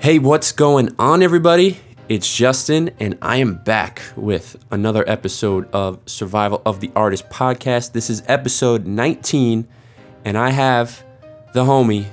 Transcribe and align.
Hey, 0.00 0.18
what's 0.18 0.52
going 0.52 0.94
on, 0.98 1.22
everybody? 1.22 1.78
It's 2.08 2.34
Justin, 2.34 2.90
and 2.98 3.16
I 3.22 3.36
am 3.36 3.54
back 3.56 4.02
with 4.16 4.56
another 4.70 5.04
episode 5.08 5.68
of 5.72 5.98
Survival 6.06 6.62
of 6.64 6.80
the 6.80 6.90
Artist 6.96 7.28
podcast. 7.28 7.92
This 7.92 8.08
is 8.10 8.22
episode 8.26 8.86
19, 8.86 9.68
and 10.24 10.38
I 10.38 10.50
have 10.50 11.04
the 11.52 11.64
homie, 11.64 12.06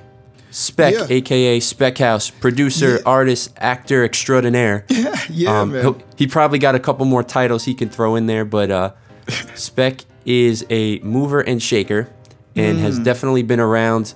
Spec, 0.51 0.93
Yeah. 0.93 1.07
aka 1.09 1.59
Spec 1.59 1.97
House, 1.97 2.29
producer, 2.29 2.95
Yeah. 2.95 3.01
artist, 3.05 3.53
actor 3.57 4.03
extraordinaire. 4.03 4.85
Yeah, 5.29 5.61
Um, 5.61 5.71
man. 5.73 5.95
he 6.15 6.25
probably 6.27 6.59
got 6.59 6.75
a 6.75 6.79
couple 6.79 7.05
more 7.05 7.23
titles 7.23 7.65
he 7.65 7.73
can 7.73 7.89
throw 7.89 8.15
in 8.15 8.27
there, 8.27 8.45
but 8.45 8.69
uh, 8.71 8.91
Spec 9.55 10.01
is 10.25 10.65
a 10.69 10.99
mover 10.99 11.41
and 11.41 11.61
shaker 11.61 12.09
and 12.55 12.77
Mm. 12.77 12.81
has 12.81 12.99
definitely 12.99 13.43
been 13.43 13.59
around 13.59 14.13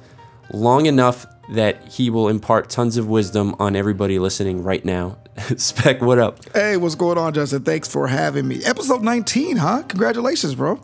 long 0.54 0.86
enough 0.86 1.26
that 1.52 1.86
he 1.88 2.10
will 2.10 2.30
impart 2.30 2.70
tons 2.70 2.98
of 2.98 3.08
wisdom 3.08 3.56
on 3.60 3.76
everybody 3.76 4.20
listening 4.20 4.64
right 4.64 4.84
now. 4.84 5.18
Spec, 5.58 6.02
what 6.02 6.18
up? 6.18 6.40
Hey, 6.54 6.78
what's 6.78 6.96
going 6.96 7.18
on, 7.18 7.34
Justin? 7.34 7.64
Thanks 7.64 7.88
for 7.88 8.08
having 8.08 8.48
me. 8.48 8.64
Episode 8.64 9.04
19, 9.04 9.58
huh? 9.58 9.84
Congratulations, 9.88 10.56
bro. 10.56 10.80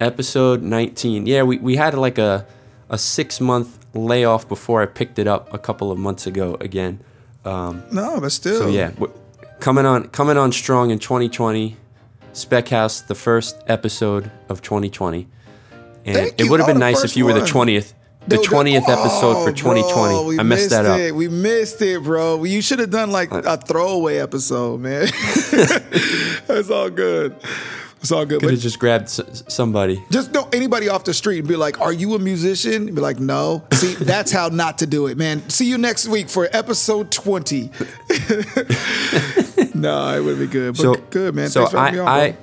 Episode 0.00 0.62
19. 0.62 1.26
Yeah, 1.26 1.42
we, 1.42 1.58
we 1.58 1.76
had 1.76 1.94
like 1.94 2.18
a, 2.18 2.46
a 2.90 2.98
six 2.98 3.40
month 3.40 3.78
layoff 3.94 4.48
before 4.48 4.82
I 4.82 4.86
picked 4.86 5.18
it 5.18 5.26
up 5.26 5.52
a 5.54 5.58
couple 5.58 5.90
of 5.90 5.98
months 5.98 6.26
ago 6.26 6.56
again. 6.60 7.00
Um, 7.44 7.82
No, 7.90 8.20
but 8.20 8.32
still. 8.32 8.58
So 8.58 8.68
yeah, 8.68 8.92
coming 9.60 9.86
on 9.86 10.08
coming 10.08 10.36
on 10.36 10.52
strong 10.52 10.90
in 10.90 10.98
2020. 10.98 11.76
Spec 12.32 12.68
House, 12.68 13.00
the 13.00 13.14
first 13.14 13.62
episode 13.68 14.28
of 14.48 14.60
2020, 14.60 15.28
and 16.04 16.16
Thank 16.16 16.40
it 16.40 16.50
would 16.50 16.58
have 16.58 16.66
been 16.66 16.80
nice 16.80 17.04
if 17.04 17.16
you 17.16 17.24
were 17.24 17.32
the 17.32 17.42
20th, 17.42 17.92
the 18.26 18.36
20th 18.36 18.88
episode 18.88 19.44
for 19.44 19.50
oh, 19.50 19.52
2020. 19.52 20.36
bro, 20.36 20.40
I 20.40 20.42
messed 20.42 20.70
that 20.70 20.86
up. 20.86 20.98
It. 20.98 21.14
We 21.14 21.28
missed 21.28 21.80
it, 21.82 22.02
bro. 22.02 22.44
You 22.44 22.62
should 22.62 22.78
have 22.78 22.90
done 22.90 23.10
like 23.10 23.30
a 23.32 23.56
throwaway 23.56 24.18
episode, 24.18 24.80
man. 24.80 25.02
That's 26.46 26.70
all 26.70 26.90
good. 26.90 27.36
It's 28.04 28.12
all 28.12 28.26
good. 28.26 28.40
Could 28.40 28.50
have 28.50 28.60
just 28.60 28.78
grabbed 28.78 29.04
s- 29.04 29.44
somebody. 29.48 30.04
just 30.10 30.30
know 30.32 30.46
anybody 30.52 30.90
off 30.90 31.04
the 31.04 31.14
street 31.14 31.38
and 31.38 31.48
be 31.48 31.56
like, 31.56 31.80
"Are 31.80 31.92
you 31.92 32.14
a 32.14 32.18
musician?" 32.18 32.88
And 32.88 32.94
Be 32.94 33.00
like, 33.00 33.18
"No." 33.18 33.64
See, 33.72 33.94
that's 34.04 34.30
how 34.30 34.48
not 34.48 34.76
to 34.78 34.86
do 34.86 35.06
it, 35.06 35.16
man. 35.16 35.48
See 35.48 35.66
you 35.66 35.78
next 35.78 36.06
week 36.06 36.28
for 36.28 36.46
episode 36.52 37.10
twenty. 37.10 37.70
no, 39.74 40.14
it 40.14 40.22
would 40.22 40.38
be 40.38 40.46
good. 40.46 40.76
But 40.76 40.82
So 40.82 40.94
good, 41.08 41.34
man. 41.34 41.48
So 41.48 41.60
Thanks 41.60 41.72
for 41.72 41.78
having 41.78 42.00
I, 42.00 42.04
me 42.04 42.08
on, 42.08 42.08
I, 42.08 42.36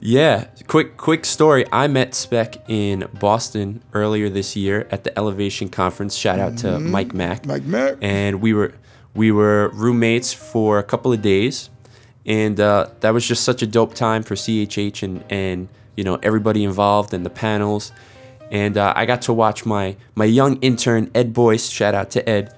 yeah. 0.00 0.46
Quick, 0.68 0.98
quick 0.98 1.24
story. 1.24 1.64
I 1.72 1.86
met 1.88 2.14
Spec 2.14 2.56
in 2.68 3.08
Boston 3.18 3.82
earlier 3.94 4.28
this 4.28 4.54
year 4.54 4.86
at 4.90 5.02
the 5.02 5.18
Elevation 5.18 5.70
Conference. 5.70 6.14
Shout 6.14 6.38
out 6.38 6.58
to 6.58 6.78
Mike 6.78 7.14
Mack. 7.14 7.38
Mm-hmm. 7.40 7.50
Mike 7.50 7.64
Mack. 7.64 7.96
And 8.02 8.42
we 8.42 8.52
were 8.52 8.74
we 9.14 9.32
were 9.32 9.70
roommates 9.70 10.34
for 10.34 10.78
a 10.78 10.82
couple 10.82 11.10
of 11.10 11.22
days, 11.22 11.70
and 12.26 12.60
uh, 12.60 12.90
that 13.00 13.14
was 13.14 13.26
just 13.26 13.44
such 13.44 13.62
a 13.62 13.66
dope 13.66 13.94
time 13.94 14.22
for 14.22 14.34
CHH 14.34 15.02
and 15.02 15.24
and 15.30 15.68
you 15.96 16.04
know 16.04 16.18
everybody 16.22 16.64
involved 16.64 17.14
and 17.14 17.24
the 17.24 17.30
panels. 17.30 17.90
And 18.50 18.76
uh, 18.76 18.92
I 18.94 19.06
got 19.06 19.22
to 19.22 19.32
watch 19.32 19.64
my 19.64 19.96
my 20.14 20.26
young 20.26 20.58
intern 20.60 21.10
Ed 21.14 21.32
Boyce. 21.32 21.70
Shout 21.70 21.94
out 21.94 22.10
to 22.10 22.28
Ed. 22.28 22.54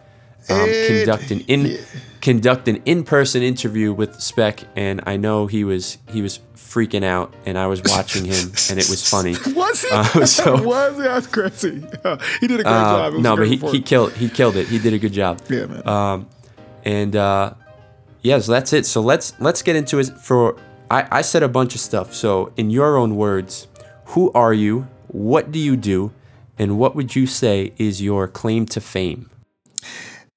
Um, 0.49 0.69
Ed. 0.69 0.89
conduct 0.89 1.31
an 1.31 1.41
in 1.47 1.79
conduct 2.21 2.69
an 2.69 2.83
in 2.85 3.05
person 3.05 3.43
interview 3.43 3.93
with 3.93 4.21
Spec, 4.21 4.65
and 4.77 5.01
I 5.07 5.17
know 5.17 5.47
he 5.47 5.65
was 5.65 5.99
he 6.11 6.23
was 6.23 6.41
freaking 6.57 7.03
out, 7.05 7.33
and 7.47 7.59
I 7.59 7.67
was 7.67 7.83
watching 7.85 8.25
him, 8.27 8.53
and 8.71 8.79
it 8.79 8.89
was 8.89 9.09
funny. 9.09 9.35
Was 9.55 9.83
he? 9.83 9.89
Uh, 9.91 10.05
so- 10.27 10.63
was 10.67 10.97
he? 10.97 11.03
That's 11.03 11.27
crazy. 11.27 11.81
he 12.41 12.47
did 12.47 12.61
a 12.61 12.65
great 12.65 12.67
Uh, 12.67 13.11
job. 13.11 13.21
No, 13.21 13.37
but 13.37 13.47
he, 13.49 13.55
report. 13.57 13.75
he 13.75 13.81
killed 13.83 14.13
he 14.13 14.29
killed 14.29 14.57
it. 14.57 14.69
He 14.69 14.79
did 14.79 14.93
a 14.95 14.99
good 14.99 15.13
job. 15.13 15.41
Yeah, 15.49 15.67
man. 15.67 15.87
Um, 15.89 16.29
and 16.85 17.17
uh, 17.17 17.55
yeah, 18.23 18.39
so 18.39 18.53
that's 18.53 18.73
it. 18.73 18.87
So 18.87 19.01
let's 19.01 19.33
let's 19.41 19.63
get 19.63 19.75
into 19.77 19.99
it. 19.99 20.07
For 20.23 20.57
I, 20.91 21.09
I 21.11 21.23
said 21.23 21.43
a 21.43 21.49
bunch 21.49 21.75
of 21.75 21.81
stuff. 21.81 22.15
So 22.15 22.53
in 22.57 22.71
your 22.71 22.97
own 22.97 23.17
words, 23.17 23.67
who 24.13 24.31
are 24.33 24.53
you? 24.55 24.87
What 25.09 25.51
do 25.51 25.59
you 25.59 25.77
do? 25.77 26.13
And 26.59 26.79
what 26.79 26.95
would 26.95 27.17
you 27.17 27.27
say 27.27 27.73
is 27.79 28.01
your 28.03 28.29
claim 28.29 28.67
to 28.67 28.81
fame? 28.81 29.31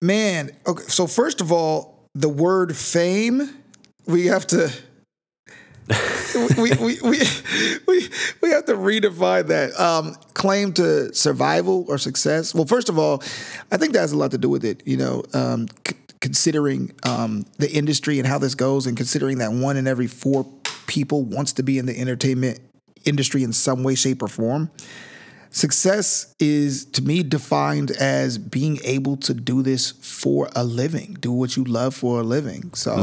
Man, 0.03 0.51
okay. 0.67 0.83
So 0.87 1.07
first 1.07 1.39
of 1.39 1.49
all, 1.53 2.09
the 2.13 2.27
word 2.27 2.75
fame, 2.75 3.49
we 4.05 4.25
have 4.25 4.45
to. 4.47 4.69
we, 6.57 6.71
we, 6.73 6.99
we, 7.01 7.21
we, 7.87 8.09
we 8.41 8.49
have 8.49 8.65
to 8.65 8.73
redefine 8.73 9.47
that. 9.47 9.79
Um, 9.79 10.17
claim 10.33 10.73
to 10.73 11.15
survival 11.15 11.85
or 11.87 11.97
success. 11.97 12.53
Well, 12.53 12.65
first 12.65 12.89
of 12.89 12.99
all, 12.99 13.23
I 13.71 13.77
think 13.77 13.93
that 13.93 13.99
has 13.99 14.11
a 14.11 14.17
lot 14.17 14.31
to 14.31 14.37
do 14.37 14.49
with 14.49 14.65
it. 14.65 14.85
You 14.85 14.97
know, 14.97 15.23
um, 15.33 15.67
c- 15.87 15.95
considering 16.19 16.91
um, 17.03 17.45
the 17.59 17.71
industry 17.71 18.19
and 18.19 18.27
how 18.27 18.39
this 18.39 18.55
goes, 18.55 18.87
and 18.87 18.97
considering 18.97 19.37
that 19.37 19.53
one 19.53 19.77
in 19.77 19.87
every 19.87 20.07
four 20.07 20.45
people 20.85 21.23
wants 21.23 21.53
to 21.53 21.63
be 21.63 21.77
in 21.77 21.85
the 21.85 21.97
entertainment 21.97 22.59
industry 23.05 23.41
in 23.41 23.53
some 23.53 23.83
way, 23.83 23.95
shape, 23.95 24.21
or 24.21 24.27
form. 24.27 24.69
Success 25.53 26.33
is 26.39 26.83
to 26.85 27.03
me 27.03 27.21
defined 27.21 27.91
as 27.91 28.39
being 28.39 28.79
able 28.83 29.15
to 29.17 29.35
do 29.35 29.61
this 29.61 29.91
for 29.91 30.49
a 30.55 30.63
living, 30.63 31.15
do 31.19 31.31
what 31.31 31.55
you 31.55 31.63
love 31.63 31.93
for 31.93 32.19
a 32.21 32.23
living. 32.23 32.73
So, 32.73 32.95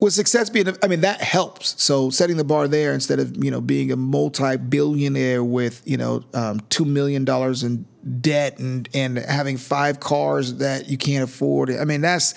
with 0.00 0.12
success 0.12 0.50
being, 0.50 0.68
I 0.84 0.86
mean, 0.86 1.00
that 1.00 1.20
helps. 1.20 1.82
So, 1.82 2.10
setting 2.10 2.36
the 2.36 2.44
bar 2.44 2.68
there 2.68 2.94
instead 2.94 3.18
of 3.18 3.42
you 3.42 3.50
know 3.50 3.60
being 3.60 3.90
a 3.90 3.96
multi-billionaire 3.96 5.42
with 5.42 5.82
you 5.84 5.96
know 5.96 6.22
um, 6.32 6.60
two 6.70 6.84
million 6.84 7.24
dollars 7.24 7.64
in 7.64 7.86
debt 8.20 8.60
and 8.60 8.88
and 8.94 9.18
having 9.18 9.56
five 9.56 9.98
cars 9.98 10.58
that 10.58 10.88
you 10.88 10.96
can't 10.96 11.24
afford. 11.24 11.70
I 11.70 11.84
mean, 11.84 12.02
that's 12.02 12.34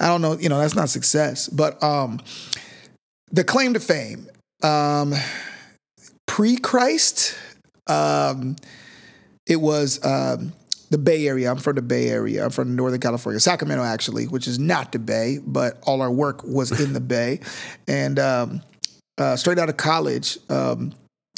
I 0.00 0.08
don't 0.08 0.22
know, 0.22 0.36
you 0.38 0.48
know, 0.48 0.58
that's 0.58 0.74
not 0.74 0.88
success. 0.88 1.48
But 1.48 1.80
um, 1.82 2.20
the 3.30 3.44
claim 3.44 3.74
to 3.74 3.80
fame, 3.80 4.28
um, 4.64 5.14
pre-Christ. 6.26 7.36
Um, 7.90 8.56
it 9.46 9.60
was 9.60 10.04
um, 10.04 10.52
the 10.90 10.98
Bay 10.98 11.26
Area. 11.26 11.50
I'm 11.50 11.58
from 11.58 11.76
the 11.76 11.82
Bay 11.82 12.08
Area. 12.08 12.44
I'm 12.44 12.50
from 12.50 12.76
Northern 12.76 13.00
California, 13.00 13.40
Sacramento, 13.40 13.82
actually, 13.82 14.26
which 14.26 14.46
is 14.46 14.58
not 14.58 14.92
the 14.92 14.98
Bay, 14.98 15.38
but 15.44 15.78
all 15.82 16.02
our 16.02 16.10
work 16.10 16.42
was 16.44 16.78
in 16.80 16.92
the 16.92 17.00
Bay. 17.14 17.40
And 17.88 18.18
um, 18.18 18.62
uh, 19.18 19.36
straight 19.36 19.58
out 19.58 19.68
of 19.68 19.76
college, 19.76 20.38
um, 20.48 20.92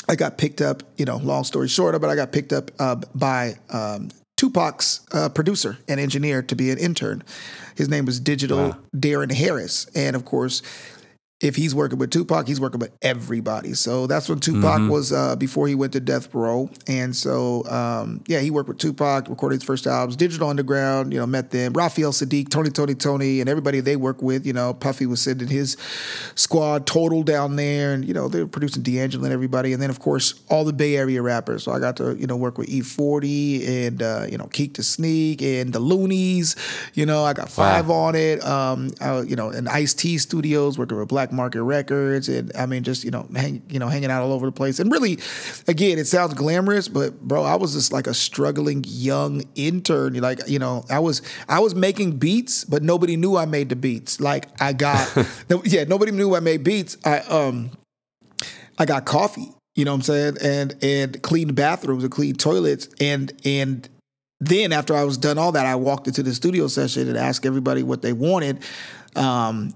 I 0.08 0.14
got 0.16 0.36
picked 0.36 0.60
up. 0.60 0.82
You 0.98 1.04
know, 1.04 1.16
long 1.18 1.44
story 1.44 1.68
short, 1.68 1.98
but 2.00 2.10
I 2.10 2.16
got 2.16 2.32
picked 2.32 2.52
up 2.52 2.70
uh, 2.78 2.96
by 3.14 3.54
um, 3.70 4.10
Tupac's 4.36 5.06
uh, 5.12 5.28
producer 5.28 5.78
and 5.88 6.00
engineer 6.00 6.42
to 6.42 6.56
be 6.56 6.70
an 6.70 6.78
intern. 6.78 7.22
His 7.76 7.88
name 7.88 8.04
was 8.04 8.20
Digital 8.20 8.58
Wow. 8.58 8.76
Darren 8.94 9.32
Harris, 9.32 9.86
and 9.94 10.16
of 10.16 10.24
course, 10.24 10.62
if 11.42 11.56
he's 11.56 11.74
working 11.74 11.98
with 11.98 12.10
Tupac, 12.10 12.46
he's 12.46 12.60
working 12.60 12.80
with 12.80 12.92
everybody. 13.02 13.74
So 13.74 14.06
that's 14.06 14.28
when 14.28 14.38
Tupac 14.40 14.62
Mm-hmm. 14.80 14.88
was 14.88 15.12
uh, 15.12 15.36
before 15.36 15.68
he 15.68 15.74
went 15.74 15.92
to 15.92 16.00
death 16.00 16.32
row, 16.34 16.70
and 16.86 17.14
so 17.14 17.64
um, 17.68 18.22
yeah, 18.26 18.38
he 18.40 18.50
worked 18.50 18.68
with 18.68 18.78
Tupac, 18.78 19.28
recorded 19.28 19.56
his 19.56 19.64
first 19.64 19.86
albums. 19.86 20.16
Digital 20.16 20.48
Underground, 20.48 21.12
you 21.12 21.18
know, 21.18 21.26
met 21.26 21.50
them. 21.50 21.72
Raphael 21.74 22.12
Saadiq, 22.12 22.48
Tony, 22.48 22.70
Tony, 22.70 22.94
Tony, 22.94 23.40
and 23.40 23.48
everybody 23.50 23.80
they 23.80 23.96
work 23.96 24.22
with. 24.22 24.46
You 24.46 24.52
know, 24.54 24.72
Puffy 24.72 25.04
was 25.06 25.20
sending 25.20 25.48
his 25.48 25.76
squad 26.36 26.86
total 26.86 27.22
down 27.22 27.56
there, 27.56 27.92
and 27.92 28.04
you 28.06 28.14
know 28.14 28.28
they 28.28 28.40
were 28.40 28.46
producing 28.48 28.82
D'Angelo 28.82 29.24
and 29.24 29.32
everybody, 29.32 29.72
and 29.72 29.82
then 29.82 29.90
of 29.90 29.98
course 29.98 30.34
all 30.48 30.64
the 30.64 30.72
Bay 30.72 30.96
Area 30.96 31.20
rappers. 31.22 31.64
So 31.64 31.72
I 31.72 31.78
got 31.80 31.96
to 31.96 32.16
you 32.16 32.26
know 32.26 32.36
work 32.36 32.56
with 32.58 32.68
E40 32.68 33.68
and 33.86 34.02
uh, 34.02 34.26
you 34.30 34.38
know 34.38 34.46
Keak 34.46 34.74
da 34.74 34.82
Sneak 34.82 35.42
and 35.42 35.72
the 35.72 35.80
Luniz. 35.80 36.56
You 36.94 37.06
know, 37.06 37.24
I 37.24 37.32
got 37.32 37.48
five 37.48 37.88
Wow. 37.88 37.94
on 37.96 38.14
it. 38.14 38.44
Um, 38.44 38.92
I, 39.00 39.20
you 39.22 39.34
know, 39.36 39.50
in 39.50 39.66
Ice 39.68 39.94
T 39.94 40.18
Studios, 40.18 40.78
working 40.78 40.98
with 40.98 41.08
Black 41.08 41.31
Market 41.32 41.62
Records, 41.62 42.28
and 42.28 42.52
I 42.56 42.66
mean, 42.66 42.82
just 42.82 43.04
you 43.04 43.10
know, 43.10 43.26
hang, 43.34 43.62
you 43.68 43.78
know, 43.78 43.88
hanging 43.88 44.10
out 44.10 44.22
all 44.22 44.32
over 44.32 44.46
the 44.46 44.52
place. 44.52 44.78
And 44.78 44.90
really, 44.90 45.18
again, 45.68 45.98
it 45.98 46.06
sounds 46.06 46.34
glamorous, 46.34 46.88
but 46.88 47.20
bro, 47.20 47.42
I 47.42 47.56
was 47.56 47.72
just 47.72 47.92
like 47.92 48.06
a 48.06 48.14
struggling 48.14 48.84
young 48.86 49.42
intern. 49.54 50.14
Like, 50.14 50.40
you 50.48 50.58
know, 50.58 50.84
I 50.90 50.98
was 50.98 51.22
I 51.48 51.60
was 51.60 51.74
making 51.74 52.18
beats, 52.18 52.64
but 52.64 52.82
nobody 52.82 53.16
knew 53.16 53.36
I 53.36 53.46
made 53.46 53.68
the 53.68 53.76
beats. 53.76 54.20
Like, 54.20 54.48
I 54.60 54.72
got, 54.72 55.16
no, 55.50 55.62
yeah, 55.64 55.84
nobody 55.84 56.12
knew 56.12 56.34
I 56.34 56.40
made 56.40 56.64
beats. 56.64 56.96
I 57.04 57.18
um, 57.20 57.70
I 58.78 58.84
got 58.84 59.04
coffee. 59.04 59.48
You 59.74 59.86
know 59.86 59.92
what 59.92 59.96
I'm 59.96 60.02
saying? 60.02 60.36
And 60.42 60.76
and 60.82 61.22
cleaned 61.22 61.54
bathrooms 61.54 62.02
and 62.04 62.12
cleaned 62.12 62.38
toilets 62.38 62.88
and 63.00 63.32
and 63.44 63.88
then 64.42 64.72
after 64.72 64.96
I 64.96 65.04
was 65.04 65.18
done 65.18 65.38
all 65.38 65.52
that, 65.52 65.66
I 65.66 65.76
walked 65.76 66.08
into 66.08 66.22
the 66.22 66.34
studio 66.34 66.66
session 66.66 67.08
and 67.08 67.16
asked 67.16 67.46
everybody 67.46 67.84
what 67.84 68.02
they 68.02 68.12
wanted. 68.12 68.64
Um, 69.14 69.72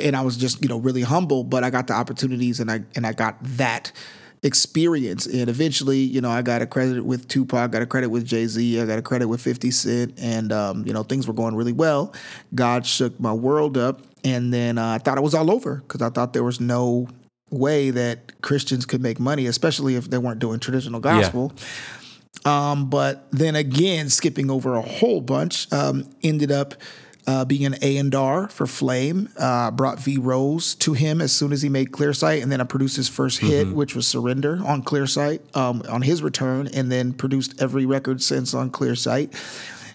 and 0.00 0.16
I 0.16 0.22
was 0.22 0.36
just, 0.36 0.62
you 0.62 0.68
know, 0.68 0.78
really 0.78 1.02
humble, 1.02 1.44
but 1.44 1.64
I 1.64 1.70
got 1.70 1.86
the 1.86 1.94
opportunities 1.94 2.60
and 2.60 2.70
I 2.70 2.82
and 2.94 3.06
I 3.06 3.12
got 3.12 3.36
that 3.42 3.92
experience. 4.42 5.26
And 5.26 5.48
eventually, 5.48 5.98
you 5.98 6.20
know, 6.20 6.30
I 6.30 6.42
got 6.42 6.62
a 6.62 6.66
credit 6.66 7.04
with 7.04 7.28
Tupac, 7.28 7.70
got 7.70 7.82
a 7.82 7.86
credit 7.86 8.08
with 8.08 8.24
Jay 8.24 8.46
Z, 8.46 8.80
I 8.80 8.86
got 8.86 8.98
a 8.98 9.02
credit 9.02 9.28
with 9.28 9.40
50 9.40 9.70
Cent, 9.70 10.14
and 10.18 10.52
um, 10.52 10.86
you 10.86 10.92
know, 10.92 11.02
things 11.02 11.26
were 11.26 11.34
going 11.34 11.54
really 11.54 11.72
well. 11.72 12.12
God 12.54 12.86
shook 12.86 13.18
my 13.20 13.32
world 13.32 13.76
up, 13.76 14.02
and 14.24 14.52
then 14.52 14.78
uh, 14.78 14.94
I 14.94 14.98
thought 14.98 15.18
it 15.18 15.22
was 15.22 15.34
all 15.34 15.50
over 15.50 15.76
because 15.76 16.02
I 16.02 16.10
thought 16.10 16.32
there 16.32 16.44
was 16.44 16.60
no 16.60 17.08
way 17.50 17.90
that 17.90 18.40
Christians 18.40 18.86
could 18.86 19.02
make 19.02 19.20
money, 19.20 19.46
especially 19.46 19.94
if 19.94 20.10
they 20.10 20.18
weren't 20.18 20.40
doing 20.40 20.58
traditional 20.58 21.00
gospel. 21.00 21.52
Um, 22.44 22.88
but 22.90 23.26
then 23.30 23.54
again, 23.54 24.08
skipping 24.08 24.50
over 24.50 24.74
a 24.74 24.80
whole 24.80 25.20
bunch, 25.20 25.70
um, 25.72 26.08
ended 26.22 26.50
up 26.50 26.74
uh, 27.26 27.44
being 27.44 27.64
an 27.66 27.76
A 27.82 27.96
and 27.98 28.14
R 28.14 28.48
for 28.48 28.66
Flame. 28.66 29.28
Uh, 29.38 29.70
brought 29.70 29.98
V 30.00 30.18
Rose 30.18 30.74
to 30.76 30.92
him 30.92 31.20
as 31.20 31.32
soon 31.32 31.52
as 31.52 31.62
he 31.62 31.68
made 31.68 31.92
Clearsight, 31.92 32.42
and 32.42 32.50
then 32.50 32.60
I 32.60 32.64
produced 32.64 32.96
his 32.96 33.08
first 33.08 33.38
hit, 33.40 33.68
which 33.68 33.94
was 33.94 34.06
Surrender 34.06 34.60
on 34.64 34.82
Clearsight 34.82 35.40
um, 35.56 35.82
on 35.88 36.02
his 36.02 36.22
return, 36.22 36.68
and 36.68 36.90
then 36.90 37.12
produced 37.12 37.60
every 37.62 37.86
record 37.86 38.22
since 38.22 38.54
on 38.54 38.70
Clearsight. 38.70 39.32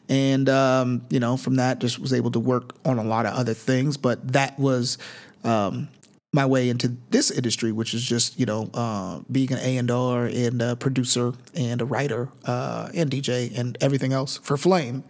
And 0.10 0.48
um, 0.48 1.02
you 1.10 1.20
know, 1.20 1.36
from 1.36 1.56
that, 1.56 1.80
just 1.80 2.00
was 2.00 2.14
able 2.14 2.32
to 2.32 2.40
work 2.40 2.76
on 2.86 2.98
a 2.98 3.04
lot 3.04 3.26
of 3.26 3.34
other 3.34 3.54
things. 3.54 3.98
But 3.98 4.32
that 4.32 4.58
was 4.58 4.98
um, 5.44 5.90
my 6.34 6.46
way 6.46 6.70
into 6.70 6.96
this 7.10 7.32
industry, 7.32 7.72
which 7.72 7.94
is 7.94 8.04
just 8.04 8.40
you 8.40 8.46
know 8.46 8.70
uh, 8.74 9.20
being 9.32 9.52
an 9.52 9.60
A 9.60 9.78
and 9.78 9.90
R 9.90 10.26
and 10.26 10.62
a 10.62 10.76
producer 10.76 11.34
and 11.56 11.82
a 11.82 11.86
writer 11.86 12.30
uh, 12.46 12.90
and 12.94 13.10
DJ 13.10 13.58
and 13.58 13.78
everything 13.82 14.14
else 14.14 14.38
for 14.38 14.58
Flame. 14.58 15.04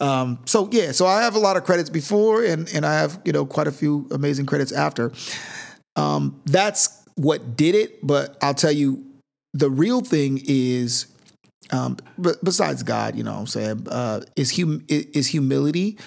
Um, 0.00 0.38
so 0.46 0.68
yeah, 0.70 0.92
so 0.92 1.06
I 1.06 1.22
have 1.22 1.34
a 1.34 1.38
lot 1.38 1.56
of 1.56 1.64
credits 1.64 1.90
before, 1.90 2.44
and 2.44 2.68
and 2.72 2.86
I 2.86 2.94
have 2.94 3.20
you 3.24 3.32
know 3.32 3.44
quite 3.44 3.66
a 3.66 3.72
few 3.72 4.08
amazing 4.10 4.46
credits 4.46 4.72
after. 4.72 5.12
Um, 5.96 6.40
that's 6.46 7.04
what 7.16 7.56
did 7.56 7.74
it, 7.74 8.06
but 8.06 8.38
I'll 8.40 8.54
tell 8.54 8.72
you, 8.72 9.04
the 9.52 9.70
real 9.70 10.00
thing 10.00 10.40
is. 10.46 11.06
Um, 11.72 11.98
but 12.18 12.42
besides 12.42 12.82
God, 12.82 13.14
you 13.14 13.22
know 13.22 13.32
what 13.32 13.40
I'm 13.40 13.46
saying, 13.46 13.86
uh, 13.88 14.22
is 14.34 14.56
hum- 14.56 14.84
is 14.88 15.28
humility 15.28 15.98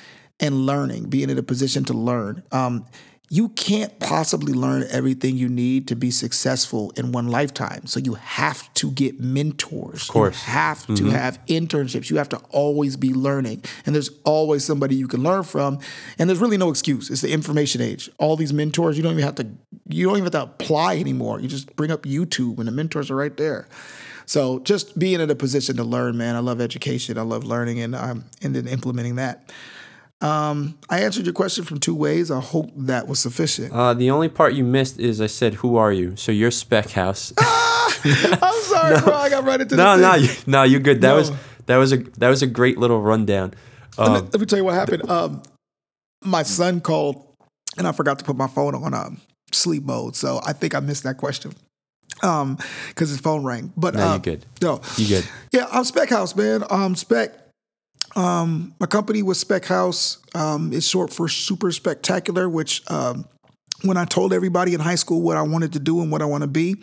and 0.41 0.65
learning, 0.65 1.05
being 1.05 1.29
in 1.29 1.37
a 1.37 1.43
position 1.43 1.85
to 1.85 1.93
learn. 1.93 2.43
Um, 2.51 2.85
you 3.29 3.49
can't 3.49 3.97
possibly 3.99 4.53
learn 4.53 4.85
everything 4.91 5.37
you 5.37 5.49
need 5.49 5.87
to 5.87 5.95
be 5.95 6.11
successful 6.11 6.91
in 6.95 7.11
one 7.11 7.29
lifetime. 7.29 7.87
So 7.87 7.99
you 7.99 8.13
have 8.13 8.71
to 8.75 8.91
get 8.91 9.19
mentors. 9.19 10.03
Of 10.03 10.07
course. 10.09 10.45
You 10.45 10.53
have 10.53 10.85
to 10.95 11.05
have 11.05 11.43
internships. 11.47 12.09
You 12.09 12.17
have 12.17 12.29
to 12.29 12.37
always 12.49 12.95
be 12.95 13.13
learning. 13.13 13.63
And 13.85 13.95
there's 13.95 14.11
always 14.23 14.63
somebody 14.63 14.95
you 14.95 15.07
can 15.07 15.23
learn 15.23 15.43
from. 15.43 15.79
And 16.19 16.29
there's 16.29 16.39
really 16.39 16.57
no 16.57 16.69
excuse. 16.69 17.09
It's 17.09 17.21
the 17.21 17.31
information 17.31 17.81
age. 17.81 18.09
All 18.19 18.35
these 18.35 18.53
mentors, 18.53 18.97
you 18.97 19.03
don't 19.03 19.13
even 19.13 19.23
have 19.23 19.35
to 19.35 19.47
you 19.89 20.05
don't 20.05 20.17
even 20.17 20.25
have 20.25 20.31
to 20.33 20.43
apply 20.43 20.97
anymore. 20.97 21.39
You 21.39 21.47
just 21.47 21.75
bring 21.75 21.91
up 21.91 22.03
YouTube 22.03 22.59
and 22.59 22.67
the 22.67 22.71
mentors 22.71 23.09
are 23.09 23.15
right 23.15 23.35
there. 23.35 23.67
So 24.25 24.59
just 24.59 24.97
being 24.97 25.19
in 25.19 25.29
a 25.29 25.35
position 25.35 25.77
to 25.77 25.83
learn, 25.83 26.17
man. 26.17 26.35
I 26.35 26.39
love 26.39 26.61
education. 26.61 27.17
I 27.17 27.23
love 27.23 27.43
learning 27.43 27.79
and 27.79 27.95
um, 27.95 28.25
and 28.41 28.55
then 28.55 28.67
implementing 28.67 29.15
that. 29.15 29.51
Um, 30.23 30.77
I 30.89 31.01
answered 31.01 31.25
your 31.25 31.33
question 31.33 31.65
from 31.65 31.79
two 31.79 31.93
ways. 31.95 32.31
I 32.31 32.39
hope 32.39 32.71
that 32.77 33.07
was 33.07 33.19
sufficient. 33.19 33.73
Uh, 33.73 33.93
the 33.93 34.09
only 34.09 34.29
part 34.29 34.53
you 34.53 34.63
missed 34.63 34.99
is 34.99 35.19
I 35.19 35.27
said, 35.27 35.55
"Who 35.55 35.75
are 35.75 35.91
you?" 35.91 36.15
So 36.15 36.31
you're 36.31 36.51
Spec 36.51 36.91
House. 36.91 37.33
I'm 37.39 38.61
sorry, 38.63 38.99
bro. 39.03 39.13
I 39.13 39.29
got 39.29 39.43
right 39.43 39.59
into 39.59 39.75
no, 39.75 39.97
the 39.97 40.01
no, 40.01 40.15
you, 40.15 40.29
no, 40.47 40.63
you're 40.63 40.79
good. 40.79 41.01
That 41.01 41.09
No. 41.09 41.15
was 41.17 41.31
that 41.65 41.77
was 41.77 41.91
a 41.93 41.97
that 41.97 42.29
was 42.29 42.41
a 42.41 42.47
great 42.47 42.77
little 42.77 43.01
rundown. 43.01 43.53
Let 43.97 44.07
Um, 44.07 44.13
me, 44.13 44.19
let 44.31 44.39
me 44.39 44.45
tell 44.45 44.59
you 44.59 44.65
what 44.65 44.75
happened. 44.75 45.09
Um, 45.09 45.43
my 46.23 46.43
son 46.43 46.79
called, 46.79 47.27
and 47.77 47.85
I 47.87 47.91
forgot 47.91 48.17
to 48.19 48.25
put 48.25 48.37
my 48.37 48.47
phone 48.47 48.75
on 48.75 48.93
um, 48.93 49.19
sleep 49.51 49.83
mode, 49.83 50.15
so 50.15 50.39
I 50.45 50.53
think 50.53 50.73
I 50.73 50.79
missed 50.79 51.03
that 51.03 51.17
question. 51.17 51.53
Um, 52.21 52.57
because 52.89 53.09
his 53.09 53.19
phone 53.19 53.43
rang. 53.43 53.73
But 53.75 53.95
No, 53.95 54.01
uh, 54.07 54.09
you're 54.11 54.19
good. 54.19 54.45
No, 54.61 54.79
You 54.97 55.07
good? 55.07 55.27
Yeah, 55.51 55.67
I'm 55.71 55.83
Spec 55.83 56.09
House, 56.09 56.33
man. 56.35 56.63
Um, 56.69 56.95
Spec. 56.95 57.33
Um, 58.15 58.75
my 58.79 58.85
company 58.85 59.23
was 59.23 59.39
Spec 59.39 59.65
House. 59.65 60.19
Um, 60.35 60.71
it's 60.73 60.87
short 60.87 61.11
for 61.11 61.27
Super 61.27 61.71
Spectacular, 61.71 62.47
which 62.47 62.89
um, 62.91 63.25
when 63.83 63.97
I 63.97 64.05
told 64.05 64.33
everybody 64.33 64.73
in 64.73 64.79
high 64.79 64.95
school 64.95 65.21
what 65.21 65.37
I 65.37 65.41
wanted 65.41 65.73
to 65.73 65.79
do 65.79 66.01
and 66.01 66.11
what 66.11 66.21
I 66.21 66.25
want 66.25 66.43
to 66.43 66.47
be, 66.47 66.81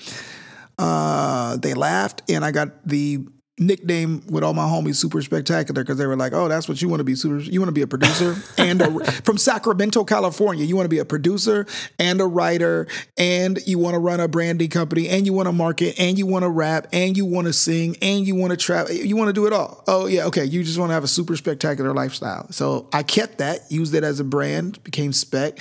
uh, 0.78 1.56
they 1.58 1.74
laughed, 1.74 2.22
and 2.30 2.44
I 2.44 2.52
got 2.52 2.86
the 2.86 3.26
nickname 3.60 4.22
with 4.28 4.42
all 4.42 4.54
my 4.54 4.64
homies 4.64 4.96
Super 4.96 5.22
Spectacular 5.22 5.82
because 5.82 5.98
they 5.98 6.06
were 6.06 6.16
like, 6.16 6.32
"Oh, 6.32 6.48
that's 6.48 6.68
what 6.68 6.82
you 6.82 6.88
want 6.88 7.00
to 7.00 7.04
be. 7.04 7.14
Super, 7.14 7.38
you 7.38 7.60
want 7.60 7.68
to 7.68 7.72
be 7.72 7.82
a 7.82 7.86
producer 7.86 8.34
and 8.58 8.82
a, 8.82 9.12
from 9.22 9.38
Sacramento, 9.38 10.04
California. 10.04 10.64
You 10.64 10.74
want 10.74 10.86
to 10.86 10.90
be 10.90 10.98
a 10.98 11.04
producer 11.04 11.66
and 11.98 12.20
a 12.20 12.26
writer, 12.26 12.88
and 13.16 13.58
you 13.66 13.78
want 13.78 13.94
to 13.94 13.98
run 13.98 14.18
a 14.18 14.26
branding 14.26 14.70
company, 14.70 15.08
and 15.08 15.26
you 15.26 15.32
want 15.32 15.46
to 15.46 15.52
market, 15.52 15.94
and 16.00 16.18
you 16.18 16.26
want 16.26 16.42
to 16.42 16.48
rap, 16.48 16.88
and 16.92 17.16
you 17.16 17.26
want 17.26 17.46
to 17.46 17.52
sing, 17.52 17.96
and 18.02 18.26
you 18.26 18.34
want 18.34 18.50
to 18.50 18.56
travel. 18.56 18.92
You 18.92 19.16
want 19.16 19.28
to 19.28 19.34
do 19.34 19.46
it 19.46 19.52
all. 19.52 19.84
Oh 19.86 20.06
yeah, 20.06 20.26
okay. 20.26 20.44
You 20.44 20.64
just 20.64 20.78
want 20.78 20.90
to 20.90 20.94
have 20.94 21.04
a 21.04 21.08
super 21.08 21.36
spectacular 21.36 21.92
lifestyle. 21.92 22.50
So 22.50 22.88
I 22.92 23.02
kept 23.02 23.38
that, 23.38 23.70
used 23.70 23.94
it 23.94 24.02
as 24.02 24.18
a 24.18 24.24
brand, 24.24 24.82
became 24.82 25.12
Spec. 25.12 25.60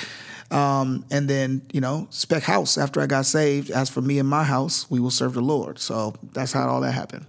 Um, 0.52 1.06
and 1.12 1.30
then, 1.30 1.62
you 1.72 1.82
know, 1.82 2.08
Spec 2.10 2.44
House 2.44 2.78
after 2.78 3.02
I 3.02 3.06
got 3.06 3.26
saved. 3.26 3.70
As 3.70 3.90
for 3.90 4.02
me 4.02 4.20
and 4.20 4.28
my 4.28 4.44
house, 4.44 4.90
we 4.90 5.00
will 5.00 5.12
serve 5.12 5.34
the 5.34 5.42
Lord. 5.42 5.80
So 5.80 6.16
that's 6.34 6.54
how 6.54 6.68
all 6.68 6.82
that 6.82 6.94
happened. 6.94 7.26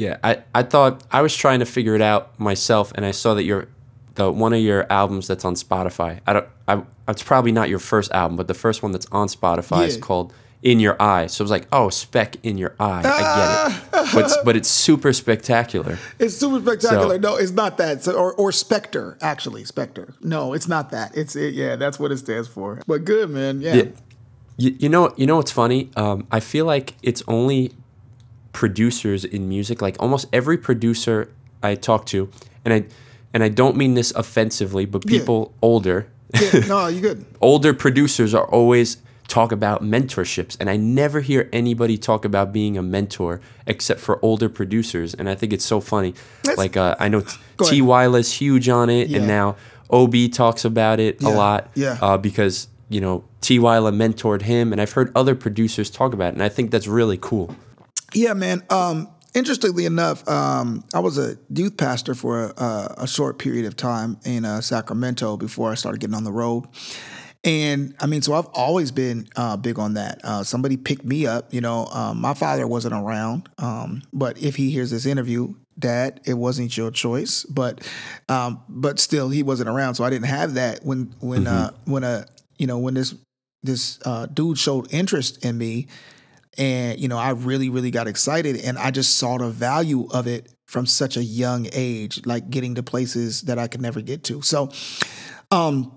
Yeah, 0.00 0.16
I, 0.24 0.42
I 0.54 0.62
thought 0.62 1.04
I 1.12 1.20
was 1.22 1.34
trying 1.36 1.58
to 1.60 1.66
figure 1.66 1.94
it 1.94 2.02
out 2.02 2.38
myself, 2.40 2.92
and 2.94 3.04
I 3.04 3.10
saw 3.12 3.34
that 3.34 3.44
your 3.44 3.68
the 4.14 4.30
one 4.32 4.52
of 4.52 4.60
your 4.60 4.86
albums 4.90 5.26
that's 5.28 5.44
on 5.44 5.54
Spotify. 5.54 6.20
I 6.26 6.32
don't. 6.32 6.46
I, 6.66 6.82
it's 7.08 7.22
probably 7.22 7.52
not 7.52 7.68
your 7.68 7.78
first 7.78 8.10
album, 8.12 8.36
but 8.36 8.46
the 8.48 8.54
first 8.54 8.82
one 8.82 8.92
that's 8.92 9.06
on 9.12 9.28
Spotify 9.28 9.86
is 9.88 9.96
called 9.96 10.32
"In 10.62 10.80
Your 10.80 10.96
Eye." 11.00 11.26
So 11.26 11.42
it 11.42 11.44
was 11.44 11.50
like, 11.50 11.66
oh, 11.72 11.88
speck 11.90 12.36
in 12.44 12.56
your 12.58 12.74
eye. 12.80 13.02
I 13.04 13.70
get 13.72 13.76
it, 13.76 14.12
but 14.14 14.18
it's- 14.24 14.38
but 14.44 14.56
it's 14.56 14.68
super 14.86 15.12
spectacular. 15.12 15.98
It's 16.18 16.36
super 16.36 16.60
spectacular. 16.60 17.14
So- 17.16 17.20
no, 17.20 17.36
it's 17.36 17.52
not 17.52 17.76
that. 17.78 18.02
So, 18.04 18.12
or 18.12 18.32
or 18.34 18.52
Spectre, 18.52 19.18
actually, 19.20 19.64
Spectre. 19.64 20.14
No, 20.22 20.52
it's 20.54 20.68
not 20.68 20.90
that. 20.90 21.16
It's 21.16 21.34
it, 21.36 21.54
yeah, 21.54 21.76
that's 21.76 21.98
what 21.98 22.10
it 22.12 22.18
stands 22.18 22.48
for. 22.48 22.80
But 22.86 23.04
good, 23.04 23.30
man. 23.30 23.60
Yeah. 23.60 23.74
Yeah. 23.74 23.84
You, 24.56 24.76
you 24.78 24.88
know 24.88 25.12
you 25.16 25.26
know 25.26 25.36
what's 25.36 25.50
funny? 25.52 25.90
Um, 25.96 26.26
I 26.30 26.40
feel 26.40 26.66
like 26.66 26.94
it's 27.02 27.22
only 27.26 27.72
producers 28.52 29.24
in 29.24 29.48
music. 29.48 29.80
Like 29.82 29.96
almost 30.00 30.26
every 30.32 30.58
producer 30.58 31.28
I 31.62 31.74
talk 31.74 32.06
to, 32.06 32.28
and 32.64 32.74
I 32.74 32.84
and 33.32 33.42
I 33.42 33.48
don't 33.48 33.76
mean 33.76 33.94
this 33.94 34.10
offensively, 34.12 34.84
but 34.86 35.02
Yeah. 35.08 35.18
people 35.20 35.52
older, 35.62 36.06
Yeah, 36.34 36.60
no, 36.68 36.86
you 36.88 37.00
good. 37.00 37.24
older 37.40 37.72
producers 37.74 38.34
are 38.34 38.44
always 38.46 38.96
talk 39.28 39.52
about 39.52 39.82
mentorships, 39.84 40.56
and 40.58 40.68
I 40.68 40.76
never 40.76 41.20
hear 41.20 41.48
anybody 41.52 41.96
talk 41.96 42.24
about 42.24 42.52
being 42.52 42.76
a 42.76 42.82
mentor 42.82 43.40
except 43.66 44.00
for 44.00 44.18
older 44.22 44.48
producers, 44.48 45.14
and 45.14 45.28
I 45.28 45.36
think 45.36 45.52
it's 45.52 45.64
so 45.64 45.80
funny. 45.80 46.14
That's- 46.42 46.58
like 46.58 46.76
uh, 46.76 46.96
I 46.98 47.08
know. 47.08 47.22
Tee-Wyla's 47.62 48.32
huge 48.32 48.68
on 48.68 48.90
it, 48.90 49.08
Yeah. 49.08 49.18
and 49.18 49.26
now 49.28 49.56
Ob 49.90 50.14
talks 50.32 50.64
about 50.64 50.98
it 50.98 51.20
Yeah, 51.20 51.28
a 51.28 51.30
lot 51.30 51.70
yeah. 51.74 51.98
uh, 52.02 52.16
because 52.16 52.66
you 52.88 53.00
know 53.00 53.22
Tee-Wyla 53.40 53.92
mentored 53.94 54.42
him, 54.42 54.72
and 54.72 54.80
I've 54.80 54.92
heard 54.92 55.12
other 55.14 55.34
producers 55.36 55.90
talk 55.90 56.12
about 56.12 56.28
it, 56.28 56.34
and 56.34 56.42
I 56.42 56.48
think 56.48 56.70
that's 56.72 56.88
really 56.88 57.18
cool. 57.20 57.54
Yeah, 58.14 58.34
man. 58.34 58.62
Um, 58.70 59.08
interestingly 59.34 59.84
enough, 59.86 60.26
um, 60.28 60.84
I 60.94 61.00
was 61.00 61.18
a 61.18 61.36
youth 61.48 61.76
pastor 61.76 62.14
for 62.14 62.52
a, 62.56 62.94
a 62.98 63.06
short 63.06 63.38
period 63.38 63.66
of 63.66 63.76
time 63.76 64.18
in 64.24 64.44
uh, 64.44 64.60
Sacramento 64.60 65.36
before 65.36 65.70
I 65.70 65.74
started 65.74 66.00
getting 66.00 66.16
on 66.16 66.24
the 66.24 66.32
road. 66.32 66.66
And 67.42 67.94
I 68.00 68.06
mean, 68.06 68.20
so 68.20 68.34
I've 68.34 68.48
always 68.52 68.90
been 68.90 69.26
uh, 69.34 69.56
big 69.56 69.78
on 69.78 69.94
that. 69.94 70.20
Uh, 70.22 70.44
somebody 70.44 70.76
picked 70.76 71.04
me 71.04 71.26
up. 71.26 71.54
You 71.54 71.62
know, 71.62 71.86
um, 71.86 72.20
my 72.20 72.34
father 72.34 72.66
wasn't 72.66 72.94
around, 72.94 73.48
um, 73.56 74.02
but 74.12 74.36
if 74.42 74.56
he 74.56 74.70
hears 74.70 74.90
this 74.90 75.06
interview, 75.06 75.54
Dad, 75.78 76.20
it 76.26 76.34
wasn't 76.34 76.76
your 76.76 76.90
choice. 76.90 77.44
But 77.44 77.88
um, 78.28 78.62
but 78.68 78.98
still, 78.98 79.30
he 79.30 79.42
wasn't 79.42 79.70
around, 79.70 79.94
so 79.94 80.04
I 80.04 80.10
didn't 80.10 80.26
have 80.26 80.54
that 80.54 80.84
when 80.84 81.14
when 81.20 81.46
uh, 81.46 81.70
when 81.86 82.04
a 82.04 82.26
you 82.58 82.66
know 82.66 82.78
when 82.78 82.92
this 82.92 83.14
this 83.62 83.98
uh, 84.04 84.26
dude 84.26 84.58
showed 84.58 84.92
interest 84.92 85.42
in 85.42 85.56
me 85.56 85.86
and 86.60 87.00
you 87.00 87.08
know 87.08 87.18
i 87.18 87.30
really 87.30 87.68
really 87.68 87.90
got 87.90 88.06
excited 88.06 88.56
and 88.56 88.78
i 88.78 88.90
just 88.90 89.16
saw 89.16 89.38
the 89.38 89.48
value 89.48 90.06
of 90.12 90.26
it 90.28 90.52
from 90.68 90.86
such 90.86 91.16
a 91.16 91.24
young 91.24 91.66
age 91.72 92.24
like 92.26 92.48
getting 92.50 92.74
to 92.76 92.82
places 92.82 93.40
that 93.42 93.58
i 93.58 93.66
could 93.66 93.80
never 93.80 94.00
get 94.00 94.22
to 94.22 94.40
so 94.42 94.70
um 95.50 95.90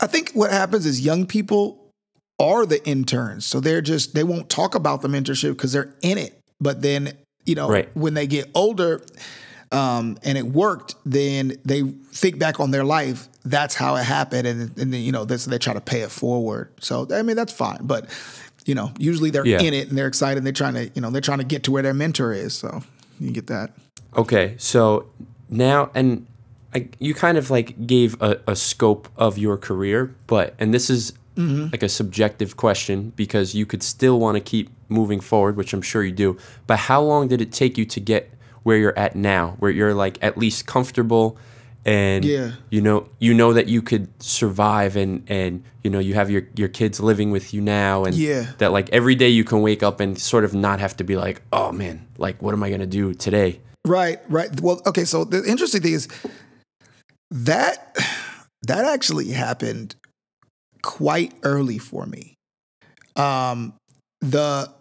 i 0.00 0.06
think 0.06 0.30
what 0.32 0.50
happens 0.50 0.86
is 0.86 1.00
young 1.00 1.26
people 1.26 1.90
are 2.38 2.64
the 2.64 2.82
interns 2.86 3.44
so 3.44 3.60
they're 3.60 3.82
just 3.82 4.14
they 4.14 4.24
won't 4.24 4.48
talk 4.48 4.74
about 4.74 5.02
the 5.02 5.08
mentorship 5.08 5.50
because 5.50 5.72
they're 5.72 5.94
in 6.02 6.16
it 6.16 6.38
but 6.60 6.80
then 6.80 7.12
you 7.44 7.54
know 7.54 7.68
Right. 7.68 7.94
when 7.96 8.14
they 8.14 8.26
get 8.26 8.48
older 8.54 9.02
um, 9.72 10.18
and 10.22 10.38
it 10.38 10.46
worked, 10.46 10.94
then 11.04 11.56
they 11.64 11.82
think 11.82 12.38
back 12.38 12.60
on 12.60 12.70
their 12.70 12.84
life. 12.84 13.28
That's 13.44 13.74
how 13.74 13.96
it 13.96 14.04
happened, 14.04 14.46
and 14.46 14.60
and 14.78 14.92
then 14.94 15.00
you 15.00 15.10
know 15.10 15.24
this, 15.24 15.46
they 15.46 15.58
try 15.58 15.74
to 15.74 15.80
pay 15.80 16.02
it 16.02 16.12
forward. 16.12 16.72
So 16.80 17.08
I 17.12 17.22
mean 17.22 17.34
that's 17.34 17.52
fine, 17.52 17.78
but 17.82 18.06
you 18.64 18.74
know 18.74 18.92
usually 18.98 19.30
they're 19.30 19.46
Yeah. 19.46 19.60
in 19.60 19.74
it 19.74 19.88
and 19.88 19.98
they're 19.98 20.06
excited. 20.06 20.38
And 20.38 20.46
they're 20.46 20.52
trying 20.52 20.74
to 20.74 20.90
you 20.94 21.00
know 21.00 21.10
they're 21.10 21.20
trying 21.20 21.38
to 21.38 21.44
get 21.44 21.64
to 21.64 21.70
where 21.72 21.82
their 21.82 21.94
mentor 21.94 22.32
is. 22.32 22.54
So 22.54 22.82
you 23.20 23.30
get 23.30 23.46
that. 23.48 23.72
Okay, 24.16 24.54
so 24.58 25.06
now 25.48 25.90
and 25.94 26.26
I, 26.74 26.88
you 26.98 27.14
kind 27.14 27.38
of 27.38 27.50
like 27.50 27.86
gave 27.86 28.20
a, 28.20 28.40
a 28.48 28.56
scope 28.56 29.08
of 29.16 29.38
your 29.38 29.56
career, 29.56 30.14
but 30.26 30.54
and 30.58 30.74
this 30.74 30.90
is 30.90 31.12
mm-hmm. 31.36 31.68
like 31.70 31.82
a 31.82 31.88
subjective 31.88 32.56
question 32.56 33.12
because 33.16 33.54
you 33.54 33.66
could 33.66 33.82
still 33.82 34.18
want 34.18 34.36
to 34.36 34.40
keep 34.40 34.70
moving 34.88 35.20
forward, 35.20 35.56
which 35.56 35.72
I'm 35.72 35.82
sure 35.82 36.02
you 36.02 36.12
do. 36.12 36.36
But 36.66 36.80
how 36.80 37.00
long 37.02 37.28
did 37.28 37.40
it 37.40 37.52
take 37.52 37.78
you 37.78 37.84
to 37.86 38.00
get 38.00 38.30
where 38.64 38.76
you're 38.76 38.98
at 38.98 39.14
now, 39.14 39.56
where 39.58 39.70
you're 39.70 39.94
like 39.94 40.18
at 40.22 40.36
least 40.36 40.66
comfortable 40.66 41.36
and 41.84 42.24
Yeah. 42.24 42.52
you 42.70 42.80
know 42.80 43.08
you 43.18 43.34
know 43.34 43.52
that 43.52 43.68
you 43.68 43.82
could 43.82 44.08
survive 44.22 44.96
and 44.96 45.22
and 45.28 45.62
you 45.82 45.90
know 45.90 45.98
you 45.98 46.14
have 46.14 46.30
your 46.30 46.42
your 46.56 46.68
kids 46.68 47.00
living 47.00 47.30
with 47.30 47.52
you 47.52 47.60
now 47.60 48.04
and 48.04 48.14
Yeah. 48.14 48.52
that 48.58 48.72
like 48.72 48.88
every 48.90 49.14
day 49.14 49.28
you 49.28 49.44
can 49.44 49.60
wake 49.60 49.82
up 49.82 50.00
and 50.00 50.18
sort 50.18 50.44
of 50.44 50.54
not 50.54 50.80
have 50.80 50.96
to 50.96 51.04
be 51.04 51.16
like 51.16 51.42
oh 51.52 51.72
man 51.72 52.06
like 52.18 52.40
what 52.40 52.54
am 52.54 52.62
I 52.62 52.70
gonna 52.70 52.86
do 52.86 53.14
today 53.14 53.60
Right, 53.86 54.18
right. 54.30 54.48
Well, 54.60 54.80
okay. 54.86 55.04
So 55.04 55.24
the 55.24 55.44
interesting 55.44 55.82
thing 55.82 55.92
is, 55.92 56.08
that 57.30 57.96
that 58.62 58.84
actually 58.86 59.30
happened 59.30 59.94
quite 60.82 61.34
early 61.42 61.78
for 61.78 62.06
me. 62.06 62.34
Um, 63.16 63.74
the 64.20 64.72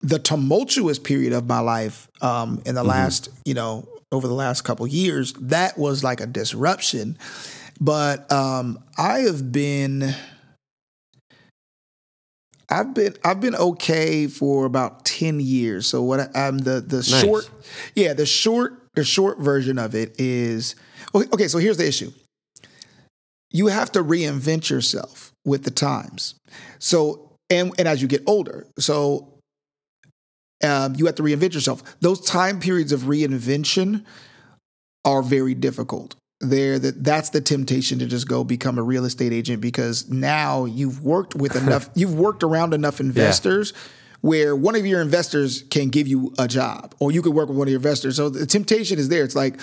the 0.00 0.18
tumultuous 0.18 0.98
period 0.98 1.32
of 1.32 1.46
my 1.46 1.60
life 1.60 2.08
um, 2.20 2.60
in 2.66 2.74
the 2.74 2.82
mm-hmm. 2.82 2.90
last, 2.90 3.30
you 3.44 3.54
know, 3.54 3.88
over 4.12 4.26
the 4.26 4.34
last 4.34 4.62
couple 4.62 4.86
years, 4.86 5.32
that 5.34 5.76
was 5.78 6.04
like 6.04 6.20
a 6.20 6.26
disruption. 6.26 7.18
But 7.80 8.30
um, 8.32 8.78
I 8.96 9.20
have 9.20 9.52
been 9.52 10.14
I've 12.68 12.94
been 12.94 13.14
I've 13.24 13.40
been 13.40 13.54
okay 13.54 14.26
for 14.26 14.64
about 14.64 15.04
10 15.04 15.40
years. 15.40 15.86
So 15.86 16.02
what 16.02 16.20
I, 16.20 16.48
am 16.48 16.58
the 16.58 16.80
the 16.80 16.96
nice. 16.96 17.20
short 17.20 17.50
yeah, 17.94 18.12
the 18.12 18.26
short 18.26 18.82
the 18.94 19.04
short 19.04 19.38
version 19.38 19.78
of 19.78 19.94
it 19.94 20.14
is 20.18 20.74
okay, 21.14 21.48
so 21.48 21.58
here's 21.58 21.76
the 21.76 21.86
issue. 21.86 22.12
You 23.52 23.68
have 23.68 23.92
to 23.92 24.02
reinvent 24.02 24.68
yourself 24.70 25.32
with 25.44 25.64
the 25.64 25.70
times. 25.70 26.34
So 26.78 27.36
and 27.50 27.72
and 27.78 27.86
as 27.86 28.02
you 28.02 28.08
get 28.08 28.22
older. 28.26 28.66
So 28.78 29.35
um, 30.64 30.94
you 30.96 31.06
have 31.06 31.14
to 31.16 31.22
reinvent 31.22 31.54
yourself. 31.54 31.82
Those 32.00 32.20
time 32.20 32.60
periods 32.60 32.92
of 32.92 33.02
reinvention 33.02 34.04
are 35.04 35.22
very 35.22 35.54
difficult 35.54 36.16
there 36.40 36.78
that 36.78 37.02
that's 37.02 37.30
the 37.30 37.40
temptation 37.40 37.98
to 37.98 38.06
just 38.06 38.28
go 38.28 38.44
become 38.44 38.78
a 38.78 38.82
real 38.82 39.04
estate 39.04 39.32
agent 39.32 39.60
because 39.60 40.08
now 40.10 40.66
you've 40.66 41.02
worked 41.02 41.34
with 41.34 41.56
enough 41.62 41.88
you've 41.94 42.14
worked 42.14 42.42
around 42.42 42.74
enough 42.74 43.00
investors 43.00 43.72
yeah. 43.74 43.80
where 44.20 44.54
one 44.54 44.76
of 44.76 44.84
your 44.84 45.00
investors 45.00 45.64
can 45.70 45.88
give 45.88 46.06
you 46.06 46.34
a 46.38 46.46
job 46.46 46.94
or 46.98 47.10
you 47.10 47.22
could 47.22 47.32
work 47.32 47.48
with 47.48 47.56
one 47.56 47.66
of 47.66 47.72
your 47.72 47.78
investors 47.78 48.16
so 48.16 48.28
the 48.28 48.44
temptation 48.44 48.98
is 48.98 49.08
there 49.08 49.24
it's 49.24 49.36
like 49.36 49.58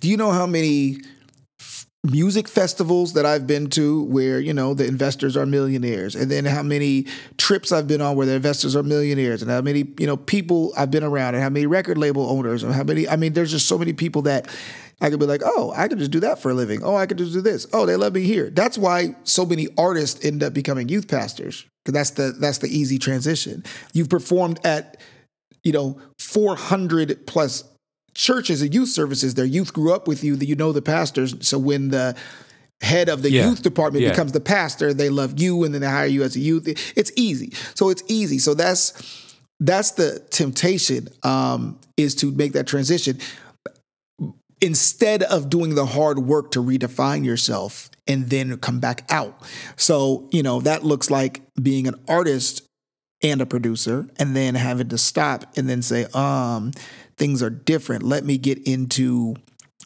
do 0.00 0.08
you 0.08 0.16
know 0.16 0.32
how 0.32 0.46
many 0.46 0.96
music 2.10 2.48
festivals 2.48 3.12
that 3.14 3.26
I've 3.26 3.46
been 3.46 3.68
to 3.70 4.04
where, 4.04 4.40
you 4.40 4.52
know, 4.52 4.74
the 4.74 4.86
investors 4.86 5.36
are 5.36 5.46
millionaires, 5.46 6.14
and 6.14 6.30
then 6.30 6.44
how 6.44 6.62
many 6.62 7.06
trips 7.38 7.72
I've 7.72 7.86
been 7.86 8.00
on 8.00 8.16
where 8.16 8.26
the 8.26 8.34
investors 8.34 8.76
are 8.76 8.82
millionaires, 8.82 9.42
and 9.42 9.50
how 9.50 9.60
many, 9.60 9.84
you 9.98 10.06
know, 10.06 10.16
people 10.16 10.72
I've 10.76 10.90
been 10.90 11.04
around, 11.04 11.34
and 11.34 11.42
how 11.42 11.50
many 11.50 11.66
record 11.66 11.98
label 11.98 12.28
owners, 12.28 12.62
and 12.62 12.74
how 12.74 12.84
many, 12.84 13.08
I 13.08 13.16
mean, 13.16 13.32
there's 13.32 13.50
just 13.50 13.66
so 13.66 13.78
many 13.78 13.92
people 13.92 14.22
that 14.22 14.48
I 15.00 15.10
could 15.10 15.20
be 15.20 15.26
like, 15.26 15.42
oh, 15.44 15.72
I 15.76 15.88
could 15.88 15.98
just 15.98 16.10
do 16.10 16.20
that 16.20 16.38
for 16.38 16.50
a 16.50 16.54
living. 16.54 16.82
Oh, 16.82 16.96
I 16.96 17.06
could 17.06 17.18
just 17.18 17.32
do 17.32 17.42
this. 17.42 17.66
Oh, 17.72 17.84
they 17.84 17.96
love 17.96 18.14
me 18.14 18.22
here. 18.22 18.48
That's 18.48 18.78
why 18.78 19.14
so 19.24 19.44
many 19.44 19.68
artists 19.76 20.24
end 20.24 20.42
up 20.42 20.54
becoming 20.54 20.88
youth 20.88 21.06
pastors 21.06 21.66
because 21.84 21.92
that's 21.92 22.10
the 22.10 22.36
that's 22.40 22.58
the 22.58 22.68
easy 22.68 22.98
transition. 22.98 23.62
You've 23.92 24.08
performed 24.08 24.58
at 24.64 25.00
you 25.62 25.72
know 25.72 26.00
400 26.18 27.26
plus 27.26 27.64
churches 28.16 28.62
and 28.62 28.74
youth 28.74 28.88
services. 28.88 29.34
Their 29.34 29.44
youth 29.44 29.72
grew 29.72 29.92
up 29.92 30.08
with 30.08 30.24
you. 30.24 30.36
That 30.36 30.46
you 30.46 30.56
know 30.56 30.72
the 30.72 30.82
pastors. 30.82 31.34
So 31.46 31.58
when 31.58 31.88
the 31.88 32.16
head 32.80 33.08
of 33.08 33.22
the 33.22 33.30
yeah. 33.30 33.48
youth 33.48 33.62
department 33.62 34.04
yeah. 34.04 34.10
becomes 34.10 34.32
the 34.32 34.40
pastor, 34.40 34.92
they 34.92 35.08
love 35.08 35.40
you, 35.40 35.64
and 35.64 35.72
then 35.72 35.80
they 35.80 35.88
hire 35.88 36.06
you 36.06 36.22
as 36.22 36.36
a 36.36 36.40
youth. 36.40 36.66
It's 36.96 37.12
easy. 37.16 37.52
So 37.74 37.90
it's 37.90 38.02
easy. 38.08 38.38
So 38.38 38.54
that's 38.54 39.34
that's 39.60 39.92
the 39.92 40.20
temptation 40.30 41.08
um, 41.22 41.78
is 41.96 42.14
to 42.16 42.30
make 42.30 42.52
that 42.52 42.66
transition 42.66 43.18
instead 44.60 45.22
of 45.22 45.50
doing 45.50 45.74
the 45.74 45.86
hard 45.86 46.18
work 46.18 46.50
to 46.52 46.62
redefine 46.62 47.24
yourself 47.24 47.90
and 48.06 48.30
then 48.30 48.56
come 48.58 48.80
back 48.80 49.04
out. 49.10 49.42
So, 49.76 50.28
you 50.32 50.42
know, 50.42 50.60
that 50.60 50.82
looks 50.84 51.10
like 51.10 51.42
being 51.60 51.86
an 51.86 51.94
artist 52.08 52.62
and 53.22 53.40
a 53.40 53.46
producer 53.46 54.08
and 54.18 54.34
then 54.36 54.54
having 54.54 54.88
to 54.88 54.98
stop 54.98 55.44
and 55.56 55.68
then 55.68 55.82
say, 55.82 56.06
um, 56.14 56.72
things 57.16 57.42
are 57.42 57.50
different. 57.50 58.02
Let 58.02 58.24
me 58.24 58.38
get 58.38 58.58
into 58.66 59.36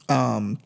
um 0.08 0.58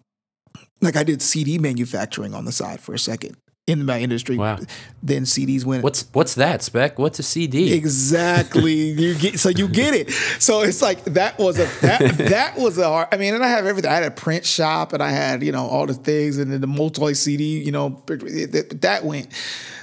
like 0.80 0.96
I 0.96 1.04
did 1.04 1.22
CD 1.22 1.58
manufacturing 1.58 2.34
on 2.34 2.44
the 2.44 2.52
side 2.52 2.80
for 2.80 2.94
a 2.94 2.98
second 2.98 3.36
in 3.66 3.86
my 3.86 3.98
industry. 4.00 4.36
Wow. 4.36 4.58
Then 5.02 5.22
CDs 5.22 5.64
went. 5.64 5.82
What's 5.82 6.06
what's 6.12 6.34
that 6.34 6.62
spec? 6.62 6.98
What's 6.98 7.18
a 7.18 7.22
CD? 7.22 7.72
Exactly. 7.72 8.72
you 8.72 9.14
get 9.14 9.38
so 9.38 9.48
you 9.48 9.68
get 9.68 9.94
it. 9.94 10.10
So 10.38 10.62
it's 10.62 10.82
like 10.82 11.02
that 11.04 11.38
was 11.38 11.58
a 11.58 11.66
that 11.80 12.18
that 12.18 12.58
was 12.58 12.78
a 12.78 12.84
hard. 12.84 13.08
I 13.12 13.16
mean, 13.16 13.34
and 13.34 13.44
I 13.44 13.48
have 13.48 13.66
everything. 13.66 13.90
I 13.90 13.94
had 13.94 14.04
a 14.04 14.10
print 14.10 14.44
shop, 14.44 14.92
and 14.92 15.02
I 15.02 15.10
had 15.10 15.42
you 15.42 15.52
know 15.52 15.66
all 15.66 15.86
the 15.86 15.94
things, 15.94 16.38
and 16.38 16.52
then 16.52 16.60
the 16.60 16.66
multi 16.66 17.14
CD. 17.14 17.62
You 17.62 17.72
know, 17.72 18.02
that 18.06 19.00
went 19.02 19.28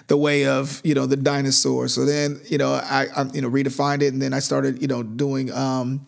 the 0.07 0.17
way 0.17 0.45
of 0.45 0.81
you 0.83 0.93
know 0.93 1.07
the 1.07 1.17
dinosaur. 1.17 1.87
So 1.87 2.05
then 2.05 2.39
you 2.47 2.57
know 2.57 2.73
I, 2.73 3.07
I 3.15 3.23
you 3.33 3.41
know 3.41 3.49
redefined 3.49 4.03
it, 4.03 4.13
and 4.13 4.21
then 4.21 4.33
I 4.33 4.39
started 4.39 4.81
you 4.81 4.87
know 4.87 5.03
doing. 5.03 5.51
um 5.51 6.05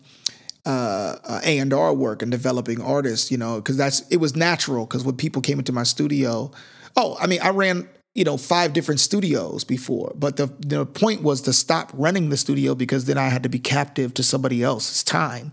uh, 0.66 1.16
uh 1.24 1.40
A 1.44 1.58
and 1.58 1.72
R 1.72 1.92
work 1.94 2.22
and 2.22 2.30
developing 2.30 2.80
artists, 2.80 3.30
you 3.30 3.36
know, 3.38 3.56
because 3.56 3.76
that's 3.76 4.00
it 4.08 4.18
was 4.18 4.34
natural. 4.36 4.86
Because 4.86 5.04
when 5.04 5.16
people 5.16 5.42
came 5.42 5.58
into 5.58 5.72
my 5.72 5.82
studio, 5.84 6.50
Oh, 6.96 7.16
I 7.20 7.26
mean, 7.26 7.40
I 7.42 7.50
ran 7.50 7.88
you 8.14 8.22
know 8.22 8.36
five 8.36 8.72
different 8.72 9.00
studios 9.00 9.64
before 9.64 10.12
but 10.14 10.36
the 10.36 10.46
the 10.60 10.86
point 10.86 11.22
was 11.22 11.40
to 11.40 11.52
stop 11.52 11.90
running 11.94 12.28
the 12.28 12.36
studio 12.36 12.72
because 12.72 13.06
then 13.06 13.18
i 13.18 13.28
had 13.28 13.42
to 13.42 13.48
be 13.48 13.58
captive 13.58 14.14
to 14.14 14.22
somebody 14.22 14.62
else's 14.62 15.02
time 15.02 15.50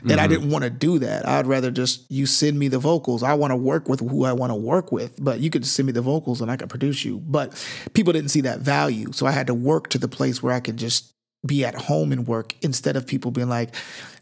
and 0.00 0.12
mm-hmm. 0.12 0.20
i 0.20 0.26
didn't 0.26 0.48
want 0.48 0.64
to 0.64 0.70
do 0.70 0.98
that 0.98 1.28
i'd 1.28 1.46
rather 1.46 1.70
just 1.70 2.10
you 2.10 2.24
send 2.24 2.58
me 2.58 2.66
the 2.66 2.78
vocals 2.78 3.22
i 3.22 3.34
want 3.34 3.50
to 3.50 3.56
work 3.56 3.90
with 3.90 4.00
who 4.00 4.24
i 4.24 4.32
want 4.32 4.50
to 4.50 4.54
work 4.54 4.90
with 4.90 5.22
but 5.22 5.40
you 5.40 5.50
could 5.50 5.66
send 5.66 5.84
me 5.84 5.92
the 5.92 6.00
vocals 6.00 6.40
and 6.40 6.50
i 6.50 6.56
could 6.56 6.70
produce 6.70 7.04
you 7.04 7.18
but 7.26 7.52
people 7.92 8.10
didn't 8.10 8.30
see 8.30 8.40
that 8.40 8.60
value 8.60 9.12
so 9.12 9.26
i 9.26 9.30
had 9.30 9.46
to 9.46 9.52
work 9.52 9.90
to 9.90 9.98
the 9.98 10.08
place 10.08 10.42
where 10.42 10.54
i 10.54 10.60
could 10.60 10.78
just 10.78 11.12
be 11.46 11.62
at 11.62 11.74
home 11.74 12.10
and 12.10 12.26
work 12.26 12.54
instead 12.62 12.96
of 12.96 13.06
people 13.06 13.30
being 13.30 13.50
like 13.50 13.74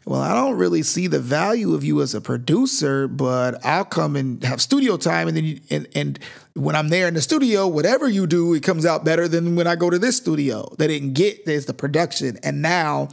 well, 0.07 0.21
I 0.21 0.33
don't 0.33 0.57
really 0.57 0.83
see 0.83 1.07
the 1.07 1.19
value 1.19 1.73
of 1.73 1.83
you 1.83 2.01
as 2.01 2.15
a 2.15 2.21
producer, 2.21 3.09
but 3.09 3.63
I'll 3.65 3.83
come 3.83 4.15
and 4.15 4.41
have 4.45 4.61
studio 4.61 4.95
time, 4.95 5.27
and 5.27 5.35
then 5.35 5.43
you, 5.43 5.59
and 5.69 5.85
and 5.95 6.17
when 6.53 6.77
I'm 6.77 6.87
there 6.87 7.09
in 7.09 7.13
the 7.13 7.21
studio, 7.21 7.67
whatever 7.67 8.07
you 8.07 8.25
do, 8.25 8.53
it 8.53 8.63
comes 8.63 8.85
out 8.85 9.03
better 9.03 9.27
than 9.27 9.57
when 9.57 9.67
I 9.67 9.75
go 9.75 9.89
to 9.89 9.99
this 9.99 10.15
studio. 10.15 10.73
They 10.77 10.87
didn't 10.87 11.11
get 11.11 11.45
there's 11.45 11.65
the 11.65 11.73
production, 11.73 12.37
and 12.41 12.61
now 12.61 13.09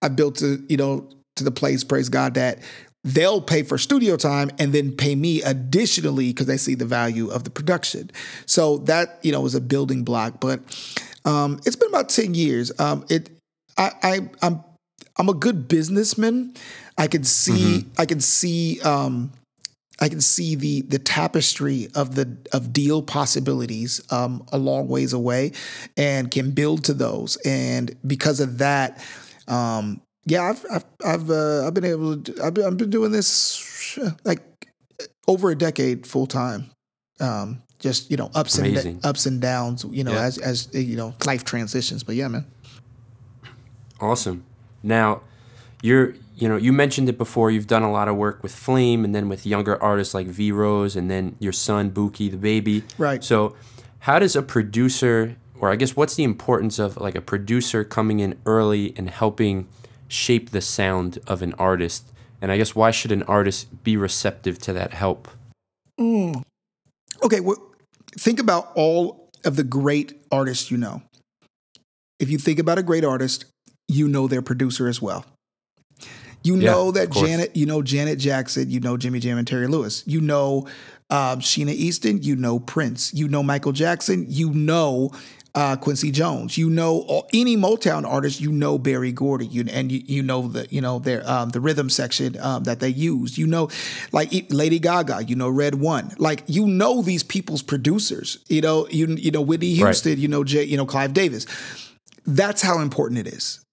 I 0.00 0.10
built 0.10 0.36
to 0.36 0.64
you 0.68 0.76
know 0.76 1.08
to 1.34 1.42
the 1.42 1.50
place, 1.50 1.82
praise 1.82 2.08
God, 2.08 2.34
that 2.34 2.60
they'll 3.02 3.40
pay 3.40 3.64
for 3.64 3.76
studio 3.76 4.16
time 4.16 4.48
and 4.60 4.72
then 4.72 4.92
pay 4.92 5.16
me 5.16 5.42
additionally 5.42 6.28
because 6.28 6.46
they 6.46 6.56
see 6.56 6.76
the 6.76 6.86
value 6.86 7.30
of 7.30 7.42
the 7.42 7.50
production. 7.50 8.12
So 8.46 8.78
that 8.78 9.18
you 9.22 9.32
know 9.32 9.40
was 9.40 9.56
a 9.56 9.60
building 9.60 10.04
block, 10.04 10.38
but 10.38 10.60
um, 11.24 11.58
it's 11.66 11.74
been 11.74 11.88
about 11.88 12.10
ten 12.10 12.34
years. 12.34 12.70
Um, 12.78 13.04
it 13.08 13.28
I, 13.76 13.90
I 14.04 14.30
I'm 14.40 14.62
I'm 15.18 15.28
a 15.28 15.34
good 15.34 15.68
businessman. 15.68 16.54
I 16.96 17.06
can 17.06 17.24
see 17.24 17.80
mm-hmm. 17.80 18.00
I 18.00 18.06
can 18.06 18.20
see 18.20 18.80
um, 18.80 19.32
I 20.00 20.08
can 20.08 20.20
see 20.20 20.54
the 20.54 20.82
the 20.82 20.98
tapestry 20.98 21.88
of 21.94 22.14
the 22.14 22.36
of 22.52 22.72
deal 22.72 23.02
possibilities 23.02 24.00
um, 24.12 24.44
a 24.52 24.58
long 24.58 24.88
ways 24.88 25.12
away, 25.12 25.52
and 25.96 26.30
can 26.30 26.52
build 26.52 26.84
to 26.84 26.94
those. 26.94 27.36
And 27.44 27.96
because 28.06 28.40
of 28.40 28.58
that, 28.58 29.04
um, 29.48 30.00
yeah, 30.24 30.42
I've 30.42 30.64
I've 30.70 30.84
I've, 31.04 31.30
uh, 31.30 31.66
I've 31.66 31.74
been 31.74 31.84
able 31.84 32.22
to 32.22 32.44
I've 32.44 32.54
been, 32.54 32.64
I've 32.64 32.76
been 32.76 32.90
doing 32.90 33.10
this 33.10 33.98
like 34.24 34.40
over 35.26 35.50
a 35.50 35.56
decade 35.56 36.06
full 36.06 36.26
time. 36.26 36.70
Um, 37.20 37.62
just 37.80 38.10
you 38.10 38.16
know 38.16 38.30
ups 38.34 38.58
Amazing. 38.58 38.96
and 38.96 39.06
ups 39.06 39.26
and 39.26 39.40
downs. 39.40 39.84
You 39.90 40.04
know 40.04 40.12
yeah. 40.12 40.22
as 40.22 40.38
as 40.38 40.68
you 40.72 40.96
know 40.96 41.14
life 41.26 41.44
transitions. 41.44 42.04
But 42.04 42.14
yeah, 42.14 42.28
man. 42.28 42.46
Awesome. 44.00 44.44
Now, 44.82 45.22
you're 45.82 46.14
you 46.36 46.48
know 46.48 46.56
you 46.56 46.72
mentioned 46.72 47.08
it 47.08 47.18
before. 47.18 47.50
You've 47.50 47.66
done 47.66 47.82
a 47.82 47.90
lot 47.90 48.08
of 48.08 48.16
work 48.16 48.42
with 48.42 48.54
Flame, 48.54 49.04
and 49.04 49.14
then 49.14 49.28
with 49.28 49.46
younger 49.46 49.80
artists 49.82 50.14
like 50.14 50.26
V 50.26 50.52
Rose, 50.52 50.96
and 50.96 51.10
then 51.10 51.36
your 51.38 51.52
son 51.52 51.90
Buki 51.90 52.30
the 52.30 52.36
baby. 52.36 52.84
Right. 52.96 53.22
So, 53.22 53.56
how 54.00 54.18
does 54.18 54.36
a 54.36 54.42
producer, 54.42 55.36
or 55.58 55.70
I 55.70 55.76
guess, 55.76 55.96
what's 55.96 56.14
the 56.14 56.24
importance 56.24 56.78
of 56.78 56.96
like 56.96 57.14
a 57.14 57.20
producer 57.20 57.84
coming 57.84 58.20
in 58.20 58.38
early 58.46 58.94
and 58.96 59.10
helping 59.10 59.68
shape 60.08 60.50
the 60.50 60.60
sound 60.60 61.18
of 61.26 61.42
an 61.42 61.54
artist? 61.54 62.12
And 62.40 62.52
I 62.52 62.56
guess 62.56 62.74
why 62.74 62.92
should 62.92 63.10
an 63.10 63.24
artist 63.24 63.82
be 63.82 63.96
receptive 63.96 64.58
to 64.60 64.72
that 64.72 64.92
help? 64.92 65.28
Mm. 65.98 66.42
Okay, 67.24 67.40
well, 67.40 67.56
think 68.12 68.38
about 68.38 68.70
all 68.74 69.28
of 69.44 69.56
the 69.56 69.64
great 69.64 70.14
artists 70.30 70.70
you 70.70 70.76
know. 70.76 71.02
If 72.18 72.30
you 72.30 72.38
think 72.38 72.58
about 72.58 72.78
a 72.78 72.82
great 72.82 73.04
artist, 73.04 73.44
you 73.88 74.06
know 74.08 74.28
their 74.28 74.42
producer 74.42 74.86
as 74.88 75.02
well. 75.02 75.24
You 76.44 76.56
know 76.56 76.92
that 76.92 77.10
Janet, 77.10 77.56
you 77.56 77.66
know 77.66 77.82
Janet 77.82 78.18
Jackson, 78.18 78.70
you 78.70 78.80
know 78.80 78.96
Jimmy 78.96 79.18
Jam 79.18 79.38
and 79.38 79.46
Terry 79.46 79.66
Lewis. 79.66 80.04
You 80.06 80.20
know 80.20 80.68
um, 81.10 81.40
Sheena 81.40 81.72
Easton, 81.72 82.22
you 82.22 82.36
know 82.36 82.58
Prince, 82.60 83.12
you 83.12 83.28
know 83.28 83.42
Michael 83.42 83.72
Jackson, 83.72 84.26
you 84.28 84.52
know 84.52 85.10
uh, 85.54 85.76
Quincy 85.76 86.10
Jones, 86.10 86.56
you 86.56 86.70
know 86.70 87.00
all, 87.08 87.28
any 87.32 87.56
Motown 87.56 88.06
artist, 88.06 88.40
you 88.40 88.52
know 88.52 88.78
Berry 88.78 89.10
Gordy, 89.10 89.46
you, 89.46 89.64
and 89.70 89.90
you, 89.90 90.02
you 90.06 90.22
know 90.22 90.46
the 90.46 90.68
you 90.70 90.80
know 90.80 91.00
their 91.00 91.28
um, 91.28 91.50
the 91.50 91.60
rhythm 91.60 91.90
section 91.90 92.38
um, 92.40 92.64
that 92.64 92.80
they 92.80 92.88
use. 92.88 93.36
You 93.36 93.46
know, 93.46 93.68
like 94.12 94.30
Lady 94.50 94.78
Gaga, 94.78 95.24
you 95.24 95.34
know 95.34 95.48
Red 95.48 95.76
One, 95.76 96.12
like 96.18 96.44
you 96.46 96.66
know 96.66 97.02
these 97.02 97.24
people's 97.24 97.62
producers. 97.62 98.38
You 98.48 98.60
know 98.60 98.86
you 98.88 99.08
you 99.08 99.30
know 99.30 99.42
Whitney 99.42 99.74
Houston, 99.74 100.12
right. 100.12 100.18
you 100.18 100.28
know 100.28 100.44
Jay, 100.44 100.64
you 100.64 100.76
know 100.76 100.86
Clive 100.86 101.12
Davis. 101.12 101.46
That's 102.24 102.62
how 102.62 102.78
important 102.80 103.26
it 103.26 103.26
is. 103.26 103.64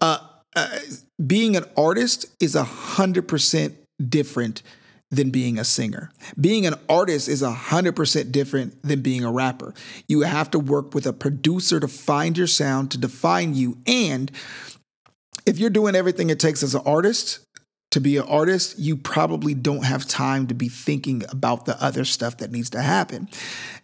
Uh, 0.00 0.18
uh, 0.56 0.78
being 1.24 1.56
an 1.56 1.64
artist 1.76 2.26
is 2.40 2.54
a 2.54 2.64
hundred 2.64 3.28
percent 3.28 3.76
different 4.08 4.62
than 5.10 5.30
being 5.30 5.58
a 5.58 5.64
singer. 5.64 6.10
Being 6.40 6.66
an 6.66 6.74
artist 6.88 7.28
is 7.28 7.42
100% 7.42 8.32
different 8.32 8.80
than 8.82 9.00
being 9.02 9.24
a 9.24 9.32
rapper. 9.32 9.74
You 10.06 10.20
have 10.20 10.50
to 10.52 10.58
work 10.58 10.94
with 10.94 11.06
a 11.06 11.12
producer 11.12 11.80
to 11.80 11.88
find 11.88 12.38
your 12.38 12.46
sound, 12.46 12.92
to 12.92 12.98
define 12.98 13.54
you. 13.54 13.78
And 13.86 14.30
if 15.46 15.58
you're 15.58 15.70
doing 15.70 15.96
everything 15.96 16.30
it 16.30 16.38
takes 16.38 16.62
as 16.62 16.74
an 16.74 16.82
artist, 16.86 17.40
to 17.90 18.00
be 18.00 18.16
an 18.16 18.24
artist, 18.28 18.78
you 18.78 18.96
probably 18.96 19.52
don't 19.52 19.84
have 19.84 20.06
time 20.06 20.46
to 20.46 20.54
be 20.54 20.68
thinking 20.68 21.24
about 21.28 21.64
the 21.64 21.82
other 21.82 22.04
stuff 22.04 22.36
that 22.36 22.52
needs 22.52 22.70
to 22.70 22.80
happen. 22.80 23.28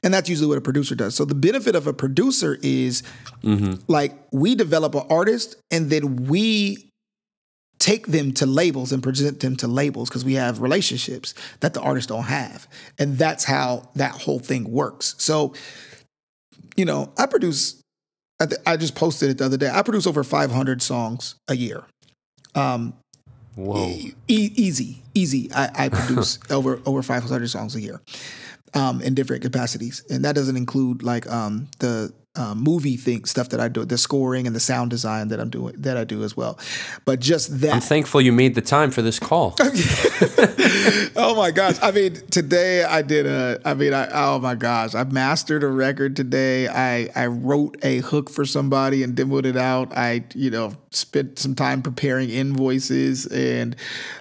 And 0.02 0.14
that's 0.14 0.28
usually 0.28 0.48
what 0.48 0.58
a 0.58 0.62
producer 0.62 0.94
does. 0.94 1.16
So 1.16 1.25
the 1.25 1.34
benefit 1.34 1.75
of 1.75 1.86
a 1.86 1.92
producer 1.92 2.56
is 2.62 3.02
mm-hmm. 3.42 3.75
like 3.88 4.12
we 4.30 4.54
develop 4.54 4.94
an 4.94 5.04
artist 5.10 5.56
and 5.72 5.90
then 5.90 6.26
we 6.26 6.88
take 7.78 8.06
them 8.06 8.32
to 8.32 8.46
labels 8.46 8.92
and 8.92 9.02
present 9.02 9.40
them 9.40 9.56
to 9.56 9.68
labels 9.68 10.08
because 10.08 10.25
we 10.25 10.34
have 10.34 10.60
relationships 10.60 11.34
that 11.60 11.75
the 11.75 11.80
artists 11.80 12.08
don't 12.08 12.25
have. 12.25 12.68
And 12.98 13.18
that's 13.18 13.44
how 13.44 13.90
that 13.96 14.12
whole 14.12 14.38
thing 14.38 14.70
works. 14.70 15.14
So, 15.18 15.52
you 16.76 16.84
know, 16.84 17.12
I 17.18 17.26
produce, 17.26 17.80
I, 18.66 18.76
just 18.76 18.94
posted 18.94 19.30
it 19.30 19.38
the 19.38 19.44
other 19.44 19.56
day. 19.56 19.70
I 19.72 19.82
produce 19.82 20.06
over 20.06 20.22
500 20.22 20.80
songs 20.80 21.34
a 21.48 21.56
year. 21.56 21.84
Um, 22.54 22.94
Whoa. 23.56 23.88
E- 23.88 24.12
easy, 24.28 25.02
easy. 25.14 25.50
I, 25.52 25.70
I 25.75 25.88
produce 25.88 26.38
over 26.50 26.80
over 26.86 27.02
500 27.02 27.48
songs 27.48 27.75
a 27.75 27.80
year 27.80 28.00
um, 28.75 29.00
in 29.00 29.14
different 29.14 29.42
capacities, 29.42 30.04
and 30.10 30.25
that 30.25 30.34
doesn't 30.34 30.56
include 30.56 31.02
like 31.02 31.26
um, 31.30 31.68
the 31.80 32.12
uh, 32.36 32.54
movie 32.54 32.96
thing 32.96 33.24
stuff 33.24 33.48
that 33.50 33.60
I 33.60 33.68
do, 33.68 33.84
the 33.84 33.98
scoring 33.98 34.46
and 34.46 34.54
the 34.54 34.60
sound 34.60 34.90
design 34.90 35.28
that 35.28 35.40
I'm 35.40 35.50
doing 35.50 35.74
that 35.78 35.96
I 35.96 36.04
do 36.04 36.22
as 36.22 36.36
well. 36.36 36.58
But 37.04 37.20
just 37.20 37.60
that, 37.60 37.74
I'm 37.74 37.80
thankful 37.80 38.20
you 38.20 38.32
made 38.32 38.54
the 38.54 38.60
time 38.60 38.90
for 38.90 39.02
this 39.02 39.18
call. 39.18 39.54
oh 41.16 41.34
my 41.36 41.50
gosh! 41.50 41.76
I 41.82 41.90
mean, 41.90 42.14
today 42.30 42.84
I 42.84 43.02
did 43.02 43.26
a. 43.26 43.60
I 43.64 43.74
mean, 43.74 43.94
I 43.94 44.08
oh 44.12 44.38
my 44.38 44.54
gosh! 44.54 44.94
I 44.94 45.04
mastered 45.04 45.62
a 45.62 45.68
record 45.68 46.16
today. 46.16 46.68
I 46.68 47.08
I 47.14 47.26
wrote 47.26 47.76
a 47.82 47.98
hook 47.98 48.30
for 48.30 48.44
somebody 48.44 49.02
and 49.02 49.16
demoed 49.16 49.44
it 49.44 49.56
out. 49.56 49.96
I 49.96 50.24
you 50.34 50.50
know 50.50 50.72
spent 50.90 51.38
some 51.38 51.54
time 51.54 51.82
preparing 51.82 52.30
invoices 52.30 53.26
and 53.26 53.76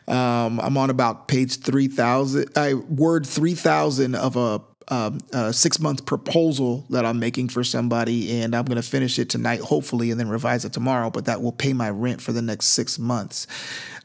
um, 0.07 0.59
I'm 0.59 0.77
on 0.77 0.89
about 0.89 1.27
page 1.27 1.59
three 1.59 1.87
thousand. 1.87 2.49
I 2.55 2.73
word 2.73 3.25
three 3.25 3.55
thousand 3.55 4.15
of 4.15 4.35
a 4.35 4.61
um, 4.89 5.19
a 5.33 5.51
six 5.51 5.79
month 5.79 6.05
proposal 6.05 6.85
that 6.89 7.05
I'm 7.05 7.19
making 7.19 7.49
for 7.49 7.63
somebody, 7.63 8.41
and 8.41 8.55
I'm 8.55 8.65
going 8.65 8.81
to 8.81 8.87
finish 8.87 9.17
it 9.17 9.29
tonight, 9.29 9.61
hopefully, 9.61 10.11
and 10.11 10.19
then 10.19 10.29
revise 10.29 10.65
it 10.65 10.73
tomorrow. 10.73 11.09
But 11.09 11.25
that 11.25 11.41
will 11.41 11.51
pay 11.51 11.73
my 11.73 11.89
rent 11.89 12.21
for 12.21 12.31
the 12.31 12.41
next 12.41 12.67
six 12.67 12.99
months 12.99 13.47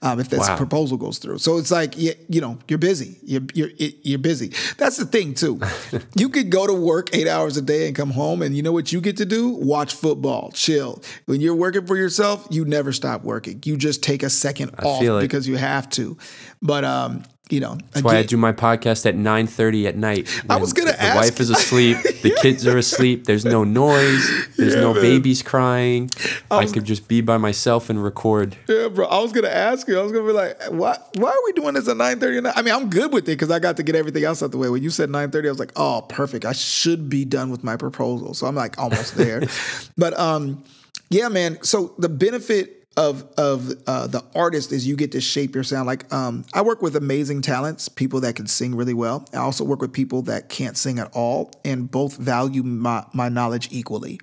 um, 0.02 0.18
if 0.20 0.28
this 0.28 0.40
wow. 0.40 0.56
proposal 0.56 0.96
goes 0.96 1.18
through. 1.18 1.38
So 1.38 1.58
it's 1.58 1.70
like 1.70 1.96
you, 1.96 2.14
you 2.28 2.40
know 2.40 2.58
you're 2.68 2.78
busy. 2.78 3.18
You're 3.22 3.42
you're 3.54 3.70
you're 3.78 4.18
busy. 4.18 4.52
That's 4.78 4.96
the 4.96 5.04
thing 5.04 5.34
too. 5.34 5.60
you 6.16 6.28
could 6.28 6.50
go 6.50 6.66
to 6.66 6.72
work 6.72 7.14
eight 7.14 7.28
hours 7.28 7.56
a 7.56 7.62
day 7.62 7.87
and 7.87 7.94
come 7.94 8.10
home, 8.10 8.42
and 8.42 8.56
you 8.56 8.62
know 8.62 8.72
what 8.72 8.92
you 8.92 9.00
get 9.00 9.16
to 9.18 9.26
do? 9.26 9.50
Watch 9.50 9.94
football, 9.94 10.50
chill. 10.52 11.02
When 11.26 11.40
you're 11.40 11.54
working 11.54 11.87
for 11.87 11.96
yourself, 11.96 12.46
you 12.50 12.64
never 12.64 12.92
stop 12.92 13.22
working. 13.22 13.60
You 13.64 13.76
just 13.76 14.02
take 14.02 14.22
a 14.22 14.30
second 14.30 14.75
I 14.78 14.84
off 14.84 15.02
like- 15.02 15.20
because 15.22 15.46
you 15.46 15.56
have 15.56 15.90
to. 15.90 16.16
But 16.62 16.84
um, 16.84 17.25
you 17.52 17.61
know. 17.61 17.75
That's 17.75 17.97
again, 17.97 18.04
why 18.04 18.19
I 18.19 18.23
do 18.23 18.37
my 18.37 18.52
podcast 18.52 19.07
at 19.07 19.14
9:30 19.14 19.87
at 19.87 19.97
night. 19.97 20.42
I 20.49 20.57
was 20.57 20.73
gonna 20.73 20.92
the 20.92 21.02
ask. 21.02 21.16
Wife 21.16 21.40
is 21.40 21.50
asleep. 21.50 21.99
the 22.23 22.37
kids 22.42 22.66
are 22.66 22.78
asleep. 22.78 23.25
There's 23.25 23.45
no 23.45 23.64
noise. 23.64 24.28
There's 24.57 24.75
yeah, 24.75 24.80
no 24.80 24.95
man. 24.95 25.02
babies 25.02 25.42
crying. 25.42 26.11
I, 26.50 26.61
was, 26.61 26.71
I, 26.71 26.75
could 26.75 26.85
just 26.85 27.09
be 27.09 27.21
by 27.21 27.38
myself 27.38 27.90
and 27.90 28.02
record. 28.02 28.57
Yeah, 28.69 28.88
bro. 28.88 29.07
I 29.07 29.21
was 29.21 29.33
gonna 29.33 29.49
ask 29.49 29.88
you. 29.88 29.99
I 29.99 30.02
was 30.02 30.12
gonna 30.12 30.26
be 30.26 30.33
like, 30.33 30.61
why? 30.71 30.97
Why 31.16 31.30
are 31.30 31.45
we 31.45 31.52
doing 31.52 31.75
this 31.75 31.88
at 31.88 31.97
9:30? 31.97 32.52
I 32.54 32.62
mean, 32.62 32.75
I'm 32.75 32.90
good 32.90 33.12
with 33.12 33.25
it 33.25 33.33
because 33.33 33.50
I 33.50 33.59
got 33.59 33.76
to 33.76 33.83
get 33.83 33.95
everything 33.95 34.25
else 34.25 34.42
out 34.42 34.50
the 34.50 34.59
way. 34.59 34.69
When 34.69 34.83
you 34.83 34.90
said 34.90 35.09
9:30, 35.09 35.47
I 35.47 35.49
was 35.50 35.59
like, 35.59 35.73
oh, 35.76 36.04
perfect. 36.09 36.45
I 36.45 36.52
should 36.52 37.08
be 37.08 37.25
done 37.25 37.50
with 37.50 37.65
my 37.65 37.76
proposal. 37.76 38.34
So 38.34 38.47
I'm 38.47 38.54
like 38.54 38.78
almost 38.78 39.17
there. 39.17 39.43
but 39.97 40.19
um, 40.19 40.65
yeah, 41.10 41.28
man. 41.28 41.58
So 41.63 41.95
the 41.99 42.08
benefit 42.08 42.79
of 42.96 43.22
of 43.38 43.72
uh, 43.86 44.06
the 44.06 44.24
artist 44.34 44.72
is 44.72 44.86
you 44.86 44.96
get 44.96 45.12
to 45.12 45.20
shape 45.20 45.54
your 45.54 45.64
sound. 45.64 45.86
Like 45.86 46.12
um, 46.12 46.44
I 46.52 46.62
work 46.62 46.82
with 46.82 46.96
amazing 46.96 47.42
talents, 47.42 47.88
people 47.88 48.20
that 48.20 48.34
can 48.34 48.46
sing 48.46 48.74
really 48.74 48.94
well. 48.94 49.26
I 49.32 49.38
also 49.38 49.64
work 49.64 49.80
with 49.80 49.92
people 49.92 50.22
that 50.22 50.48
can't 50.48 50.76
sing 50.76 50.98
at 50.98 51.10
all, 51.12 51.52
and 51.64 51.90
both 51.90 52.16
value 52.16 52.62
my, 52.62 53.04
my 53.12 53.28
knowledge 53.28 53.68
equally. 53.70 54.20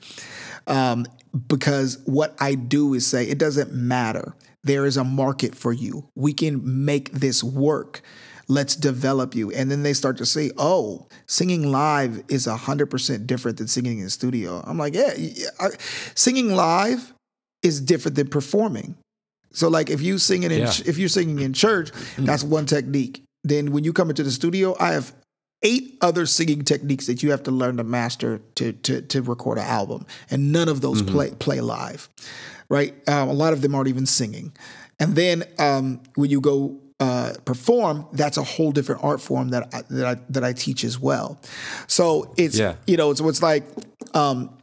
Um, 0.68 1.06
because 1.48 2.00
what 2.06 2.36
I 2.40 2.56
do 2.56 2.94
is 2.94 3.06
say 3.06 3.26
it 3.26 3.38
doesn't 3.38 3.74
matter. 3.74 4.36
There 4.64 4.86
is 4.86 4.98
a 4.98 5.04
market 5.04 5.56
for 5.56 5.72
you. 5.72 6.10
We 6.16 6.34
can 6.34 6.86
make 6.86 7.12
this 7.12 7.44
work. 7.44 8.02
Let's 8.50 8.76
develop 8.76 9.36
you. 9.36 9.52
And 9.52 9.70
then 9.70 9.84
they 9.84 9.94
start 9.94 10.18
to 10.18 10.26
say, 10.26 10.52
oh, 10.58 11.08
singing 11.26 11.70
live 11.72 12.24
is 12.30 12.48
100% 12.48 13.28
different 13.28 13.58
than 13.58 13.68
singing 13.68 14.00
in 14.00 14.06
the 14.06 14.10
studio. 14.10 14.64
I'm 14.66 14.78
like, 14.78 14.96
yeah, 14.96 15.14
I, 15.60 15.70
singing 16.16 16.54
live 16.54 17.14
is 17.68 17.82
different 17.82 18.16
than 18.16 18.28
performing. 18.28 18.96
So 19.52 19.68
like 19.68 19.90
if 19.90 20.02
you 20.02 20.18
singing 20.18 20.52
in 20.52 20.60
yeah. 20.60 20.74
if 20.86 20.98
you're 20.98 21.10
singing 21.10 21.40
in 21.40 21.54
church, 21.54 21.92
that's 22.18 22.44
one 22.44 22.66
technique. 22.66 23.24
Then 23.44 23.72
when 23.72 23.84
you 23.84 23.94
come 23.94 24.10
into 24.10 24.24
the 24.24 24.32
studio, 24.32 24.76
I 24.80 24.94
have 24.94 25.14
eight 25.64 25.98
other 26.02 26.26
singing 26.26 26.64
techniques 26.64 27.08
that 27.08 27.24
you 27.24 27.32
have 27.32 27.44
to 27.44 27.52
learn 27.52 27.78
to 27.78 27.84
master 27.84 28.40
to 28.56 28.74
to 28.74 29.02
to 29.02 29.22
record 29.22 29.58
an 29.58 29.66
album, 29.66 30.06
and 30.30 30.52
none 30.52 30.70
of 30.70 30.82
those 30.82 31.02
mm-hmm. 31.02 31.14
play 31.14 31.32
play 31.32 31.62
live, 31.62 32.10
right? 32.70 32.94
Um, 33.08 33.30
a 33.30 33.34
lot 33.34 33.54
of 33.54 33.62
them 33.62 33.74
aren't 33.76 33.88
even 33.88 34.06
singing. 34.06 34.54
And 35.00 35.16
then 35.16 35.44
um, 35.60 36.02
when 36.16 36.32
you 36.32 36.42
go 36.42 36.80
uh, 37.00 37.34
perform, 37.46 38.08
that's 38.14 38.38
a 38.38 38.44
whole 38.44 38.72
different 38.72 39.04
art 39.04 39.22
form 39.22 39.50
that 39.50 39.74
I, 39.74 39.82
that 39.90 40.06
I, 40.06 40.22
that 40.30 40.44
I 40.44 40.54
teach 40.54 40.84
as 40.84 41.00
well. 41.00 41.40
So 41.88 42.34
it's 42.38 42.58
yeah. 42.58 42.76
you 42.88 42.98
know 42.98 43.12
it's 43.12 43.22
what's 43.22 43.42
like 43.42 43.64
um, 44.14 44.57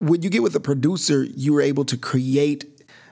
when 0.00 0.22
you 0.22 0.30
get 0.30 0.42
with 0.42 0.56
a 0.56 0.60
producer, 0.60 1.22
you 1.22 1.56
are 1.56 1.60
able 1.60 1.84
to 1.84 1.96
create 1.96 2.64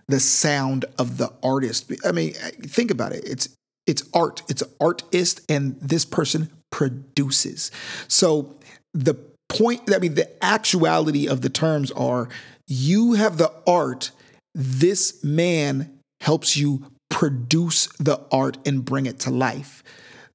the 0.09 0.19
sound 0.19 0.87
of 0.99 1.19
the 1.19 1.33
artist. 1.43 1.93
I 2.05 2.13
mean, 2.13 2.33
think 2.33 2.91
about 2.91 3.13
it. 3.13 3.25
It's 3.25 3.49
it's 3.87 4.03
art. 4.13 4.43
It's 4.49 4.63
an 4.63 4.71
artist, 4.81 5.41
and 5.49 5.79
this 5.81 6.05
person 6.05 6.51
produces. 6.71 7.71
So 8.07 8.59
the 8.93 9.15
point, 9.49 9.95
I 9.95 9.99
mean, 9.99 10.15
the 10.15 10.29
actuality 10.45 11.27
of 11.27 11.41
the 11.41 11.49
terms 11.49 11.91
are 11.93 12.29
you 12.67 13.15
have 13.15 13.39
the 13.39 13.53
art. 13.67 14.11
This 14.55 15.23
man 15.25 15.99
helps 16.21 16.57
you 16.57 16.85
produce 17.09 17.87
the 17.99 18.21
art 18.31 18.59
and 18.67 18.85
bring 18.85 19.07
it 19.07 19.21
to 19.21 19.31
life. 19.31 19.83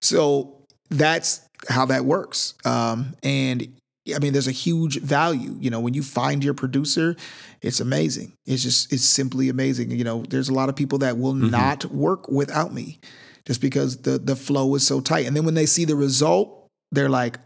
So 0.01 0.61
that's 0.89 1.41
how 1.69 1.85
that 1.85 2.05
works. 2.05 2.55
Um, 2.65 3.15
and 3.21 3.75
I 4.13 4.19
mean, 4.19 4.33
there's 4.33 4.47
a 4.47 4.51
huge 4.51 4.99
value. 4.99 5.55
You 5.59 5.69
know, 5.69 5.79
when 5.79 5.93
you 5.93 6.03
find 6.03 6.43
your 6.43 6.53
producer, 6.53 7.15
it's 7.61 7.79
amazing. 7.79 8.33
It's 8.45 8.63
just, 8.63 8.91
it's 8.91 9.05
simply 9.05 9.49
amazing. 9.49 9.91
You 9.91 10.03
know, 10.03 10.23
there's 10.23 10.49
a 10.49 10.53
lot 10.53 10.69
of 10.69 10.75
people 10.75 10.99
that 10.99 11.17
will 11.17 11.33
mm-hmm. 11.33 11.49
not 11.49 11.85
work 11.85 12.27
without 12.27 12.73
me 12.73 12.99
just 13.45 13.61
because 13.61 13.97
the 13.97 14.17
the 14.17 14.35
flow 14.35 14.75
is 14.75 14.85
so 14.85 14.99
tight. 14.99 15.25
And 15.25 15.35
then 15.35 15.45
when 15.45 15.53
they 15.53 15.65
see 15.65 15.85
the 15.85 15.95
result, 15.95 16.67
they're 16.91 17.09
like, 17.09 17.37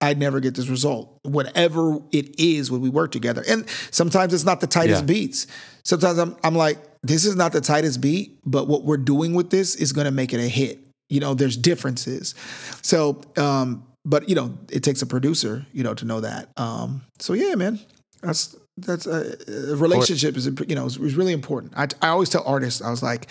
I'd 0.00 0.18
never 0.18 0.40
get 0.40 0.54
this 0.54 0.68
result. 0.68 1.18
Whatever 1.22 1.98
it 2.12 2.38
is 2.38 2.70
when 2.70 2.80
we 2.80 2.88
work 2.88 3.12
together. 3.12 3.42
And 3.48 3.68
sometimes 3.90 4.34
it's 4.34 4.44
not 4.44 4.60
the 4.60 4.66
tightest 4.66 5.02
yeah. 5.02 5.06
beats. 5.06 5.46
Sometimes 5.84 6.18
I'm 6.18 6.36
I'm 6.42 6.54
like, 6.54 6.78
this 7.02 7.24
is 7.24 7.36
not 7.36 7.52
the 7.52 7.60
tightest 7.60 8.00
beat, 8.00 8.38
but 8.44 8.68
what 8.68 8.84
we're 8.84 8.96
doing 8.96 9.34
with 9.34 9.50
this 9.50 9.74
is 9.74 9.92
gonna 9.92 10.10
make 10.10 10.32
it 10.32 10.40
a 10.40 10.48
hit. 10.48 10.80
You 11.08 11.20
know, 11.20 11.34
there's 11.34 11.56
differences. 11.56 12.34
So 12.82 13.22
um, 13.36 13.86
but 14.06 14.28
you 14.28 14.36
know, 14.36 14.56
it 14.70 14.84
takes 14.84 15.02
a 15.02 15.06
producer, 15.06 15.66
you 15.72 15.82
know, 15.82 15.92
to 15.92 16.04
know 16.04 16.20
that. 16.20 16.48
Um, 16.56 17.02
so 17.18 17.32
yeah, 17.32 17.56
man, 17.56 17.80
that's 18.22 18.56
that's 18.78 19.06
uh, 19.06 19.36
a 19.48 19.76
relationship 19.76 20.36
is 20.36 20.46
you 20.46 20.76
know 20.76 20.86
is, 20.86 20.96
is 20.96 21.16
really 21.16 21.32
important. 21.32 21.74
I 21.76 21.88
I 22.00 22.08
always 22.08 22.30
tell 22.30 22.44
artists, 22.46 22.80
I 22.80 22.90
was 22.90 23.02
like, 23.02 23.26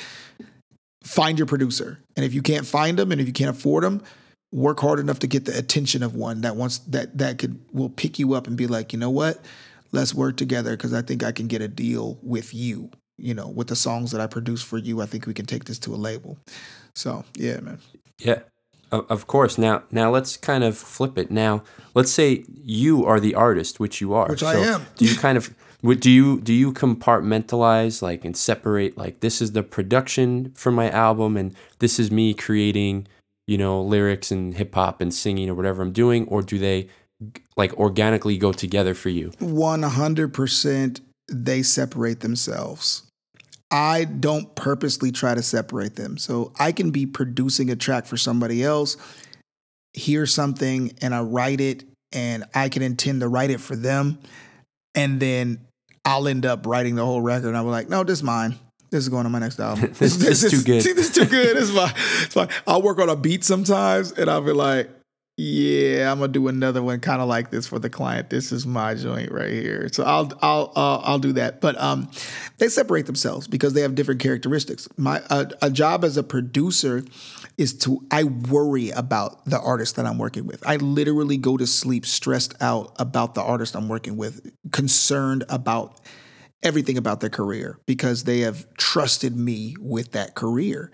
find 1.03 1.39
your 1.39 1.47
producer, 1.47 1.99
and 2.15 2.25
if 2.25 2.33
you 2.33 2.41
can't 2.41 2.67
find 2.67 2.99
them, 2.99 3.11
and 3.11 3.21
if 3.21 3.25
you 3.25 3.33
can't 3.33 3.49
afford 3.49 3.85
them, 3.85 4.03
work 4.51 4.79
hard 4.81 4.99
enough 4.99 5.19
to 5.19 5.27
get 5.27 5.45
the 5.45 5.57
attention 5.57 6.03
of 6.03 6.13
one 6.13 6.41
that 6.41 6.57
wants 6.57 6.79
that 6.79 7.17
that 7.17 7.39
could 7.39 7.57
will 7.71 7.89
pick 7.89 8.19
you 8.19 8.33
up 8.33 8.45
and 8.45 8.57
be 8.57 8.67
like, 8.67 8.91
you 8.91 8.99
know 8.99 9.09
what, 9.09 9.39
let's 9.93 10.13
work 10.13 10.35
together 10.35 10.71
because 10.75 10.93
I 10.93 11.01
think 11.01 11.23
I 11.23 11.31
can 11.31 11.47
get 11.47 11.61
a 11.61 11.69
deal 11.69 12.19
with 12.21 12.53
you. 12.53 12.91
You 13.17 13.33
know, 13.33 13.47
with 13.47 13.67
the 13.67 13.77
songs 13.77 14.11
that 14.11 14.19
I 14.19 14.27
produce 14.27 14.61
for 14.61 14.77
you, 14.77 15.01
I 15.01 15.05
think 15.05 15.25
we 15.25 15.33
can 15.33 15.45
take 15.45 15.63
this 15.63 15.79
to 15.79 15.95
a 15.95 15.95
label. 15.95 16.37
So 16.95 17.23
yeah, 17.35 17.61
man. 17.61 17.79
Yeah, 18.19 18.39
of 19.09 19.27
course. 19.27 19.57
Now, 19.57 19.83
now 19.91 20.11
let's 20.11 20.37
kind 20.37 20.63
of 20.63 20.77
flip 20.77 21.17
it. 21.17 21.31
Now, 21.31 21.63
let's 21.93 22.11
say 22.11 22.45
you 22.47 23.05
are 23.05 23.19
the 23.19 23.35
artist, 23.35 23.79
which 23.79 24.01
you 24.01 24.13
are. 24.13 24.29
Which 24.29 24.39
so 24.39 24.47
I 24.47 24.55
am. 24.55 24.85
do 24.95 25.05
you 25.05 25.15
kind 25.15 25.37
of 25.37 25.53
do 25.99 26.09
you 26.09 26.41
do 26.41 26.53
you 26.53 26.73
compartmentalize 26.73 28.01
like 28.01 28.25
and 28.25 28.35
separate 28.35 28.97
like 28.97 29.19
this 29.19 29.41
is 29.41 29.51
the 29.51 29.63
production 29.63 30.51
for 30.55 30.71
my 30.71 30.89
album 30.89 31.37
and 31.37 31.53
this 31.79 31.99
is 31.99 32.11
me 32.11 32.33
creating, 32.33 33.07
you 33.47 33.57
know, 33.57 33.81
lyrics 33.81 34.31
and 34.31 34.55
hip 34.55 34.73
hop 34.75 35.01
and 35.01 35.13
singing 35.13 35.49
or 35.49 35.53
whatever 35.53 35.81
I'm 35.81 35.91
doing, 35.91 36.27
or 36.27 36.41
do 36.41 36.57
they 36.57 36.89
like 37.55 37.73
organically 37.73 38.37
go 38.37 38.51
together 38.51 38.93
for 38.93 39.09
you? 39.09 39.31
One 39.39 39.83
hundred 39.83 40.33
percent. 40.33 41.01
They 41.27 41.63
separate 41.63 42.19
themselves. 42.19 43.04
I 43.75 44.05
don't 44.05 44.55
purposely 44.55 45.11
try 45.11 45.35
to 45.35 45.41
separate 45.41 45.97
them. 45.97 46.17
So 46.17 46.53
I 46.57 46.71
can 46.71 46.91
be 46.91 47.05
producing 47.05 47.69
a 47.69 47.75
track 47.75 48.05
for 48.05 48.15
somebody 48.15 48.63
else, 48.63 48.95
hear 49.91 50.25
something, 50.25 50.93
and 51.01 51.13
I 51.13 51.19
write 51.23 51.59
it, 51.59 51.83
and 52.13 52.45
I 52.53 52.69
can 52.69 52.81
intend 52.81 53.19
to 53.19 53.27
write 53.27 53.49
it 53.49 53.59
for 53.59 53.75
them. 53.75 54.19
And 54.95 55.19
then 55.19 55.59
I'll 56.05 56.25
end 56.29 56.45
up 56.45 56.65
writing 56.65 56.95
the 56.95 57.03
whole 57.03 57.19
record, 57.21 57.49
and 57.49 57.57
I'll 57.57 57.65
be 57.65 57.69
like, 57.69 57.89
no, 57.89 58.05
this 58.05 58.19
is 58.19 58.23
mine. 58.23 58.57
This 58.91 59.03
is 59.03 59.09
going 59.09 59.25
on 59.25 59.33
my 59.33 59.39
next 59.39 59.59
album. 59.59 59.93
This- 59.99 60.15
this 60.25 60.43
is 60.43 60.51
too 60.51 60.63
good. 60.63 60.81
This 60.95 61.09
is 61.09 61.11
too 61.11 61.25
good. 61.25 61.57
This 61.57 61.69
is 61.69 61.75
fine. 61.75 61.93
It's 62.23 62.33
fine. 62.33 62.47
I'll 62.65 62.81
work 62.81 62.99
on 62.99 63.09
a 63.09 63.15
beat 63.17 63.43
sometimes, 63.43 64.13
and 64.13 64.29
I'll 64.29 64.39
be 64.41 64.53
like, 64.53 64.89
yeah, 65.37 66.09
I'm 66.09 66.19
gonna 66.19 66.31
do 66.31 66.47
another 66.47 66.81
one 66.81 67.01
kind 67.01 67.21
of 67.21 67.27
like 67.27 67.51
this 67.51 67.67
for 67.67 67.77
the 67.77 67.89
client. 67.89 68.29
This 68.29 68.53
is 68.53 68.65
my 68.65 68.95
joint 68.95 69.31
right 69.33 69.51
here. 69.51 69.89
So 69.91 70.05
I'll 70.05 70.31
I'll 70.41 70.71
uh, 70.77 70.97
I'll 71.03 71.19
do 71.19 71.33
that. 71.33 71.59
But 71.59 71.77
um, 71.77 72.09
they 72.57 72.69
separate 72.69 73.05
themselves 73.05 73.45
because 73.45 73.73
they 73.73 73.81
have 73.81 73.95
different 73.95 74.21
characteristics. 74.21 74.87
My 74.95 75.21
uh, 75.29 75.45
a 75.61 75.69
job 75.69 76.05
as 76.05 76.15
a 76.15 76.23
producer 76.23 77.03
is 77.57 77.77
to 77.79 78.01
I 78.11 78.23
worry 78.23 78.91
about 78.91 79.43
the 79.43 79.59
artist 79.59 79.97
that 79.97 80.05
I'm 80.05 80.17
working 80.17 80.47
with. 80.47 80.65
I 80.65 80.77
literally 80.77 81.35
go 81.35 81.57
to 81.57 81.67
sleep 81.67 82.05
stressed 82.05 82.55
out 82.61 82.95
about 82.97 83.35
the 83.35 83.41
artist 83.41 83.75
I'm 83.75 83.89
working 83.89 84.15
with, 84.15 84.53
concerned 84.71 85.43
about 85.49 85.99
everything 86.63 86.97
about 86.97 87.19
their 87.19 87.29
career 87.29 87.77
because 87.85 88.23
they 88.23 88.39
have 88.39 88.65
trusted 88.75 89.35
me 89.35 89.75
with 89.79 90.13
that 90.13 90.33
career. 90.33 90.91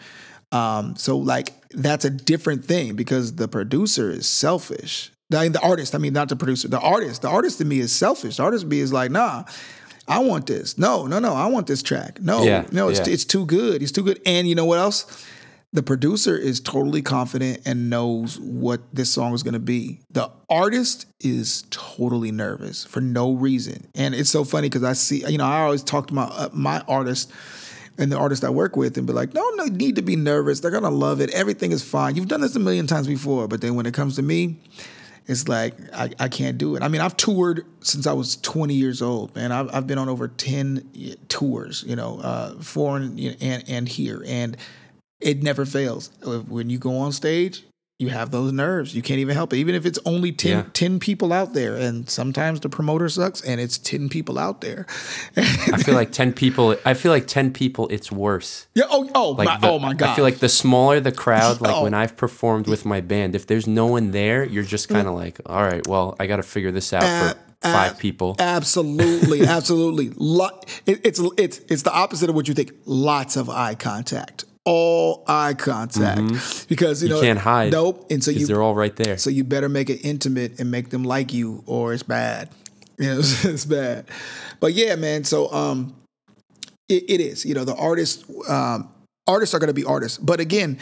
Um, 0.52 0.96
so 0.96 1.18
like 1.18 1.54
that's 1.72 2.06
a 2.06 2.10
different 2.10 2.66
thing 2.66 2.96
because 2.96 3.36
the 3.36 3.48
producer 3.48 4.10
is 4.12 4.28
selfish. 4.28 5.12
I 5.34 5.44
mean, 5.44 5.54
the 5.54 5.62
artist, 5.62 5.96
I 5.96 5.98
mean, 5.98 6.14
not 6.14 6.30
the 6.30 6.36
producer, 6.36 6.68
the 6.68 6.80
artist. 6.80 7.22
The 7.22 7.30
artist 7.30 7.60
to 7.60 7.66
me 7.66 7.80
is 7.80 7.94
selfish. 7.94 8.38
The 8.38 8.44
artist 8.44 8.64
to 8.64 8.68
me 8.68 8.80
is 8.80 8.92
like, 8.92 9.12
nah, 9.12 9.46
I 10.08 10.20
want 10.20 10.48
this. 10.48 10.78
No, 10.78 11.08
no, 11.08 11.20
no, 11.20 11.34
I 11.34 11.46
want 11.48 11.68
this 11.68 11.82
track. 11.82 12.22
No, 12.22 12.44
Yeah, 12.44 12.66
no, 12.72 12.90
it's, 12.90 13.00
yeah. 13.00 13.14
it's 13.14 13.24
too 13.24 13.46
good. 13.46 13.82
It's 13.82 13.94
too 13.94 14.04
good. 14.04 14.20
And 14.26 14.48
you 14.48 14.56
know 14.56 14.66
what 14.66 14.80
else? 14.80 15.26
The 15.74 15.84
producer 15.84 16.36
is 16.36 16.60
totally 16.60 17.02
confident 17.02 17.62
and 17.66 17.90
knows 17.90 18.38
what 18.42 18.82
this 18.94 19.10
song 19.10 19.34
is 19.34 19.42
going 19.42 19.54
to 19.54 19.60
be. 19.60 20.02
The 20.10 20.30
artist 20.50 21.06
is 21.22 21.64
totally 21.70 22.30
nervous 22.34 22.84
for 22.84 23.00
no 23.00 23.32
reason. 23.32 23.88
And 23.96 24.14
it's 24.14 24.30
so 24.30 24.44
funny 24.44 24.68
because 24.68 24.84
I 24.84 24.92
see, 24.94 25.26
you 25.32 25.38
know, 25.38 25.46
I 25.46 25.62
always 25.62 25.82
talk 25.82 26.08
to 26.08 26.14
my 26.14 26.24
uh, 26.24 26.50
my 26.52 26.82
artist 26.90 27.32
and 28.02 28.12
the 28.12 28.18
artists 28.18 28.44
I 28.44 28.50
work 28.50 28.76
with 28.76 28.98
and 28.98 29.08
be 29.08 29.14
like, 29.14 29.34
no, 29.34 29.48
no 29.52 29.66
need 29.66 29.96
to 29.96 30.02
be 30.02 30.16
nervous. 30.16 30.60
They're 30.60 30.72
gonna 30.72 30.90
love 30.90 31.22
it. 31.22 31.30
Everything 31.32 31.72
is 31.72 31.84
fine. 31.84 32.16
You've 32.16 32.28
done 32.28 32.42
this 32.42 32.56
a 32.56 32.60
million 32.60 32.88
times 32.88 33.08
before, 33.08 33.48
but 33.48 33.62
then 33.62 33.76
when 33.76 33.86
it 33.86 33.94
comes 33.94 34.16
to 34.18 34.22
me, 34.22 34.58
it's 35.28 35.48
like 35.48 35.76
I, 35.94 36.10
I 36.20 36.28
can't 36.28 36.58
do 36.58 36.76
it. 36.76 36.84
I 36.84 36.88
mean, 36.88 37.02
I've 37.02 37.16
toured 37.16 37.66
since 37.82 38.08
I 38.08 38.14
was 38.14 38.38
20 38.38 38.74
years 38.74 39.02
old, 39.02 39.36
man. 39.36 39.52
I've, 39.52 39.74
I've 39.74 39.88
been 39.88 39.98
on 39.98 40.10
over 40.10 40.28
10 40.28 41.18
tours, 41.30 41.84
you 41.88 41.96
know, 41.96 42.20
uh, 42.20 42.56
foreign 42.60 43.18
and 43.20 43.64
and 43.68 43.88
here, 43.88 44.24
and 44.26 44.58
it 45.20 45.44
never 45.44 45.66
fails. 45.66 46.10
When 46.24 46.70
you 46.70 46.80
go 46.80 46.98
on 46.98 47.12
stage, 47.12 47.64
you 48.02 48.10
have 48.10 48.32
those 48.32 48.52
nerves. 48.52 48.94
You 48.96 49.02
can't 49.02 49.20
even 49.20 49.36
help 49.36 49.54
it. 49.54 49.58
Even 49.58 49.76
if 49.76 49.86
it's 49.86 50.00
only 50.06 50.32
10, 50.32 50.52
Yeah. 50.52 50.64
10 50.74 51.00
people 51.00 51.32
out 51.32 51.54
there, 51.54 51.76
and 51.76 52.10
sometimes 52.10 52.60
the 52.60 52.70
promoter 52.70 53.08
sucks, 53.10 53.42
and 53.42 53.62
it's 53.62 53.78
10 53.78 54.10
people 54.10 54.38
out 54.40 54.62
there. 54.62 54.86
I 55.38 55.82
feel 55.84 55.96
like 55.96 56.12
ten 56.12 56.34
people. 56.34 56.76
I 56.86 56.94
feel 56.94 57.12
like 57.12 57.28
ten 57.28 57.54
people. 57.54 57.88
It's 57.90 58.12
worse. 58.12 58.68
yeah. 58.74 58.86
Oh. 58.90 59.10
Oh. 59.16 59.30
Like 59.32 59.48
my, 59.48 59.58
the- 59.60 59.70
oh 59.70 59.80
my 59.80 59.94
god. 59.94 60.10
I 60.10 60.16
feel 60.16 60.26
like 60.26 60.40
the 60.40 60.50
smaller 60.50 61.00
the 61.00 61.12
crowd, 61.12 61.62
like 61.62 61.74
Oh. 61.76 61.84
when 61.84 61.94
I've 61.94 62.18
performed 62.18 62.68
with 62.68 62.86
my 62.86 63.02
band, 63.02 63.36
if 63.36 63.46
there's 63.48 63.68
no 63.68 63.86
one 63.88 64.12
there, 64.12 64.44
you're 64.44 64.64
just 64.64 64.90
kind 64.90 65.08
of 65.08 65.14
like, 65.14 65.40
all 65.46 65.64
right, 65.64 65.86
well, 65.88 66.16
I 66.20 66.28
got 66.28 66.38
to 66.38 66.44
figure 66.44 66.72
this 66.72 66.92
out 66.94 67.04
Uh, 67.04 67.30
for 67.34 67.38
five 67.62 68.00
people. 68.00 68.36
Absolutely, 68.40 69.46
absolutely. 69.58 70.12
Lot, 70.16 70.66
it, 70.86 71.02
it's 71.06 71.20
it's 71.38 71.60
it's 71.70 71.84
the 71.84 71.94
opposite 71.94 72.30
of 72.30 72.36
what 72.36 72.48
you 72.48 72.54
think. 72.54 72.72
Lots 72.86 73.36
of 73.38 73.50
eye 73.50 73.76
contact, 73.76 74.46
all 74.65 75.24
eye 75.28 75.54
contact, 75.56 76.67
because 76.69 77.02
you, 77.02 77.10
know 77.10 77.15
Mm-hmm. 77.15 77.26
can't 77.26 77.39
hide 77.39 77.71
Nope. 77.71 78.06
And 78.12 78.24
so 78.24 78.32
you 78.32 78.45
they're 78.45 78.62
all 78.62 78.76
right 78.76 78.95
there. 78.95 79.17
so 79.17 79.30
you 79.30 79.43
better 79.43 79.69
make 79.69 79.89
it 79.89 80.06
intimate 80.06 80.60
and 80.60 80.69
make 80.69 80.89
them 80.89 81.04
like 81.04 81.34
you, 81.34 81.63
or 81.65 81.93
it's 81.93 82.04
bad. 82.04 82.50
You 83.00 83.08
know, 83.08 83.19
it's, 83.19 83.43
it's 83.45 83.65
bad. 83.65 84.06
But 84.60 84.74
yeah, 84.74 84.95
man. 84.95 85.24
So 85.24 85.52
um, 85.52 85.95
it, 86.88 87.04
it 87.10 87.19
is. 87.21 87.45
You 87.45 87.56
know, 87.56 87.65
the 87.65 87.76
artists 87.76 88.24
um, 88.47 88.89
artists 89.28 89.56
are 89.56 89.60
going 89.60 89.69
to 89.69 89.74
be 89.74 89.86
artists. 89.86 90.19
But 90.19 90.39
again, 90.39 90.78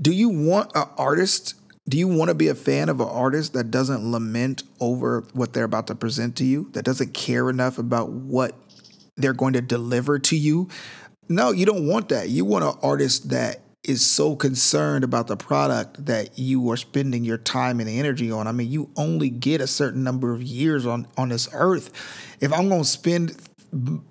do 0.00 0.12
you 0.12 0.28
want 0.28 0.70
an 0.76 0.84
artist? 0.96 1.54
Do 1.88 1.98
you 1.98 2.06
want 2.06 2.28
to 2.28 2.34
be 2.34 2.46
a 2.46 2.54
fan 2.54 2.88
of 2.88 3.00
an 3.00 3.08
artist 3.08 3.54
that 3.54 3.72
doesn't 3.72 4.08
lament 4.10 4.62
over 4.80 5.24
what 5.32 5.52
they're 5.52 5.64
about 5.64 5.88
to 5.88 5.96
present 5.96 6.36
to 6.36 6.44
you? 6.44 6.70
That 6.74 6.84
doesn't 6.84 7.12
care 7.12 7.50
enough 7.50 7.76
about 7.78 8.10
what 8.10 8.54
they're 9.16 9.32
going 9.34 9.54
to 9.54 9.60
deliver 9.60 10.18
to 10.20 10.36
you? 10.36 10.68
No, 11.28 11.52
you 11.52 11.66
don't 11.66 11.86
want 11.86 12.10
that. 12.10 12.28
You 12.28 12.44
want 12.44 12.64
an 12.64 12.74
artist 12.82 13.30
that 13.30 13.60
is 13.82 14.04
so 14.04 14.34
concerned 14.34 15.04
about 15.04 15.26
the 15.26 15.36
product 15.36 16.06
that 16.06 16.38
you 16.38 16.70
are 16.70 16.76
spending 16.76 17.24
your 17.24 17.36
time 17.36 17.80
and 17.80 17.88
energy 17.88 18.30
on. 18.30 18.46
I 18.46 18.52
mean, 18.52 18.70
you 18.70 18.90
only 18.96 19.28
get 19.28 19.60
a 19.60 19.66
certain 19.66 20.02
number 20.02 20.32
of 20.32 20.42
years 20.42 20.86
on 20.86 21.06
on 21.16 21.28
this 21.28 21.48
earth. 21.52 21.90
If 22.40 22.52
I'm 22.52 22.68
going 22.68 22.82
to 22.82 22.88
spend 22.88 23.36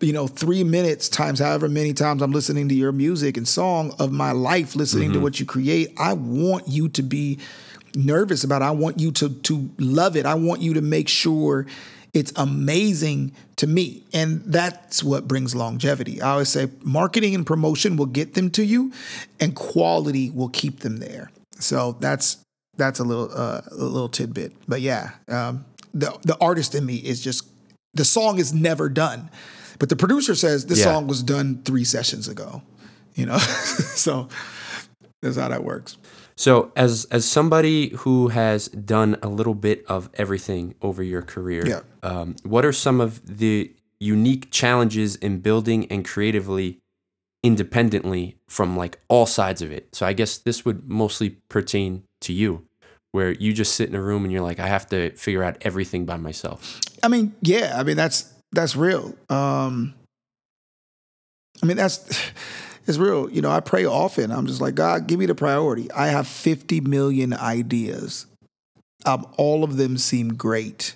you 0.01 0.11
know 0.11 0.27
3 0.27 0.65
minutes 0.65 1.07
times 1.07 1.39
however 1.39 1.69
many 1.69 1.93
times 1.93 2.21
I'm 2.21 2.33
listening 2.33 2.67
to 2.67 2.75
your 2.75 2.91
music 2.91 3.37
and 3.37 3.47
song 3.47 3.95
of 3.97 4.11
my 4.11 4.33
life 4.33 4.75
listening 4.75 5.09
to 5.11 5.15
mm-hmm. 5.15 5.23
what 5.23 5.39
you 5.39 5.45
create, 5.45 5.93
I 5.97 6.13
want 6.13 6.67
you 6.67 6.89
to 6.89 7.01
be 7.01 7.39
nervous 7.95 8.43
about 8.43 8.61
it. 8.61 8.65
I 8.65 8.71
want 8.71 8.99
you 8.99 9.11
to 9.13 9.29
to 9.29 9.71
love 9.79 10.15
it. 10.15 10.25
I 10.25 10.35
want 10.35 10.61
you 10.61 10.73
to 10.75 10.81
make 10.81 11.07
sure 11.07 11.65
it's 12.13 12.31
amazing 12.35 13.31
to 13.55 13.67
me. 13.67 14.03
And 14.13 14.41
that's 14.45 15.03
what 15.03 15.27
brings 15.27 15.55
longevity. 15.55 16.21
I 16.21 16.31
always 16.31 16.49
say 16.49 16.69
marketing 16.83 17.33
and 17.35 17.45
promotion 17.45 17.97
will 17.97 18.05
get 18.05 18.35
them 18.35 18.49
to 18.51 18.63
you 18.63 18.91
and 19.39 19.55
quality 19.55 20.29
will 20.29 20.49
keep 20.49 20.81
them 20.81 20.97
there. 20.97 21.31
So 21.59 21.93
that's 21.99 22.37
that's 22.77 22.99
a 22.99 23.03
little 23.03 23.29
uh, 23.33 23.61
a 23.71 23.75
little 23.75 24.09
tidbit. 24.09 24.53
But 24.67 24.81
yeah, 24.81 25.11
um, 25.27 25.65
the 25.93 26.17
the 26.23 26.37
artist 26.39 26.75
in 26.75 26.85
me 26.85 26.95
is 26.97 27.21
just 27.21 27.47
the 27.93 28.05
song 28.05 28.39
is 28.39 28.53
never 28.53 28.89
done. 28.89 29.29
But 29.79 29.89
the 29.89 29.95
producer 29.95 30.35
says 30.35 30.67
this 30.67 30.79
Yeah. 30.79 30.85
song 30.85 31.07
was 31.07 31.23
done 31.23 31.61
3 31.65 31.83
sessions 31.83 32.27
ago. 32.27 32.61
You 33.15 33.25
know? 33.25 33.37
so 33.95 34.29
that's 35.21 35.37
how 35.37 35.49
that 35.49 35.63
works. 35.63 35.97
So, 36.35 36.71
as 36.75 37.05
as 37.11 37.25
somebody 37.25 37.89
who 37.89 38.29
has 38.29 38.67
done 38.69 39.17
a 39.21 39.27
little 39.27 39.53
bit 39.53 39.85
of 39.87 40.09
everything 40.15 40.73
over 40.81 41.03
your 41.03 41.21
career, 41.21 41.63
Yeah. 41.67 41.81
Um, 42.03 42.35
what 42.43 42.65
are 42.65 42.73
some 42.73 43.01
of 43.01 43.37
the 43.37 43.73
unique 43.99 44.51
challenges 44.51 45.15
in 45.15 45.39
building 45.39 45.87
and 45.91 46.05
creatively 46.05 46.79
independently 47.41 48.37
from 48.47 48.77
like 48.77 48.99
all 49.07 49.25
sides 49.25 49.61
of 49.61 49.71
it? 49.71 49.95
So, 49.95 50.05
I 50.05 50.13
guess 50.13 50.37
this 50.37 50.65
would 50.65 50.89
mostly 50.89 51.31
pertain 51.49 52.03
to 52.21 52.33
you, 52.33 52.67
where 53.11 53.31
you 53.31 53.53
just 53.53 53.75
sit 53.75 53.89
in 53.89 53.95
a 53.95 54.01
room 54.01 54.23
and 54.23 54.31
you're 54.31 54.41
like, 54.41 54.59
I 54.59 54.67
have 54.67 54.87
to 54.89 55.11
figure 55.11 55.43
out 55.43 55.57
everything 55.61 56.05
by 56.05 56.17
myself. 56.17 56.81
I 57.01 57.07
mean, 57.07 57.33
yeah, 57.41 57.73
I 57.77 57.83
mean 57.83 57.97
that's 57.97 58.31
that's 58.51 58.75
real. 58.75 59.15
Um 59.29 59.93
I 61.61 61.65
mean 61.65 61.77
that's 61.77 62.31
it's 62.87 62.97
real. 62.97 63.29
You 63.29 63.41
know, 63.41 63.51
I 63.51 63.59
pray 63.59 63.85
often. 63.85 64.31
I'm 64.31 64.47
just 64.47 64.61
like, 64.61 64.75
God, 64.75 65.07
give 65.07 65.19
me 65.19 65.25
the 65.25 65.35
priority. 65.35 65.91
I 65.91 66.07
have 66.07 66.27
50 66.27 66.81
million 66.81 67.33
ideas. 67.33 68.25
Um, 69.05 69.27
all 69.37 69.63
of 69.63 69.77
them 69.77 69.97
seem 69.97 70.33
great. 70.33 70.95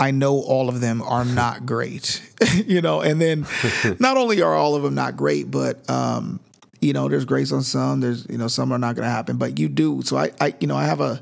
I 0.00 0.10
know 0.10 0.40
all 0.40 0.68
of 0.68 0.80
them 0.80 1.02
are 1.02 1.24
not 1.24 1.66
great. 1.66 2.22
you 2.66 2.80
know, 2.80 3.00
and 3.00 3.20
then 3.20 3.46
not 4.00 4.16
only 4.16 4.42
are 4.42 4.54
all 4.54 4.74
of 4.74 4.82
them 4.82 4.94
not 4.94 5.16
great, 5.16 5.50
but 5.50 5.88
um, 5.88 6.40
you 6.80 6.92
know, 6.92 7.08
there's 7.08 7.26
grace 7.26 7.52
on 7.52 7.62
some, 7.62 8.00
there's, 8.00 8.26
you 8.30 8.38
know, 8.38 8.48
some 8.48 8.72
are 8.72 8.78
not 8.78 8.96
gonna 8.96 9.10
happen, 9.10 9.36
but 9.36 9.58
you 9.58 9.68
do. 9.68 10.02
So 10.02 10.16
I 10.16 10.32
I 10.40 10.54
you 10.60 10.66
know, 10.66 10.76
I 10.76 10.84
have 10.84 11.00
a 11.00 11.20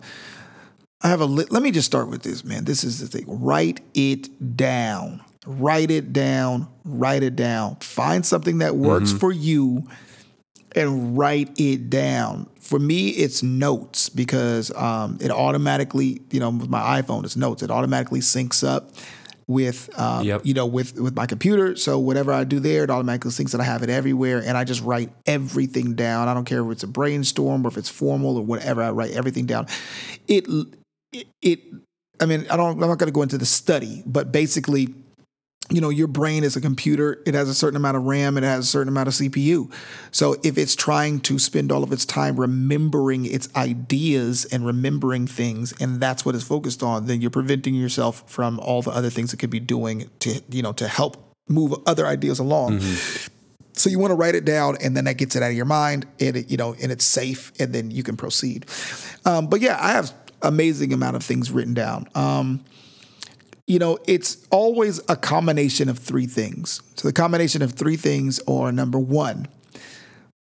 I 1.03 1.09
have 1.09 1.21
a 1.21 1.27
li- 1.27 1.47
let 1.51 1.63
me 1.63 1.71
just 1.71 1.87
start 1.87 2.09
with 2.09 2.23
this, 2.23 2.45
man. 2.45 2.65
This 2.65 2.85
is 2.85 2.99
the 3.01 3.07
thing. 3.07 3.25
Write 3.27 3.81
it 3.95 4.57
down. 4.57 5.23
Write 5.47 5.91
it 5.91 6.13
down. 6.13 6.69
Write 6.85 7.23
it 7.23 7.37
down. 7.37 7.77
Find 7.77 8.25
something 8.25 8.59
that 8.59 8.77
works 8.77 9.13
for 9.13 9.33
you 9.33 9.87
and 10.77 11.17
write 11.17 11.59
it 11.59 11.91
down. 11.91 12.49
For 12.61 12.79
me, 12.79 13.11
it's 13.11 13.43
notes 13.43 14.09
because 14.09 14.71
um, 14.75 15.19
it 15.21 15.31
automatically, 15.31 16.21
you 16.31 16.41
know, 16.41 16.51
with 16.51 16.69
my 16.69 17.01
iPhone, 17.01 17.25
it's 17.25 17.37
notes. 17.37 17.63
It 17.63 17.71
automatically 17.71 18.21
syncs 18.21 18.67
up 18.67 18.91
with, 19.47 19.89
um, 19.99 20.25
Yep. 20.25 20.43
you 20.45 20.53
know, 20.53 20.67
with 20.67 21.01
with 21.01 21.17
my 21.17 21.25
computer. 21.27 21.75
So 21.77 21.99
whatever 21.99 22.33
I 22.33 22.45
do 22.45 22.61
there, 22.61 22.85
it 22.85 22.91
automatically 22.91 23.31
syncs 23.31 23.55
and 23.55 23.63
I 23.63 23.65
have 23.65 23.83
it 23.83 23.89
everywhere. 23.89 24.43
And 24.45 24.59
I 24.59 24.65
just 24.65 24.83
write 24.83 25.11
everything 25.27 25.95
down. 25.95 26.29
I 26.29 26.35
don't 26.35 26.45
care 26.45 26.65
if 26.65 26.71
it's 26.71 26.83
a 26.83 26.89
brainstorm 26.89 27.65
or 27.65 27.69
if 27.69 27.79
it's 27.79 27.89
formal 27.89 28.37
or 28.37 28.45
whatever. 28.45 28.83
I 28.83 28.91
write 28.91 29.13
everything 29.13 29.47
down. 29.47 29.67
It 30.27 30.47
it, 31.13 31.27
it 31.41 31.61
I 32.21 32.27
mean, 32.27 32.47
I 32.51 32.57
don't. 32.57 32.73
I'm 32.73 32.81
not 32.81 32.99
going 32.99 33.09
to 33.09 33.13
go 33.13 33.23
into 33.23 33.39
the 33.39 33.47
study, 33.47 34.03
but 34.05 34.33
basically, 34.33 34.93
you 35.71 35.81
know, 35.81 35.91
your 35.91 36.07
brain 36.07 36.45
is 36.45 36.57
a 36.57 36.61
computer. 36.61 37.23
It 37.27 37.35
has 37.35 37.49
a 37.49 37.55
certain 37.55 37.77
amount 37.77 37.97
of 37.97 38.05
RAM. 38.05 38.39
It 38.39 38.43
has 38.43 38.65
a 38.65 38.69
certain 38.69 38.89
amount 38.89 39.09
of 39.09 39.15
CPU. 39.15 39.71
So 40.11 40.37
if 40.43 40.57
it's 40.57 40.75
trying 40.75 41.21
to 41.21 41.39
spend 41.39 41.71
all 41.71 41.83
of 41.83 41.93
its 41.93 42.07
time 42.07 42.41
remembering 42.41 43.27
its 43.27 43.55
ideas 43.55 44.47
and 44.47 44.65
remembering 44.65 45.27
things, 45.27 45.75
and 45.81 46.01
that's 46.01 46.25
what 46.25 46.35
it's 46.35 46.45
focused 46.45 46.83
on, 46.83 47.07
then 47.07 47.21
you're 47.21 47.31
preventing 47.31 47.75
yourself 47.75 48.25
from 48.31 48.59
all 48.61 48.81
the 48.81 48.91
other 48.91 49.11
things 49.11 49.35
it 49.35 49.37
could 49.39 49.51
be 49.51 49.61
doing 49.61 50.09
to, 50.21 50.41
you 50.49 50.63
know, 50.63 50.73
to 50.73 50.89
help 50.89 51.35
move 51.49 51.75
other 51.87 52.07
ideas 52.07 52.39
along. 52.39 52.81
So 53.75 53.91
you 53.91 53.99
want 53.99 54.11
to 54.11 54.17
write 54.17 54.35
it 54.35 54.45
down, 54.45 54.77
and 54.83 54.97
then 54.97 55.05
that 55.05 55.15
gets 55.19 55.37
it 55.37 55.43
out 55.43 55.51
of 55.51 55.57
your 55.57 55.65
mind, 55.65 56.07
and 56.19 56.37
it, 56.37 56.51
you 56.51 56.57
know, 56.57 56.75
and 56.83 56.91
it's 56.91 57.05
safe, 57.05 57.53
and 57.61 57.73
then 57.73 57.91
you 57.91 58.03
can 58.03 58.17
proceed. 58.17 58.67
Um, 59.25 59.47
but 59.47 59.61
yeah, 59.61 59.79
I 59.81 59.93
have 59.93 60.13
amazing 60.43 60.93
amount 60.93 61.17
of 61.17 61.23
things 61.23 61.51
written 61.51 61.75
down. 61.75 62.09
Um, 62.15 62.65
you 63.69 63.79
know, 63.79 63.99
it's 64.07 64.47
always 64.51 64.99
a 65.09 65.15
combination 65.15 65.89
of 65.91 65.99
three 65.99 66.27
things. 66.27 66.83
So 66.97 67.07
the 67.07 67.13
combination 67.13 67.61
of 67.61 67.73
three 67.73 67.97
things 67.97 68.41
are 68.49 68.73
number 68.73 68.99
one, 68.99 69.47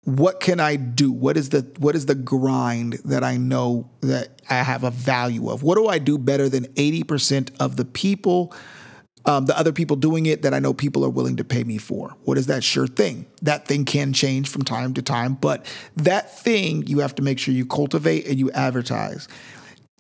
what 0.05 0.41
can 0.41 0.59
I 0.59 0.75
do? 0.75 1.13
What 1.13 1.37
is 1.37 1.51
the 1.51 1.61
what 1.79 1.95
is 1.95 2.07
the 2.07 2.17
grind 2.17 2.95
that 3.05 3.23
I 3.23 3.37
know 3.37 3.89
that 4.01 4.43
I 4.51 4.57
have 4.57 4.83
a 4.83 4.91
value 4.91 5.49
of? 5.49 5.63
What 5.63 5.77
do 5.77 5.87
I 5.87 5.99
do 5.99 6.19
better 6.19 6.49
than 6.49 6.65
80% 6.75 7.53
of 7.61 7.77
the 7.77 7.85
people, 7.85 8.53
um, 9.25 9.47
the 9.47 9.57
other 9.57 9.73
people 9.73 9.95
doing 9.95 10.27
it 10.27 10.43
that 10.43 10.53
I 10.53 10.59
know 10.59 10.75
people 10.75 11.05
are 11.05 11.09
willing 11.09 11.37
to 11.37 11.45
pay 11.45 11.63
me 11.63 11.79
for? 11.79 12.17
What 12.25 12.37
is 12.37 12.47
that 12.47 12.65
sure 12.65 12.89
thing? 12.89 13.27
That 13.43 13.69
thing 13.69 13.85
can 13.85 14.13
change 14.13 14.49
from 14.49 14.63
time 14.63 14.95
to 14.95 15.03
time, 15.03 15.35
but 15.35 15.65
that 15.95 16.37
thing 16.37 16.85
you 16.89 16.99
have 16.99 17.15
to 17.15 17.23
make 17.23 17.39
sure 17.39 17.55
you 17.55 17.67
cultivate 17.67 18.27
and 18.27 18.41
you 18.41 18.51
advertise 18.51 19.29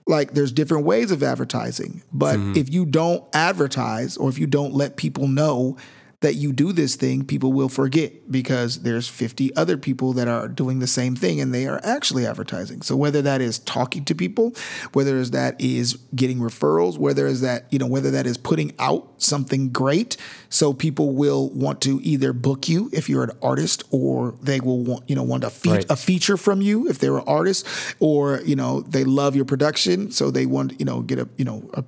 like 0.06 0.32
there's 0.32 0.52
different 0.52 0.84
ways 0.84 1.10
of 1.10 1.22
advertising 1.22 2.02
but 2.12 2.36
mm-hmm. 2.36 2.56
if 2.56 2.72
you 2.72 2.84
don't 2.84 3.24
advertise 3.34 4.16
or 4.16 4.28
if 4.28 4.38
you 4.38 4.46
don't 4.46 4.74
let 4.74 4.96
people 4.96 5.26
know 5.26 5.76
that 6.22 6.36
you 6.36 6.52
do 6.52 6.72
this 6.72 6.96
thing, 6.96 7.24
people 7.24 7.52
will 7.52 7.68
forget 7.68 8.30
because 8.30 8.82
there's 8.82 9.08
50 9.08 9.54
other 9.54 9.76
people 9.76 10.12
that 10.14 10.28
are 10.28 10.48
doing 10.48 10.78
the 10.78 10.86
same 10.86 11.14
thing 11.14 11.40
and 11.40 11.52
they 11.52 11.66
are 11.66 11.80
actually 11.84 12.26
advertising. 12.26 12.80
So 12.82 12.96
whether 12.96 13.20
that 13.22 13.40
is 13.40 13.58
talking 13.58 14.04
to 14.06 14.14
people, 14.14 14.54
whether 14.92 15.22
that 15.24 15.60
is 15.60 15.98
getting 16.14 16.38
referrals, 16.38 16.96
whether 16.96 17.26
is 17.26 17.40
that, 17.42 17.66
you 17.70 17.78
know, 17.78 17.86
whether 17.86 18.10
that 18.12 18.26
is 18.26 18.38
putting 18.38 18.72
out 18.78 19.22
something 19.22 19.70
great 19.70 20.16
so 20.48 20.72
people 20.72 21.12
will 21.12 21.50
want 21.50 21.80
to 21.82 22.00
either 22.02 22.32
book 22.32 22.68
you 22.68 22.88
if 22.92 23.08
you're 23.08 23.24
an 23.24 23.36
artist 23.42 23.84
or 23.90 24.34
they 24.40 24.60
will 24.60 24.82
want, 24.82 25.08
you 25.10 25.16
know, 25.16 25.22
want 25.24 25.44
a, 25.44 25.50
fe- 25.50 25.70
right. 25.70 25.86
a 25.90 25.96
feature 25.96 26.36
from 26.36 26.62
you 26.62 26.88
if 26.88 26.98
they're 26.98 27.18
an 27.18 27.24
artist 27.26 27.66
or, 27.98 28.40
you 28.42 28.56
know, 28.56 28.80
they 28.82 29.04
love 29.04 29.34
your 29.34 29.44
production 29.44 30.10
so 30.12 30.30
they 30.30 30.46
want, 30.46 30.78
you 30.78 30.86
know, 30.86 31.02
get 31.02 31.18
a, 31.18 31.28
you 31.36 31.44
know, 31.44 31.68
a, 31.74 31.84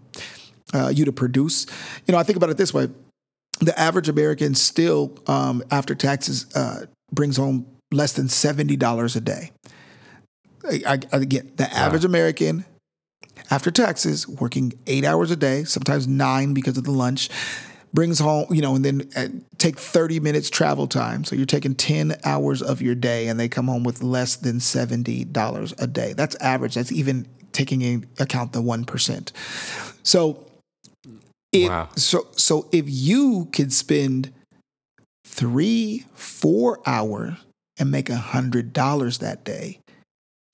uh, 0.75 0.89
you 0.89 1.05
to 1.05 1.13
produce. 1.13 1.67
You 2.07 2.13
know, 2.13 2.19
I 2.19 2.25
think 2.25 2.37
about 2.37 2.51
it 2.51 2.57
this 2.57 2.75
way 2.75 2.89
the 3.61 3.79
average 3.79 4.09
American 4.09 4.55
still, 4.55 5.19
um, 5.27 5.63
after 5.71 5.95
taxes, 5.95 6.47
uh, 6.55 6.87
brings 7.13 7.37
home 7.37 7.67
less 7.93 8.13
than 8.13 8.29
seventy 8.29 8.77
dollars 8.77 9.17
a 9.17 9.21
day. 9.21 9.53
I, 10.69 10.99
I, 11.13 11.17
again, 11.17 11.53
the 11.57 11.71
average 11.73 12.05
American, 12.05 12.65
after 13.51 13.71
taxes, 13.71 14.27
working 14.27 14.73
eight 14.87 15.05
hours 15.05 15.31
a 15.31 15.37
day, 15.37 15.65
sometimes 15.65 16.09
nine 16.09 16.55
because 16.55 16.79
of 16.79 16.85
the 16.85 16.91
lunch, 16.91 17.29
brings 17.93 18.19
home, 18.19 18.47
you 18.51 18.61
know, 18.61 18.75
and 18.75 18.85
then 18.85 19.09
uh, 19.17 19.29
take 19.59 19.79
30 19.79 20.21
minutes 20.21 20.51
travel 20.51 20.87
time. 20.87 21.23
So 21.25 21.37
you're 21.37 21.47
taking 21.47 21.75
10 21.75 22.17
hours 22.25 22.61
of 22.61 22.83
your 22.83 22.97
day 22.97 23.29
and 23.29 23.39
they 23.39 23.49
come 23.49 23.69
home 23.69 23.85
with 23.85 24.03
less 24.03 24.37
than 24.37 24.57
$70 24.57 25.83
a 25.83 25.87
day. 25.87 26.13
That's 26.13 26.35
average. 26.37 26.75
That's 26.75 26.91
even 26.91 27.29
taking 27.53 27.83
into 27.83 28.09
account 28.19 28.53
the 28.53 28.61
1%. 28.61 29.33
So 30.03 30.45
it, 31.55 31.69
wow. 31.69 31.89
So 31.97 32.27
so 32.37 32.69
if 32.73 32.85
you 32.89 33.49
could 33.53 33.73
spend 33.73 34.33
three, 35.27 36.05
four 36.15 36.81
hours 36.87 37.35
and 37.79 37.91
make 37.91 38.09
a 38.11 38.17
hundred 38.17 38.73
dollars 38.73 39.19
that 39.19 39.45
day, 39.45 39.81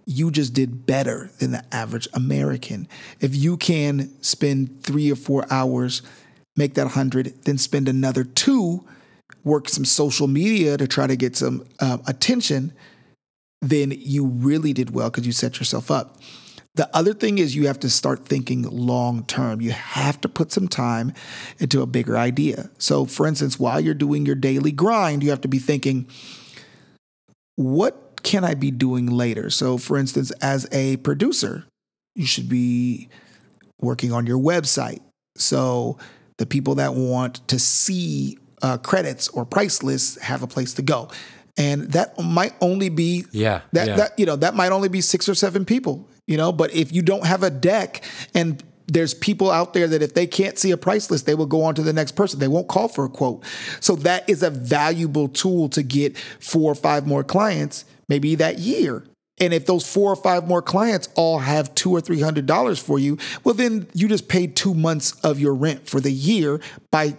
you 0.07 0.31
just 0.31 0.53
did 0.55 0.87
better 0.87 1.31
than 1.39 1.53
the 1.53 1.65
average 1.73 2.09
American. 2.15 2.89
If 3.21 3.35
you 3.37 3.57
can 3.57 4.11
spend 4.23 4.83
three 4.83 5.11
or 5.11 5.17
four 5.17 5.47
hours, 5.51 6.03
make 6.57 6.75
that 6.75 6.89
hundred, 6.89 7.45
then 7.45 7.59
spend 7.59 7.89
another 7.89 8.25
two, 8.25 8.85
work 9.45 9.69
some 9.69 9.85
social 9.85 10.27
media 10.27 10.77
to 10.77 10.89
try 10.89 11.07
to 11.07 11.17
get 11.17 11.37
some 11.37 11.65
uh, 11.81 11.99
attention, 12.07 12.73
then 13.61 13.93
you 13.95 14.27
really 14.27 14.73
did 14.73 14.95
well 14.95 15.11
because 15.11 15.27
you 15.27 15.33
set 15.33 15.59
yourself 15.59 15.91
up. 15.91 16.17
The 16.75 16.89
other 16.97 17.15
thing 17.15 17.39
is 17.39 17.57
you 17.57 17.67
have 17.67 17.81
to 17.81 17.91
start 17.91 18.27
thinking 18.27 18.63
long 18.63 19.25
term. 19.25 19.61
You 19.61 19.73
have 19.73 20.21
to 20.21 20.29
put 20.29 20.53
some 20.53 20.69
time 20.69 21.13
into 21.59 21.83
a 21.83 21.87
bigger 21.87 22.17
idea. 22.17 22.71
So, 22.79 23.07
for 23.07 23.27
instance, 23.27 23.59
while 23.59 23.81
you're 23.81 23.95
doing 23.95 24.25
your 24.25 24.37
daily 24.37 24.71
grind, 24.71 25.23
you 25.23 25.31
have 25.31 25.41
to 25.41 25.49
be 25.49 25.59
thinking, 25.59 26.09
what 27.57 28.23
can 28.23 28.45
I 28.45 28.55
be 28.55 28.71
doing 28.71 29.07
later? 29.07 29.51
So, 29.51 29.79
for 29.79 29.99
instance, 29.99 30.31
as 30.43 30.69
a 30.71 30.97
producer, 30.99 31.65
you 32.15 32.27
should 32.27 32.49
be 32.49 33.09
working 33.81 34.13
on 34.13 34.27
your 34.27 34.39
website. 34.39 35.01
So, 35.37 35.99
the 36.39 36.47
people 36.47 36.77
that 36.77 36.95
want 36.95 37.47
to 37.49 37.59
see 37.59 38.39
uh, 38.63 38.79
credits 38.79 39.27
or 39.29 39.45
price 39.45 39.83
lists 39.83 40.21
have 40.23 40.43
a 40.43 40.47
place 40.47 40.75
to 40.75 40.83
go 40.83 41.11
and 41.57 41.93
that 41.93 42.19
might 42.19 42.55
only 42.61 42.89
be 42.89 43.25
yeah 43.33 43.63
that 43.73 43.89
yeah. 43.89 43.97
that 43.97 44.19
you 44.19 44.27
know 44.27 44.37
that 44.37 44.55
might 44.55 44.73
only 44.73 44.89
be 44.89 45.01
six 45.01 45.29
or 45.29 45.35
seven 45.35 45.65
people 45.65 46.10
you 46.31 46.37
know 46.37 46.53
but 46.53 46.73
if 46.73 46.93
you 46.93 47.03
don't 47.03 47.27
have 47.27 47.43
a 47.43 47.51
deck 47.51 48.03
and 48.35 48.63
there's 48.87 49.15
people 49.15 49.51
out 49.51 49.73
there 49.73 49.87
that 49.87 50.03
if 50.03 50.15
they 50.15 50.27
can't 50.27 50.59
see 50.59 50.71
a 50.73 50.77
price 50.77 51.11
list 51.11 51.27
they 51.27 51.35
will 51.35 51.47
go 51.47 51.63
on 51.63 51.75
to 51.77 51.83
the 51.83 51.93
next 51.93 52.13
person. 52.13 52.41
They 52.41 52.49
won't 52.49 52.69
call 52.69 52.89
for 52.89 53.05
a 53.05 53.09
quote. 53.09 53.45
So 53.79 53.95
that 53.97 54.29
is 54.29 54.43
a 54.43 54.51
valuable 54.51 55.29
tool 55.29 55.69
to 55.71 55.83
get 55.83 56.19
four 56.19 56.73
or 56.73 56.75
five 56.75 57.07
more 57.07 57.23
clients 57.23 57.85
maybe 58.09 58.35
that 58.35 58.59
year. 58.59 59.05
And 59.39 59.55
if 59.55 59.65
those 59.65 59.91
four 59.91 60.13
or 60.13 60.17
five 60.17 60.47
more 60.47 60.61
clients 60.61 61.09
all 61.15 61.39
have 61.39 61.75
two 61.75 61.93
or 61.93 62.01
three 62.01 62.21
hundred 62.21 62.45
dollars 62.47 62.79
for 62.79 62.99
you, 62.99 63.17
well, 63.45 63.55
then 63.55 63.89
you 63.95 64.07
just 64.09 64.29
paid 64.29 64.55
two 64.55 64.75
months 64.75 65.13
of 65.21 65.41
your 65.41 65.55
rent 65.55 65.89
for 65.89 66.01
the 66.01 66.13
year 66.13 66.61
by 66.91 67.17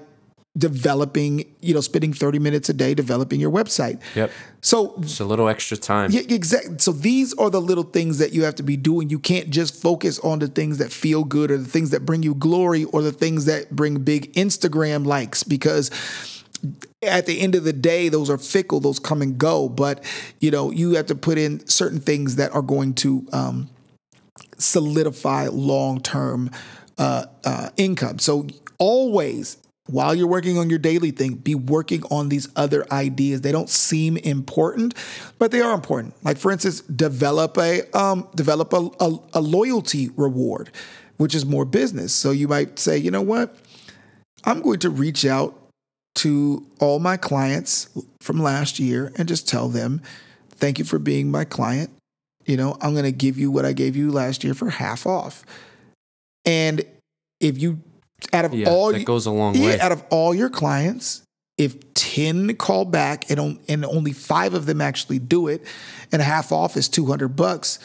developing, 0.58 1.46
you 1.62 1.74
know, 1.74 1.80
spending 1.80 2.12
30 2.12 2.40
minutes 2.40 2.68
a 2.68 2.74
day 2.74 2.94
developing 2.94 3.40
your 3.40 3.52
website. 3.52 4.02
Yep. 4.16 4.32
So 4.60 4.96
it's 4.98 5.20
a 5.20 5.26
little 5.26 5.48
extra 5.48 5.78
time. 5.78 6.12
Yeah, 6.12 6.22
exactly. 6.28 6.78
So 6.80 6.92
these 6.92 7.34
are 7.36 7.50
the 7.50 7.62
little 7.62 7.86
things 7.86 8.18
that 8.18 8.34
you 8.34 8.44
have 8.44 8.56
to 8.56 8.64
be 8.64 8.76
doing. 8.76 9.10
You 9.10 9.20
can't 9.20 9.50
just 9.50 9.82
focus 9.82 10.20
on 10.20 10.40
the 10.40 10.48
things 10.48 10.78
that 10.80 10.92
feel 10.92 11.24
good 11.24 11.52
or 11.52 11.58
the 11.58 11.66
things 11.66 11.92
that 11.92 12.06
bring 12.06 12.22
you 12.22 12.36
glory 12.36 12.84
or 12.86 13.02
the 13.02 13.14
things 13.14 13.46
that 13.46 13.72
bring 13.72 14.04
big 14.04 14.34
Instagram 14.34 15.06
likes 15.06 15.44
because 15.44 15.90
at 17.02 17.26
the 17.26 17.40
end 17.40 17.56
of 17.56 17.64
the 17.64 17.74
day 17.74 18.10
those 18.10 18.30
are 18.30 18.38
fickle 18.38 18.80
those 18.80 19.00
come 19.00 19.24
and 19.24 19.40
go 19.40 19.68
but 19.68 20.04
you 20.40 20.52
know 20.52 20.70
you 20.70 20.92
have 20.92 21.08
to 21.08 21.16
put 21.16 21.40
in 21.40 21.66
certain 21.68 22.00
things 22.00 22.36
that 22.36 22.54
are 22.54 22.62
going 22.62 22.94
to 22.94 23.26
um, 23.34 23.68
solidify 24.60 25.48
long-term 25.48 26.52
uh, 27.00 27.26
uh, 27.44 27.70
income 27.78 28.20
so 28.20 28.46
always 28.78 29.58
while 29.92 30.16
you're 30.16 30.28
working 30.28 30.58
on 30.58 30.70
your 30.70 30.80
daily 30.80 31.12
thing, 31.12 31.36
be 31.36 31.56
working 31.56 32.04
on 32.10 32.30
these 32.30 32.48
other 32.56 32.86
ideas. 32.92 33.42
They 33.42 33.52
don't 33.52 33.70
seem 33.70 34.18
important, 34.18 34.94
but 35.40 35.52
they 35.52 35.62
are 35.62 35.74
important. 35.74 36.14
Like 36.24 36.38
for 36.38 36.52
instance, 36.52 36.82
develop 36.82 37.58
a 37.58 37.84
um, 37.98 38.28
develop 38.36 38.74
a, 38.74 38.90
a, 39.00 39.18
a 39.34 39.42
loyalty 39.42 40.10
reward, 40.16 40.72
which 41.18 41.36
is 41.36 41.46
more 41.46 41.66
business. 41.66 42.14
So 42.14 42.32
you 42.32 42.48
might 42.48 42.80
say, 42.80 42.98
you 42.98 43.12
know 43.12 43.22
what, 43.22 43.56
I'm 44.44 44.62
going 44.62 44.80
to 44.80 44.90
reach 44.90 45.26
out 45.26 45.58
to 46.16 46.66
all 46.80 47.00
my 47.00 47.18
clients 47.18 47.90
from 48.22 48.42
last 48.42 48.80
year 48.80 49.12
and 49.18 49.28
just 49.28 49.48
tell 49.48 49.70
them, 49.70 50.02
thank 50.50 50.80
you 50.80 50.86
for 50.86 51.00
being 51.00 51.32
my 51.32 51.46
client. 51.46 51.90
You 52.46 52.58
know, 52.58 52.78
I'm 52.82 52.94
going 52.94 53.06
to 53.06 53.12
give 53.12 53.38
you 53.38 53.52
what 53.52 53.66
I 53.66 53.74
gave 53.74 53.96
you 53.96 54.12
last 54.12 54.44
year 54.44 54.54
for 54.54 54.70
half 54.70 55.06
off. 55.06 55.46
And 56.46 56.84
if 57.40 57.62
you 57.62 57.82
out 58.34 58.46
of 58.46 58.54
yeah, 58.54 58.70
all 58.70 58.92
that 58.92 59.06
goes 59.06 59.26
a 59.26 59.32
long 59.32 59.56
yeah, 59.56 59.66
way. 59.66 59.80
Out 59.80 59.92
of 59.92 60.04
all 60.10 60.34
your 60.34 60.50
clients, 60.50 61.24
if 61.58 61.94
10 61.94 62.56
call 62.56 62.86
back 62.86 63.30
and, 63.30 63.60
and 63.68 63.86
only 63.86 64.14
five 64.14 64.54
of 64.54 64.66
them 64.66 64.82
actually 64.82 65.20
do 65.20 65.48
it, 65.48 65.66
and 66.12 66.22
half 66.22 66.52
off 66.52 66.76
is 66.76 66.90
200 66.90 67.30
bucks, 67.30 67.80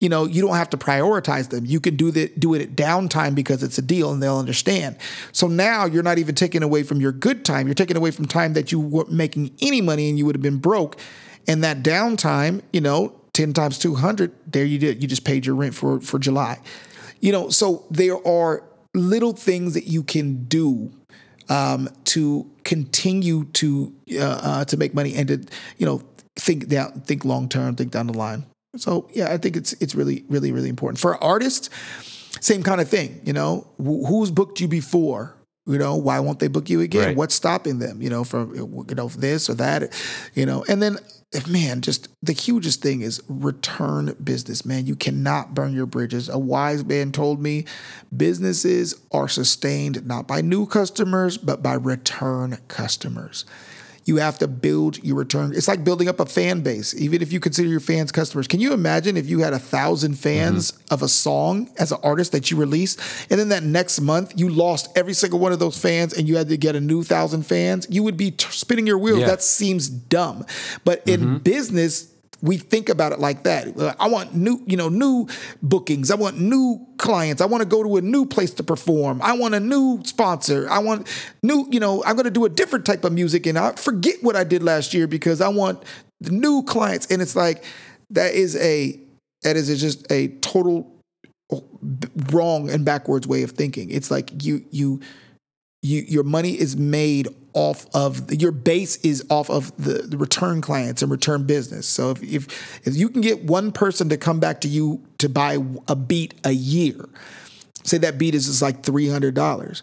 you 0.00 0.08
know, 0.08 0.26
you 0.26 0.40
don't 0.40 0.54
have 0.54 0.70
to 0.70 0.76
prioritize 0.76 1.50
them. 1.50 1.66
You 1.66 1.80
can 1.80 1.96
do 1.96 2.10
the, 2.10 2.28
do 2.38 2.54
it 2.54 2.62
at 2.62 2.76
downtime 2.76 3.34
because 3.34 3.62
it's 3.62 3.78
a 3.78 3.82
deal 3.82 4.12
and 4.12 4.22
they'll 4.22 4.38
understand. 4.38 4.96
So 5.32 5.48
now 5.48 5.86
you're 5.86 6.04
not 6.04 6.18
even 6.18 6.34
taking 6.34 6.62
away 6.62 6.84
from 6.84 7.00
your 7.00 7.10
good 7.10 7.44
time. 7.44 7.66
You're 7.66 7.74
taking 7.74 7.96
away 7.96 8.12
from 8.12 8.26
time 8.26 8.52
that 8.52 8.70
you 8.70 8.78
weren't 8.78 9.10
making 9.10 9.56
any 9.60 9.80
money 9.80 10.08
and 10.08 10.16
you 10.16 10.24
would 10.24 10.36
have 10.36 10.42
been 10.42 10.58
broke. 10.58 10.98
And 11.48 11.64
that 11.64 11.82
downtime, 11.82 12.62
you 12.72 12.80
know, 12.80 13.12
10 13.32 13.52
times 13.52 13.78
200, 13.78 14.32
there 14.46 14.64
you 14.64 14.78
did. 14.78 15.02
You 15.02 15.08
just 15.08 15.24
paid 15.24 15.44
your 15.44 15.56
rent 15.56 15.74
for, 15.74 16.00
for 16.00 16.18
July. 16.18 16.60
You 17.20 17.32
know, 17.32 17.48
so 17.48 17.84
there 17.90 18.24
are 18.26 18.62
little 18.94 19.32
things 19.32 19.74
that 19.74 19.86
you 19.86 20.02
can 20.02 20.44
do 20.44 20.90
um, 21.48 21.88
to 22.04 22.50
continue 22.64 23.44
to 23.44 23.92
uh, 24.12 24.40
uh, 24.42 24.64
to 24.66 24.76
make 24.76 24.94
money 24.94 25.14
and 25.14 25.28
to 25.28 25.44
you 25.78 25.86
know 25.86 26.02
think 26.36 26.68
down, 26.68 27.00
think 27.02 27.24
long 27.24 27.48
term, 27.48 27.74
think 27.76 27.90
down 27.90 28.06
the 28.06 28.12
line. 28.12 28.44
So 28.76 29.08
yeah, 29.12 29.32
I 29.32 29.38
think 29.38 29.56
it's 29.56 29.72
it's 29.74 29.94
really 29.94 30.24
really 30.28 30.52
really 30.52 30.68
important 30.68 31.00
for 31.00 31.22
artists. 31.22 31.70
Same 32.40 32.62
kind 32.62 32.80
of 32.80 32.88
thing, 32.88 33.20
you 33.24 33.32
know. 33.32 33.66
who's 33.78 34.30
booked 34.30 34.60
you 34.60 34.68
before? 34.68 35.34
You 35.68 35.78
know, 35.78 35.96
why 35.96 36.18
won't 36.20 36.38
they 36.38 36.48
book 36.48 36.70
you 36.70 36.80
again? 36.80 37.08
Right. 37.08 37.16
What's 37.16 37.34
stopping 37.34 37.78
them? 37.78 38.00
You 38.00 38.08
know, 38.08 38.24
from 38.24 38.54
you 38.54 38.84
know 38.94 39.08
this 39.08 39.50
or 39.50 39.54
that. 39.54 39.92
You 40.34 40.46
know, 40.46 40.64
and 40.68 40.82
then 40.82 40.98
man, 41.46 41.82
just 41.82 42.08
the 42.22 42.32
hugest 42.32 42.80
thing 42.80 43.02
is 43.02 43.22
return 43.28 44.16
business, 44.22 44.64
man. 44.64 44.86
You 44.86 44.96
cannot 44.96 45.54
burn 45.54 45.74
your 45.74 45.86
bridges. 45.86 46.28
A 46.28 46.38
wise 46.38 46.84
man 46.84 47.12
told 47.12 47.40
me 47.40 47.66
businesses 48.16 48.94
are 49.12 49.28
sustained 49.28 50.06
not 50.06 50.26
by 50.26 50.40
new 50.40 50.66
customers, 50.66 51.36
but 51.36 51.62
by 51.62 51.74
return 51.74 52.58
customers. 52.68 53.44
You 54.08 54.16
have 54.16 54.38
to 54.38 54.48
build 54.48 55.04
your 55.04 55.16
return. 55.16 55.52
It's 55.54 55.68
like 55.68 55.84
building 55.84 56.08
up 56.08 56.18
a 56.18 56.24
fan 56.26 56.62
base, 56.62 56.94
even 56.98 57.20
if 57.20 57.30
you 57.30 57.40
consider 57.40 57.68
your 57.68 57.78
fans 57.80 58.10
customers. 58.10 58.48
Can 58.48 58.58
you 58.58 58.72
imagine 58.72 59.16
if 59.18 59.28
you 59.28 59.40
had 59.40 59.52
a 59.52 59.58
thousand 59.58 60.14
fans 60.18 60.72
Mm-hmm. 60.72 60.94
of 60.94 61.02
a 61.02 61.08
song 61.08 61.68
as 61.78 61.92
an 61.92 61.98
artist 62.02 62.32
that 62.32 62.50
you 62.50 62.56
released, 62.56 62.98
and 63.30 63.38
then 63.38 63.50
that 63.50 63.62
next 63.62 64.00
month 64.00 64.32
you 64.34 64.48
lost 64.48 64.88
every 64.96 65.12
single 65.12 65.38
one 65.38 65.52
of 65.52 65.58
those 65.58 65.78
fans 65.78 66.14
and 66.16 66.26
you 66.26 66.36
had 66.38 66.48
to 66.48 66.56
get 66.56 66.74
a 66.74 66.80
new 66.80 67.02
thousand 67.04 67.42
fans? 67.44 67.86
You 67.90 68.02
would 68.02 68.16
be 68.16 68.30
t- 68.30 68.46
spinning 68.50 68.86
your 68.86 68.96
wheels. 68.98 69.18
Yeah. 69.18 69.24
Mm-hmm. 69.26 69.30
That 69.30 69.42
seems 69.42 69.88
dumb. 69.90 70.46
But 70.84 71.02
in 71.06 71.38
business, 71.38 72.08
we 72.40 72.56
think 72.56 72.88
about 72.88 73.12
it 73.12 73.18
like 73.18 73.42
that. 73.44 73.76
Uh, 73.76 73.94
I 73.98 74.08
want 74.08 74.34
new, 74.34 74.62
you 74.66 74.76
know, 74.76 74.88
new 74.88 75.26
bookings. 75.62 76.10
I 76.10 76.14
want 76.14 76.38
new 76.38 76.86
clients. 76.96 77.42
I 77.42 77.46
want 77.46 77.62
to 77.62 77.68
go 77.68 77.82
to 77.82 77.96
a 77.96 78.00
new 78.00 78.26
place 78.26 78.52
to 78.54 78.62
perform. 78.62 79.20
I 79.22 79.32
want 79.32 79.54
a 79.54 79.60
new 79.60 80.00
sponsor. 80.04 80.68
I 80.70 80.78
want 80.78 81.08
new, 81.42 81.66
you 81.70 81.80
know, 81.80 82.04
I'm 82.04 82.14
going 82.14 82.24
to 82.24 82.30
do 82.30 82.44
a 82.44 82.48
different 82.48 82.86
type 82.86 83.04
of 83.04 83.12
music 83.12 83.46
and 83.46 83.58
I 83.58 83.72
forget 83.72 84.16
what 84.22 84.36
I 84.36 84.44
did 84.44 84.62
last 84.62 84.94
year 84.94 85.06
because 85.06 85.40
I 85.40 85.48
want 85.48 85.82
the 86.20 86.30
new 86.30 86.62
clients. 86.62 87.06
And 87.06 87.20
it's 87.20 87.34
like 87.34 87.64
that 88.10 88.34
is 88.34 88.56
a 88.56 88.98
that 89.42 89.56
is 89.56 89.80
just 89.80 90.10
a 90.10 90.28
total 90.28 90.90
wrong 92.30 92.70
and 92.70 92.84
backwards 92.84 93.26
way 93.26 93.42
of 93.42 93.52
thinking. 93.52 93.90
It's 93.90 94.10
like 94.10 94.44
you 94.44 94.64
you 94.70 95.00
you 95.82 96.02
your 96.02 96.24
money 96.24 96.58
is 96.58 96.76
made 96.76 97.28
off 97.58 97.86
of 97.92 98.32
your 98.32 98.52
base 98.52 98.96
is 98.98 99.26
off 99.30 99.50
of 99.50 99.76
the, 99.76 99.94
the 100.02 100.16
return 100.16 100.60
clients 100.60 101.02
and 101.02 101.10
return 101.10 101.44
business. 101.44 101.88
So 101.88 102.12
if, 102.12 102.22
if 102.22 102.86
if 102.86 102.96
you 102.96 103.08
can 103.08 103.20
get 103.20 103.42
one 103.42 103.72
person 103.72 104.08
to 104.10 104.16
come 104.16 104.38
back 104.38 104.60
to 104.60 104.68
you 104.68 105.04
to 105.18 105.28
buy 105.28 105.58
a 105.88 105.96
beat 105.96 106.34
a 106.44 106.52
year, 106.52 107.08
say 107.82 107.98
that 107.98 108.16
beat 108.16 108.36
is 108.36 108.46
just 108.46 108.62
like 108.62 108.84
three 108.84 109.08
hundred 109.08 109.34
dollars, 109.34 109.82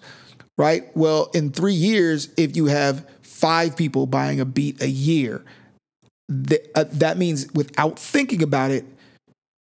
right? 0.57 0.83
Well, 0.95 1.29
in 1.33 1.51
three 1.51 1.73
years, 1.73 2.29
if 2.37 2.55
you 2.55 2.67
have 2.67 3.05
five 3.21 3.75
people 3.75 4.05
buying 4.05 4.39
a 4.39 4.45
beat 4.45 4.81
a 4.81 4.89
year, 4.89 5.43
th- 6.47 6.65
uh, 6.75 6.85
that 6.93 7.17
means 7.17 7.51
without 7.53 7.99
thinking 7.99 8.41
about 8.41 8.71
it, 8.71 8.85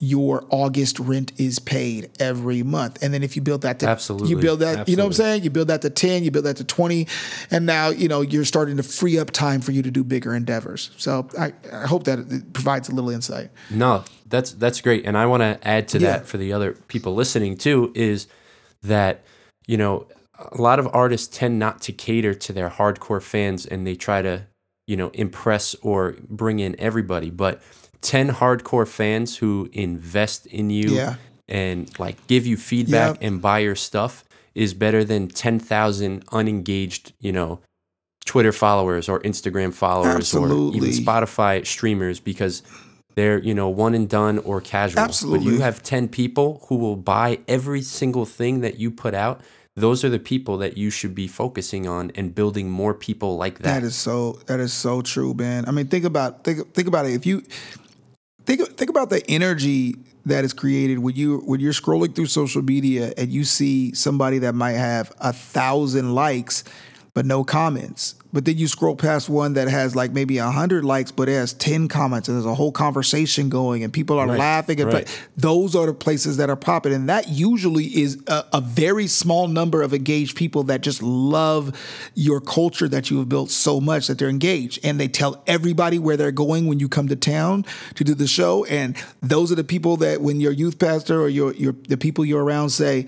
your 0.00 0.44
August 0.50 0.98
rent 0.98 1.33
is 1.38 1.59
paid 1.59 2.11
every 2.20 2.62
month. 2.62 3.02
And 3.02 3.14
then 3.14 3.22
if 3.22 3.37
you 3.37 3.42
build 3.42 3.62
that 3.62 3.78
to 3.78 3.88
Absolutely. 3.88 4.28
you 4.30 4.37
build 4.37 4.61
that, 4.61 4.88
you 4.88 4.96
know 4.96 5.04
what 5.04 5.09
I'm 5.11 5.12
saying? 5.14 5.44
You 5.44 5.50
build 5.50 5.68
that 5.68 5.83
to 5.83 5.90
10, 5.90 6.24
you 6.24 6.30
build 6.30 6.44
that 6.46 6.57
to 6.57 6.64
20, 6.64 7.07
and 7.50 7.64
now, 7.64 7.88
you 7.88 8.09
know, 8.09 8.20
you're 8.20 8.44
starting 8.44 8.76
to 8.76 8.83
free 8.83 9.18
up 9.18 9.30
time 9.30 9.61
for 9.61 9.72
you 9.72 9.83
to 9.83 9.90
do 9.90 10.04
bigger 10.04 10.35
endeavors. 10.35 10.90
So 10.98 11.28
I, 11.38 11.52
I 11.72 11.87
hope 11.87 12.04
that 12.04 12.18
it 12.18 12.52
provides 12.52 12.88
a 12.88 12.94
little 12.94 13.11
insight. 13.11 13.50
No, 13.70 14.04
that's 14.26 14.52
that's 14.52 14.80
great, 14.80 15.07
and 15.07 15.16
I 15.16 15.26
want 15.26 15.42
to 15.42 15.66
add 15.66 15.88
to 15.88 15.98
Yeah. 15.98 16.18
that 16.18 16.26
for 16.26 16.38
the 16.38 16.52
other 16.52 16.72
people 16.88 17.14
listening 17.14 17.57
too 17.57 17.92
is 17.94 18.26
that 18.83 19.24
you 19.66 19.76
know 19.78 20.07
a 20.38 20.61
lot 20.61 20.78
of 20.80 20.88
artists 20.92 21.28
tend 21.38 21.59
not 21.59 21.80
to 21.83 21.92
cater 21.92 22.35
to 22.35 22.52
their 22.52 22.68
hardcore 22.68 23.22
fans, 23.22 23.64
and 23.64 23.87
they 23.87 23.94
try 23.94 24.20
to 24.22 24.46
you 24.87 24.96
know 24.96 25.11
impress 25.14 25.74
or 25.76 26.16
bring 26.28 26.59
in 26.59 26.74
everybody, 26.80 27.30
but 27.30 27.62
ten 28.00 28.30
hardcore 28.30 28.87
fans 28.88 29.37
who 29.38 29.68
invest 29.72 30.46
in 30.46 30.70
you 30.70 30.90
Yeah. 30.96 31.14
and 31.48 31.90
like 31.98 32.26
give 32.26 32.46
you 32.46 32.57
feedback 32.57 33.14
Yep. 33.14 33.22
and 33.22 33.42
buy 33.42 33.61
your 33.61 33.74
stuff 33.76 34.24
is 34.54 34.74
better 34.74 35.02
than 35.04 35.28
ten 35.28 35.59
thousand 35.59 36.24
unengaged 36.33 37.12
you 37.20 37.33
know 37.33 37.61
Twitter 38.24 38.52
followers 38.52 39.09
or 39.09 39.20
Instagram 39.20 39.72
followers 39.72 40.35
or 40.35 40.46
even 40.74 40.90
Spotify 40.90 41.64
streamers 41.66 42.20
because 42.20 42.62
they're 43.16 43.38
you 43.38 43.54
know 43.54 43.68
one 43.68 43.94
and 43.94 44.09
done 44.09 44.38
or 44.38 44.61
casual. 44.61 45.07
But 45.30 45.42
you 45.42 45.61
have 45.61 45.83
ten 45.83 46.09
people 46.09 46.64
who 46.68 46.76
will 46.76 46.96
buy 46.96 47.38
every 47.46 47.83
single 47.83 48.24
thing 48.26 48.61
that 48.61 48.78
you 48.78 48.90
put 48.90 49.14
out. 49.14 49.40
Those 49.76 50.04
are 50.04 50.09
the 50.09 50.20
people 50.20 50.57
that 50.59 50.78
you 50.78 50.88
should 50.90 51.14
be 51.16 51.26
focusing 51.26 51.87
on 51.88 52.12
and 52.14 52.33
building 52.33 52.70
more 52.70 52.94
people 52.94 53.37
like 53.37 53.59
that. 53.59 53.80
That 53.80 53.83
is 53.83 53.96
so 53.96 54.38
that 54.46 54.61
is 54.61 54.72
so 54.72 55.02
true, 55.02 55.35
man. 55.35 55.64
I 55.66 55.72
mean, 55.72 55.88
think 55.88 56.04
about 56.04 56.44
think 56.44 56.72
think 56.74 56.88
about 56.88 57.07
it. 57.07 57.12
If 57.12 57.26
you 57.26 57.42
think 58.44 58.76
think 58.76 58.90
about 58.90 59.11
the 59.11 59.22
energy 59.30 59.96
that 60.26 60.44
is 60.44 60.52
created 60.52 60.98
when 60.98 61.14
you 61.14 61.38
when 61.44 61.61
you're 61.61 61.72
scrolling 61.72 62.14
through 62.14 62.26
social 62.26 62.62
media 62.62 63.12
and 63.16 63.33
you 63.33 63.44
see 63.44 63.92
somebody 63.94 64.38
that 64.38 64.54
might 64.54 64.72
have 64.72 65.12
a 65.18 65.33
thousand 65.33 66.14
likes 66.14 66.64
but 67.14 67.24
no 67.24 67.44
comments. 67.44 68.16
But 68.35 68.44
then 68.44 68.59
you 68.59 68.66
scroll 68.66 68.97
past 68.97 69.29
one 69.29 69.53
that 69.53 69.68
has 69.68 69.94
like 69.94 70.11
maybe 70.11 70.38
a 70.38 70.51
hundred 70.51 70.85
likes, 70.85 71.12
but 71.12 71.29
it 71.29 71.35
has 71.35 71.53
ten 71.53 71.87
comments, 71.87 72.27
and 72.27 72.37
there's 72.37 72.44
a 72.44 72.55
whole 72.57 72.73
conversation 72.73 73.49
going, 73.49 73.85
and 73.85 73.92
people 73.92 74.18
are 74.18 74.27
Right, 74.27 74.38
laughing. 74.38 74.81
And 74.81 74.92
right. 74.92 75.20
those 75.37 75.77
are 75.77 75.87
the 75.87 75.94
places 75.94 76.37
that 76.38 76.51
are 76.51 76.57
popping, 76.57 76.92
and 76.92 77.09
that 77.09 77.29
usually 77.29 77.85
is 77.85 78.18
a, 78.27 78.44
a 78.55 78.61
very 78.61 79.07
small 79.07 79.47
number 79.47 79.83
of 79.83 79.94
engaged 79.94 80.37
people 80.37 80.64
that 80.64 80.81
just 80.81 81.01
love 81.01 81.79
your 82.14 82.40
culture 82.40 82.88
that 82.88 83.09
you 83.09 83.18
have 83.18 83.29
built 83.29 83.51
so 83.51 83.81
much 83.81 84.09
that 84.09 84.18
they're 84.18 84.29
engaged, 84.29 84.81
and 84.83 84.99
they 84.99 85.07
tell 85.07 85.40
everybody 85.47 86.01
where 86.01 86.16
they're 86.16 86.33
going 86.33 86.66
when 86.66 86.81
you 86.81 86.88
come 86.88 87.07
to 87.07 87.16
town 87.16 87.64
to 87.94 88.03
do 88.03 88.16
the 88.16 88.27
show. 88.27 88.64
And 88.64 88.97
those 89.23 89.53
are 89.53 89.55
the 89.55 89.62
people 89.62 89.97
that 89.99 90.20
when 90.20 90.40
your 90.40 90.53
youth 90.53 90.81
pastor 90.81 91.20
or 91.20 91.29
your 91.29 91.53
your 91.55 91.73
the 91.88 91.97
people 91.97 92.25
you're 92.25 92.42
around 92.42 92.70
say. 92.70 93.07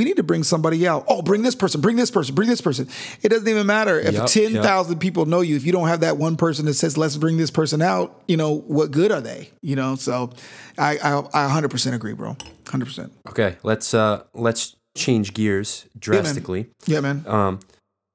We 0.00 0.04
need 0.06 0.16
to 0.16 0.22
bring 0.22 0.44
somebody 0.44 0.88
out. 0.88 1.04
Oh, 1.08 1.20
bring 1.20 1.42
this 1.42 1.54
person, 1.54 1.82
bring 1.82 1.96
this 1.96 2.10
person, 2.10 2.34
bring 2.34 2.48
this 2.48 2.62
person. 2.62 2.88
It 3.20 3.28
doesn't 3.28 3.46
even 3.46 3.66
matter 3.66 4.00
if 4.00 4.14
Yup, 4.14 4.28
10,000 4.28 4.98
people 4.98 5.26
know 5.26 5.42
you. 5.42 5.56
If 5.56 5.66
you 5.66 5.72
don't 5.72 5.88
have 5.88 6.00
that 6.00 6.16
one 6.16 6.38
person 6.38 6.64
that 6.64 6.72
says, 6.72 6.96
let's 6.96 7.18
bring 7.18 7.36
this 7.36 7.50
person 7.50 7.82
out, 7.82 8.18
you 8.26 8.38
know, 8.38 8.60
what 8.60 8.92
good 8.92 9.12
are 9.12 9.20
they? 9.20 9.50
You 9.60 9.76
know, 9.76 9.96
so 9.96 10.30
I, 10.78 10.96
I, 10.96 11.18
I 11.34 11.60
100% 11.60 11.92
agree, 11.92 12.14
bro. 12.14 12.34
100%. 12.64 13.10
Okay, 13.28 13.58
let's 13.62 13.92
uh 13.92 14.22
let's 14.32 14.74
change 14.96 15.34
gears 15.34 15.84
drastically. 15.98 16.70
Yeah, 16.86 17.00
man. 17.00 17.22
Um, 17.26 17.60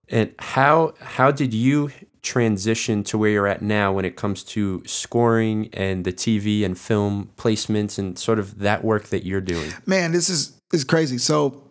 and 0.09 0.33
how 0.39 0.95
how 0.99 1.29
did 1.29 1.53
you 1.53 1.91
transition 2.23 3.03
to 3.03 3.19
where 3.19 3.29
you're 3.29 3.45
at 3.45 3.61
now 3.61 3.93
when 3.93 4.05
it 4.05 4.15
comes 4.15 4.43
to 4.43 4.81
scoring 4.87 5.69
and 5.71 6.03
the 6.03 6.11
TV 6.11 6.65
and 6.65 6.79
film 6.79 7.29
placements 7.37 7.99
and 7.99 8.17
sort 8.17 8.39
of 8.39 8.57
that 8.57 8.83
work 8.83 9.09
that 9.09 9.23
you're 9.23 9.39
doing? 9.39 9.71
Man, 9.85 10.13
this 10.13 10.31
is, 10.31 10.59
is 10.73 10.83
crazy. 10.83 11.19
So 11.19 11.64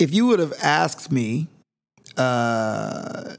if 0.00 0.12
you 0.14 0.26
would 0.26 0.38
have 0.40 0.54
asked 0.62 1.12
me 1.12 1.46
uh, 2.16 3.34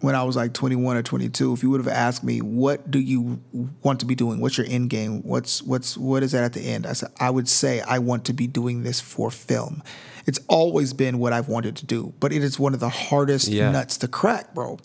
when 0.00 0.14
I 0.14 0.22
was 0.24 0.36
like 0.36 0.52
21 0.52 0.96
or 0.96 1.02
22, 1.02 1.52
if 1.54 1.62
you 1.62 1.70
would 1.70 1.80
have 1.84 1.92
asked 1.92 2.22
me, 2.22 2.40
what 2.40 2.90
do 2.90 2.98
you 2.98 3.40
want 3.82 4.00
to 4.00 4.06
be 4.06 4.14
doing? 4.14 4.40
What's 4.40 4.58
your 4.58 4.66
end 4.68 4.90
game? 4.90 5.22
What's, 5.22 5.62
what's, 5.62 5.96
what 5.96 6.22
is 6.22 6.32
that 6.32 6.44
at 6.44 6.52
the 6.52 6.60
end? 6.60 6.86
I 6.86 6.92
said, 6.92 7.10
I 7.18 7.30
would 7.30 7.48
say 7.48 7.80
I 7.80 7.98
want 7.98 8.24
to 8.26 8.32
be 8.32 8.46
doing 8.46 8.82
this 8.82 9.00
for 9.00 9.30
film. 9.30 9.82
It's 10.26 10.40
always 10.48 10.92
been 10.92 11.18
what 11.18 11.32
I've 11.32 11.48
wanted 11.48 11.76
to 11.76 11.86
do, 11.86 12.12
but 12.20 12.32
it 12.32 12.42
is 12.42 12.58
one 12.58 12.74
of 12.74 12.80
the 12.80 12.88
hardest 12.88 13.48
Yeah. 13.48 13.70
nuts 13.70 13.96
to 13.98 14.08
crack, 14.08 14.54
bro. 14.54 14.78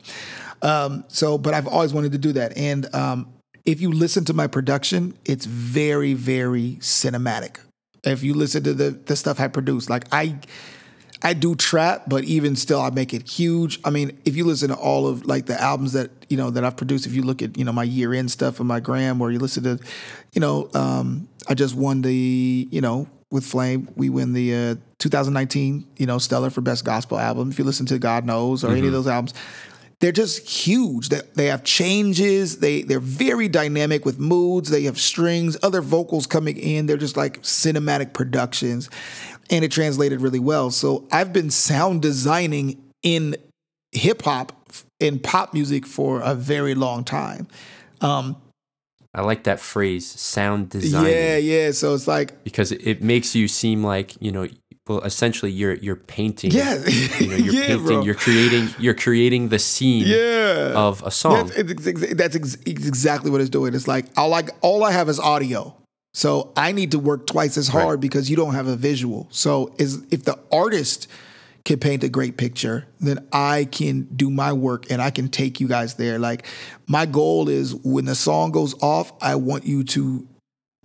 Um, 0.61 1.03
so, 1.07 1.37
but 1.37 1.53
I've 1.53 1.67
always 1.67 1.93
wanted 1.93 2.11
to 2.13 2.17
do 2.19 2.31
that. 2.33 2.55
And 2.55 2.93
um, 2.95 3.33
if 3.65 3.81
you 3.81 3.91
listen 3.91 4.23
to 4.25 4.33
my 4.33 4.47
production, 4.47 5.15
it's 5.25 5.45
very, 5.45 6.13
very 6.13 6.77
cinematic. 6.79 7.57
If 8.03 8.23
you 8.23 8.33
listen 8.33 8.63
to 8.63 8.73
the 8.73 8.89
the 8.91 9.15
stuff 9.15 9.39
I 9.39 9.47
produce, 9.47 9.87
like 9.89 10.05
I, 10.11 10.39
I 11.23 11.33
do 11.33 11.55
trap, 11.55 12.03
but 12.07 12.23
even 12.23 12.55
still, 12.55 12.81
I 12.81 12.89
make 12.89 13.13
it 13.13 13.29
huge. 13.29 13.79
I 13.85 13.91
mean, 13.91 14.17
if 14.25 14.35
you 14.35 14.43
listen 14.43 14.69
to 14.69 14.75
all 14.75 15.07
of 15.07 15.25
like 15.25 15.45
the 15.45 15.59
albums 15.59 15.93
that 15.93 16.09
you 16.29 16.37
know 16.37 16.49
that 16.49 16.63
I've 16.63 16.77
produced, 16.77 17.05
if 17.05 17.13
you 17.13 17.21
look 17.21 17.41
at 17.41 17.57
you 17.57 17.63
know 17.63 17.71
my 17.71 17.83
year 17.83 18.13
end 18.13 18.31
stuff 18.31 18.59
on 18.59 18.67
my 18.67 18.79
gram, 18.79 19.21
or 19.21 19.31
you 19.31 19.39
listen 19.39 19.63
to, 19.63 19.79
you 20.33 20.41
know, 20.41 20.69
um, 20.73 21.27
I 21.47 21.53
just 21.53 21.75
won 21.75 22.01
the 22.01 22.67
you 22.71 22.81
know 22.81 23.07
with 23.29 23.45
Flame, 23.45 23.87
we 23.95 24.09
win 24.09 24.33
the 24.33 24.53
uh, 24.53 24.75
2019 24.99 25.87
you 25.97 26.05
know 26.05 26.17
Stellar 26.17 26.49
for 26.49 26.61
best 26.61 26.85
gospel 26.85 27.19
album. 27.19 27.51
If 27.51 27.59
you 27.59 27.65
listen 27.65 27.85
to 27.87 27.99
God 27.99 28.25
Knows 28.25 28.63
or 28.63 28.71
any 28.71 28.87
of 28.87 28.93
those 28.93 29.07
albums, 29.07 29.33
they're 30.01 30.11
just 30.11 30.49
huge. 30.49 31.09
They, 31.09 31.21
they 31.35 31.45
have 31.45 31.63
changes. 31.63 32.57
They 32.57 32.81
they're 32.81 32.99
very 32.99 33.47
dynamic 33.47 34.03
with 34.03 34.19
moods. 34.19 34.71
They 34.71 34.83
have 34.83 34.99
strings, 34.99 35.55
other 35.61 35.81
vocals 35.81 36.25
coming 36.25 36.57
in. 36.57 36.87
They're 36.87 36.97
just 36.97 37.15
like 37.15 37.43
cinematic 37.43 38.13
productions, 38.13 38.89
and 39.49 39.65
it 39.65 39.71
translated 39.71 40.21
really 40.21 40.39
well. 40.39 40.71
So 40.71 41.07
I've 41.11 41.33
been 41.33 41.49
sound 41.49 42.01
designing 42.01 42.81
in 43.03 43.35
hip 43.91 44.21
hop 44.23 44.53
in 44.99 45.19
pop 45.19 45.53
music 45.53 45.85
for 45.85 46.21
a 46.21 46.35
very 46.35 46.75
long 46.75 47.03
time. 47.03 47.47
Um, 48.01 48.37
I 49.13 49.21
like 49.21 49.43
that 49.43 49.59
phrase, 49.59 50.07
sound 50.07 50.69
design. 50.69 51.07
Yeah, 51.07 51.37
yeah. 51.37 51.71
So 51.71 51.93
it's 51.93 52.07
like 52.07 52.43
Because 52.43 52.71
it, 52.71 53.01
makes 53.01 53.35
you 53.35 53.47
seem 53.47 53.83
like, 53.83 54.15
you 54.21 54.31
know, 54.31 54.47
well, 54.87 55.01
essentially 55.01 55.51
you're 55.51 55.75
you're 55.75 55.95
painting. 55.97 56.51
Yeah. 56.51 56.75
You 56.85 57.27
know, 57.27 57.35
you're 57.35 57.53
Yeah, 57.53 57.67
painting, 57.67 57.85
bro. 57.85 58.01
you're 58.03 58.15
creating 58.15 58.69
you're 58.79 58.93
creating 58.93 59.49
the 59.49 59.59
scene 59.59 60.05
yeah. 60.07 60.73
of 60.75 61.03
a 61.03 61.11
song. 61.11 61.47
That's, 61.47 62.13
that's 62.13 62.35
ex- 62.35 62.55
exactly 62.65 63.29
what 63.29 63.41
it's 63.41 63.49
doing. 63.49 63.73
It's 63.75 63.87
like 63.87 64.05
all 64.17 64.29
like 64.29 64.49
all 64.61 64.83
I 64.83 64.91
have 64.91 65.07
is 65.09 65.19
audio, 65.19 65.75
so 66.13 66.51
I 66.57 66.71
need 66.71 66.91
to 66.91 66.99
work 66.99 67.27
twice 67.27 67.57
as 67.57 67.67
hard 67.69 67.85
Right. 67.89 67.99
because 67.99 68.29
you 68.29 68.35
don't 68.35 68.53
have 68.53 68.67
a 68.67 68.75
visual. 68.75 69.27
So 69.31 69.73
is 69.77 70.03
if 70.11 70.23
the 70.23 70.37
artist 70.51 71.07
can 71.63 71.79
paint 71.79 72.03
a 72.03 72.09
great 72.09 72.37
picture, 72.37 72.87
then 72.99 73.25
I 73.31 73.65
can 73.65 74.07
do 74.15 74.29
my 74.29 74.51
work 74.51 74.89
and 74.91 75.01
I 75.01 75.11
can 75.11 75.29
take 75.29 75.59
you 75.59 75.67
guys 75.67 75.93
there. 75.93 76.17
Like 76.19 76.45
my 76.87 77.05
goal 77.05 77.49
is 77.49 77.75
when 77.75 78.05
the 78.05 78.15
song 78.15 78.51
goes 78.51 78.73
off, 78.81 79.13
I 79.21 79.35
want 79.35 79.65
you 79.65 79.83
to 79.83 80.27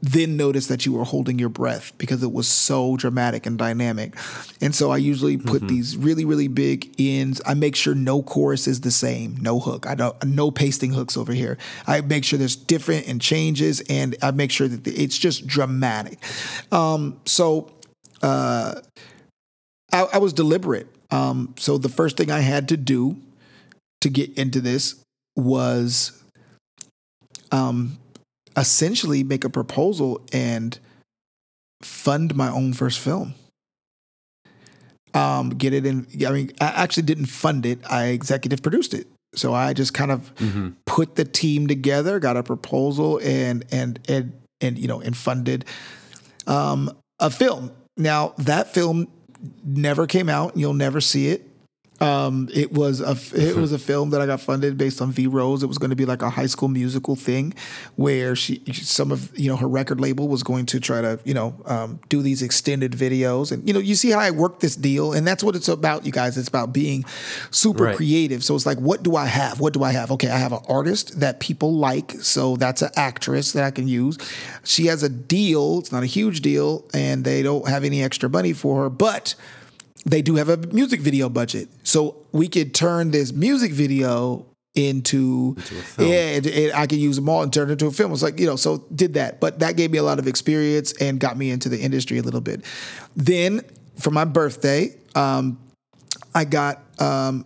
then 0.03 0.37
notice 0.37 0.67
that 0.67 0.85
you 0.85 0.93
were 0.93 1.05
holding 1.05 1.39
your 1.39 1.49
breath 1.49 1.93
because 1.97 2.23
it 2.23 2.31
was 2.31 2.47
so 2.47 2.97
dramatic 2.99 3.47
and 3.47 3.57
dynamic. 3.57 4.15
And 4.61 4.75
so 4.75 4.91
I 4.91 4.99
usually 4.99 5.39
put 5.39 5.63
Mm-hmm. 5.63 5.67
these 5.69 5.97
really, 5.97 6.25
really 6.27 6.49
big 6.49 6.95
ends. 6.99 7.41
I 7.47 7.55
make 7.55 7.75
sure 7.75 7.95
no 7.95 8.23
chorus 8.23 8.69
is 8.69 8.83
the 8.83 8.91
same, 8.91 9.39
no 9.41 9.59
hook. 9.59 9.87
I 9.87 9.95
don't 9.95 10.23
no 10.25 10.51
pasting 10.51 10.93
hooks 10.93 11.17
over 11.17 11.33
here. 11.33 11.57
I 11.87 12.03
make 12.03 12.25
sure 12.25 12.39
there's 12.39 12.57
different 12.57 13.09
and 13.09 13.21
changes, 13.23 13.81
and 13.89 14.15
I 14.23 14.33
make 14.33 14.51
sure 14.51 14.69
that 14.69 14.87
it's 14.87 15.17
just 15.17 15.47
dramatic. 15.47 16.19
Um, 16.71 17.19
so 17.25 17.73
uh, 18.23 18.81
I, 19.93 20.09
I 20.13 20.19
was 20.19 20.35
deliberate. 20.35 20.89
Um, 21.11 21.55
so 21.57 21.79
the 21.79 21.89
first 21.89 22.19
thing 22.19 22.31
I 22.31 22.41
had 22.41 22.69
to 22.69 22.77
do 22.77 23.17
to 24.03 24.11
get 24.11 24.37
into 24.37 24.61
this 24.61 24.97
was 25.37 26.23
um, 27.51 27.99
essentially 28.57 29.23
make 29.25 29.45
a 29.45 29.51
proposal 29.51 30.21
and 30.33 30.79
fund 31.83 32.35
my 32.35 32.51
own 32.51 32.73
first 32.73 32.99
film. 32.99 33.35
Um, 35.15 35.51
get 35.51 35.73
it 35.73 35.87
in. 35.87 36.07
I 36.27 36.31
mean, 36.31 36.51
I 36.61 36.67
actually 36.83 37.05
didn't 37.05 37.27
fund 37.27 37.65
it. 37.65 37.79
I 37.91 38.07
executive 38.09 38.63
produced 38.63 38.93
it. 38.93 39.07
So 39.35 39.55
I 39.55 39.73
just 39.73 39.95
kind 39.95 40.11
of 40.11 40.35
Mm-hmm. 40.37 40.69
put 40.87 41.15
the 41.17 41.25
team 41.25 41.67
together, 41.67 42.19
got 42.19 42.37
a 42.37 42.43
proposal, 42.43 43.19
and 43.23 43.65
and 43.71 43.99
and 44.09 44.33
and 44.61 44.79
you 44.79 44.89
know, 44.89 45.01
and 45.01 45.17
funded 45.17 45.65
um, 46.47 46.91
a 47.19 47.31
film. 47.31 47.71
Now 47.97 48.35
that 48.39 48.73
film 48.75 49.09
never 49.65 50.07
came 50.07 50.29
out. 50.29 50.57
You'll 50.57 50.75
never 50.75 51.01
see 51.01 51.29
it. 51.29 51.49
Um, 51.99 52.51
it 52.53 52.73
was 52.73 53.01
a 53.01 53.17
it 53.35 53.57
was 53.57 53.73
a 53.73 53.79
film 53.79 54.11
that 54.11 54.21
I 54.21 54.27
got 54.27 54.41
funded 54.43 54.77
based 54.77 55.01
on 55.01 55.13
V 55.13 55.27
Rose. 55.29 55.63
It 55.63 55.67
was 55.67 55.79
going 55.79 55.89
to 55.91 55.97
be 55.97 56.05
like 56.05 56.21
a 56.21 56.29
high 56.29 56.45
school 56.47 56.69
musical 56.69 57.17
thing, 57.17 57.55
where 57.95 58.37
she 58.37 58.63
some 58.73 59.11
of 59.11 59.37
you 59.39 59.49
know 59.49 59.57
her 59.57 59.67
record 59.69 59.99
label 59.99 60.29
was 60.29 60.43
going 60.43 60.67
to 60.67 60.79
try 60.81 61.01
to 61.01 61.19
you 61.25 61.33
know 61.33 61.55
um, 61.65 61.99
do 62.11 62.21
these 62.21 62.43
extended 62.43 62.93
videos, 62.93 63.51
and 63.51 63.67
you 63.67 63.73
know 63.73 63.81
you 63.81 63.95
see 63.95 64.11
how 64.11 64.19
I 64.19 64.31
work 64.31 64.61
this 64.61 64.77
deal, 64.77 65.15
and 65.15 65.27
that's 65.27 65.43
what 65.43 65.57
it's 65.57 65.69
about, 65.69 66.05
you 66.05 66.13
guys. 66.13 66.37
It's 66.37 66.49
about 66.49 66.73
being 66.73 67.05
super 67.51 67.85
Right. 67.85 67.97
creative. 67.97 68.45
So 68.45 68.55
it's 68.55 68.67
like, 68.67 68.79
what 68.79 69.03
do 69.03 69.17
I 69.17 69.25
have? 69.27 69.61
What 69.61 69.73
do 69.73 69.83
I 69.83 69.93
have? 69.93 70.11
Okay, 70.13 70.29
I 70.29 70.37
have 70.37 70.53
an 70.53 70.61
artist 70.69 71.21
that 71.21 71.41
people 71.41 71.73
like, 71.75 72.13
so 72.21 72.57
that's 72.57 72.83
an 72.83 72.91
actress 72.97 73.53
that 73.53 73.65
I 73.65 73.71
can 73.71 73.89
use. 73.89 74.19
She 74.65 74.87
has 74.87 75.03
a 75.03 75.09
deal. 75.09 75.79
It's 75.79 75.93
not 75.93 76.03
a 76.03 76.07
huge 76.07 76.43
deal, 76.43 76.85
and 76.93 77.25
they 77.25 77.43
don't 77.43 77.67
have 77.69 77.85
any 77.85 78.03
extra 78.03 78.29
money 78.29 78.53
for 78.53 78.83
her, 78.83 78.91
but 78.91 79.35
they 80.07 80.23
do 80.23 80.37
have 80.37 80.49
a 80.49 80.57
music 80.57 81.01
video 81.01 81.29
budget. 81.29 81.69
So 81.83 82.17
we 82.33 82.49
could 82.49 82.73
turn 82.75 83.11
this 83.11 83.33
music 83.33 83.73
video 83.73 84.47
into, 84.77 85.55
film. 85.57 86.09
yeah, 86.09 86.15
it, 86.37 86.47
it- 86.47 86.75
I 86.75 86.87
could 86.87 86.99
use 86.99 87.17
them 87.17 87.29
all 87.29 87.43
and 87.43 87.53
turn 87.53 87.69
it 87.71 87.73
into 87.73 87.87
a 87.87 87.91
film. 87.91 88.13
It's 88.13 88.23
like, 88.23 88.39
you 88.39 88.47
know, 88.47 88.57
so 88.57 88.85
did 88.95 89.15
that. 89.15 89.41
But 89.41 89.59
that 89.59 89.77
gave 89.77 89.91
me 89.91 89.99
a 89.99 90.03
lot 90.05 90.19
of 90.19 90.27
experience 90.29 90.93
and 91.01 91.19
got 91.19 91.37
me 91.37 91.51
into 91.51 91.69
the 91.69 91.81
industry 91.81 92.19
a 92.19 92.23
little 92.23 92.41
bit. 92.41 92.65
Then 93.17 93.63
for 93.99 94.11
my 94.11 94.25
birthday, 94.25 94.95
um, 95.15 95.59
I 96.35 96.45
got, 96.45 96.83
um, 97.01 97.45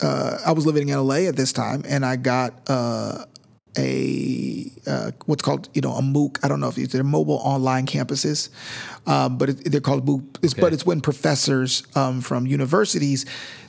uh, 0.00 0.38
I 0.46 0.52
was 0.52 0.64
living 0.66 0.88
in 0.88 0.96
LA 0.96 1.26
at 1.28 1.36
this 1.36 1.52
time 1.52 1.82
and 1.86 2.04
I 2.06 2.16
got, 2.16 2.54
uh, 2.68 3.24
a 3.76 4.70
uh, 4.86 5.10
what's 5.26 5.42
called 5.42 5.68
you 5.74 5.80
know 5.80 5.92
a 5.92 6.02
MOOC. 6.02 6.38
I 6.42 6.48
don't 6.48 6.60
know 6.60 6.68
if 6.68 6.76
they're 6.76 7.04
mobile 7.04 7.40
online 7.42 7.86
campuses, 7.86 8.48
um, 9.06 9.38
but 9.38 9.50
it, 9.50 9.70
they're 9.70 9.80
called 9.80 10.06
MOOC. 10.06 10.38
It's, 10.42 10.54
But 10.54 10.72
it's 10.72 10.86
when 10.86 11.00
professors 11.00 11.82
um, 11.94 12.20
from 12.20 12.46
universities 12.46 13.26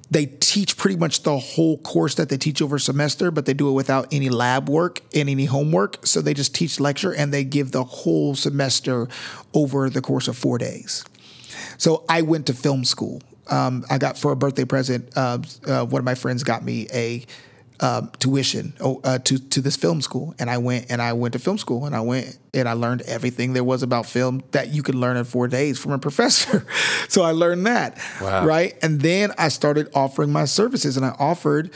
they 0.10 0.26
teach 0.26 0.78
pretty 0.78 0.97
much 0.97 1.24
the 1.24 1.38
whole 1.38 1.78
course 1.80 2.16
that 2.16 2.30
they 2.30 2.38
teach 2.38 2.62
over 2.62 2.76
a 2.76 2.80
semester, 2.80 3.32
but 3.32 3.45
they 3.45 3.53
do 3.53 3.70
it 3.70 3.74
without 3.74 4.08
any 4.12 4.30
lab 4.30 4.70
work 4.70 5.01
and 5.14 5.30
any 5.30 5.45
homework. 5.45 6.06
So 6.06 6.22
they 6.22 6.34
just 6.34 6.53
teach 6.53 6.80
lecture 6.80 7.14
and 7.14 7.34
they 7.34 7.43
give 7.43 7.72
the 7.72 7.84
whole 7.84 8.36
semester 8.36 9.08
over 9.53 9.89
the 9.89 10.01
course 10.01 10.28
of 10.28 10.38
four 10.38 10.58
days. 10.58 11.03
So 11.78 12.06
I 12.08 12.22
went 12.22 12.47
to 12.47 12.53
film 12.53 12.86
school. 12.86 13.22
Um, 13.47 13.84
I 13.89 13.97
got 13.97 14.18
for 14.18 14.32
a 14.32 14.36
birthday 14.36 14.66
present. 14.66 15.10
Uh, 15.16 15.39
uh, 15.66 15.86
one 15.86 15.99
of 15.99 16.06
my 16.06 16.16
friends 16.16 16.43
got 16.43 16.64
me 16.64 16.88
a 16.93 17.26
um, 17.80 18.11
tuition 18.19 18.73
oh, 18.80 19.01
uh, 19.03 19.19
to 19.19 19.38
to 19.38 19.61
this 19.61 19.76
film 19.76 20.01
school, 20.01 20.34
and 20.39 20.49
I 20.49 20.57
went 20.57 20.88
and 20.89 21.01
I 21.01 21.13
went 21.13 21.34
to 21.34 21.39
film 21.39 21.57
school, 21.57 21.86
and 21.86 21.95
I 21.95 22.01
went 22.01 22.38
and 22.53 22.69
I 22.69 22.73
learned 22.73 23.01
everything 23.01 23.53
there 23.53 23.63
was 23.63 23.84
about 23.84 24.05
film 24.05 24.43
that 24.51 24.69
you 24.73 24.82
could 24.82 24.95
learn 24.95 25.17
in 25.17 25.26
four 25.26 25.47
days 25.47 25.78
from 25.80 25.91
a 25.91 25.99
professor. 26.07 26.65
so 27.09 27.21
I 27.23 27.32
learned 27.32 27.65
that, 27.67 27.97
Wow. 28.21 28.45
right? 28.45 28.76
And 28.82 29.01
then 29.01 29.32
I 29.38 29.49
started 29.49 29.89
offering 29.93 30.32
my 30.32 30.45
services, 30.45 30.95
and 30.97 31.05
I 31.05 31.15
offered 31.19 31.71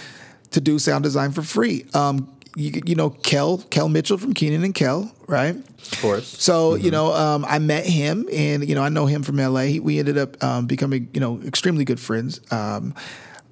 to 0.51 0.61
do 0.61 0.79
sound 0.79 1.03
design 1.03 1.31
for 1.31 1.41
free. 1.41 1.85
Um, 1.93 2.33
you, 2.55 2.81
you 2.85 2.95
know, 2.95 3.11
Kel 3.11 3.59
Kel 3.69 3.89
Mitchell 3.89 4.17
from 4.17 4.33
Kenan 4.33 4.63
and 4.63 4.73
Kel, 4.73 5.13
right? 5.27 5.55
Of 5.55 6.01
course. 6.01 6.27
So 6.27 6.75
you 6.75 6.91
know, 6.91 7.13
um, 7.13 7.45
I 7.47 7.59
met 7.59 7.85
him, 7.85 8.27
and 8.33 8.67
you 8.67 8.73
know, 8.75 8.81
I 8.81 8.89
know 8.89 9.05
him 9.05 9.21
from 9.23 9.37
LA. 9.37 9.61
He, 9.63 9.79
we 9.79 9.99
ended 9.99 10.17
up 10.17 10.41
um, 10.43 10.65
becoming 10.65 11.09
you 11.13 11.19
know 11.19 11.39
extremely 11.45 11.85
good 11.85 11.99
friends, 11.99 12.39
um, 12.51 12.95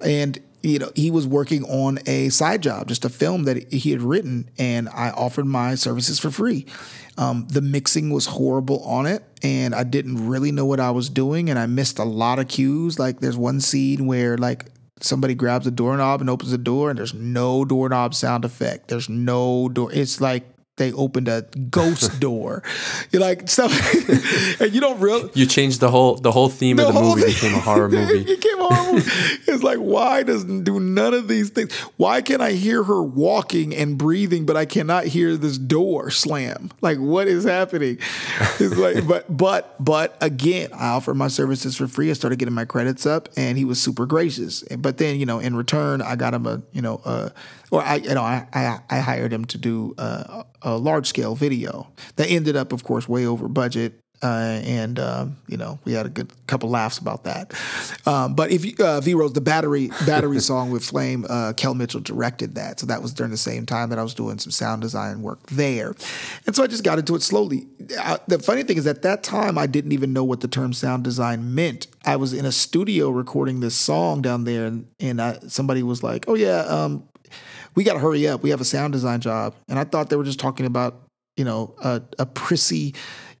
and 0.00 0.38
you 0.62 0.78
know, 0.78 0.90
he 0.94 1.10
was 1.10 1.26
working 1.26 1.64
on 1.64 1.98
a 2.06 2.28
side 2.30 2.62
job, 2.62 2.88
just 2.88 3.04
a 3.04 3.08
film 3.08 3.44
that 3.44 3.72
he 3.72 3.90
had 3.90 4.02
written, 4.02 4.50
and 4.58 4.88
I 4.88 5.10
offered 5.10 5.46
my 5.46 5.76
services 5.76 6.18
for 6.18 6.30
free. 6.30 6.66
Um, 7.16 7.46
the 7.48 7.60
mixing 7.60 8.10
was 8.10 8.26
horrible 8.26 8.82
on 8.84 9.06
it, 9.06 9.22
and 9.42 9.74
I 9.74 9.84
didn't 9.84 10.28
really 10.28 10.50
know 10.50 10.66
what 10.66 10.80
I 10.80 10.90
was 10.90 11.08
doing, 11.08 11.48
and 11.48 11.58
I 11.58 11.66
missed 11.66 11.98
a 11.98 12.04
lot 12.04 12.38
of 12.38 12.48
cues. 12.48 12.98
Like, 12.98 13.20
there's 13.20 13.36
one 13.36 13.60
scene 13.60 14.06
where 14.06 14.36
like 14.36 14.66
somebody 15.00 15.34
grabs 15.34 15.66
a 15.66 15.70
doorknob 15.70 16.20
and 16.20 16.30
opens 16.30 16.50
the 16.50 16.58
door, 16.58 16.90
and 16.90 16.98
there's 16.98 17.14
no 17.14 17.64
doorknob 17.64 18.14
sound 18.14 18.44
effect. 18.44 18.88
There's 18.88 19.08
no 19.08 19.68
door. 19.68 19.92
It's 19.92 20.20
like 20.20 20.44
they 20.78 20.92
opened 20.92 21.28
a 21.28 21.42
ghost 21.70 22.18
door. 22.20 22.62
You're 23.12 23.20
like 23.22 23.48
stuff, 23.48 23.70
and 24.60 24.72
you 24.72 24.80
don't 24.80 24.98
real. 25.00 25.30
You 25.34 25.46
changed 25.46 25.80
the 25.80 25.90
whole 25.90 26.16
the 26.16 26.32
whole 26.32 26.48
theme 26.48 26.78
of 26.78 26.94
the 26.94 27.00
movie 27.00 27.22
thing- 27.22 27.34
became 27.34 27.54
a 27.54 27.60
horror 27.60 27.88
movie. 27.88 28.20
it 28.20 28.26
became 28.40 28.60
a 28.60 28.74
horror 28.74 28.92
movie. 28.94 29.10
It's 29.46 29.62
like 29.62 29.78
why 29.78 30.22
doesn't 30.22 30.64
do 30.64 30.80
none 30.80 31.14
of 31.14 31.28
these 31.28 31.50
things? 31.50 31.72
Why 31.96 32.22
can 32.22 32.40
I 32.40 32.52
hear 32.52 32.82
her 32.84 33.02
walking 33.02 33.74
and 33.74 33.98
breathing, 33.98 34.46
but 34.46 34.56
I 34.56 34.64
cannot 34.64 35.04
hear 35.04 35.36
this 35.36 35.58
door 35.58 36.10
slam? 36.10 36.70
Like 36.80 36.98
what 36.98 37.28
is 37.28 37.44
happening? 37.44 37.98
It's 38.58 38.76
like, 38.76 39.06
but 39.06 39.24
but 39.36 39.74
but 39.84 40.16
again, 40.20 40.70
I 40.72 40.88
offered 40.88 41.14
my 41.14 41.28
services 41.28 41.76
for 41.76 41.86
free. 41.88 42.10
I 42.10 42.14
started 42.14 42.38
getting 42.38 42.54
my 42.54 42.64
credits 42.64 43.04
up, 43.06 43.28
and 43.36 43.58
he 43.58 43.64
was 43.64 43.80
super 43.80 44.06
gracious. 44.06 44.62
But 44.78 44.98
then 44.98 45.18
you 45.18 45.26
know, 45.26 45.38
in 45.38 45.56
return, 45.56 46.00
I 46.02 46.16
got 46.16 46.34
him 46.34 46.46
a 46.46 46.62
you 46.72 46.82
know, 46.82 47.00
uh, 47.04 47.30
or 47.70 47.82
I 47.82 47.96
you 47.96 48.14
know, 48.14 48.22
I 48.22 48.46
I, 48.52 48.80
I 48.90 48.98
hired 49.00 49.32
him 49.32 49.44
to 49.46 49.58
do 49.58 49.94
a, 49.98 50.44
a 50.62 50.76
large 50.76 51.06
scale 51.06 51.34
video 51.34 51.88
that 52.16 52.26
ended 52.26 52.56
up, 52.56 52.72
of 52.72 52.84
course, 52.84 53.08
way 53.08 53.26
over 53.26 53.48
budget 53.48 54.00
uh, 54.22 54.60
and 54.64 54.98
um, 54.98 55.36
you 55.46 55.56
know 55.56 55.78
we 55.84 55.92
had 55.92 56.06
a 56.06 56.08
good 56.08 56.30
couple 56.46 56.68
laughs 56.68 56.98
about 56.98 57.24
that. 57.24 57.54
Um, 58.06 58.34
but 58.34 58.50
if 58.50 58.64
you, 58.64 58.74
uh, 58.80 59.00
V 59.00 59.14
Rose, 59.14 59.32
the 59.32 59.40
battery 59.40 59.88
battery 60.06 60.40
song 60.40 60.70
with 60.70 60.84
Flame, 60.84 61.24
uh, 61.28 61.52
Kel 61.56 61.74
Mitchell 61.74 62.00
directed 62.00 62.56
that, 62.56 62.80
so 62.80 62.86
that 62.86 63.00
was 63.00 63.12
during 63.12 63.30
the 63.30 63.36
same 63.36 63.66
time 63.66 63.90
that 63.90 63.98
I 63.98 64.02
was 64.02 64.14
doing 64.14 64.38
some 64.38 64.50
sound 64.50 64.82
design 64.82 65.22
work 65.22 65.46
there, 65.46 65.94
and 66.46 66.56
so 66.56 66.62
I 66.62 66.66
just 66.66 66.84
got 66.84 66.98
into 66.98 67.14
it 67.14 67.22
slowly. 67.22 67.66
Uh, 67.98 68.18
the 68.26 68.38
funny 68.38 68.64
thing 68.64 68.76
is, 68.76 68.86
at 68.86 69.02
that 69.02 69.22
time, 69.22 69.56
I 69.56 69.66
didn't 69.66 69.92
even 69.92 70.12
know 70.12 70.24
what 70.24 70.40
the 70.40 70.48
term 70.48 70.72
sound 70.72 71.04
design 71.04 71.54
meant. 71.54 71.86
I 72.04 72.16
was 72.16 72.32
in 72.32 72.44
a 72.44 72.52
studio 72.52 73.10
recording 73.10 73.60
this 73.60 73.76
song 73.76 74.22
down 74.22 74.44
there, 74.44 74.66
and, 74.66 74.88
and 74.98 75.22
I, 75.22 75.38
somebody 75.46 75.82
was 75.82 76.02
like, 76.02 76.24
"Oh 76.28 76.34
yeah." 76.34 76.60
Um, 76.62 77.04
we 77.78 77.84
got 77.84 77.92
to 77.92 78.00
hurry 78.00 78.26
up. 78.26 78.42
We 78.42 78.50
have 78.50 78.60
a 78.60 78.64
sound 78.64 78.92
design 78.92 79.20
job. 79.20 79.54
And 79.68 79.78
I 79.78 79.84
thought 79.84 80.10
they 80.10 80.16
were 80.16 80.24
just 80.24 80.40
talking 80.40 80.66
about, 80.66 81.04
you 81.36 81.44
know, 81.44 81.76
a, 81.80 82.02
a 82.18 82.26
prissy, 82.26 82.92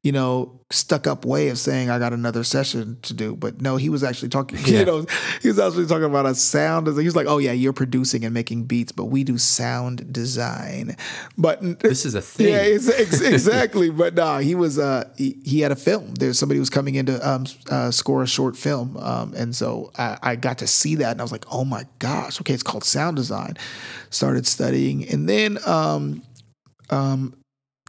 you 0.02 0.12
know, 0.12 0.60
stuck 0.70 1.06
up 1.06 1.24
way 1.24 1.48
of 1.48 1.58
saying 1.58 1.90
I 1.90 1.98
got 1.98 2.12
another 2.12 2.44
session 2.44 2.98
to 3.02 3.14
do. 3.14 3.34
But 3.34 3.60
no, 3.60 3.76
he 3.76 3.88
was 3.88 4.04
actually 4.04 4.28
talking, 4.28 4.58
Yeah. 4.64 4.80
you 4.80 4.84
know, 4.84 5.06
he 5.42 5.48
was 5.48 5.58
actually 5.58 5.86
talking 5.86 6.04
about 6.04 6.24
a 6.26 6.34
sound 6.36 6.86
design. 6.86 7.00
He 7.02 7.06
was 7.06 7.16
like, 7.16 7.26
oh, 7.26 7.38
yeah, 7.38 7.52
you're 7.52 7.72
producing 7.72 8.24
and 8.24 8.32
making 8.32 8.64
beats, 8.64 8.92
but 8.92 9.06
we 9.06 9.24
do 9.24 9.38
sound 9.38 10.12
design. 10.12 10.96
But 11.36 11.80
This 11.80 12.04
is 12.06 12.14
a 12.14 12.20
thing. 12.22 12.48
yeah, 12.48 12.60
it's, 12.62 12.88
ex- 12.88 13.20
exactly. 13.22 13.90
but 13.90 14.14
nah, 14.14 14.38
he 14.38 14.54
was 14.54 14.78
uh 14.78 15.10
he, 15.16 15.40
he 15.44 15.60
had 15.60 15.72
a 15.72 15.76
film. 15.76 16.14
There's 16.14 16.38
somebody 16.38 16.58
who 16.58 16.62
was 16.62 16.70
coming 16.70 16.94
in 16.94 17.06
to 17.06 17.28
um, 17.28 17.44
uh, 17.70 17.90
score 17.90 18.22
a 18.22 18.26
short 18.26 18.56
film, 18.56 18.96
um, 18.98 19.34
and 19.34 19.54
so 19.56 19.90
I, 19.98 20.18
I 20.22 20.36
got 20.36 20.58
to 20.58 20.66
see 20.68 20.94
that, 20.96 21.10
and 21.12 21.20
I 21.20 21.24
was 21.24 21.32
like, 21.32 21.44
oh 21.50 21.64
my 21.64 21.84
gosh, 21.98 22.40
okay, 22.40 22.54
it's 22.54 22.62
called 22.62 22.84
sound 22.84 23.16
design. 23.16 23.56
Started 24.10 24.46
studying, 24.46 25.08
and 25.08 25.28
then 25.28 25.58
um, 25.66 26.22
um, 26.90 27.34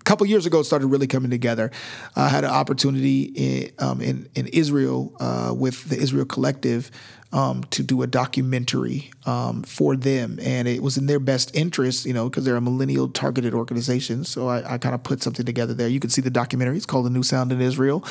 couple 0.10 0.26
years 0.26 0.48
ago, 0.48 0.62
it 0.62 0.64
started 0.64 0.88
really 0.88 1.06
coming 1.06 1.30
together. 1.30 1.70
I 2.16 2.30
had 2.30 2.44
an 2.44 2.50
opportunity 2.50 3.22
in 3.22 3.72
um, 3.78 4.02
in, 4.02 4.28
in 4.34 4.48
Israel 4.48 5.14
uh, 5.20 5.54
with 5.56 5.88
the 5.88 5.98
Israel 5.98 6.26
Collective 6.26 6.90
um, 7.32 7.64
to 7.66 7.84
do 7.84 8.02
a 8.02 8.08
documentary 8.08 9.12
um, 9.28 9.62
for 9.62 9.96
them, 9.96 10.40
and 10.42 10.68
it 10.68 10.82
was 10.82 10.98
in 10.98 11.06
their 11.06 11.20
best 11.20 11.56
interest, 11.56 12.08
you 12.08 12.14
know, 12.14 12.28
because 12.28 12.44
they're 12.44 12.56
a 12.56 12.62
millennial 12.62 13.08
targeted 13.08 13.54
organization. 13.54 14.24
So 14.24 14.48
I, 14.48 14.74
I 14.74 14.78
kind 14.80 14.96
of 14.96 15.04
put 15.04 15.22
something 15.22 15.46
together 15.46 15.76
there. 15.76 15.88
You 15.88 16.00
can 16.00 16.10
see 16.10 16.24
the 16.24 16.32
documentary; 16.32 16.76
it's 16.76 16.88
called 16.88 17.06
"The 17.06 17.12
New 17.12 17.22
Sound 17.22 17.52
in 17.52 17.62
Israel," 17.62 18.04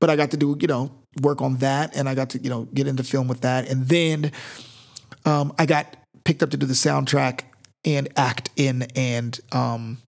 but 0.00 0.10
I 0.10 0.16
got 0.16 0.32
to 0.32 0.36
do 0.36 0.56
you 0.60 0.66
know 0.66 0.90
work 1.22 1.40
on 1.40 1.58
that, 1.58 1.94
and 1.94 2.08
I 2.08 2.16
got 2.16 2.30
to 2.30 2.42
you 2.42 2.50
know 2.50 2.64
get 2.74 2.88
into 2.88 3.04
film 3.04 3.28
with 3.28 3.42
that, 3.42 3.68
and 3.68 3.86
then 3.86 4.32
um, 5.24 5.54
I 5.56 5.66
got 5.66 5.96
picked 6.24 6.42
up 6.42 6.50
to 6.50 6.56
do 6.56 6.66
the 6.66 6.74
soundtrack 6.74 7.42
and 7.84 8.08
act 8.16 8.50
in 8.56 8.82
and 8.96 9.38
um, 9.52 9.98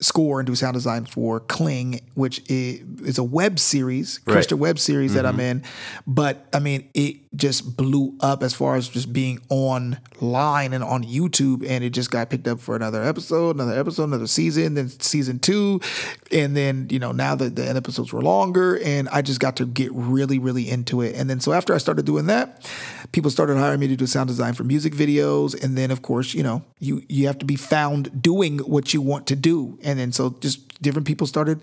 score 0.00 0.40
and 0.40 0.46
do 0.46 0.54
sound 0.54 0.74
design 0.74 1.04
for 1.04 1.40
Kling, 1.40 2.00
which 2.14 2.42
is 2.50 3.18
a 3.18 3.24
web 3.24 3.58
series, 3.58 4.20
Right. 4.24 4.34
Christian 4.34 4.58
web 4.58 4.78
series 4.78 5.14
that 5.14 5.26
I'm 5.26 5.34
mm-hmm. 5.34 5.40
in. 5.40 5.64
But 6.06 6.46
I 6.52 6.58
mean, 6.58 6.88
it 6.94 7.16
just 7.36 7.76
blew 7.76 8.16
up 8.20 8.42
as 8.42 8.52
far 8.52 8.74
as 8.74 8.88
just 8.88 9.12
being 9.12 9.40
online 9.48 10.72
and 10.72 10.82
on 10.82 11.04
YouTube, 11.04 11.64
and 11.68 11.84
it 11.84 11.90
just 11.90 12.10
got 12.10 12.28
picked 12.28 12.48
up 12.48 12.58
for 12.58 12.74
another 12.74 13.02
episode, 13.04 13.54
another 13.54 13.78
episode, 13.78 14.04
another 14.04 14.26
season, 14.26 14.74
then 14.74 14.88
season 14.88 15.38
two, 15.38 15.80
and 16.32 16.56
then 16.56 16.88
you 16.90 16.98
know 16.98 17.12
now 17.12 17.36
that 17.36 17.54
the 17.54 17.68
episodes 17.68 18.12
were 18.12 18.22
longer, 18.22 18.80
and 18.84 19.08
I 19.10 19.22
just 19.22 19.38
got 19.38 19.56
to 19.56 19.66
get 19.66 19.92
really, 19.92 20.38
really 20.40 20.68
into 20.68 21.02
it. 21.02 21.14
And 21.14 21.30
then 21.30 21.38
so 21.38 21.52
after 21.52 21.72
I 21.72 21.78
started 21.78 22.04
doing 22.04 22.26
that, 22.26 22.68
people 23.12 23.30
started 23.30 23.56
hiring 23.56 23.80
me 23.80 23.88
to 23.88 23.96
do 23.96 24.06
sound 24.06 24.26
design 24.26 24.54
for 24.54 24.64
music 24.64 24.92
videos, 24.92 25.62
and 25.62 25.78
then 25.78 25.92
of 25.92 26.02
course 26.02 26.34
you 26.34 26.42
know 26.42 26.64
you 26.80 27.02
you 27.08 27.28
have 27.28 27.38
to 27.38 27.46
be 27.46 27.56
found 27.56 28.22
doing 28.22 28.58
what 28.58 28.92
you 28.92 29.00
want 29.00 29.28
to 29.28 29.36
do, 29.36 29.78
and 29.84 30.00
then 30.00 30.10
so 30.10 30.30
just 30.40 30.82
different 30.82 31.06
people 31.06 31.28
started 31.28 31.60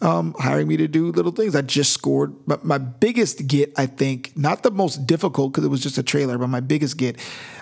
um, 0.00 0.34
hiring 0.38 0.68
me 0.68 0.76
to 0.78 0.88
do 0.88 1.12
little 1.12 1.32
things. 1.32 1.54
I 1.54 1.62
just 1.62 1.92
scored, 1.92 2.34
but 2.46 2.64
my 2.64 2.78
biggest 2.78 3.46
get, 3.46 3.72
I 3.76 3.86
think, 3.86 4.36
not 4.36 4.62
the 4.62 4.70
most 4.70 5.06
difficult 5.06 5.52
because 5.52 5.64
it 5.64 5.68
was 5.68 5.82
just 5.82 5.98
a 5.98 6.02
trailer, 6.02 6.38
but 6.38 6.48
my 6.48 6.60
biggest 6.60 6.96
get, 6.96 7.18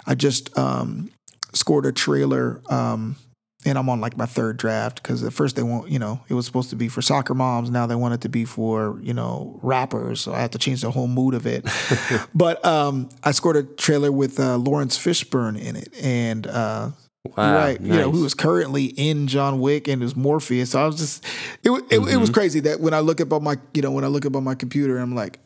I 0.07 0.15
just 0.15 0.57
um, 0.57 1.11
scored 1.53 1.87
a 1.87 1.93
trailer. 1.93 2.63
Um, 2.69 3.17
and 3.65 3.77
I'm 3.77 3.89
on 3.89 4.01
like 4.01 4.17
my 4.17 4.27
third 4.27 4.57
draft 4.57 5.03
because 5.03 5.25
at 5.25 5.33
first 5.33 5.57
they 5.57 5.65
want, 5.65 5.91
you 5.91 5.99
know, 5.99 6.21
it 6.29 6.35
was 6.35 6.47
supposed 6.47 6.71
to 6.71 6.77
be 6.77 6.89
for 6.89 7.03
soccer 7.03 7.35
moms. 7.35 7.71
Now 7.71 7.87
they 7.87 7.97
want 7.97 8.15
it 8.15 8.21
to 8.21 8.29
be 8.29 8.45
for, 8.45 9.01
you 9.03 9.13
know, 9.13 9.59
rappers. 9.63 10.21
So 10.21 10.33
I 10.33 10.41
have 10.41 10.53
to 10.53 10.59
change 10.59 10.83
the 10.83 10.93
whole 10.93 11.09
mood 11.09 11.35
of 11.35 11.45
it. 11.47 11.67
but 12.35 12.65
um, 12.65 13.09
I 13.25 13.33
scored 13.33 13.57
a 13.57 13.65
trailer 13.65 14.13
with 14.13 14.39
uh, 14.39 14.57
Laurence 14.59 14.97
Fishburne 14.97 15.61
in 15.61 15.75
it. 15.75 15.89
And 16.01 16.47
uh, 16.47 16.91
Wow, 17.37 17.55
right. 17.55 17.81
You 17.81 17.89
know, 17.89 18.07
nice. 18.07 18.15
who 18.15 18.23
was 18.23 18.35
currently 18.35 18.87
in 18.87 19.27
John 19.27 19.61
Wick 19.61 19.89
and 19.89 20.03
is 20.03 20.17
Morpheus. 20.17 20.71
So 20.71 20.83
I 20.83 20.87
was 20.87 20.97
just, 20.97 21.25
it, 21.63 21.71
it, 21.71 21.85
it 21.91 21.99
was 21.99 22.09
mm-hmm. 22.09 22.33
crazy 22.33 22.61
that 22.61 22.81
when 22.81 22.95
I 22.95 23.01
look 23.01 23.21
up 23.21 23.33
on 23.33 23.43
my, 23.43 23.57
you 23.75 23.83
know, 23.83 23.91
when 23.91 24.05
I 24.05 24.09
look 24.09 24.27
up 24.27 24.37
on 24.37 24.45
my 24.45 24.55
computer, 24.55 24.99
I'm 24.99 25.15
like, 25.15 25.41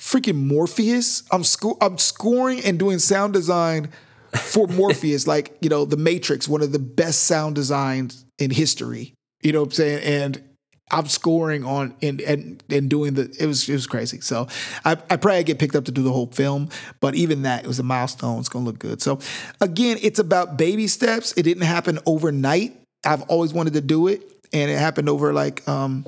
freaking 0.00 0.36
Morpheus. 0.36 1.24
I'm 1.30 1.44
sco- 1.44 1.78
I'm 1.80 1.98
scoring 1.98 2.64
and 2.64 2.78
doing 2.78 2.98
sound 2.98 3.32
design 3.32 3.90
for 4.36 4.66
Morpheus, 4.68 5.26
like 5.26 5.56
you 5.60 5.68
know, 5.68 5.84
The 5.84 5.96
Matrix, 5.96 6.48
one 6.48 6.62
of 6.62 6.72
the 6.72 6.78
best 6.78 7.24
sound 7.24 7.54
designs 7.54 8.24
in 8.38 8.50
history. 8.50 9.14
You 9.42 9.52
know 9.52 9.60
what 9.60 9.66
I'm 9.66 9.72
saying? 9.72 10.02
And 10.02 10.47
I'm 10.90 11.06
scoring 11.06 11.64
on 11.64 11.94
and 12.02 12.20
and 12.20 12.62
and 12.70 12.88
doing 12.88 13.14
the 13.14 13.34
it 13.38 13.46
was 13.46 13.68
it 13.68 13.72
was 13.72 13.86
crazy. 13.86 14.20
So 14.20 14.48
I 14.84 14.92
I 15.10 15.16
probably 15.16 15.44
get 15.44 15.58
picked 15.58 15.76
up 15.76 15.84
to 15.86 15.92
do 15.92 16.02
the 16.02 16.12
whole 16.12 16.28
film, 16.28 16.68
but 17.00 17.14
even 17.14 17.42
that 17.42 17.64
it 17.64 17.66
was 17.66 17.78
a 17.78 17.82
milestone. 17.82 18.38
It's 18.38 18.48
gonna 18.48 18.64
look 18.64 18.78
good. 18.78 19.02
So 19.02 19.18
again, 19.60 19.98
it's 20.02 20.18
about 20.18 20.56
baby 20.56 20.86
steps. 20.86 21.32
It 21.36 21.42
didn't 21.42 21.64
happen 21.64 21.98
overnight. 22.06 22.80
I've 23.04 23.22
always 23.22 23.52
wanted 23.52 23.74
to 23.74 23.80
do 23.80 24.08
it, 24.08 24.22
and 24.52 24.70
it 24.70 24.78
happened 24.78 25.08
over 25.08 25.32
like 25.32 25.66
um 25.68 26.06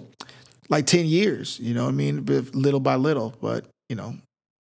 like 0.69 0.87
ten 0.87 1.07
years. 1.07 1.59
You 1.61 1.75
know 1.75 1.85
what 1.85 1.91
I 1.91 1.95
mean? 1.95 2.25
Little 2.25 2.81
by 2.81 2.97
little, 2.97 3.35
but 3.41 3.67
you 3.89 3.97
know, 3.97 4.15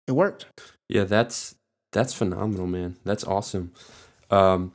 it 0.07 0.13
worked. 0.13 0.47
Yeah, 0.89 1.05
that's 1.05 1.55
that's 1.93 2.15
phenomenal, 2.15 2.67
man. 2.67 2.97
That's 3.05 3.25
awesome. 3.25 3.73
Um, 4.31 4.73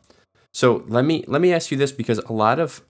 so 0.53 0.83
let 0.87 1.05
me 1.05 1.23
let 1.27 1.41
me 1.41 1.53
ask 1.53 1.71
you 1.71 1.77
this 1.77 1.91
because 1.91 2.19
a 2.19 2.33
lot 2.33 2.59
of 2.59 2.81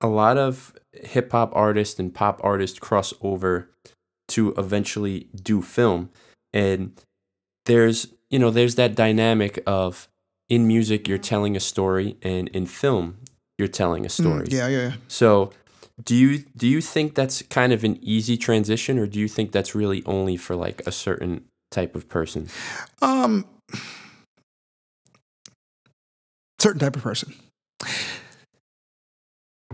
a 0.00 0.08
lot 0.08 0.38
of 0.38 0.72
hip 0.92 1.32
hop 1.32 1.52
artists 1.54 1.98
and 1.98 2.14
pop 2.14 2.40
artists 2.42 2.78
cross 2.78 3.12
over 3.20 3.70
to 4.28 4.54
eventually 4.56 5.28
do 5.34 5.62
film, 5.62 6.10
and 6.52 7.00
there's 7.66 8.08
you 8.30 8.38
know 8.38 8.50
there's 8.50 8.76
that 8.76 8.94
dynamic 8.94 9.62
of 9.66 10.08
in 10.48 10.66
music 10.66 11.06
you're 11.08 11.18
telling 11.18 11.56
a 11.56 11.60
story 11.60 12.16
and 12.22 12.48
in 12.48 12.66
film 12.66 13.18
you're 13.58 13.68
telling 13.68 14.06
a 14.06 14.08
story. 14.08 14.46
Mm, 14.46 14.52
yeah, 14.52 14.68
yeah. 14.68 14.92
So 15.06 15.52
do 16.04 16.16
you 16.16 16.44
do 16.56 16.66
you 16.66 16.80
think 16.80 17.14
that's 17.14 17.42
kind 17.42 17.72
of 17.72 17.84
an 17.84 17.98
easy 18.02 18.36
transition 18.36 18.98
or 18.98 19.06
do 19.06 19.20
you 19.20 19.28
think 19.28 19.52
that's 19.52 19.74
really 19.74 20.02
only 20.06 20.36
for 20.36 20.56
like 20.56 20.82
a 20.86 20.92
certain 20.92 21.44
type 21.70 21.94
of 21.94 22.08
person? 22.08 22.48
Um, 23.02 23.44
certain 26.58 26.80
type 26.80 26.96
of 26.96 27.02
person. 27.02 27.34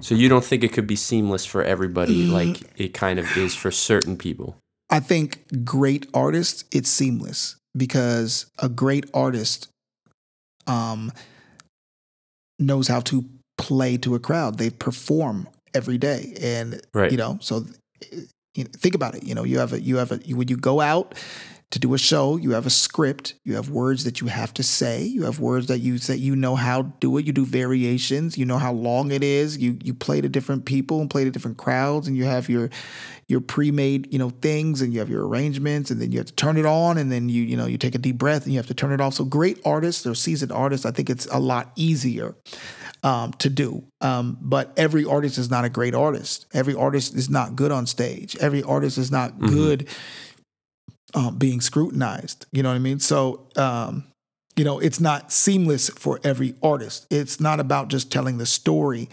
So 0.00 0.14
you 0.14 0.28
don't 0.28 0.44
think 0.44 0.62
it 0.62 0.72
could 0.72 0.86
be 0.86 0.96
seamless 0.96 1.44
for 1.46 1.62
everybody 1.62 2.26
Mm. 2.26 2.32
like 2.32 2.60
it 2.76 2.92
kind 2.94 3.18
of 3.18 3.36
is 3.36 3.54
for 3.54 3.70
certain 3.70 4.16
people? 4.16 4.56
I 4.90 5.00
think 5.00 5.64
great 5.64 6.06
artists, 6.14 6.64
it's 6.70 6.88
seamless 6.90 7.56
because 7.76 8.46
a 8.58 8.68
great 8.68 9.04
artist 9.14 9.68
um, 10.66 11.12
knows 12.58 12.88
how 12.88 13.00
to 13.00 13.24
play 13.58 13.96
to 13.98 14.14
a 14.14 14.18
crowd. 14.18 14.58
They 14.58 14.70
perform 14.70 15.48
every 15.74 15.98
day, 15.98 16.34
and 16.40 16.80
Right. 16.94 17.10
you 17.10 17.16
know, 17.16 17.38
so 17.40 17.66
you 18.54 18.64
know, 18.64 18.70
think 18.76 18.94
about 18.94 19.14
it. 19.14 19.22
You 19.24 19.34
know, 19.34 19.44
you 19.44 19.58
have 19.58 19.72
a 19.72 19.80
you 19.80 19.96
have 19.96 20.12
a 20.12 20.20
you, 20.24 20.36
when 20.36 20.48
you 20.48 20.56
go 20.56 20.80
out 20.80 21.14
to 21.72 21.80
do 21.80 21.94
a 21.94 21.98
show, 21.98 22.36
you 22.36 22.52
have 22.52 22.64
a 22.64 22.70
script, 22.70 23.34
you 23.42 23.56
have 23.56 23.70
words 23.70 24.04
that 24.04 24.20
you 24.20 24.28
have 24.28 24.54
to 24.54 24.62
say, 24.62 25.02
you 25.02 25.24
have 25.24 25.40
words 25.40 25.66
that 25.66 25.80
you 25.80 25.98
say 25.98 26.14
you 26.14 26.36
know 26.36 26.54
how 26.54 26.82
to 26.82 26.92
do 27.00 27.16
it. 27.18 27.26
You 27.26 27.32
do 27.32 27.44
variations, 27.44 28.38
you 28.38 28.44
know 28.44 28.58
how 28.58 28.72
long 28.72 29.10
it 29.10 29.24
is. 29.24 29.58
You 29.58 29.76
you 29.82 29.92
play 29.92 30.20
to 30.20 30.28
different 30.28 30.64
people 30.64 31.00
and 31.00 31.10
play 31.10 31.24
to 31.24 31.30
different 31.30 31.56
crowds, 31.56 32.06
and 32.06 32.16
you 32.16 32.24
have 32.24 32.48
your 32.48 32.70
your 33.28 33.40
pre-made 33.40 34.12
you 34.12 34.18
know 34.18 34.30
things 34.30 34.80
and 34.80 34.92
you 34.92 35.00
have 35.00 35.10
your 35.10 35.26
arrangements 35.26 35.90
and 35.90 36.00
then 36.00 36.12
you 36.12 36.18
have 36.18 36.26
to 36.26 36.34
turn 36.34 36.56
it 36.56 36.66
on 36.66 36.96
and 36.96 37.10
then 37.10 37.28
you 37.28 37.42
you 37.42 37.56
know 37.56 37.66
you 37.66 37.76
take 37.76 37.94
a 37.94 37.98
deep 37.98 38.16
breath 38.16 38.44
and 38.44 38.52
you 38.52 38.58
have 38.58 38.68
to 38.68 38.74
turn 38.74 38.92
it 38.92 39.00
off 39.00 39.14
so 39.14 39.24
great 39.24 39.60
artists 39.64 40.06
or 40.06 40.14
seasoned 40.14 40.52
artists 40.52 40.86
i 40.86 40.92
think 40.92 41.10
it's 41.10 41.26
a 41.26 41.38
lot 41.38 41.72
easier 41.74 42.36
um, 43.02 43.32
to 43.34 43.50
do 43.50 43.84
um, 44.00 44.38
but 44.40 44.72
every 44.76 45.04
artist 45.04 45.38
is 45.38 45.50
not 45.50 45.64
a 45.64 45.68
great 45.68 45.94
artist 45.94 46.46
every 46.54 46.74
artist 46.74 47.14
is 47.16 47.28
not 47.28 47.56
good 47.56 47.72
on 47.72 47.86
stage 47.86 48.36
every 48.36 48.62
artist 48.62 48.96
is 48.96 49.10
not 49.10 49.38
good 49.38 49.88
um, 51.16 51.36
being 51.36 51.60
scrutinized 51.60 52.46
you 52.52 52.62
know 52.62 52.68
what 52.68 52.76
i 52.76 52.78
mean 52.78 53.00
so 53.00 53.48
um, 53.56 54.04
you 54.54 54.64
know 54.64 54.78
it's 54.78 55.00
not 55.00 55.32
seamless 55.32 55.88
for 55.90 56.20
every 56.22 56.54
artist 56.62 57.06
it's 57.10 57.40
not 57.40 57.58
about 57.58 57.88
just 57.88 58.12
telling 58.12 58.38
the 58.38 58.46
story 58.46 59.08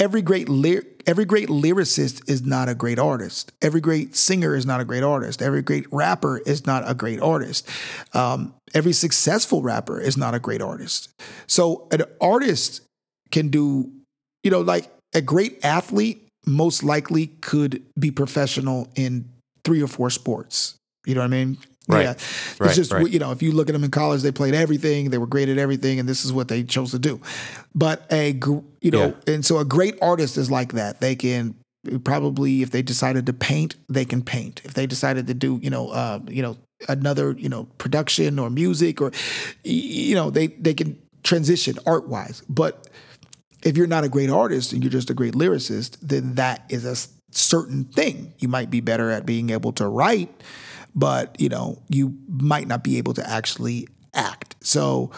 every 0.00 0.22
great 0.22 0.48
ly- 0.48 0.80
every 1.06 1.24
great 1.24 1.48
lyricist 1.48 2.28
is 2.28 2.42
not 2.42 2.68
a 2.68 2.74
great 2.74 2.98
artist. 2.98 3.52
Every 3.62 3.80
great 3.80 4.16
singer 4.16 4.54
is 4.54 4.66
not 4.66 4.80
a 4.80 4.84
great 4.84 5.02
artist. 5.02 5.42
Every 5.42 5.62
great 5.62 5.86
rapper 5.92 6.38
is 6.38 6.66
not 6.66 6.88
a 6.88 6.94
great 6.94 7.20
artist. 7.20 7.68
Um, 8.14 8.54
every 8.74 8.94
successful 8.94 9.62
rapper 9.62 10.00
is 10.00 10.16
not 10.16 10.34
a 10.34 10.38
great 10.38 10.62
artist. 10.62 11.10
So 11.46 11.86
an 11.92 12.02
artist 12.20 12.82
can 13.30 13.48
do, 13.48 13.92
you 14.42 14.50
know, 14.50 14.60
like 14.62 14.90
a 15.14 15.20
great 15.20 15.64
athlete 15.64 16.26
most 16.46 16.82
likely 16.82 17.26
could 17.26 17.82
be 17.98 18.10
professional 18.10 18.88
in 18.96 19.28
three 19.64 19.82
or 19.82 19.88
four 19.88 20.08
sports. 20.10 20.76
You 21.06 21.14
know 21.14 21.20
what 21.20 21.26
I 21.26 21.30
mean? 21.30 21.58
Right. 21.88 22.04
Yeah. 22.04 22.12
It's 22.12 22.60
Right, 22.60 22.74
just, 22.74 22.92
right. 22.92 23.08
you 23.08 23.18
know, 23.18 23.32
if 23.32 23.42
you 23.42 23.52
look 23.52 23.68
at 23.68 23.72
them 23.72 23.84
in 23.84 23.90
college, 23.90 24.22
they 24.22 24.30
played 24.32 24.54
everything, 24.54 25.10
they 25.10 25.18
were 25.18 25.26
great 25.26 25.48
at 25.48 25.58
everything, 25.58 25.98
and 25.98 26.08
this 26.08 26.24
is 26.24 26.32
what 26.32 26.48
they 26.48 26.62
chose 26.62 26.90
to 26.92 26.98
do. 26.98 27.20
But 27.74 28.06
a, 28.12 28.38
you 28.80 28.90
know, 28.90 29.14
and 29.26 29.44
so 29.44 29.58
a 29.58 29.64
great 29.64 29.96
artist 30.00 30.36
is 30.36 30.50
like 30.50 30.72
that. 30.74 31.00
They 31.00 31.16
can 31.16 31.54
probably, 32.04 32.62
if 32.62 32.70
they 32.70 32.82
decided 32.82 33.26
to 33.26 33.32
paint, 33.32 33.76
they 33.88 34.04
can 34.04 34.22
paint. 34.22 34.60
If 34.64 34.74
they 34.74 34.86
decided 34.86 35.26
to 35.28 35.34
do, 35.34 35.58
you 35.62 35.70
know, 35.70 35.88
uh, 35.88 36.20
you 36.28 36.42
know, 36.42 36.58
another, 36.88 37.32
you 37.32 37.48
know, 37.48 37.64
production 37.78 38.38
or 38.38 38.50
music 38.50 39.00
or, 39.00 39.10
you 39.64 40.14
know, 40.14 40.30
they 40.30 40.48
they 40.48 40.74
can 40.74 40.98
transition 41.22 41.78
art 41.86 42.08
wise. 42.08 42.42
But 42.48 42.88
if 43.62 43.76
you're 43.76 43.86
not 43.86 44.04
a 44.04 44.08
great 44.08 44.30
artist 44.30 44.72
and 44.72 44.82
you're 44.82 44.90
just 44.92 45.10
a 45.10 45.14
great 45.14 45.34
lyricist, 45.34 45.96
then 46.02 46.34
that 46.36 46.64
is 46.68 46.84
a 46.84 46.96
certain 47.34 47.84
thing. 47.84 48.32
You 48.38 48.48
might 48.48 48.70
be 48.70 48.80
better 48.80 49.10
at 49.10 49.26
being 49.26 49.50
able 49.50 49.72
to 49.72 49.88
write, 49.88 50.30
but 50.94 51.40
you 51.40 51.48
know, 51.48 51.82
you 51.88 52.16
might 52.28 52.68
not 52.68 52.84
be 52.84 52.98
able 52.98 53.14
to 53.14 53.28
actually 53.28 53.88
act. 54.14 54.56
So, 54.60 55.10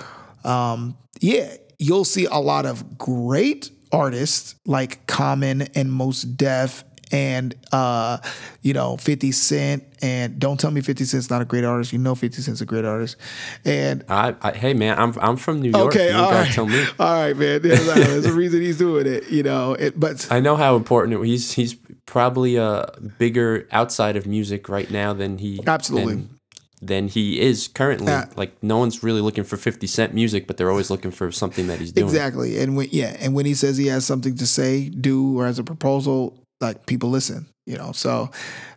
um, 0.44 0.96
yeah, 1.20 1.54
you'll 1.78 2.04
see 2.04 2.26
a 2.26 2.38
lot 2.38 2.66
of 2.66 2.98
great 2.98 3.70
artists 3.90 4.54
like 4.64 5.06
Common 5.06 5.62
and 5.74 5.92
Mos 5.92 6.22
Def 6.22 6.84
and 7.12 7.54
uh, 7.72 8.18
you 8.62 8.72
know, 8.72 8.96
50 8.96 9.32
Cent 9.32 9.84
and 10.00 10.38
don't 10.38 10.58
tell 10.58 10.70
me 10.70 10.80
50 10.80 11.04
Cent's 11.04 11.30
not 11.30 11.42
a 11.42 11.44
great 11.44 11.64
artist. 11.64 11.92
You 11.92 11.98
know 11.98 12.14
50 12.14 12.40
Cent's 12.40 12.60
a 12.60 12.66
great 12.66 12.84
artist. 12.84 13.16
And 13.64 14.04
I, 14.08 14.34
I 14.40 14.52
hey 14.52 14.74
man, 14.74 14.98
I'm 14.98 15.14
I'm 15.20 15.36
from 15.36 15.60
New 15.60 15.70
York. 15.70 15.94
Okay, 15.94 16.10
you 16.10 16.16
all 16.16 16.32
right, 16.32 16.50
tell 16.50 16.66
me. 16.66 16.84
all 16.98 17.14
right, 17.14 17.36
man. 17.36 17.62
There's, 17.62 17.84
there's 17.94 18.26
a 18.26 18.32
reason 18.32 18.62
he's 18.62 18.78
doing 18.78 19.06
it, 19.06 19.28
you 19.28 19.42
know. 19.42 19.74
It, 19.74 20.00
but 20.00 20.26
I 20.30 20.40
know 20.40 20.56
how 20.56 20.74
important 20.74 21.20
it, 21.20 21.26
he's 21.26 21.52
he's 21.52 21.76
probably 22.07 22.59
uh 22.59 22.86
bigger 23.18 23.66
outside 23.72 24.16
of 24.16 24.26
music 24.26 24.68
right 24.68 24.90
now 24.90 25.12
than 25.12 25.38
he 25.38 25.61
Absolutely. 25.66 26.14
than, 26.14 26.38
than 26.80 27.09
he 27.09 27.40
is 27.40 27.68
currently. 27.68 28.09
Yeah. 28.09 28.26
like 28.36 28.61
no 28.62 28.76
one's 28.78 29.03
really 29.03 29.20
looking 29.20 29.44
for 29.44 29.57
50 29.57 29.86
Cent 29.86 30.14
music, 30.14 30.46
but 30.46 30.57
they're 30.57 30.70
always 30.70 30.90
looking 30.90 31.11
for 31.12 31.30
something 31.30 31.68
that 31.68 31.78
he's 31.78 31.92
doing. 31.92 32.07
exactly, 32.09 32.59
and 32.61 32.76
when 32.76 32.88
yeah, 32.90 33.16
and 33.20 33.34
when 33.34 33.46
he 33.46 33.55
says 33.55 33.76
he 33.76 33.86
has 33.86 34.05
something 34.05 34.34
to 34.36 34.46
say, 34.46 34.88
do, 34.88 35.38
or 35.38 35.46
has 35.46 35.59
a 35.61 35.64
proposal, 35.64 36.36
like 36.61 36.86
people 36.86 37.09
listen, 37.11 37.46
you 37.66 37.76
know. 37.76 37.92
So, 37.92 38.30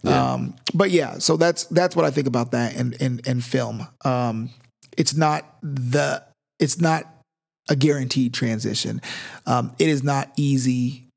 Yeah. 0.03 0.33
um, 0.33 0.55
but 0.73 0.91
yeah, 0.91 1.17
so 1.17 1.35
that's 1.35 1.63
that's 1.65 1.95
what 1.95 2.05
I 2.05 2.11
think 2.11 2.27
about 2.27 2.51
that 2.51 2.75
in 2.75 2.93
in, 2.99 3.21
in 3.25 3.41
film. 3.41 3.87
Um, 4.05 4.51
it's 4.97 5.15
not 5.15 5.57
the 5.63 6.23
it's 6.59 6.79
not 6.79 7.11
a 7.69 7.75
guaranteed 7.75 8.33
transition. 8.35 9.01
Um, 9.47 9.73
it 9.79 9.89
is 9.89 10.03
not 10.03 10.31
easy 10.37 11.07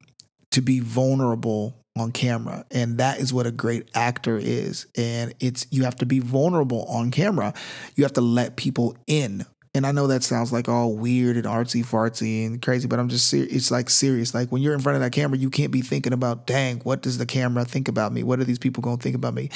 to 0.53 0.63
be 0.63 0.81
vulnerable 0.81 1.77
on 2.01 2.13
camera 2.13 2.65
and 2.71 2.99
that 2.99 3.19
is 3.19 3.33
what 3.33 3.47
a 3.47 3.51
great 3.51 3.89
actor 3.95 4.39
is 4.39 4.87
and 4.97 5.35
it's 5.41 5.67
you 5.71 5.85
have 5.85 5.97
to 5.97 6.07
be 6.07 6.19
vulnerable 6.21 6.85
on 6.85 7.11
camera 7.11 7.53
you 7.97 8.05
have 8.05 8.13
to 8.13 8.21
let 8.21 8.57
people 8.57 8.97
in 9.07 9.45
and 9.75 9.87
I 9.87 9.93
know 9.93 10.07
that 10.09 10.25
sounds 10.25 10.53
like 10.53 10.69
all 10.69 10.97
weird 10.97 11.37
and 11.37 11.45
artsy 11.45 11.85
fartsy 11.85 12.47
and 12.47 12.61
crazy, 12.61 12.89
but 12.89 12.99
I'm 12.99 13.09
just 13.09 13.29
serious. 13.29 13.53
It's 13.53 13.71
like 13.71 13.91
serious. 13.91 14.35
Like 14.35 14.51
when 14.51 14.63
you're 14.63 14.75
in 14.75 14.81
front 14.81 14.97
of 14.97 15.03
that 15.03 15.13
camera, 15.13 15.39
you 15.39 15.51
can't 15.51 15.71
be 15.71 15.83
thinking 15.83 16.13
about, 16.13 16.47
dang, 16.47 16.81
what 16.81 17.03
does 17.03 17.19
the 17.19 17.27
camera 17.27 17.65
think 17.65 17.87
about 17.87 18.13
me? 18.13 18.23
What 18.23 18.41
are 18.41 18.45
these 18.45 18.59
people 18.59 18.83
going 18.83 18.97
to 18.97 19.03
think 19.03 19.15
about 19.15 19.35
me? 19.35 19.51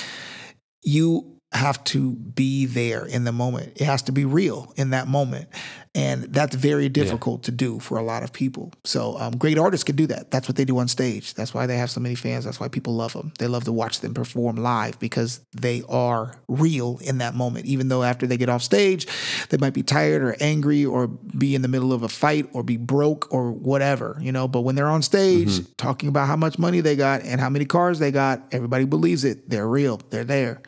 You 0.83 1.41
have 1.53 1.83
to 1.85 2.13
be 2.13 2.67
there 2.67 3.05
in 3.05 3.25
the 3.25 3.33
moment. 3.33 3.81
It 3.81 3.85
has 3.85 4.03
to 4.03 4.13
be 4.13 4.25
real 4.25 4.73
in 4.77 4.91
that 4.91 5.07
moment. 5.07 5.49
And 5.95 6.23
that's 6.25 6.55
very 6.55 6.89
difficult 6.89 7.43
yeah. 7.43 7.45
to 7.47 7.51
do 7.51 7.79
for 7.79 7.99
a 7.99 8.03
lot 8.03 8.23
of 8.23 8.33
people. 8.33 8.73
So, 8.83 9.19
um, 9.19 9.37
great 9.37 9.59
artists 9.59 9.85
can 9.85 9.95
do 9.95 10.07
that. 10.07 10.31
That's 10.31 10.49
what 10.49 10.57
they 10.57 10.65
do 10.65 10.79
on 10.79 10.89
stage. 10.89 11.35
That's 11.35 11.53
why 11.53 11.67
they 11.67 11.77
have 11.77 11.91
so 11.91 12.01
many 12.01 12.15
fans. 12.15 12.47
That's 12.47 12.59
why 12.59 12.69
people 12.69 12.95
love 12.95 13.13
them. 13.13 13.35
They 13.39 13.47
love 13.47 13.65
to 13.65 13.73
watch 13.73 14.01
them 14.01 14.15
perform 14.15 14.57
live 14.57 14.99
because 15.01 15.43
they 15.53 15.83
are 15.91 16.35
real 16.49 16.99
in 17.03 17.19
that 17.19 17.35
moment. 17.35 17.67
Even 17.67 17.89
though 17.89 18.03
after 18.03 18.27
they 18.27 18.39
get 18.39 18.49
off 18.49 18.63
stage, 18.63 19.07
they 19.51 19.59
might 19.59 19.75
be 19.75 19.83
tired 19.83 20.23
or 20.23 20.35
angry 20.41 20.87
or 20.87 21.09
be 21.09 21.55
in 21.55 21.61
the 21.61 21.69
middle 21.69 21.93
of 21.93 22.03
a 22.03 22.09
fight 22.09 22.49
or 22.55 22.63
be 22.63 22.79
broke 22.79 23.31
or 23.31 23.53
whatever, 23.53 24.17
you 24.19 24.33
know. 24.33 24.49
But 24.49 24.63
when 24.63 24.77
they're 24.77 24.89
on 24.89 25.03
stage 25.03 25.51
mm-hmm. 25.51 25.73
talking 25.77 26.09
about 26.09 26.27
how 26.27 26.37
much 26.37 26.59
money 26.59 26.81
they 26.81 26.97
got 26.97 27.21
and 27.23 27.39
how 27.39 27.51
many 27.51 27.67
cars 27.67 27.99
they 27.99 28.11
got, 28.11 28.43
everybody 28.51 28.87
believes 28.87 29.25
it. 29.25 29.51
They're 29.51 29.69
real. 29.69 30.01
They're 30.09 30.25
there. 30.25 30.63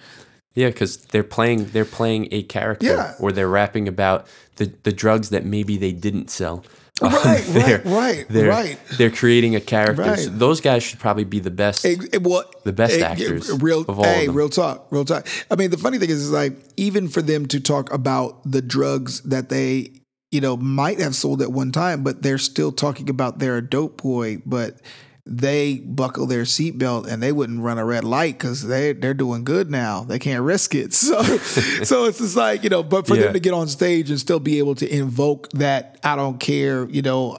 Yeah, 0.55 0.69
because 0.69 0.99
they're 0.99 1.25
playing 1.25 1.67
they're 1.67 1.85
playing 1.85 2.29
a 2.31 2.43
character, 2.45 2.87
yeah. 2.87 3.15
or 3.19 3.33
they're 3.33 3.49
rapping 3.49 3.89
about 3.89 4.27
the 4.57 4.73
the 4.85 4.93
drugs 4.93 5.31
that 5.31 5.45
maybe 5.45 5.77
they 5.77 5.93
didn't 5.93 6.31
sell. 6.31 6.65
Right, 7.03 7.49
um, 7.49 7.55
right, 7.55 7.85
right, 7.85 8.27
they're, 8.29 8.49
right. 8.49 8.79
They're 8.97 9.11
creating 9.11 9.57
a 9.57 9.61
character. 9.61 10.03
Right. 10.03 10.19
So 10.19 10.31
those 10.31 10.61
guys 10.61 10.85
should 10.85 11.01
probably 11.01 11.25
be 11.25 11.41
the 11.41 11.51
best. 11.51 11.85
It, 11.85 12.15
it, 12.15 12.23
well, 12.23 12.49
the 12.63 12.73
best 12.73 12.95
it, 12.95 13.03
actors. 13.03 13.51
Real, 13.61 13.81
of 13.81 13.99
all 13.99 14.05
hey, 14.05 14.29
real 14.29 14.49
talk, 14.49 14.87
real 14.91 15.05
talk. 15.05 15.27
I 15.51 15.57
mean, 15.57 15.71
the 15.71 15.77
funny 15.77 15.99
thing 15.99 16.11
is, 16.11 16.23
is 16.23 16.31
like 16.31 16.57
even 16.77 17.09
for 17.09 17.21
them 17.21 17.47
to 17.47 17.59
talk 17.59 17.93
about 17.93 18.49
the 18.49 18.63
drugs 18.63 19.23
that 19.23 19.49
they, 19.49 19.91
you 20.31 20.41
know, 20.41 20.57
might 20.57 21.01
have 21.01 21.17
sold 21.17 21.43
at 21.43 21.51
one 21.51 21.73
time, 21.73 22.05
but 22.05 22.23
they're 22.23 22.39
still 22.39 22.71
talking 22.71 23.11
about 23.11 23.41
they're 23.41 23.57
a 23.57 23.69
dope 23.69 24.01
boy, 24.01 24.41
but 24.47 24.81
they 25.27 25.77
buckle 25.79 26.27
their 26.27 26.43
seatbelt 26.43 27.07
and 27.07 27.23
they 27.23 27.33
wouldn't 27.33 27.61
run 27.63 27.79
a 27.79 27.85
red 27.85 28.05
light 28.05 28.39
because 28.39 28.67
they 28.67 28.93
they're 28.93 29.15
doing 29.15 29.43
good 29.45 29.71
now. 29.71 30.05
They 30.05 30.19
can't 30.19 30.43
risk 30.43 30.75
it. 30.75 30.93
So 31.05 31.23
so 31.85 32.05
it's 32.05 32.19
just 32.19 32.37
like 32.37 32.63
you 32.63 32.71
know, 32.71 32.83
but 32.83 33.07
for 33.07 33.17
Yeah. 33.17 33.23
them 33.25 33.33
to 33.35 33.41
get 33.41 33.55
on 33.55 33.69
stage 33.69 34.11
and 34.11 34.21
still 34.21 34.41
be 34.41 34.59
able 34.59 34.75
to 34.77 34.87
invoke 34.95 35.51
that 35.53 35.99
I 36.05 36.15
don't 36.17 36.39
care, 36.39 36.87
you 36.91 37.01
know, 37.03 37.39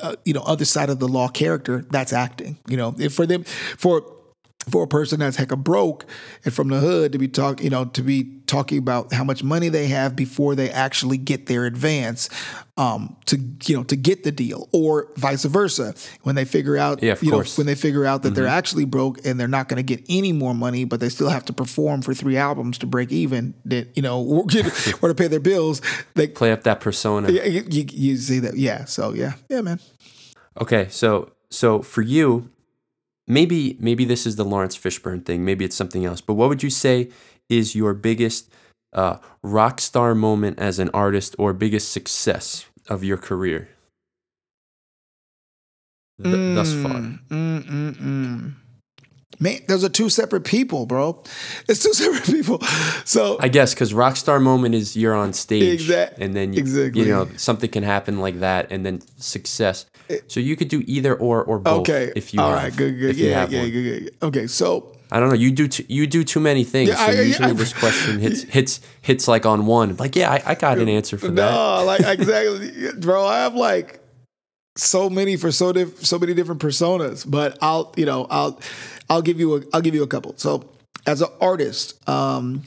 uh, 0.00 0.14
you 0.24 0.32
know, 0.32 0.42
other 0.42 0.64
side 0.64 0.88
of 0.90 1.00
the 1.00 1.08
law 1.08 1.26
character, 1.28 1.84
that's 1.90 2.12
acting. 2.12 2.56
You 2.68 2.76
know, 2.76 2.94
if 2.98 3.12
for 3.14 3.26
them 3.26 3.42
for 3.76 4.02
for 4.68 4.84
a 4.84 4.86
person 4.86 5.20
that's 5.20 5.36
hecka 5.36 5.62
broke 5.62 6.06
and 6.44 6.52
from 6.54 6.68
the 6.68 6.78
hood 6.80 7.12
to 7.12 7.18
be 7.18 7.28
talk, 7.28 7.62
you 7.62 7.70
know, 7.70 7.84
to 7.86 8.02
be 8.02 8.40
talking 8.46 8.78
about 8.78 9.12
how 9.12 9.24
much 9.24 9.42
money 9.42 9.68
they 9.68 9.86
have 9.88 10.14
before 10.16 10.54
they 10.54 10.70
actually 10.70 11.16
get 11.18 11.46
their 11.46 11.64
advance, 11.66 12.28
um, 12.76 13.16
to 13.26 13.38
you 13.66 13.76
know, 13.76 13.84
to 13.84 13.96
get 13.96 14.24
the 14.24 14.32
deal, 14.32 14.68
or 14.72 15.08
vice 15.16 15.44
versa. 15.44 15.94
When 16.22 16.34
they 16.34 16.44
figure 16.44 16.76
out, 16.76 17.02
Yeah, 17.02 17.16
you 17.20 17.30
course. 17.30 17.56
know, 17.56 17.60
when 17.62 17.66
they 17.66 17.74
figure 17.74 18.04
out 18.04 18.22
that 18.22 18.34
they're 18.34 18.46
actually 18.46 18.84
broke 18.84 19.24
and 19.26 19.38
they're 19.38 19.48
not 19.48 19.68
going 19.68 19.76
to 19.76 19.82
get 19.96 20.04
any 20.08 20.32
more 20.32 20.54
money, 20.54 20.84
but 20.84 21.00
they 21.00 21.08
still 21.08 21.28
have 21.28 21.44
to 21.46 21.52
perform 21.52 22.02
for 22.02 22.14
three 22.14 22.36
albums 22.36 22.78
to 22.78 22.86
break 22.86 23.12
even, 23.12 23.54
that 23.66 23.94
you 23.96 24.02
know, 24.02 24.22
or, 24.22 24.42
or 25.02 25.08
to 25.08 25.14
pay 25.14 25.28
their 25.28 25.40
bills, 25.40 25.80
they 26.14 26.28
Play 26.28 26.52
up 26.52 26.62
that 26.64 26.80
persona. 26.80 27.30
you, 27.30 27.64
you, 27.70 27.84
you 27.90 28.16
see 28.16 28.38
that, 28.40 28.56
yeah. 28.56 28.84
So 28.86 29.12
yeah, 29.12 29.34
yeah, 29.48 29.60
man. 29.60 29.78
Okay, 30.60 30.88
so 30.90 31.32
so 31.50 31.82
for 31.82 32.02
you, 32.02 32.50
maybe 33.26 33.76
maybe 33.80 34.04
this 34.04 34.26
is 34.26 34.36
the 34.36 34.44
Laurence 34.44 34.76
Fishburne 34.76 35.24
thing. 35.24 35.44
Maybe 35.44 35.64
it's 35.64 35.76
something 35.76 36.04
else. 36.04 36.20
But 36.20 36.34
what 36.34 36.48
would 36.48 36.62
you 36.62 36.70
say 36.70 37.10
is 37.48 37.74
your 37.74 37.94
biggest 37.94 38.50
uh, 38.92 39.18
rock 39.42 39.80
star 39.80 40.14
moment 40.14 40.58
as 40.58 40.78
an 40.78 40.90
artist, 40.94 41.34
or 41.38 41.52
biggest 41.52 41.92
success 41.92 42.66
of 42.88 43.02
your 43.02 43.16
career 43.16 43.68
th- 46.22 46.54
thus 46.54 46.72
far? 46.74 46.92
Mm, 47.00 47.18
mm, 47.30 47.64
mm, 47.64 47.96
mm. 47.96 48.54
Man, 49.40 49.58
those 49.66 49.82
are 49.82 49.88
two 49.88 50.08
separate 50.08 50.44
people, 50.44 50.86
bro. 50.86 51.22
It's 51.68 51.82
two 51.82 51.92
separate 51.94 52.24
people. 52.24 52.60
So 53.04 53.36
I 53.40 53.48
guess 53.48 53.74
because 53.74 53.92
rock 53.92 54.16
star 54.16 54.38
moment 54.38 54.74
is 54.74 54.96
you're 54.96 55.14
on 55.14 55.32
stage, 55.32 55.82
Exact- 55.82 56.18
and 56.20 56.34
then 56.36 56.52
you, 56.52 56.60
exactly. 56.60 57.02
you 57.02 57.08
know 57.08 57.28
something 57.36 57.70
can 57.70 57.82
happen 57.82 58.20
like 58.20 58.40
that, 58.40 58.70
and 58.70 58.86
then 58.86 59.00
success. 59.16 59.86
So 60.28 60.38
you 60.40 60.54
could 60.56 60.68
do 60.68 60.82
either 60.86 61.14
or 61.14 61.42
or 61.44 61.58
both. 61.58 61.80
okay, 61.80 62.12
if 62.14 62.34
you 62.34 62.40
all 62.40 62.50
have, 62.50 62.62
right, 62.62 62.76
good, 62.76 62.98
good, 62.98 63.16
yeah, 63.16 63.46
yeah, 63.48 63.68
good, 63.68 63.70
good. 63.72 64.14
Okay, 64.22 64.46
so 64.46 64.92
I 65.10 65.18
don't 65.20 65.28
know. 65.30 65.34
You 65.34 65.50
do 65.50 65.66
t- 65.68 65.86
you 65.88 66.06
do 66.06 66.24
too 66.24 66.40
many 66.40 66.62
things. 66.64 66.90
Yeah, 66.90 66.96
so 66.96 67.02
I- 67.02 67.08
I- 67.16 67.20
usually 67.22 67.50
I- 67.50 67.52
this 67.54 67.72
question 67.72 68.18
hits 68.18 68.42
hits 68.56 68.80
hits 69.02 69.26
like 69.28 69.46
on 69.46 69.66
one. 69.66 69.96
Like 69.96 70.14
yeah, 70.16 70.30
I, 70.30 70.42
I 70.52 70.54
got 70.56 70.78
an 70.78 70.88
answer 70.88 71.16
for 71.16 71.28
that. 71.28 71.34
no, 71.34 71.84
like 71.84 72.00
exactly, 72.18 72.72
bro. 72.98 73.24
I 73.26 73.38
have 73.38 73.54
like 73.54 74.00
so 74.76 75.08
many 75.08 75.36
for 75.36 75.50
so 75.52 75.72
diff- 75.72 76.04
so 76.04 76.18
many 76.18 76.34
different 76.34 76.60
personas, 76.60 77.24
but 77.28 77.56
I'll 77.62 77.92
you 77.96 78.04
know 78.06 78.26
I'll 78.28 78.60
I'll 79.08 79.22
give 79.22 79.40
you 79.40 79.56
a 79.56 79.62
I'll 79.72 79.80
give 79.82 79.94
you 79.94 80.02
a 80.02 80.06
couple. 80.08 80.34
So 80.36 80.68
as 81.06 81.22
an 81.22 81.28
artist, 81.40 82.06
um, 82.08 82.62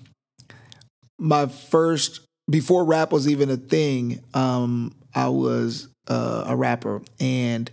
my 1.19 1.47
first 1.47 2.21
before 2.49 2.83
rap 2.85 3.11
was 3.11 3.27
even 3.27 3.49
a 3.49 3.57
thing, 3.57 4.23
um, 4.33 4.93
I 5.13 5.27
was 5.29 5.89
uh, 6.08 6.45
a 6.47 6.55
rapper, 6.55 7.01
and 7.20 7.70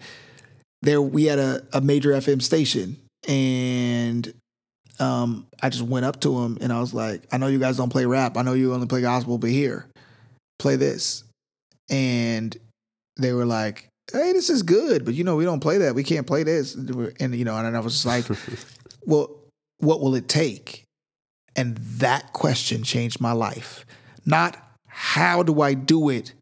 there 0.83 1.01
we 1.01 1.25
had 1.25 1.39
a, 1.39 1.63
a 1.73 1.81
major 1.81 2.11
FM 2.11 2.43
station, 2.43 2.97
and 3.27 4.33
um, 5.01 5.47
I 5.63 5.71
just 5.71 5.83
went 5.83 6.05
up 6.05 6.21
to 6.21 6.43
him 6.43 6.59
and 6.61 6.73
I 6.73 6.81
was 6.81 6.95
like, 6.95 7.23
I 7.33 7.39
know 7.39 7.49
you 7.49 7.59
guys 7.59 7.77
don't 7.77 7.91
play 7.91 8.07
rap. 8.07 8.37
I 8.37 8.43
know 8.43 8.53
you 8.53 8.73
only 8.75 8.87
play 8.87 9.01
gospel, 9.01 9.39
but 9.39 9.51
here, 9.51 9.87
play 10.59 10.77
this. 10.77 11.25
And 11.91 12.57
they 13.17 13.33
were 13.33 13.47
like, 13.47 13.89
Hey, 14.13 14.33
this 14.33 14.51
is 14.51 14.63
good, 14.63 15.05
but 15.05 15.15
you 15.15 15.25
know, 15.25 15.37
we 15.37 15.45
don't 15.45 15.61
play 15.61 15.79
that. 15.79 15.95
We 15.95 16.05
can't 16.05 16.27
play 16.27 16.43
this. 16.43 16.75
And 16.75 17.35
you 17.35 17.45
know, 17.45 17.57
and 17.57 17.77
I 17.77 17.81
was 17.81 18.03
just 18.03 18.07
like, 18.07 18.25
Well, 19.07 19.31
what 19.79 20.01
will 20.01 20.15
it 20.15 20.29
take? 20.29 20.85
And 21.57 21.77
that 21.77 22.33
question 22.33 22.83
changed 22.83 23.21
my 23.21 23.33
life. 23.33 23.85
Not 24.25 24.57
how 24.87 25.43
do 25.43 25.61
I 25.61 25.75
do 25.75 26.09
it? 26.09 26.33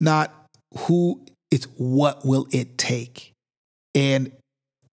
Not 0.00 0.45
who 0.78 1.24
it's 1.50 1.66
what 1.76 2.24
will 2.24 2.46
it 2.50 2.78
take? 2.78 3.32
And 3.94 4.32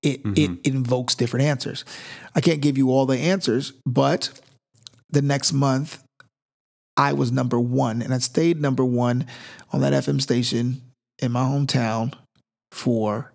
it 0.01 0.23
mm-hmm. 0.23 0.33
it 0.35 0.67
invokes 0.67 1.15
different 1.15 1.45
answers. 1.45 1.85
I 2.35 2.41
can't 2.41 2.61
give 2.61 2.77
you 2.77 2.91
all 2.91 3.05
the 3.05 3.17
answers, 3.17 3.73
but 3.85 4.29
the 5.09 5.21
next 5.21 5.53
month 5.53 6.03
I 6.95 7.13
was 7.13 7.31
number 7.31 7.59
one 7.59 8.01
and 8.01 8.13
I 8.13 8.19
stayed 8.19 8.61
number 8.61 8.85
one 8.85 9.25
on 9.71 9.81
that 9.81 9.93
FM 9.93 10.21
station 10.21 10.81
in 11.19 11.31
my 11.31 11.43
hometown 11.43 12.13
for 12.71 13.31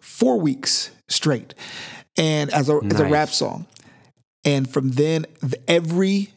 four 0.00 0.38
weeks 0.38 0.90
straight. 1.08 1.54
And 2.16 2.52
as 2.52 2.68
a 2.68 2.80
as 2.90 3.00
a 3.00 3.06
rap 3.06 3.30
song. 3.30 3.66
And 4.44 4.70
from 4.70 4.90
then 4.90 5.26
every 5.66 6.30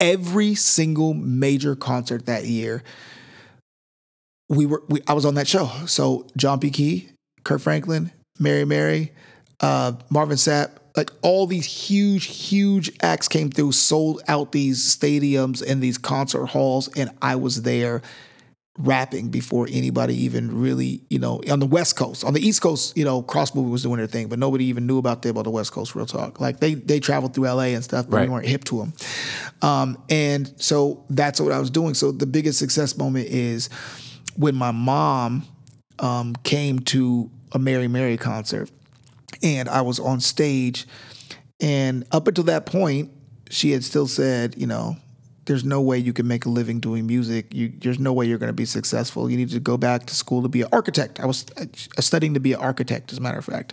every 0.00 0.54
single 0.54 1.12
major 1.12 1.74
concert 1.74 2.26
that 2.26 2.44
year, 2.44 2.82
we 4.48 4.66
were 4.66 4.82
we, 4.88 5.00
I 5.06 5.12
was 5.12 5.24
on 5.24 5.34
that 5.34 5.48
show. 5.48 5.66
So 5.86 6.26
John 6.36 6.60
P. 6.60 6.70
Kee, 6.70 7.08
Kirk 7.44 7.60
Franklin, 7.60 8.10
Mary 8.38 8.64
Mary, 8.64 9.12
uh, 9.60 9.92
Marvin 10.10 10.36
Sapp, 10.36 10.70
like 10.96 11.10
all 11.22 11.46
these 11.46 11.66
huge, 11.66 12.24
huge 12.26 12.90
acts 13.02 13.28
came 13.28 13.50
through, 13.50 13.72
sold 13.72 14.22
out 14.28 14.52
these 14.52 14.78
stadiums 14.96 15.62
and 15.66 15.82
these 15.82 15.98
concert 15.98 16.46
halls, 16.46 16.88
and 16.96 17.10
I 17.22 17.36
was 17.36 17.62
there 17.62 18.02
rapping 18.80 19.28
before 19.28 19.66
anybody 19.72 20.14
even 20.14 20.56
really, 20.60 21.02
you 21.10 21.18
know, 21.18 21.40
on 21.50 21.58
the 21.58 21.66
West 21.66 21.96
Coast. 21.96 22.22
On 22.22 22.32
the 22.32 22.40
East 22.40 22.62
Coast, 22.62 22.96
you 22.96 23.04
know, 23.04 23.22
Cross 23.22 23.56
Movement 23.56 23.72
was 23.72 23.82
doing 23.82 23.96
their 23.98 24.06
thing, 24.06 24.28
but 24.28 24.38
nobody 24.38 24.66
even 24.66 24.86
knew 24.86 24.98
about 24.98 25.22
them 25.22 25.36
on 25.36 25.42
the 25.42 25.50
West 25.50 25.72
Coast, 25.72 25.96
real 25.96 26.06
talk. 26.06 26.40
Like 26.40 26.60
they 26.60 26.74
they 26.74 27.00
traveled 27.00 27.34
through 27.34 27.48
LA 27.48 27.74
and 27.74 27.82
stuff, 27.82 28.06
but 28.08 28.18
Right. 28.18 28.28
we 28.28 28.32
weren't 28.32 28.46
hip 28.46 28.62
to 28.64 28.78
them. 28.78 28.92
Um, 29.62 29.98
and 30.08 30.52
so 30.58 31.04
that's 31.10 31.40
what 31.40 31.50
I 31.50 31.58
was 31.58 31.70
doing. 31.70 31.94
So 31.94 32.12
the 32.12 32.26
biggest 32.26 32.58
success 32.60 32.96
moment 32.96 33.26
is 33.26 33.68
when 34.38 34.54
my 34.54 34.70
mom 34.70 35.44
um, 35.98 36.34
came 36.44 36.78
to 36.78 37.28
a 37.52 37.58
Mary 37.58 37.88
Mary 37.88 38.16
concert 38.16 38.70
and 39.42 39.68
I 39.68 39.82
was 39.82 39.98
on 39.98 40.20
stage. 40.20 40.86
And 41.60 42.06
up 42.12 42.28
until 42.28 42.44
that 42.44 42.64
point, 42.64 43.10
she 43.50 43.72
had 43.72 43.82
still 43.82 44.06
said, 44.06 44.54
you 44.56 44.66
know, 44.66 44.96
there's 45.48 45.64
no 45.64 45.80
way 45.80 45.98
you 45.98 46.12
can 46.12 46.28
make 46.28 46.44
a 46.44 46.48
living 46.50 46.78
doing 46.78 47.06
music. 47.06 47.52
You, 47.54 47.72
there's 47.78 47.98
no 47.98 48.12
way 48.12 48.26
you're 48.26 48.38
going 48.38 48.50
to 48.50 48.60
be 48.64 48.66
successful. 48.66 49.30
You 49.30 49.36
need 49.38 49.48
to 49.50 49.60
go 49.60 49.78
back 49.78 50.04
to 50.06 50.14
school 50.14 50.42
to 50.42 50.48
be 50.48 50.60
an 50.60 50.68
architect. 50.72 51.18
I 51.20 51.26
was 51.26 51.46
uh, 51.56 51.64
studying 52.00 52.34
to 52.34 52.40
be 52.40 52.52
an 52.52 52.60
architect, 52.60 53.10
as 53.12 53.18
a 53.18 53.20
matter 53.22 53.38
of 53.38 53.46
fact. 53.46 53.72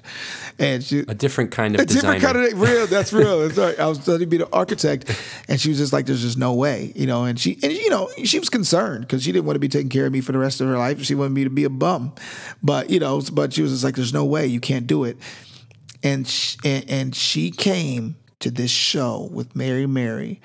And 0.57 0.81
she, 0.81 0.99
A 1.07 1.13
different 1.13 1.51
kind 1.51 1.75
of 1.75 1.81
a 1.81 1.85
designer. 1.85 2.13
different 2.19 2.37
kind 2.37 2.53
of 2.53 2.61
real. 2.61 2.87
That's 2.87 3.11
real. 3.11 3.39
That's 3.47 3.57
right. 3.57 3.77
I 3.79 3.87
was 3.87 3.99
studying 3.99 4.29
to 4.29 4.37
be 4.37 4.41
an 4.41 4.49
architect, 4.53 5.11
and 5.49 5.59
she 5.59 5.67
was 5.69 5.77
just 5.77 5.91
like, 5.91 6.05
"There's 6.05 6.21
just 6.21 6.37
no 6.37 6.53
way," 6.53 6.93
you 6.95 7.05
know. 7.07 7.25
And 7.25 7.37
she, 7.37 7.59
and 7.61 7.71
you 7.73 7.89
know, 7.89 8.09
she 8.23 8.39
was 8.39 8.49
concerned 8.49 9.01
because 9.01 9.21
she 9.21 9.31
didn't 9.33 9.45
want 9.45 9.55
to 9.55 9.59
be 9.59 9.67
taking 9.67 9.89
care 9.89 10.05
of 10.05 10.13
me 10.13 10.21
for 10.21 10.31
the 10.31 10.39
rest 10.39 10.61
of 10.61 10.67
her 10.67 10.77
life. 10.77 11.03
She 11.03 11.13
wanted 11.13 11.33
me 11.33 11.43
to 11.43 11.49
be 11.49 11.65
a 11.65 11.69
bum, 11.69 12.13
but 12.63 12.89
you 12.89 12.99
know, 12.99 13.21
but 13.33 13.51
she 13.53 13.61
was 13.61 13.71
just 13.71 13.83
like, 13.83 13.95
"There's 13.95 14.13
no 14.13 14.23
way 14.25 14.47
you 14.47 14.61
can't 14.61 14.87
do 14.87 15.03
it." 15.03 15.17
And 16.03 16.27
sh 16.27 16.55
and, 16.63 16.89
and 16.89 17.15
she 17.15 17.51
came 17.51 18.15
to 18.39 18.49
this 18.49 18.71
show 18.71 19.27
with 19.31 19.55
Mary 19.55 19.85
Mary. 19.87 20.39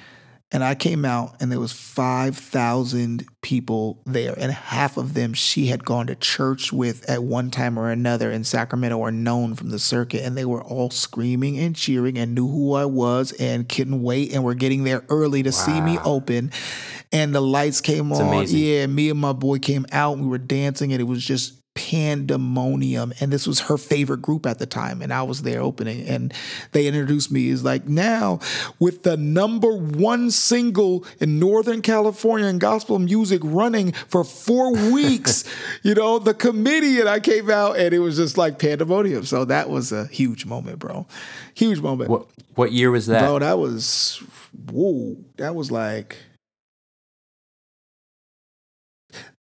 And 0.53 0.65
I 0.65 0.75
came 0.75 1.05
out 1.05 1.37
and 1.41 1.53
there 1.53 1.61
was 1.61 1.73
5,000 1.73 3.25
people 3.41 4.03
there. 4.05 4.35
And 4.37 4.51
half 4.51 4.97
of 4.97 5.15
them 5.15 5.33
she 5.33 5.67
had 5.67 5.85
gone 5.85 6.09
to 6.09 6.17
church 6.17 6.73
with 6.73 7.09
at 7.09 7.23
one 7.23 7.53
time 7.53 7.79
or 7.79 7.89
another 7.89 8.33
in 8.33 8.43
Sacramento 8.43 8.99
or 8.99 9.13
known 9.13 9.55
from 9.55 9.71
the 9.71 9.79
circuit. 9.79 10.25
And 10.25 10.37
they 10.37 10.45
were 10.45 10.63
all 10.63 10.91
screaming 10.91 11.57
and 11.59 11.77
cheering 11.77 12.19
and 12.19 12.35
knew 12.35 12.49
who 12.49 12.75
I 12.75 12.85
was 12.85 13.31
and 13.33 13.69
couldn't 13.69 14.03
wait 14.03 14.33
and 14.33 14.43
were 14.43 14.55
getting 14.55 14.83
there 14.83 15.05
early 15.09 15.45
to 15.45 15.53
see 15.53 15.81
me 15.81 15.99
open. 16.05 16.51
And 17.13 17.33
the 17.33 17.41
lights 17.41 17.81
came 17.81 18.13
on. 18.13 18.21
amazing. 18.21 18.59
Yeah, 18.59 18.87
me 18.87 19.11
and 19.11 19.21
my 19.21 19.33
boy 19.33 19.59
came 19.61 19.87
out. 19.93 20.15
And 20.15 20.23
we 20.23 20.29
were 20.29 20.39
dancing 20.39 20.93
and 20.93 21.01
it 21.01 21.05
was 21.05 21.25
just 21.25 21.60
pandemonium 21.75 23.13
and 23.21 23.33
this 23.33 23.47
was 23.47 23.61
her 23.61 23.79
favorite 23.79 24.21
group 24.21 24.45
at 24.45 24.59
the 24.59 24.67
time 24.67 25.01
and 25.01 25.13
I 25.13 25.23
was 25.23 25.43
there 25.43 25.61
opening 25.61 26.07
and 26.07 26.35
they 26.73 26.87
introduced 26.87 27.31
me. 27.31 27.51
As 27.51 27.63
like 27.63 27.87
now 27.87 28.41
with 28.81 29.05
the 29.05 29.17
number 29.17 29.77
one 29.77 30.31
single 30.33 31.07
in 31.21 31.39
Northern 31.39 31.81
California 31.81 32.47
and 32.47 32.61
gospel 32.61 32.99
music 32.99 33.41
running 33.45 33.93
for 33.93 34.25
4 34.25 34.73
weeks 34.93 35.45
you 35.83 35.95
know 35.95 36.19
the 36.19 36.35
committee 36.35 36.99
and 36.99 37.09
I 37.09 37.21
came 37.21 37.49
out 37.49 37.77
and 37.79 37.95
it 37.95 38.01
was 38.01 38.17
just 38.17 38.37
like 38.37 38.59
pandemonium. 38.59 39.25
So 39.25 39.45
that 39.45 39.71
was 39.71 39.93
a 39.93 40.07
huge 40.07 40.47
moment 40.47 40.81
bro. 40.81 41.07
Huge 41.55 41.81
moment. 41.81 42.11
What 42.11 42.27
what 42.57 42.73
year 42.73 42.91
was 42.91 43.07
that? 43.07 43.21
bro 43.21 43.39
that 43.39 43.59
was 43.59 44.23
whoa 44.71 45.17
that 45.37 45.55
was 45.55 45.71
like 45.71 46.17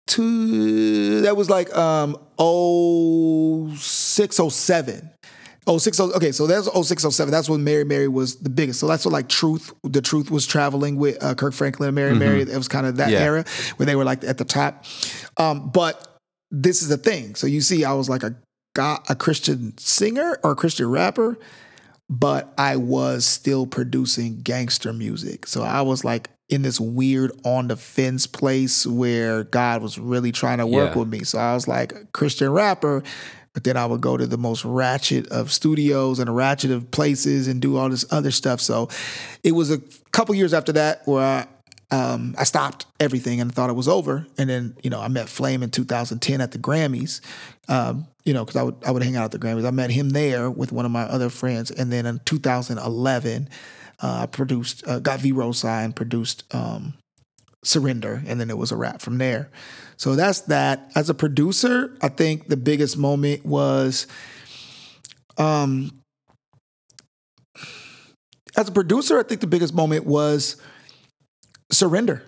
two 0.08 1.22
that 1.22 1.38
was 1.38 1.49
like 1.49 1.76
um 1.78 2.18
oh 2.39 3.74
six 3.76 4.39
oh 4.39 4.49
seven. 4.49 5.12
Oh, 5.70 5.78
six 5.80 5.99
oh 5.99 6.12
okay, 6.14 6.32
so 6.32 6.47
that's 6.47 6.70
oh 6.74 6.82
six 6.82 7.03
oh 7.03 7.10
seven. 7.10 7.30
That's 7.30 7.49
when 7.49 7.62
Mary 7.64 7.84
Mary 7.84 8.08
was 8.08 8.38
the 8.38 8.49
biggest. 8.49 8.80
So 8.80 8.88
that's 8.88 9.03
what 9.03 9.12
like 9.12 9.28
Truth, 9.28 9.74
the 9.84 10.01
Truth 10.01 10.32
was 10.32 10.47
traveling 10.47 10.95
with 10.95 11.22
uh, 11.22 11.36
Kirk 11.36 11.53
Franklin 11.53 11.88
and 11.89 11.95
Mary 11.95 12.16
Mary. 12.16 12.41
It 12.41 12.55
was 12.55 12.70
kind 12.70 12.86
of 12.86 12.95
that 12.97 13.10
Yeah. 13.12 13.20
era 13.20 13.43
where 13.76 13.86
they 13.86 13.97
were 13.97 14.05
like 14.05 14.24
at 14.24 14.38
the 14.38 14.45
top. 14.45 14.86
Um, 15.36 15.70
but 15.70 16.18
this 16.51 16.82
is 16.82 16.88
the 16.88 16.95
thing. 16.97 17.36
So 17.36 17.47
you 17.47 17.60
see, 17.60 17.84
I 17.84 17.91
was 17.91 18.08
like 18.08 18.24
a 18.24 18.36
got 18.76 19.10
a 19.10 19.16
Christian 19.16 19.78
singer 19.78 20.39
or 20.41 20.51
a 20.51 20.55
Christian 20.55 20.89
rapper, 20.89 21.38
but 22.10 22.53
I 22.58 22.78
was 22.78 23.26
still 23.26 23.68
producing 23.68 24.39
gangster 24.43 24.93
music. 24.93 25.47
So 25.47 25.64
I 25.64 25.82
was 25.82 26.05
like 26.05 26.30
in 26.50 26.62
this 26.62 26.80
weird 26.80 27.32
on 27.43 27.68
the 27.68 27.76
fence 27.76 28.26
place 28.26 28.86
where 28.88 29.43
God 29.43 29.82
was 29.82 30.00
really 30.00 30.32
trying 30.32 30.60
to 30.60 30.68
work 30.68 30.93
Yeah. 30.93 31.00
with 31.00 31.10
me. 31.10 31.24
So 31.24 31.38
I 31.39 31.54
was 31.54 31.68
like 31.68 31.91
a 31.91 32.06
Christian 32.14 32.52
rapper, 32.52 33.04
but 33.54 33.64
then 33.66 33.76
I 33.76 33.86
would 33.86 34.00
go 34.02 34.16
to 34.18 34.26
the 34.26 34.38
most 34.38 34.64
ratchet 34.64 35.28
of 35.28 35.52
studios 35.52 36.20
and 36.20 36.30
a 36.30 36.32
ratchet 36.32 36.72
of 36.72 36.89
places 36.91 37.48
and 37.48 37.62
do 37.62 37.76
all 37.76 37.89
this 37.89 38.06
other 38.12 38.32
stuff. 38.32 38.62
So 38.62 38.88
it 39.43 39.52
was 39.54 39.72
a 39.72 39.80
couple 40.12 40.36
years 40.36 40.54
after 40.54 40.72
that 40.74 41.02
where 41.06 41.24
I 41.24 41.48
um, 41.89 42.36
I 42.38 42.43
stopped 42.43 42.86
everything 43.00 43.39
and 43.39 43.50
thought 43.54 43.70
it 43.70 43.76
was 43.78 43.88
over. 43.88 44.28
And 44.38 44.50
then, 44.50 44.76
you 44.84 44.89
know, 44.89 45.00
I 45.00 45.08
met 45.08 45.30
Flame 45.30 45.64
in 45.64 45.70
2010 45.70 46.41
at 46.41 46.52
the 46.52 46.58
Grammys. 46.60 47.22
Um, 47.70 48.08
you 48.26 48.34
know, 48.34 48.43
because 48.43 48.58
I 48.60 48.64
would 48.64 48.76
I 48.86 48.91
would 48.91 49.04
hang 49.04 49.16
out 49.16 49.24
at 49.24 49.32
the 49.32 49.39
Grammys. 49.39 49.66
I 49.66 49.72
met 49.72 49.89
him 49.89 50.10
there 50.10 50.52
with 50.52 50.74
one 50.74 50.84
of 50.86 50.91
my 50.91 51.04
other 51.04 51.30
friends, 51.30 51.72
and 51.72 51.89
then 51.89 52.06
in 52.06 52.20
2011, 52.26 53.48
uh, 54.02 54.20
I 54.22 54.26
produced, 54.28 54.88
uh, 54.88 55.00
got 55.00 55.20
V 55.20 55.32
Rose 55.32 55.60
signed, 55.60 55.95
produced 55.95 56.43
um, 56.54 56.93
Surrender, 57.64 58.24
and 58.28 58.39
then 58.39 58.50
it 58.50 58.58
was 58.58 58.72
a 58.72 58.78
wrap 58.78 59.02
from 59.02 59.18
there. 59.18 59.50
So 59.98 60.16
that's 60.16 60.41
that. 60.41 60.91
As 60.95 61.10
a 61.10 61.14
producer, 61.14 61.98
I 62.02 62.10
think 62.10 62.48
the 62.48 62.58
biggest 62.58 62.98
moment 62.98 63.45
was, 63.45 64.06
um, 65.38 65.91
as 68.56 68.70
a 68.70 68.72
producer, 68.72 69.20
I 69.20 69.24
think 69.24 69.41
the 69.41 69.48
biggest 69.48 69.74
moment 69.74 70.06
was 70.06 70.58
surrender. 71.72 72.24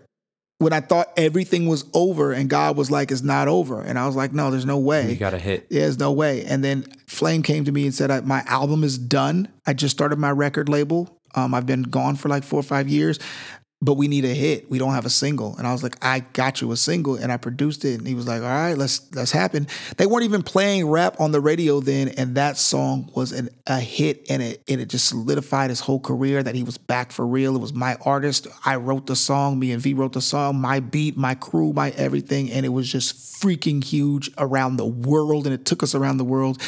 When 0.58 0.74
I 0.74 0.82
thought 0.82 1.08
everything 1.16 1.68
was 1.68 1.86
over 1.94 2.34
and 2.34 2.50
God 2.50 2.76
was 2.76 2.92
like, 2.92 3.12
it's 3.12 3.22
not 3.22 3.48
over. 3.48 3.82
And 3.82 3.98
I 3.98 4.06
was 4.06 4.16
like, 4.18 4.34
no, 4.34 4.52
there's 4.52 4.66
no 4.66 4.78
way. 4.78 5.10
You 5.10 5.16
got 5.16 5.34
a 5.34 5.40
hit. 5.40 5.70
There's 5.70 5.98
no 5.98 6.12
way. 6.12 6.44
And 6.44 6.62
then 6.62 6.84
Flame 7.08 7.44
came 7.44 7.64
to 7.64 7.72
me 7.72 7.86
and 7.86 7.94
said, 7.96 8.12
I, 8.12 8.20
My 8.22 8.44
album 8.46 8.84
is 8.84 8.98
done. 8.98 9.48
I 9.66 9.74
just 9.74 9.96
started 9.96 10.20
my 10.20 10.32
record 10.32 10.68
label. 10.68 11.19
Um, 11.36 11.54
I've 11.54 11.66
been 11.66 11.84
gone 11.84 12.16
for 12.16 12.30
like 12.30 12.44
four 12.44 12.60
or 12.60 12.64
five 12.64 12.88
years, 12.88 13.20
but 13.82 13.94
we 13.94 14.10
need 14.10 14.26
a 14.26 14.34
hit. 14.34 14.70
We 14.70 14.78
don't 14.78 14.94
have 14.94 15.06
a 15.06 15.10
single. 15.10 15.56
And 15.56 15.66
I 15.66 15.72
was 15.72 15.84
like, 15.84 15.96
I 16.04 16.20
got 16.20 16.60
you 16.60 16.72
a 16.74 16.78
single. 16.78 17.16
And 17.16 17.32
I 17.32 17.38
produced 17.38 17.86
it. 17.86 18.00
And 18.00 18.08
he 18.08 18.14
was 18.14 18.28
like, 18.28 18.42
All 18.42 18.48
right, 18.48 18.78
let's 18.78 19.10
let's 19.16 19.32
happen. 19.32 19.68
They 19.96 20.06
weren't 20.06 20.26
even 20.26 20.44
playing 20.44 20.90
rap 20.90 21.22
on 21.22 21.32
the 21.32 21.40
radio 21.40 21.80
then. 21.80 22.10
And 22.10 22.36
that 22.36 22.58
song 22.58 23.10
was 23.16 23.32
an, 23.32 23.50
a 23.68 23.80
hit. 23.80 24.26
And 24.30 24.44
it, 24.44 24.64
and 24.68 24.82
it 24.82 24.90
just 24.90 25.08
solidified 25.08 25.70
his 25.70 25.80
whole 25.80 26.00
career 26.02 26.44
that 26.44 26.56
he 26.56 26.64
was 26.64 26.78
back 26.78 27.14
for 27.14 27.26
real. 27.26 27.56
It 27.56 27.60
was 27.60 27.74
my 27.74 27.96
artist. 28.06 28.48
I 28.66 28.76
wrote 28.76 29.08
the 29.08 29.16
song. 29.16 29.58
Me 29.60 29.72
and 29.72 29.82
V 29.82 29.94
wrote 29.94 30.14
the 30.14 30.22
song. 30.22 30.60
My 30.60 30.82
beat, 30.82 31.16
my 31.16 31.36
crew, 31.36 31.72
my 31.72 31.92
everything. 31.92 32.52
And 32.52 32.66
it 32.66 32.70
was 32.70 32.92
just 32.92 33.16
freaking 33.42 33.82
huge 33.82 34.30
around 34.38 34.76
the 34.76 34.86
world. 34.86 35.46
And 35.46 35.54
it 35.54 35.64
took 35.64 35.84
us 35.84 35.96
around 35.96 36.18
the 36.18 36.26
world. 36.26 36.62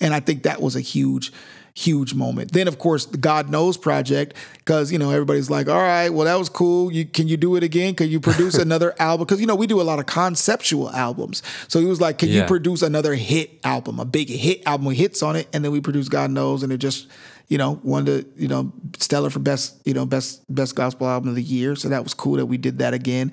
And 0.00 0.14
I 0.14 0.20
think 0.20 0.44
that 0.44 0.62
was 0.62 0.76
a 0.76 0.80
huge, 0.80 1.32
huge 1.74 2.14
moment. 2.14 2.52
Then, 2.52 2.68
of 2.68 2.78
course, 2.78 3.06
the 3.06 3.16
God 3.16 3.48
Knows 3.48 3.76
project, 3.76 4.36
because, 4.58 4.92
you 4.92 4.98
know, 4.98 5.10
everybody's 5.10 5.50
like, 5.50 5.68
all 5.68 5.80
right, 5.80 6.10
well, 6.10 6.26
that 6.26 6.38
was 6.38 6.48
cool. 6.48 6.92
You, 6.92 7.04
can 7.04 7.28
you 7.28 7.36
do 7.36 7.56
it 7.56 7.62
again? 7.62 7.94
Can 7.94 8.08
you 8.08 8.20
produce 8.20 8.54
another 8.58 8.94
album? 8.98 9.26
Because, 9.26 9.40
you 9.40 9.46
know, 9.46 9.54
we 9.54 9.66
do 9.66 9.80
a 9.80 9.82
lot 9.82 9.98
of 9.98 10.06
conceptual 10.06 10.90
albums. 10.90 11.42
So 11.68 11.80
he 11.80 11.86
was 11.86 12.00
like, 12.00 12.18
can 12.18 12.28
you 12.28 12.44
produce 12.44 12.82
another 12.82 13.14
hit 13.14 13.58
album, 13.64 14.00
a 14.00 14.04
big 14.04 14.28
hit 14.28 14.62
album 14.66 14.86
with 14.86 14.96
hits 14.96 15.22
on 15.22 15.36
it? 15.36 15.48
And 15.52 15.64
then 15.64 15.72
we 15.72 15.80
produce 15.80 16.08
God 16.08 16.30
Knows, 16.30 16.62
and 16.62 16.72
it 16.72 16.78
just, 16.78 17.08
you 17.48 17.58
know, 17.58 17.80
won 17.82 18.04
the, 18.04 18.26
you 18.36 18.48
know, 18.48 18.72
stellar 18.98 19.30
for 19.30 19.38
best, 19.38 19.80
you 19.84 19.94
know, 19.94 20.06
best 20.06 20.42
best 20.54 20.74
gospel 20.74 21.08
album 21.08 21.28
of 21.30 21.34
the 21.34 21.42
year. 21.42 21.76
So 21.76 21.88
that 21.88 22.02
was 22.02 22.14
cool 22.14 22.36
that 22.36 22.46
we 22.46 22.56
did 22.56 22.78
that 22.78 22.94
again. 22.94 23.30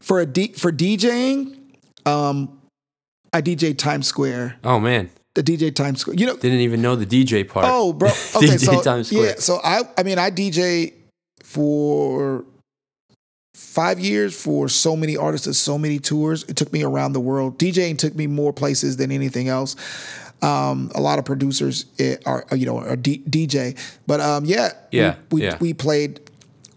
For 0.00 0.20
a 0.20 0.26
D, 0.26 0.48
for 0.52 0.70
DJing, 0.70 1.56
um, 2.04 2.60
I 3.32 3.40
DJ 3.42 3.76
Times 3.76 4.06
Square. 4.06 4.56
Oh 4.64 4.78
man, 4.78 5.10
The 5.34 5.42
DJ 5.42 5.74
Times 5.74 6.00
Square. 6.00 6.16
You 6.16 6.26
know, 6.26 6.36
didn't 6.36 6.60
even 6.60 6.80
know 6.80 6.94
the 6.96 7.06
DJ 7.06 7.46
part. 7.48 7.66
Oh, 7.68 7.92
bro. 7.92 8.08
Okay, 8.36 8.46
DJ 8.46 8.58
so 8.60 8.82
Times 8.82 9.08
Square. 9.08 9.24
yeah, 9.26 9.34
so 9.38 9.58
I 9.62 9.82
I 9.98 10.02
mean 10.02 10.18
I 10.18 10.30
DJ 10.30 10.92
for 11.42 12.44
five 13.54 13.98
years 14.00 14.40
for 14.40 14.68
so 14.68 14.96
many 14.96 15.16
artists 15.16 15.46
and 15.46 15.56
so 15.56 15.78
many 15.78 15.98
tours. 15.98 16.44
It 16.44 16.56
took 16.56 16.72
me 16.72 16.82
around 16.82 17.12
the 17.12 17.20
world. 17.20 17.58
DJing 17.58 17.98
took 17.98 18.14
me 18.14 18.26
more 18.26 18.52
places 18.52 18.96
than 18.96 19.10
anything 19.12 19.48
else. 19.48 19.76
Um, 20.42 20.90
a 20.94 21.00
lot 21.00 21.18
of 21.18 21.24
producers 21.24 21.86
eh, 21.98 22.16
are 22.26 22.44
are, 22.50 22.56
you 22.56 22.66
know 22.66 22.78
are 22.78 22.96
D- 22.96 23.22
DJ, 23.28 23.78
but 24.06 24.20
um, 24.20 24.44
yeah, 24.44 24.70
Yeah, 24.90 25.16
we, 25.30 25.40
we, 25.40 25.46
yeah. 25.46 25.58
we 25.60 25.74
played. 25.74 26.20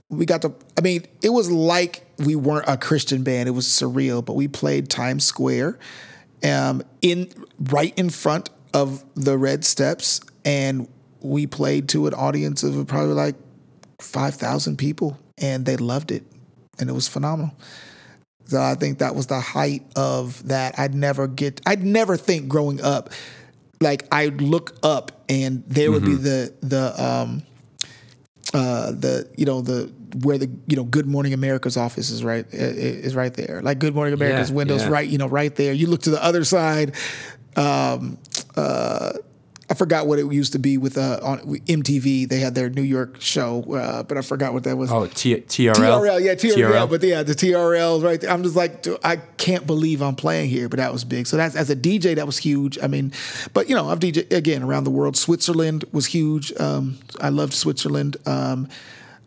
We 0.10 0.26
got 0.26 0.42
to. 0.44 0.54
I 0.78 0.82
mean, 0.82 1.06
it 1.22 1.30
was 1.30 1.52
like 1.52 2.06
we 2.18 2.36
weren't 2.36 2.66
a 2.68 2.78
Christian 2.78 3.24
band. 3.24 3.50
It 3.50 3.52
was 3.52 3.66
surreal, 3.68 4.24
but 4.24 4.34
we 4.36 4.48
played 4.48 4.90
Times 4.90 5.26
Square, 5.26 5.80
um, 6.44 6.84
in 7.02 7.30
right 7.60 7.94
in 7.98 8.10
front 8.10 8.50
of 8.74 9.04
the 9.16 9.38
red 9.38 9.66
steps, 9.66 10.22
and 10.46 10.88
we 11.22 11.48
played 11.48 11.90
to 11.90 12.08
an 12.08 12.14
audience 12.14 12.64
of 12.64 12.88
probably 12.88 13.14
like 13.14 13.36
five 14.02 14.36
thousand 14.36 14.78
people, 14.78 15.18
and 15.38 15.66
they 15.66 15.78
loved 15.78 16.12
it, 16.12 16.24
and 16.80 16.90
it 16.90 16.94
was 16.94 17.08
phenomenal. 17.08 17.56
So 18.46 18.62
I 18.62 18.76
think 18.76 19.00
that 19.00 19.14
was 19.14 19.28
the 19.28 19.42
height 19.42 19.84
of 19.96 20.48
that. 20.48 20.80
I'd 20.80 20.96
never 20.96 21.28
get. 21.28 21.62
I'd 21.66 21.84
never 21.84 22.16
think 22.16 22.48
growing 22.48 22.82
up, 22.82 23.10
like 23.82 24.08
I'd 24.12 24.42
look 24.42 24.78
up 24.84 25.24
and 25.30 25.64
there 25.68 25.92
would 25.92 26.04
be 26.06 26.16
the 26.16 26.54
the 26.62 27.04
um 27.04 27.44
uh 28.54 28.92
the 28.92 29.30
you 29.36 29.46
know 29.46 29.62
the 29.62 29.92
where 30.24 30.38
the 30.38 30.50
you 30.68 30.76
know 30.78 30.84
Good 30.84 31.06
Morning 31.06 31.34
America's 31.34 31.76
office 31.78 32.10
is 32.10 32.24
right 32.24 32.46
is 32.54 33.16
right 33.16 33.34
there. 33.34 33.62
Like 33.62 33.80
Good 33.80 33.94
Morning 33.94 34.14
America's 34.14 34.50
Yeah, 34.50 34.56
windows 34.56 34.84
yeah. 34.84 34.90
right 34.90 35.08
you 35.08 35.18
know 35.18 35.28
right 35.28 35.54
there. 35.56 35.74
You 35.74 35.88
look 35.88 36.02
to 36.04 36.10
the 36.10 36.24
other 36.24 36.44
side. 36.44 36.96
Um, 37.56 38.18
uh, 38.56 39.14
I 39.70 39.74
forgot 39.74 40.08
what 40.08 40.18
it 40.18 40.32
used 40.32 40.54
to 40.54 40.60
be 40.60 40.78
with 40.78 40.98
uh, 40.98 41.20
on 41.22 41.40
MTV. 41.40 42.30
They 42.30 42.40
had 42.40 42.56
their 42.56 42.70
New 42.70 42.84
York 42.84 43.20
show, 43.20 43.64
uh, 43.74 44.04
but 44.04 44.18
I 44.18 44.22
forgot 44.22 44.54
what 44.54 44.64
that 44.64 44.78
was. 44.78 44.90
Oh, 44.90 45.08
T- 45.08 45.36
TRL. 45.36 45.74
TRL, 45.74 46.24
yeah, 46.24 46.36
TRL, 46.36 46.90
but 46.90 47.04
yeah, 47.04 47.24
the 47.24 47.34
TRLs 47.34 48.02
right 48.02 48.20
there. 48.22 48.32
I'm 48.32 48.44
just 48.44 48.56
like, 48.56 48.82
dude, 48.82 48.98
I 49.04 49.18
can't 49.18 49.68
believe 49.68 50.02
I'm 50.02 50.16
playing 50.16 50.50
here, 50.50 50.70
but 50.70 50.78
that 50.78 50.94
was 50.94 51.04
big. 51.04 51.28
So 51.28 51.36
that's 51.36 51.56
as 51.56 51.70
a 51.70 51.76
DJ, 51.76 52.16
that 52.16 52.26
was 52.26 52.38
huge. 52.38 52.80
I 52.82 52.88
mean, 52.88 53.12
but 53.54 53.68
you 53.68 53.76
know, 53.76 53.90
I've 53.90 54.00
DJ 54.00 54.32
again 54.32 54.64
around 54.64 54.86
the 54.86 54.92
world. 54.92 55.18
Switzerland 55.18 55.84
was 55.92 56.06
huge. 56.06 56.54
Um, 56.60 57.00
I 57.20 57.28
loved 57.28 57.54
Switzerland. 57.54 58.16
Um, 58.26 58.70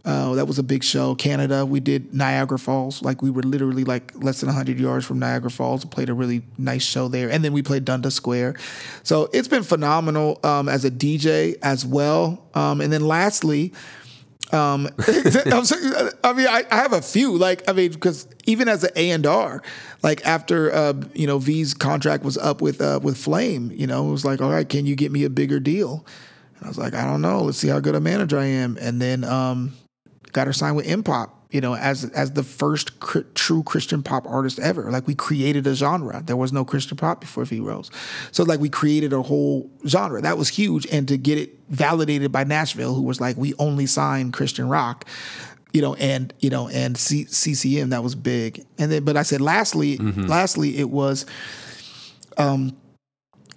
Uh, 0.04 0.34
that 0.34 0.46
was 0.46 0.58
a 0.58 0.62
big 0.62 0.82
show. 0.82 1.14
Canada, 1.14 1.66
we 1.66 1.78
did 1.78 2.14
Niagara 2.14 2.58
Falls. 2.58 3.02
Like 3.02 3.20
we 3.20 3.30
were 3.30 3.42
literally 3.42 3.84
like 3.84 4.12
less 4.22 4.40
than 4.40 4.46
100 4.46 4.80
yards 4.80 5.04
from 5.04 5.18
Niagara 5.18 5.50
Falls. 5.50 5.84
Played 5.84 6.08
a 6.08 6.14
really 6.14 6.42
nice 6.56 6.82
show 6.82 7.08
there, 7.08 7.30
and 7.30 7.44
then 7.44 7.52
we 7.52 7.62
played 7.62 7.84
Dundas 7.84 8.14
Square. 8.14 8.56
So 9.02 9.28
it's 9.32 9.48
been 9.48 9.62
phenomenal 9.62 10.40
um, 10.42 10.68
as 10.68 10.84
a 10.84 10.90
DJ 10.90 11.56
as 11.62 11.84
well. 11.84 12.46
Um, 12.54 12.80
and 12.80 12.90
then 12.90 13.06
lastly, 13.06 13.74
um, 14.52 14.88
I 14.98 16.32
mean, 16.34 16.48
I, 16.48 16.64
I, 16.70 16.76
have 16.76 16.92
a 16.92 17.02
few. 17.02 17.36
Like, 17.36 17.68
I 17.68 17.72
mean, 17.72 17.92
because 17.92 18.26
even 18.46 18.68
as 18.68 18.82
an 18.82 18.90
A 18.96 19.10
and 19.10 19.26
R, 19.26 19.62
like 20.02 20.24
after 20.26 20.72
uh, 20.72 20.94
you 21.14 21.26
know 21.26 21.38
V's 21.38 21.74
contract 21.74 22.24
was 22.24 22.36
up 22.38 22.60
with 22.60 22.80
uh, 22.80 23.00
with 23.02 23.16
Flame, 23.16 23.70
you 23.72 23.86
know, 23.86 24.08
it 24.08 24.10
was 24.10 24.24
like, 24.24 24.40
all 24.40 24.50
right, 24.50 24.68
can 24.68 24.86
you 24.86 24.96
get 24.96 25.12
me 25.12 25.24
a 25.24 25.30
bigger 25.30 25.60
deal? 25.60 26.04
And 26.56 26.64
I 26.64 26.68
was 26.68 26.78
like, 26.78 26.94
I 26.94 27.04
don't 27.04 27.22
know. 27.22 27.42
Let's 27.42 27.58
see 27.58 27.68
how 27.68 27.80
good 27.80 27.94
a 27.94 28.00
manager 28.00 28.38
I 28.38 28.46
am. 28.46 28.76
And 28.80 29.00
then 29.00 29.24
um, 29.24 29.72
got 30.32 30.46
her 30.46 30.52
signed 30.52 30.76
with 30.76 30.86
Inpop, 30.86 31.30
you 31.50 31.60
know, 31.60 31.74
as 31.74 32.04
as 32.10 32.32
the 32.32 32.42
first 32.42 33.00
cr- 33.00 33.20
true 33.34 33.62
Christian 33.62 34.02
pop 34.02 34.26
artist 34.26 34.58
ever. 34.58 34.90
Like 34.90 35.06
we 35.06 35.14
created 35.14 35.66
a 35.66 35.74
genre. 35.74 36.22
There 36.24 36.36
was 36.36 36.52
no 36.52 36.64
Christian 36.64 36.96
pop 36.96 37.20
before 37.20 37.44
V 37.44 37.60
Rose, 37.60 37.90
so 38.32 38.44
like 38.44 38.60
we 38.60 38.68
created 38.68 39.12
a 39.12 39.22
whole 39.22 39.70
genre 39.86 40.20
that 40.22 40.38
was 40.38 40.48
huge. 40.48 40.86
And 40.86 41.08
to 41.08 41.16
get 41.16 41.38
it 41.38 41.58
validated 41.68 42.32
by 42.32 42.44
Nashville, 42.44 42.94
who 42.94 43.02
was 43.02 43.20
like, 43.20 43.36
we 43.36 43.54
only 43.58 43.86
sign 43.86 44.32
Christian 44.32 44.68
rock. 44.68 45.04
You 45.72 45.82
know, 45.82 45.94
and 45.94 46.34
you 46.40 46.50
know, 46.50 46.68
and 46.68 46.96
C- 46.96 47.26
CCM 47.26 47.90
that 47.90 48.02
was 48.02 48.16
big, 48.16 48.66
and 48.76 48.90
then, 48.90 49.04
but 49.04 49.16
I 49.16 49.22
said, 49.22 49.40
lastly, 49.40 49.98
mm-hmm. 49.98 50.26
lastly, 50.26 50.78
it 50.78 50.90
was, 50.90 51.26
um, 52.38 52.76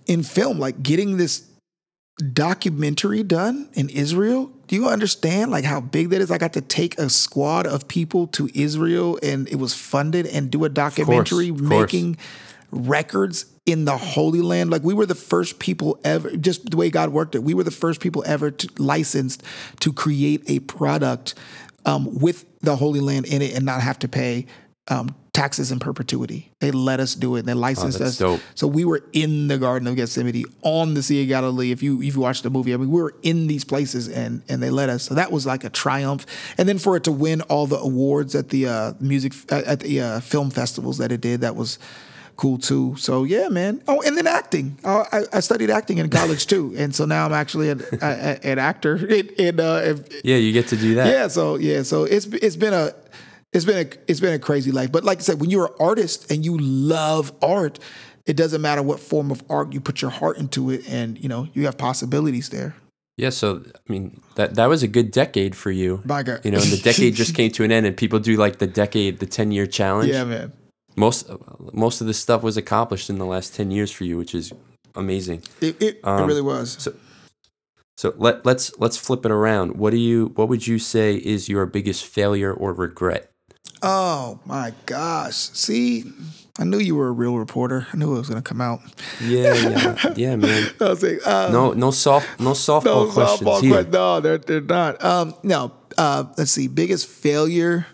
in 0.06 0.22
film, 0.22 0.60
like 0.60 0.84
getting 0.84 1.18
this 1.18 1.50
documentary 2.34 3.24
done 3.24 3.70
in 3.74 3.90
Israel. 3.90 4.52
Do 4.74 4.80
you 4.80 4.90
understand 4.90 5.52
like 5.52 5.66
how 5.66 5.82
big 5.82 6.10
that 6.10 6.20
is? 6.20 6.32
I 6.32 6.40
got 6.40 6.54
to 6.54 6.62
take 6.62 6.98
a 6.98 7.08
squad 7.08 7.68
of 7.68 7.88
people 7.88 8.26
to 8.30 8.50
Israel 8.56 9.20
and 9.22 9.48
it 9.48 9.58
was 9.58 9.76
funded 9.76 10.26
and 10.26 10.50
do 10.50 10.66
a 10.66 10.70
documentary 10.70 11.50
of 11.50 11.60
course, 11.60 11.62
of 11.62 11.70
making 11.70 12.18
records 12.72 13.46
in 13.68 13.86
the 13.86 13.96
Holy 13.96 14.42
Land. 14.42 14.72
Like 14.72 14.82
we 14.82 14.96
were 14.96 15.06
the 15.06 15.14
first 15.14 15.60
people 15.60 16.00
ever, 16.04 16.36
just 16.38 16.72
the 16.72 16.76
way 16.76 16.90
God 16.90 17.10
worked 17.10 17.36
it, 17.36 17.44
we 17.44 17.54
were 17.54 17.64
the 17.64 17.70
first 17.70 18.02
people 18.02 18.24
ever 18.26 18.50
to, 18.50 18.70
licensed 18.80 19.44
to 19.82 19.94
create 19.94 20.42
a 20.48 20.58
product 20.62 21.36
um, 21.86 22.12
with 22.12 22.44
the 22.62 22.76
Holy 22.76 23.00
Land 23.00 23.28
in 23.28 23.44
it 23.44 23.54
and 23.54 23.68
not 23.68 23.80
have 23.80 24.00
to 24.00 24.08
pay 24.08 24.48
um, 24.88 25.14
taxes 25.34 25.72
in 25.72 25.80
perpetuity. 25.80 26.52
They 26.60 26.72
let 26.72 27.00
us 27.00 27.16
do 27.16 27.36
it. 27.36 27.40
And 27.40 27.48
they 27.48 27.56
licensed 27.56 28.00
oh, 28.00 28.06
us. 28.06 28.18
Dope. 28.18 28.42
So 28.54 28.68
we 28.68 28.86
were 28.86 29.04
in 29.14 29.48
the 29.48 29.58
Garden 29.58 29.88
of 29.88 29.96
Gethsemane 29.96 30.46
on 30.62 30.94
the 30.94 31.02
Sea 31.02 31.24
of 31.24 31.28
Galilee. 31.28 31.72
If 31.72 31.82
you 31.82 32.02
if 32.02 32.16
you 32.16 32.22
watch 32.22 32.44
the 32.44 32.50
movie, 32.50 32.74
I 32.74 32.78
mean, 32.78 32.92
we 32.92 33.02
were 33.02 33.16
in 33.24 33.48
these 33.48 33.66
places 33.66 34.08
and 34.08 34.44
and 34.48 34.62
they 34.62 34.70
let 34.70 34.90
us. 34.90 35.04
So 35.04 35.16
that 35.16 35.32
was 35.32 35.46
like 35.46 35.64
a 35.64 35.70
triumph. 35.70 36.26
And 36.58 36.70
then 36.70 36.78
for 36.78 36.96
it 36.96 37.04
to 37.06 37.12
win 37.12 37.42
all 37.42 37.66
the 37.66 37.80
awards 37.80 38.36
at 38.36 38.50
the 38.50 38.68
uh, 38.68 38.94
music 39.00 39.34
at 39.52 39.80
the 39.80 40.02
uh, 40.02 40.20
film 40.20 40.52
festivals 40.52 41.00
that 41.00 41.12
it 41.12 41.22
did, 41.22 41.42
that 41.42 41.56
was 41.56 41.80
cool 42.36 42.58
too. 42.58 42.96
So 42.98 43.24
yeah, 43.24 43.50
man. 43.50 43.82
Oh, 43.88 44.02
and 44.02 44.16
then 44.16 44.28
acting. 44.28 44.78
Oh, 44.84 45.06
I, 45.12 45.24
I, 45.34 45.40
studied 45.40 45.70
acting 45.70 45.98
in 45.98 46.10
college 46.10 46.48
too, 46.48 46.74
and 46.78 46.94
so 46.94 47.06
now 47.06 47.26
I'm 47.26 47.34
actually 47.34 47.70
an, 47.70 47.82
an 48.02 48.60
actor. 48.60 48.96
In, 49.14 49.30
in, 49.38 49.60
uh, 49.60 49.98
yeah, 50.24 50.38
you 50.38 50.52
get 50.54 50.68
to 50.70 50.78
do 50.78 50.96
that. 50.96 51.08
Yeah. 51.08 51.28
So 51.28 51.56
yeah. 51.56 51.84
So 51.84 52.04
it's 52.04 52.26
it's 52.26 52.56
been 52.56 52.74
a 52.74 52.94
it's 53.54 53.66
been 53.66 53.88
a 53.88 53.90
it's 54.08 54.20
been 54.20 54.34
a 54.34 54.40
crazy 54.40 54.72
life. 54.72 54.92
But 54.92 55.04
like 55.04 55.20
I 55.20 55.22
said, 55.22 55.40
when 55.40 55.50
you're 55.50 55.68
an 55.68 55.74
artist 55.80 56.32
and 56.32 56.44
you 56.44 56.58
love 56.58 57.32
art, 57.42 57.80
it 58.26 58.36
doesn't 58.36 58.62
matter 58.62 58.82
what 58.82 59.00
form 59.00 59.32
of 59.32 59.44
art 59.50 59.74
you 59.74 59.80
put 59.80 60.02
your 60.02 60.12
heart 60.12 60.38
into 60.38 60.70
it, 60.70 60.88
and 60.90 61.22
you 61.22 61.30
know 61.30 61.48
you 61.54 61.66
have 61.66 61.78
possibilities 61.78 62.50
there. 62.50 62.76
Yeah, 63.18 63.30
so 63.30 63.64
I 63.76 63.92
mean 63.92 64.22
that 64.36 64.56
that 64.56 64.66
was 64.68 64.82
a 64.82 64.88
good 64.88 65.12
decade 65.12 65.56
for 65.56 65.72
you. 65.72 66.02
My 66.04 66.24
God, 66.24 66.44
you 66.44 66.52
know, 66.52 66.60
and 66.60 66.72
the 66.72 66.78
decade 66.84 67.14
just 67.14 67.36
came 67.36 67.52
to 67.52 67.64
an 67.64 67.72
end, 67.72 67.86
and 67.86 67.96
people 67.96 68.20
do 68.20 68.36
like 68.38 68.58
the 68.58 68.68
decade, 68.68 69.20
the 69.20 69.28
ten 69.28 69.52
year 69.52 69.68
challenge. 69.68 70.10
Yeah, 70.10 70.24
man. 70.24 70.52
Most 70.96 71.30
most 71.74 72.02
of 72.02 72.08
this 72.08 72.20
stuff 72.20 72.44
was 72.44 72.58
accomplished 72.58 73.10
in 73.10 73.20
the 73.20 73.26
last 73.26 73.54
ten 73.54 73.72
years 73.72 73.92
for 73.92 74.04
you, 74.04 74.18
which 74.18 74.34
is 74.34 74.52
amazing. 74.96 75.44
It 75.62 75.82
it, 75.82 76.00
um, 76.04 76.24
it 76.24 76.26
really 76.26 76.42
was. 76.42 76.76
So, 76.80 76.94
so 77.98 78.14
let 78.18 78.46
let's 78.46 78.78
let's 78.80 78.98
flip 78.98 79.26
it 79.26 79.32
around. 79.32 79.76
What 79.78 79.92
do 79.92 79.98
you 79.98 80.32
what 80.36 80.50
would 80.50 80.66
you 80.66 80.80
say 80.80 81.16
is 81.16 81.50
your 81.50 81.66
biggest 81.68 82.06
failure 82.06 82.52
or 82.54 82.74
regret? 82.74 83.33
Oh 83.86 84.40
my 84.46 84.74
gosh. 84.86 85.36
See, 85.36 86.06
I 86.58 86.64
knew 86.64 86.80
you 86.80 86.96
were 86.96 87.10
a 87.10 87.12
real 87.12 87.38
reporter. 87.38 87.86
I 87.92 87.98
knew 87.98 88.16
it 88.16 88.18
was 88.18 88.30
going 88.30 88.42
to 88.42 88.48
come 88.48 88.62
out. 88.62 88.80
Yeah, 89.22 89.54
yeah, 89.54 90.14
yeah, 90.16 90.36
man. 90.38 90.72
I 90.80 90.84
was 90.86 91.04
like, 91.04 91.28
um, 91.28 91.52
no, 91.52 91.74
no 91.74 91.92
soft, 91.92 92.40
no 92.40 92.52
softball 92.52 93.08
no 93.08 93.12
questions 93.12 93.50
softball 93.50 93.62
here. 93.62 93.84
no, 93.84 94.22
they're 94.22 94.38
they're 94.38 94.62
not. 94.62 95.04
Um, 95.04 95.36
no. 95.44 95.74
Uh, 95.98 96.24
let's 96.38 96.52
see. 96.52 96.68
Biggest 96.68 97.08
failure 97.08 97.86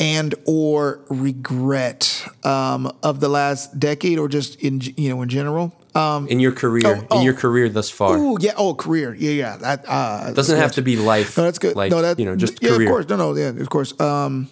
and 0.00 0.34
or 0.46 1.00
regret 1.08 2.26
um, 2.42 2.90
of 3.04 3.20
the 3.20 3.28
last 3.28 3.78
decade, 3.78 4.18
or 4.18 4.28
just 4.28 4.60
in 4.60 4.80
you 4.96 5.10
know 5.10 5.22
in 5.22 5.28
general. 5.28 5.72
Um, 5.94 6.26
in 6.28 6.40
your 6.40 6.52
career, 6.52 6.82
oh, 6.86 7.06
oh, 7.10 7.18
in 7.18 7.24
your 7.24 7.34
career 7.34 7.68
thus 7.68 7.88
far. 7.88 8.16
Oh 8.16 8.36
yeah, 8.40 8.54
oh 8.56 8.74
career, 8.74 9.14
yeah, 9.14 9.30
yeah. 9.30 9.56
That 9.58 9.84
uh, 9.86 10.32
doesn't 10.32 10.58
have 10.58 10.72
to 10.72 10.82
be 10.82 10.96
life. 10.96 11.36
No, 11.36 11.44
that's 11.44 11.58
good. 11.58 11.76
Like, 11.76 11.92
no, 11.92 12.02
that 12.02 12.18
you 12.18 12.24
know, 12.24 12.34
just 12.34 12.62
yeah, 12.62 12.70
career. 12.70 12.88
of 12.88 12.92
course. 12.92 13.08
No, 13.08 13.16
no, 13.16 13.36
yeah, 13.36 13.48
of 13.48 13.70
course. 13.70 13.98
Um, 14.00 14.48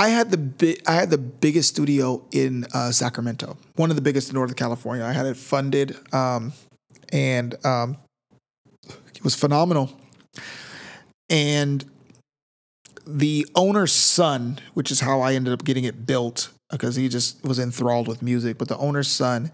I 0.00 0.08
had 0.08 0.30
the 0.30 0.38
bi- 0.38 0.78
I 0.86 0.94
had 0.94 1.10
the 1.10 1.18
biggest 1.18 1.68
studio 1.68 2.24
in 2.32 2.64
uh, 2.72 2.90
Sacramento, 2.90 3.58
one 3.76 3.90
of 3.90 3.96
the 3.96 4.02
biggest 4.02 4.30
in 4.30 4.34
Northern 4.34 4.56
California. 4.56 5.04
I 5.04 5.12
had 5.12 5.26
it 5.26 5.36
funded, 5.36 5.94
um, 6.14 6.54
and 7.12 7.54
um, 7.66 7.98
it 9.14 9.22
was 9.22 9.34
phenomenal. 9.34 9.92
And 11.28 11.84
the 13.06 13.46
owner's 13.54 13.92
son, 13.92 14.58
which 14.72 14.90
is 14.90 15.00
how 15.00 15.20
I 15.20 15.34
ended 15.34 15.52
up 15.52 15.64
getting 15.64 15.84
it 15.84 16.06
built, 16.06 16.48
because 16.70 16.96
he 16.96 17.06
just 17.10 17.44
was 17.44 17.58
enthralled 17.58 18.08
with 18.08 18.22
music. 18.22 18.56
But 18.56 18.68
the 18.68 18.78
owner's 18.78 19.08
son 19.08 19.52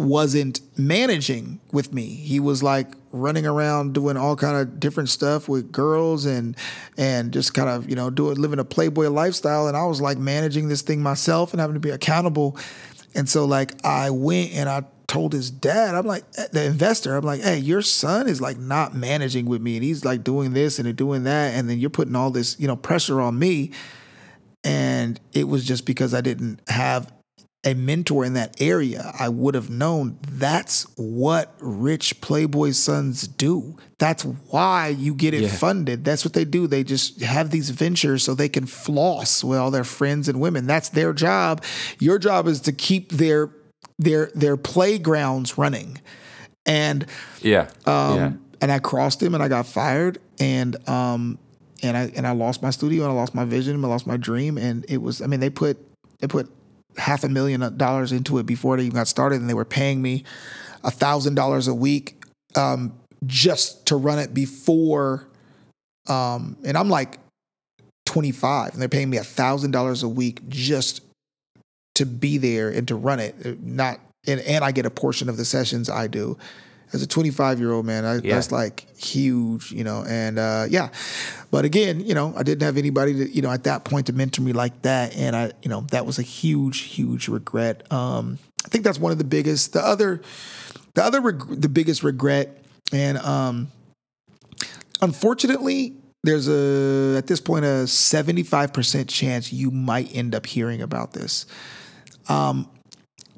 wasn't 0.00 0.60
managing 0.78 1.60
with 1.72 1.92
me. 1.92 2.06
He 2.06 2.40
was 2.40 2.62
like 2.62 2.94
running 3.12 3.44
around 3.44 3.92
doing 3.92 4.16
all 4.16 4.34
kind 4.34 4.56
of 4.56 4.80
different 4.80 5.08
stuff 5.08 5.48
with 5.48 5.70
girls 5.70 6.24
and 6.24 6.56
and 6.96 7.32
just 7.32 7.52
kind 7.52 7.68
of, 7.68 7.88
you 7.88 7.96
know, 7.96 8.08
doing 8.08 8.36
living 8.36 8.58
a 8.58 8.64
playboy 8.64 9.08
lifestyle 9.08 9.68
and 9.68 9.76
I 9.76 9.84
was 9.84 10.00
like 10.00 10.16
managing 10.16 10.68
this 10.68 10.82
thing 10.82 11.02
myself 11.02 11.52
and 11.52 11.60
having 11.60 11.74
to 11.74 11.80
be 11.80 11.90
accountable. 11.90 12.56
And 13.14 13.28
so 13.28 13.44
like 13.44 13.84
I 13.84 14.10
went 14.10 14.52
and 14.52 14.68
I 14.68 14.84
told 15.06 15.32
his 15.32 15.50
dad, 15.50 15.94
I'm 15.94 16.06
like 16.06 16.24
eh, 16.38 16.46
the 16.50 16.64
investor, 16.64 17.16
I'm 17.16 17.24
like, 17.24 17.42
"Hey, 17.42 17.58
your 17.58 17.82
son 17.82 18.26
is 18.26 18.40
like 18.40 18.58
not 18.58 18.94
managing 18.94 19.46
with 19.46 19.60
me 19.60 19.76
and 19.76 19.84
he's 19.84 20.04
like 20.04 20.24
doing 20.24 20.54
this 20.54 20.78
and 20.78 20.96
doing 20.96 21.24
that 21.24 21.54
and 21.54 21.68
then 21.68 21.78
you're 21.78 21.90
putting 21.90 22.16
all 22.16 22.30
this, 22.30 22.58
you 22.58 22.66
know, 22.66 22.76
pressure 22.76 23.20
on 23.20 23.38
me." 23.38 23.72
And 24.64 25.20
it 25.32 25.48
was 25.48 25.64
just 25.64 25.84
because 25.84 26.14
I 26.14 26.20
didn't 26.20 26.60
have 26.68 27.12
a 27.62 27.74
mentor 27.74 28.24
in 28.24 28.32
that 28.34 28.58
area, 28.60 29.12
I 29.18 29.28
would 29.28 29.54
have 29.54 29.68
known 29.68 30.18
that's 30.22 30.84
what 30.96 31.54
rich 31.60 32.20
Playboy 32.22 32.70
sons 32.70 33.28
do. 33.28 33.76
That's 33.98 34.24
why 34.24 34.88
you 34.88 35.14
get 35.14 35.34
it 35.34 35.42
yeah. 35.42 35.48
funded. 35.48 36.02
That's 36.02 36.24
what 36.24 36.32
they 36.32 36.46
do. 36.46 36.66
They 36.66 36.84
just 36.84 37.20
have 37.20 37.50
these 37.50 37.68
ventures 37.68 38.22
so 38.22 38.34
they 38.34 38.48
can 38.48 38.64
floss 38.64 39.44
with 39.44 39.58
all 39.58 39.70
their 39.70 39.84
friends 39.84 40.26
and 40.26 40.40
women. 40.40 40.66
That's 40.66 40.88
their 40.88 41.12
job. 41.12 41.62
Your 41.98 42.18
job 42.18 42.46
is 42.46 42.60
to 42.62 42.72
keep 42.72 43.12
their 43.12 43.50
their 43.98 44.30
their 44.34 44.56
playgrounds 44.56 45.58
running. 45.58 46.00
And 46.64 47.04
yeah, 47.42 47.70
um, 47.84 48.16
yeah. 48.16 48.32
and 48.62 48.72
I 48.72 48.78
crossed 48.78 49.22
him 49.22 49.34
and 49.34 49.42
I 49.42 49.48
got 49.48 49.66
fired 49.66 50.18
and 50.38 50.88
um 50.88 51.38
and 51.82 51.94
I 51.94 52.10
and 52.16 52.26
I 52.26 52.32
lost 52.32 52.62
my 52.62 52.70
studio 52.70 53.04
and 53.04 53.12
I 53.12 53.14
lost 53.14 53.34
my 53.34 53.44
vision, 53.44 53.74
and 53.74 53.84
I 53.84 53.88
lost 53.88 54.06
my 54.06 54.16
dream 54.16 54.56
and 54.56 54.86
it 54.88 55.02
was 55.02 55.20
I 55.20 55.26
mean 55.26 55.40
they 55.40 55.50
put 55.50 55.78
they 56.20 56.26
put 56.26 56.50
half 56.96 57.24
a 57.24 57.28
million 57.28 57.76
dollars 57.76 58.12
into 58.12 58.38
it 58.38 58.46
before 58.46 58.76
they 58.76 58.84
even 58.84 58.96
got 58.96 59.08
started, 59.08 59.40
and 59.40 59.48
they 59.48 59.54
were 59.54 59.64
paying 59.64 60.00
me 60.02 60.24
a 60.84 60.90
thousand 60.90 61.34
dollars 61.34 61.68
a 61.68 61.74
week 61.74 62.22
um, 62.56 62.92
just 63.26 63.86
to 63.86 63.96
run 63.96 64.18
it 64.18 64.34
before. 64.34 65.26
Um, 66.08 66.56
and 66.64 66.76
I'm 66.76 66.88
like 66.88 67.18
25, 68.06 68.72
and 68.72 68.82
they're 68.82 68.88
paying 68.88 69.10
me 69.10 69.18
a 69.18 69.24
thousand 69.24 69.70
dollars 69.70 70.02
a 70.02 70.08
week 70.08 70.48
just 70.48 71.02
to 71.94 72.06
be 72.06 72.38
there 72.38 72.70
and 72.70 72.88
to 72.88 72.94
run 72.94 73.20
it. 73.20 73.62
Not 73.62 74.00
and, 74.26 74.40
and 74.40 74.64
I 74.64 74.72
get 74.72 74.86
a 74.86 74.90
portion 74.90 75.28
of 75.28 75.36
the 75.36 75.44
sessions 75.44 75.88
I 75.88 76.06
do 76.06 76.36
as 76.92 77.02
a 77.02 77.06
25 77.06 77.60
year 77.60 77.72
old 77.72 77.86
man, 77.86 78.04
I, 78.04 78.16
yeah. 78.16 78.34
that's 78.34 78.50
like 78.50 78.86
huge, 78.96 79.72
you 79.72 79.84
know. 79.84 80.04
And 80.06 80.38
uh, 80.38 80.66
yeah, 80.68 80.88
but 81.50 81.64
again, 81.64 82.00
you 82.00 82.14
know, 82.14 82.34
I 82.36 82.42
didn't 82.42 82.62
have 82.62 82.76
anybody 82.76 83.14
to, 83.14 83.30
you 83.30 83.42
know, 83.42 83.50
at 83.50 83.64
that 83.64 83.84
point 83.84 84.06
to 84.06 84.12
mentor 84.12 84.42
me 84.42 84.52
like 84.52 84.82
that, 84.82 85.16
and 85.16 85.36
I, 85.36 85.52
you 85.62 85.68
know, 85.68 85.82
that 85.90 86.06
was 86.06 86.18
a 86.18 86.22
huge, 86.22 86.80
huge 86.80 87.28
regret. 87.28 87.90
Um, 87.92 88.38
I 88.64 88.68
think 88.68 88.84
that's 88.84 88.98
one 88.98 89.12
of 89.12 89.18
the 89.18 89.24
biggest. 89.24 89.72
The 89.72 89.84
other, 89.84 90.20
the 90.94 91.04
other, 91.04 91.20
reg- 91.20 91.60
the 91.60 91.68
biggest 91.68 92.02
regret, 92.02 92.62
and 92.92 93.18
um, 93.18 93.68
unfortunately, 95.00 95.94
there's 96.22 96.48
a 96.48 97.16
at 97.16 97.26
this 97.26 97.40
point 97.40 97.64
a 97.64 97.86
75% 97.86 99.08
chance 99.08 99.52
you 99.52 99.70
might 99.70 100.14
end 100.14 100.34
up 100.34 100.46
hearing 100.46 100.82
about 100.82 101.12
this. 101.12 101.46
Um, 102.28 102.68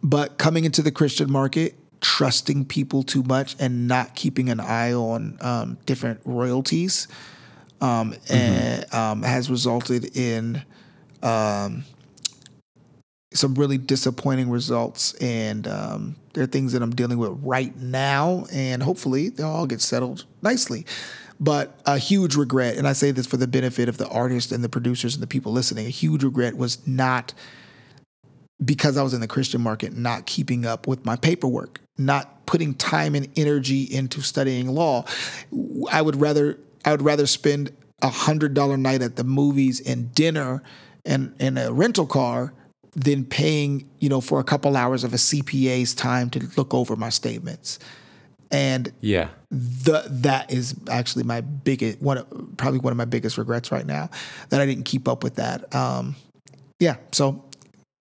but 0.03 0.37
coming 0.37 0.65
into 0.65 0.83
the 0.83 0.91
Christian 0.91 1.31
market 1.31 1.77
trusting 2.03 2.67
people 2.67 3.03
too 3.03 3.23
much 3.23 3.57
and 3.59 3.89
not 3.89 4.15
keeping 4.15 4.51
an 4.51 4.61
eye 4.61 4.93
on 4.93 5.39
um, 5.41 5.79
different 5.87 6.21
royalties 6.25 7.09
um, 7.81 8.15
and 8.29 8.93
um, 8.93 9.23
has 9.23 9.49
resulted 9.49 10.17
in 10.17 10.63
um, 11.23 11.85
some 13.33 13.55
really 13.55 13.79
disappointing 13.79 14.51
results. 14.51 15.15
And 15.15 15.67
um, 15.67 16.17
there 16.35 16.45
are 16.45 16.49
things 16.49 16.73
that 16.73 16.83
I'm 16.83 16.95
dealing 16.95 17.19
with 17.19 17.39
right 17.43 17.75
now, 17.77 18.47
and 18.53 18.83
hopefully 18.83 19.29
they'll 19.31 19.49
all 19.49 19.67
get 19.67 19.81
settled 19.81 20.25
nicely. 20.43 20.85
But 21.41 21.81
a 21.87 21.99
huge 21.99 22.37
regret, 22.37 22.77
and 22.77 22.87
I 22.87 22.93
say 22.93 23.11
this 23.11 23.27
for 23.27 23.37
the 23.37 23.49
benefit 23.49 23.89
of 23.89 23.97
the 23.97 24.09
artists 24.09 24.53
and 24.53 24.63
the 24.63 24.69
producers 24.69 25.15
and 25.15 25.23
the 25.23 25.27
people 25.27 25.53
listening, 25.53 25.87
a 25.87 25.91
huge 25.91 26.23
regret 26.23 26.57
was 26.57 26.87
not 26.87 27.33
because 28.65 28.97
I 28.97 29.03
was 29.03 29.15
in 29.15 29.21
the 29.21 29.29
Christian 29.29 29.61
market, 29.61 29.97
not 29.97 30.27
keeping 30.27 30.67
up 30.67 30.87
with 30.87 31.05
my 31.05 31.17
paperwork, 31.17 31.81
not 31.99 32.47
putting 32.47 32.75
time 32.75 33.15
and 33.15 33.29
energy 33.37 33.83
into 33.85 34.21
studying 34.21 34.69
law. 34.69 35.05
I 35.91 36.03
would 36.03 36.21
rather 36.21 36.59
I 36.85 36.91
would 36.91 37.03
rather 37.03 37.27
spend 37.27 37.73
a 38.03 38.09
hundred 38.09 38.55
dollar 38.55 38.77
night 38.77 39.03
at 39.03 39.17
the 39.17 39.25
movies 39.25 39.81
and 39.81 40.13
dinner 40.15 40.63
and 41.05 41.35
and 41.41 41.59
a 41.59 41.73
rental 41.73 42.07
car 42.07 42.53
than 42.95 43.25
paying 43.25 43.89
you 44.01 44.09
know 44.09 44.21
for 44.21 44.39
a 44.39 44.45
couple 44.45 44.77
hours 44.77 45.03
of 45.05 45.15
a 45.15 45.17
CPA's 45.17 45.95
time 45.95 46.29
to 46.31 46.47
look 46.57 46.75
over 46.75 46.97
my 46.97 47.09
statements. 47.09 47.79
And 48.51 48.93
Yeah. 49.01 49.29
the 49.51 50.05
that 50.09 50.53
is 50.53 50.75
actually 50.91 51.25
my 51.25 51.41
biggest 51.41 52.03
one 52.03 52.23
probably 52.59 52.81
one 52.81 52.91
of 52.93 52.99
my 52.99 53.07
biggest 53.07 53.39
regrets 53.39 53.73
right 53.73 53.87
now 53.87 54.11
that 54.51 54.61
I 54.61 54.67
didn't 54.67 54.85
keep 54.85 55.09
up 55.09 55.25
with 55.25 55.37
that. 55.37 55.75
Um, 55.75 56.17
yeah, 56.79 56.97
so 57.13 57.45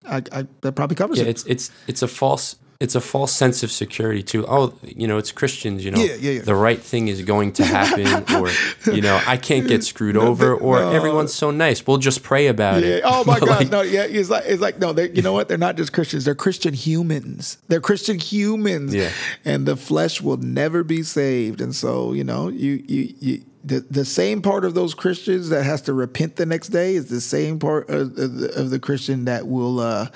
I, 0.05 0.21
I 0.31 0.47
that 0.61 0.73
probably 0.73 0.95
covers 0.95 1.17
Yeah, 1.19 1.25
it. 1.25 1.29
it's 1.29 1.43
it's 1.45 1.71
it's 1.87 2.01
a 2.01 2.07
false 2.07 2.55
it's 2.79 2.95
a 2.95 3.01
false 3.01 3.31
sense 3.31 3.61
of 3.61 3.71
security 3.71 4.23
too. 4.23 4.43
Oh, 4.47 4.73
you 4.83 5.07
know, 5.07 5.19
it's 5.19 5.31
Christians. 5.31 5.85
You 5.85 5.91
know, 5.91 5.99
Yeah, 6.01 6.15
yeah, 6.15 6.31
yeah. 6.31 6.41
the 6.41 6.55
right 6.55 6.81
thing 6.81 7.09
is 7.09 7.21
going 7.21 7.51
to 7.53 7.63
happen, 7.63 8.07
or 8.41 8.49
you 8.91 9.01
know, 9.03 9.21
I 9.27 9.37
can't 9.37 9.67
get 9.67 9.83
screwed 9.83 10.17
over, 10.17 10.55
or 10.55 10.79
everyone's 10.81 11.31
so 11.31 11.51
nice. 11.51 11.85
We'll 11.85 11.99
just 11.99 12.23
pray 12.23 12.47
about 12.47 12.81
Yeah. 12.81 12.95
it. 12.95 13.01
Oh 13.05 13.23
my 13.23 13.39
But, 13.39 13.45
gosh. 13.45 13.59
like, 13.59 13.69
no. 13.69 13.81
Yeah. 13.81 14.05
It's 14.05 14.31
like 14.31 14.45
it's 14.47 14.61
like 14.63 14.79
no. 14.79 14.93
They, 14.93 15.11
you 15.11 15.21
know 15.21 15.31
what? 15.33 15.47
They're 15.47 15.59
not 15.59 15.77
just 15.77 15.93
Christians. 15.93 16.25
They're 16.25 16.33
Christian 16.33 16.73
humans. 16.73 17.59
They're 17.67 17.79
Christian 17.81 18.17
humans. 18.17 18.95
Yeah. 18.95 19.11
And 19.45 19.67
the 19.67 19.75
flesh 19.77 20.19
will 20.19 20.37
never 20.37 20.83
be 20.83 21.03
saved. 21.03 21.61
And 21.61 21.75
so 21.75 22.13
you 22.13 22.23
know 22.23 22.47
you 22.49 22.83
you 22.87 23.13
you. 23.19 23.43
The, 23.63 23.81
the 23.81 24.05
same 24.05 24.41
part 24.41 24.65
of 24.65 24.73
those 24.73 24.93
Christians 24.95 25.49
that 25.49 25.63
has 25.63 25.81
to 25.83 25.93
repent 25.93 26.35
the 26.35 26.45
next 26.47 26.69
day 26.69 26.95
is 26.95 27.09
the 27.09 27.21
same 27.21 27.59
part 27.59 27.89
of, 27.89 28.17
of, 28.17 28.35
the, 28.37 28.59
of 28.59 28.69
the 28.71 28.79
Christian 28.79 29.25
that 29.25 29.45
will 29.47 29.79
uh, 29.79 30.07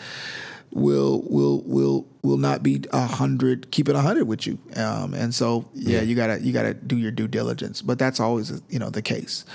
will 0.71 1.21
will 1.29 1.61
will 1.63 2.07
will 2.23 2.37
not 2.37 2.63
be 2.63 2.83
a 2.91 3.05
hundred 3.05 3.69
keep 3.71 3.87
it 3.87 3.95
a 3.95 4.01
hundred 4.01 4.25
with 4.25 4.47
you. 4.47 4.57
Um, 4.75 5.13
and 5.13 5.33
so 5.33 5.69
yeah, 5.73 5.97
Yeah. 5.97 6.01
you 6.01 6.15
gotta 6.15 6.41
you 6.41 6.51
gotta 6.51 6.73
do 6.73 6.97
your 6.97 7.11
due 7.11 7.27
diligence. 7.27 7.81
But 7.81 7.99
that's 7.99 8.19
always 8.19 8.61
you 8.69 8.79
know 8.79 8.89
the 8.89 9.01
case 9.03 9.45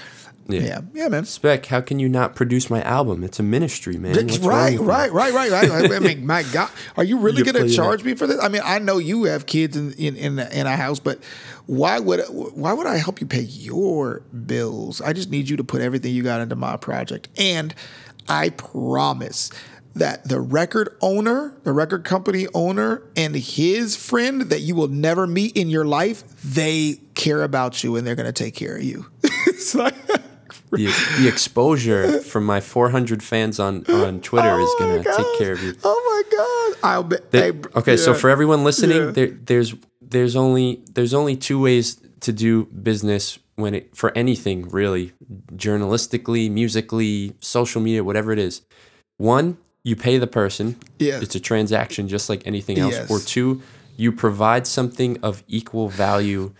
Yeah. 0.52 0.60
yeah 0.60 0.80
yeah 0.92 1.08
man 1.08 1.24
Spec, 1.24 1.66
how 1.66 1.80
can 1.80 1.98
you 1.98 2.08
not 2.08 2.34
produce 2.34 2.70
my 2.70 2.82
album? 2.82 3.22
It's 3.24 3.38
a 3.38 3.42
ministry, 3.42 3.96
man. 3.98 4.14
Right, 4.78 5.12
right, 5.12 5.32
right, 5.32 5.50
right, 5.50 5.68
right. 5.68 5.92
I 5.92 5.98
mean, 5.98 6.26
my 6.34 6.42
God, 6.44 6.70
are 6.96 7.04
you 7.04 7.18
really 7.18 7.42
going 7.42 7.66
to 7.66 7.74
charge 7.74 8.04
me 8.04 8.14
for 8.14 8.26
this? 8.26 8.42
I 8.42 8.48
mean, 8.48 8.62
I 8.64 8.78
know 8.78 8.98
you 8.98 9.24
have 9.24 9.46
kids 9.46 9.76
in 9.76 9.92
in 9.94 10.16
in, 10.16 10.38
in 10.38 10.66
a 10.66 10.76
house, 10.76 10.98
but 11.00 11.20
why 11.66 11.98
would 11.98 12.20
why 12.28 12.72
would 12.72 12.86
I 12.86 12.96
help 12.96 13.20
you 13.20 13.26
pay 13.26 13.42
your 13.42 14.20
bills? 14.46 15.00
I 15.00 15.12
just 15.12 15.30
need 15.30 15.48
you 15.48 15.56
to 15.56 15.64
put 15.64 15.80
everything 15.80 16.14
you 16.14 16.22
got 16.22 16.40
into 16.40 16.56
my 16.56 16.76
project, 16.76 17.28
and 17.38 17.74
I 18.28 18.50
promise 18.50 19.50
that 19.94 20.28
the 20.28 20.40
record 20.40 20.96
owner, 21.00 21.54
the 21.64 21.72
record 21.72 22.04
company 22.04 22.46
owner, 22.54 23.02
and 23.16 23.34
his 23.34 23.96
friend 23.96 24.42
that 24.42 24.60
you 24.60 24.74
will 24.74 24.88
never 24.88 25.26
meet 25.26 25.56
in 25.56 25.68
your 25.68 25.84
life, 25.84 26.24
they 26.42 27.00
care 27.14 27.42
about 27.42 27.82
you 27.82 27.96
and 27.96 28.06
they're 28.06 28.14
going 28.14 28.26
to 28.26 28.32
take 28.32 28.54
care 28.54 28.76
of 28.76 28.82
you. 28.82 29.06
it's 29.22 29.74
like. 29.74 29.94
The, 30.80 30.86
the 31.18 31.28
exposure 31.28 32.20
from 32.20 32.44
my 32.46 32.60
400 32.60 33.22
fans 33.22 33.58
on 33.58 33.84
on 33.88 34.20
Twitter 34.20 34.58
is 34.60 34.68
Oh 34.68 34.76
my 34.80 35.02
gonna 35.02 35.16
take 35.16 35.38
care 35.38 35.52
of 35.52 35.62
you. 35.62 35.74
Oh 35.84 36.00
my 36.10 36.22
god! 36.36 36.88
I'll. 36.88 37.02
There- 37.30 37.54
okay, 37.76 37.96
so 37.96 38.14
for 38.14 38.30
everyone 38.30 38.62
listening, 38.64 38.96
Yeah. 38.98 39.10
there, 39.10 39.26
there's 39.28 39.74
there's 40.00 40.36
only 40.36 40.82
there's 40.94 41.12
only 41.14 41.36
two 41.36 41.60
ways 41.60 42.00
to 42.20 42.32
do 42.32 42.66
business 42.66 43.38
when 43.56 43.74
it 43.74 43.96
for 43.96 44.12
anything 44.16 44.68
really, 44.68 45.12
journalistically, 45.56 46.50
musically, 46.50 47.34
social 47.40 47.80
media, 47.80 48.02
whatever 48.04 48.32
it 48.32 48.38
is. 48.38 48.62
One, 49.18 49.58
you 49.84 49.96
pay 49.96 50.18
the 50.18 50.26
person. 50.26 50.76
Yeah. 50.98 51.20
It's 51.22 51.34
a 51.34 51.40
transaction 51.40 52.08
just 52.08 52.28
like 52.28 52.46
anything 52.46 52.78
else. 52.78 52.94
Yes. 52.94 53.10
Or 53.10 53.18
two, 53.20 53.62
you 53.96 54.12
provide 54.12 54.66
something 54.66 55.18
of 55.22 55.42
equal 55.48 55.88
value 55.88 56.52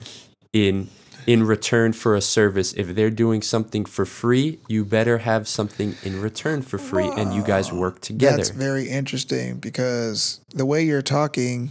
in 0.53 0.89
in 1.27 1.45
return 1.45 1.93
for 1.93 2.15
a 2.15 2.21
service. 2.21 2.73
If 2.75 2.95
they're 2.95 3.11
doing 3.11 3.43
something 3.43 3.85
for 3.85 4.05
free, 4.05 4.59
you 4.69 4.85
better 4.85 5.19
have 5.19 5.49
something 5.49 5.97
in 6.03 6.21
return 6.21 6.63
for 6.63 6.79
free 6.79 7.09
and 7.17 7.35
you 7.35 7.43
guys 7.43 7.73
work 7.73 8.01
together. 8.01 8.39
That's 8.39 8.51
very 8.51 8.89
interesting 8.89 9.59
because 9.59 10.41
the 10.51 10.67
way 10.67 10.83
you're 10.83 11.03
talking, 11.03 11.71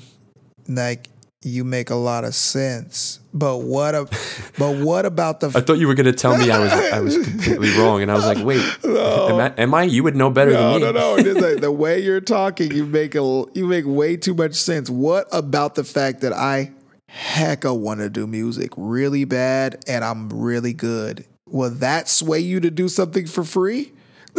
like 0.67 1.09
you 1.41 1.63
make 1.63 1.89
a 1.89 1.95
lot 1.95 2.25
of 2.25 2.35
sense. 2.35 3.19
But 3.33 3.59
what 3.59 3.95
a, 3.95 4.09
but 4.57 4.77
what 4.77 5.05
about 5.05 5.39
the 5.39 5.47
I 5.55 5.61
thought 5.61 5.77
you 5.77 5.87
were 5.87 5.93
gonna 5.93 6.11
tell 6.11 6.37
me 6.37 6.51
I 6.51 6.59
was 6.59 6.71
I 6.71 6.99
was 6.99 7.15
completely 7.15 7.77
wrong, 7.77 8.01
and 8.01 8.11
I 8.11 8.15
was 8.15 8.25
like, 8.25 8.43
wait, 8.43 8.61
am, 8.83 9.39
I, 9.39 9.53
am 9.57 9.73
I? 9.73 9.83
You 9.83 10.03
would 10.03 10.15
know 10.15 10.29
better 10.29 10.51
no, 10.51 10.79
than 10.79 10.81
me. 10.81 10.85
no, 10.85 10.91
no. 10.91 11.15
It's 11.15 11.39
like 11.39 11.61
the 11.61 11.71
way 11.83 12.01
you're 12.01 12.21
talking, 12.21 12.71
you 12.71 12.85
make 12.85 13.15
a 13.15 13.45
you 13.53 13.67
make 13.67 13.85
way 13.85 14.17
too 14.17 14.33
much 14.33 14.55
sense. 14.55 14.89
What 14.89 15.27
about 15.31 15.75
the 15.75 15.83
fact 15.83 16.21
that 16.21 16.33
I 16.33 16.71
hecka 17.11 17.77
want 17.77 17.99
to 17.99 18.09
do 18.09 18.27
music 18.27 18.71
really 18.77 19.25
bad 19.25 19.83
and 19.87 20.03
I'm 20.03 20.29
really 20.29 20.73
good? 20.73 21.25
Will 21.47 21.71
that 21.71 22.07
sway 22.07 22.39
you 22.39 22.59
to 22.59 22.69
do 22.69 22.87
something 22.87 23.25
for 23.25 23.43
free? 23.43 23.91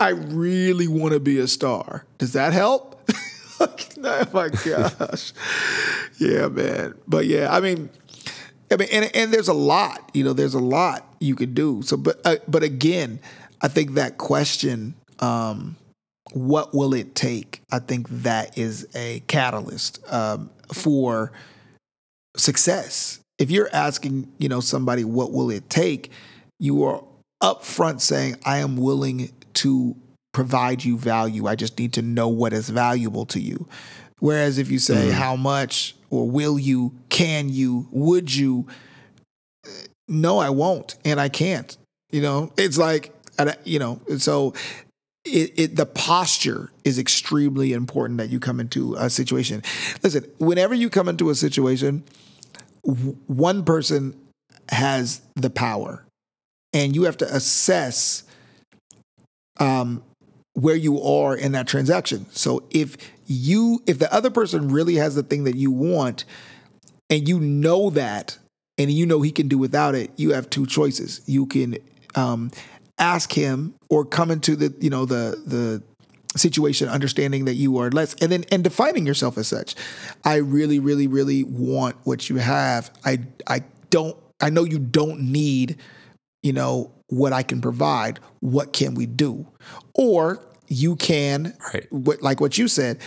I 0.00 0.08
really 0.08 0.88
want 0.88 1.12
to 1.12 1.20
be 1.20 1.38
a 1.38 1.46
star. 1.46 2.04
Does 2.18 2.32
that 2.32 2.52
help? 2.52 3.10
oh 3.60 4.24
my 4.32 4.48
gosh. 4.48 5.32
Yeah, 6.18 6.48
man. 6.48 6.94
But 7.06 7.26
yeah, 7.26 7.54
I 7.54 7.60
mean, 7.60 7.90
I 8.70 8.76
mean, 8.76 8.88
and 8.90 9.10
and 9.14 9.32
there's 9.32 9.48
a 9.48 9.54
lot, 9.54 10.10
you 10.14 10.24
know, 10.24 10.32
there's 10.32 10.54
a 10.54 10.60
lot 10.60 11.14
you 11.20 11.34
could 11.34 11.54
do. 11.54 11.82
So, 11.82 11.96
but 11.96 12.20
uh, 12.24 12.36
but 12.48 12.62
again, 12.62 13.20
I 13.60 13.68
think 13.68 13.92
that 13.94 14.18
question, 14.18 14.94
um, 15.20 15.76
what 16.34 16.74
will 16.74 16.94
it 16.94 17.14
take? 17.14 17.62
I 17.70 17.78
think 17.78 18.08
that 18.08 18.56
is 18.58 18.86
a 18.94 19.20
catalyst 19.26 20.00
um, 20.12 20.50
for 20.72 21.32
success. 22.36 23.20
If 23.38 23.50
you're 23.50 23.70
asking, 23.72 24.32
you 24.38 24.48
know, 24.48 24.60
somebody 24.60 25.04
what 25.04 25.32
will 25.32 25.50
it 25.50 25.68
take, 25.68 26.10
you 26.58 26.84
are 26.84 27.02
upfront 27.42 28.00
saying, 28.00 28.36
I 28.44 28.58
am 28.58 28.76
willing 28.76 29.32
to 29.54 29.96
provide 30.32 30.84
you 30.84 30.96
value. 30.96 31.46
I 31.46 31.56
just 31.56 31.78
need 31.78 31.92
to 31.94 32.02
know 32.02 32.28
what 32.28 32.52
is 32.52 32.68
valuable 32.68 33.26
to 33.26 33.40
you. 33.40 33.68
Whereas 34.20 34.58
if 34.58 34.70
you 34.70 34.78
say 34.78 35.10
how 35.10 35.34
much 35.34 35.96
or 36.08 36.30
will 36.30 36.58
you, 36.58 36.94
can 37.08 37.48
you, 37.48 37.88
would 37.90 38.32
you, 38.32 38.68
no, 40.06 40.38
I 40.38 40.50
won't, 40.50 40.96
and 41.04 41.20
I 41.20 41.28
can't. 41.28 41.76
You 42.10 42.22
know, 42.22 42.52
it's 42.56 42.78
like, 42.78 43.12
you 43.64 43.78
know, 43.78 44.00
so 44.18 44.54
it, 45.24 45.52
it 45.56 45.76
the 45.76 45.86
posture 45.86 46.72
is 46.84 46.98
extremely 46.98 47.72
important 47.72 48.18
that 48.18 48.30
you 48.30 48.40
come 48.40 48.60
into 48.60 48.94
a 48.94 49.08
situation. 49.08 49.62
Listen, 50.02 50.24
whenever 50.38 50.74
you 50.74 50.90
come 50.90 51.08
into 51.08 51.30
a 51.30 51.34
situation, 51.34 52.04
w- 52.84 53.16
one 53.26 53.64
person 53.64 54.16
has 54.70 55.22
the 55.36 55.50
power, 55.50 56.04
and 56.72 56.94
you 56.94 57.04
have 57.04 57.16
to 57.18 57.34
assess 57.34 58.24
um, 59.60 60.02
where 60.54 60.76
you 60.76 61.00
are 61.00 61.36
in 61.36 61.52
that 61.52 61.66
transaction. 61.66 62.26
So 62.30 62.64
if 62.70 62.96
you 63.26 63.82
if 63.86 63.98
the 63.98 64.12
other 64.12 64.30
person 64.30 64.68
really 64.68 64.96
has 64.96 65.14
the 65.14 65.22
thing 65.22 65.44
that 65.44 65.56
you 65.56 65.70
want 65.70 66.24
and 67.08 67.28
you 67.28 67.38
know 67.38 67.90
that 67.90 68.38
and 68.76 68.90
you 68.90 69.06
know 69.06 69.22
he 69.22 69.30
can 69.30 69.48
do 69.48 69.58
without 69.58 69.94
it, 69.94 70.10
you 70.16 70.32
have 70.32 70.50
two 70.50 70.66
choices. 70.66 71.20
You 71.26 71.46
can 71.46 71.78
um, 72.14 72.50
ask 72.98 73.32
him 73.32 73.74
or 73.88 74.04
come 74.04 74.30
into 74.30 74.56
the 74.56 74.74
you 74.80 74.90
know 74.90 75.04
the 75.04 75.42
the 75.46 75.82
situation 76.36 76.88
understanding 76.88 77.44
that 77.44 77.54
you 77.54 77.76
are 77.78 77.90
less 77.90 78.14
and 78.22 78.32
then 78.32 78.44
and 78.50 78.64
defining 78.64 79.06
yourself 79.06 79.36
as 79.36 79.48
such. 79.48 79.74
I 80.24 80.36
really 80.36 80.78
really 80.78 81.06
really 81.06 81.44
want 81.44 81.96
what 82.04 82.30
you 82.30 82.36
have. 82.36 82.90
I 83.04 83.20
I 83.46 83.62
don't 83.90 84.16
I 84.40 84.50
know 84.50 84.64
you 84.64 84.78
don't 84.78 85.20
need 85.20 85.76
you 86.42 86.52
know 86.52 86.90
what 87.08 87.32
I 87.32 87.42
can 87.42 87.60
provide. 87.60 88.18
What 88.40 88.72
can 88.72 88.94
we 88.94 89.06
do? 89.06 89.46
Or 89.94 90.40
you 90.68 90.96
can 90.96 91.54
Right. 91.72 91.86
what 91.92 92.22
like 92.22 92.40
what 92.40 92.56
you 92.56 92.66
said 92.68 92.98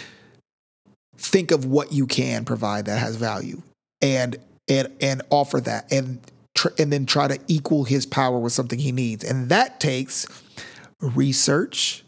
think 1.17 1.51
of 1.51 1.65
what 1.65 1.91
you 1.91 2.05
can 2.05 2.45
provide 2.45 2.85
that 2.85 2.99
has 2.99 3.15
value 3.15 3.61
and 4.01 4.37
and 4.67 4.91
and 5.01 5.21
offer 5.29 5.59
that 5.61 5.91
and 5.91 6.19
tr- 6.55 6.69
and 6.79 6.91
then 6.91 7.05
try 7.05 7.27
to 7.27 7.39
equal 7.47 7.83
his 7.83 8.05
power 8.05 8.39
with 8.39 8.53
something 8.53 8.79
he 8.79 8.91
needs 8.91 9.23
and 9.23 9.49
that 9.49 9.79
takes 9.79 10.25
research 11.01 12.03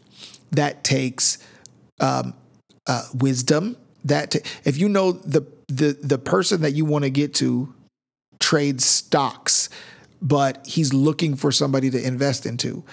that 0.51 0.83
takes 0.83 1.37
um, 1.99 2.33
uh, 2.87 3.03
wisdom 3.13 3.77
that 4.05 4.31
t- 4.31 4.39
if 4.63 4.77
you 4.77 4.89
know 4.89 5.11
the 5.11 5.45
the 5.67 5.97
the 6.01 6.17
person 6.17 6.61
that 6.61 6.71
you 6.71 6.85
want 6.85 7.03
to 7.03 7.09
get 7.09 7.33
to 7.35 7.73
trades 8.39 8.85
stocks, 8.85 9.69
but 10.21 10.65
he's 10.65 10.93
looking 10.93 11.35
for 11.35 11.51
somebody 11.51 11.89
to 11.89 12.01
invest 12.01 12.45
into. 12.45 12.83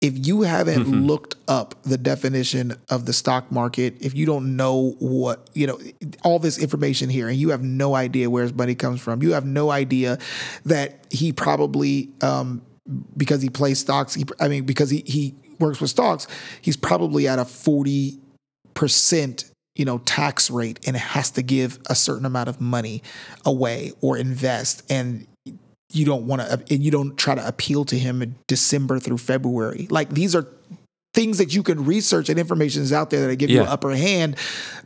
If 0.00 0.26
you 0.26 0.42
haven't 0.42 1.06
looked 1.06 1.36
up 1.48 1.82
the 1.82 1.96
definition 1.96 2.74
of 2.90 3.06
the 3.06 3.12
stock 3.12 3.50
market, 3.50 3.96
if 4.00 4.14
you 4.14 4.26
don't 4.26 4.56
know 4.56 4.94
what, 4.98 5.48
you 5.54 5.66
know, 5.66 5.78
all 6.22 6.38
this 6.38 6.58
information 6.58 7.08
here, 7.08 7.28
and 7.28 7.36
you 7.36 7.50
have 7.50 7.62
no 7.62 7.94
idea 7.94 8.28
where 8.28 8.42
his 8.42 8.52
money 8.52 8.74
comes 8.74 9.00
from, 9.00 9.22
you 9.22 9.32
have 9.32 9.46
no 9.46 9.70
idea 9.70 10.18
that 10.64 11.06
he 11.10 11.32
probably, 11.32 12.10
um, 12.20 12.62
because 13.16 13.40
he 13.40 13.48
plays 13.48 13.78
stocks, 13.78 14.14
he, 14.14 14.24
I 14.38 14.48
mean, 14.48 14.64
because 14.64 14.90
he, 14.90 15.02
he 15.06 15.34
works 15.58 15.80
with 15.80 15.90
stocks, 15.90 16.26
he's 16.60 16.76
probably 16.76 17.26
at 17.26 17.38
a 17.38 17.44
40 17.44 18.20
percent 18.74 19.50
you 19.74 19.84
know 19.84 19.98
tax 19.98 20.50
rate 20.50 20.78
and 20.86 20.96
has 20.96 21.30
to 21.32 21.42
give 21.42 21.78
a 21.86 21.94
certain 21.94 22.26
amount 22.26 22.48
of 22.48 22.60
money 22.60 23.02
away 23.44 23.92
or 24.00 24.16
invest. 24.16 24.82
And 24.90 25.26
you 25.92 26.04
don't 26.04 26.26
want 26.26 26.42
to 26.42 26.74
and 26.74 26.82
you 26.82 26.90
don't 26.90 27.16
try 27.16 27.34
to 27.34 27.46
appeal 27.46 27.84
to 27.86 27.98
him 27.98 28.22
in 28.22 28.34
December 28.46 28.98
through 28.98 29.18
February. 29.18 29.86
Like 29.90 30.10
these 30.10 30.34
are 30.34 30.46
things 31.14 31.38
that 31.38 31.54
you 31.54 31.62
can 31.62 31.84
research 31.86 32.28
and 32.28 32.38
information 32.38 32.82
is 32.82 32.92
out 32.92 33.08
there 33.08 33.22
that 33.22 33.30
I 33.30 33.36
give 33.36 33.48
you 33.48 33.62
an 33.62 33.68
upper 33.68 33.94
hand 33.96 34.36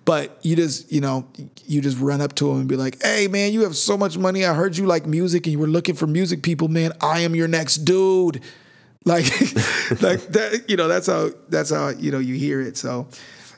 but 0.05 0.39
you 0.43 0.55
just 0.55 0.91
you 0.93 1.01
know 1.01 1.27
you 1.67 1.81
just 1.81 1.99
run 1.99 2.21
up 2.21 2.35
to 2.37 2.51
him 2.51 2.61
and 2.61 2.69
be 2.69 2.77
like 2.77 3.03
hey 3.03 3.27
man 3.27 3.53
you 3.53 3.63
have 3.63 3.77
so 3.77 3.97
much 3.97 4.17
money. 4.17 4.45
I 4.45 4.55
heard 4.55 4.77
you 4.77 4.87
like 4.87 5.07
music 5.07 5.47
and 5.47 5.53
you 5.53 5.59
were 5.59 5.67
looking 5.67 5.95
for 5.95 6.07
music 6.07 6.43
people 6.43 6.69
man. 6.69 6.93
I 7.01 7.21
am 7.21 7.35
your 7.35 7.49
next 7.49 7.79
dude. 7.79 8.43
Like 9.05 9.25
like 10.01 10.21
that 10.29 10.65
you 10.69 10.77
know 10.77 10.89
that's 10.89 11.07
how 11.07 11.31
that's 11.49 11.71
how 11.71 11.89
you 11.89 12.11
know 12.11 12.19
you 12.19 12.35
hear 12.35 12.61
it. 12.61 12.77
So 12.77 13.09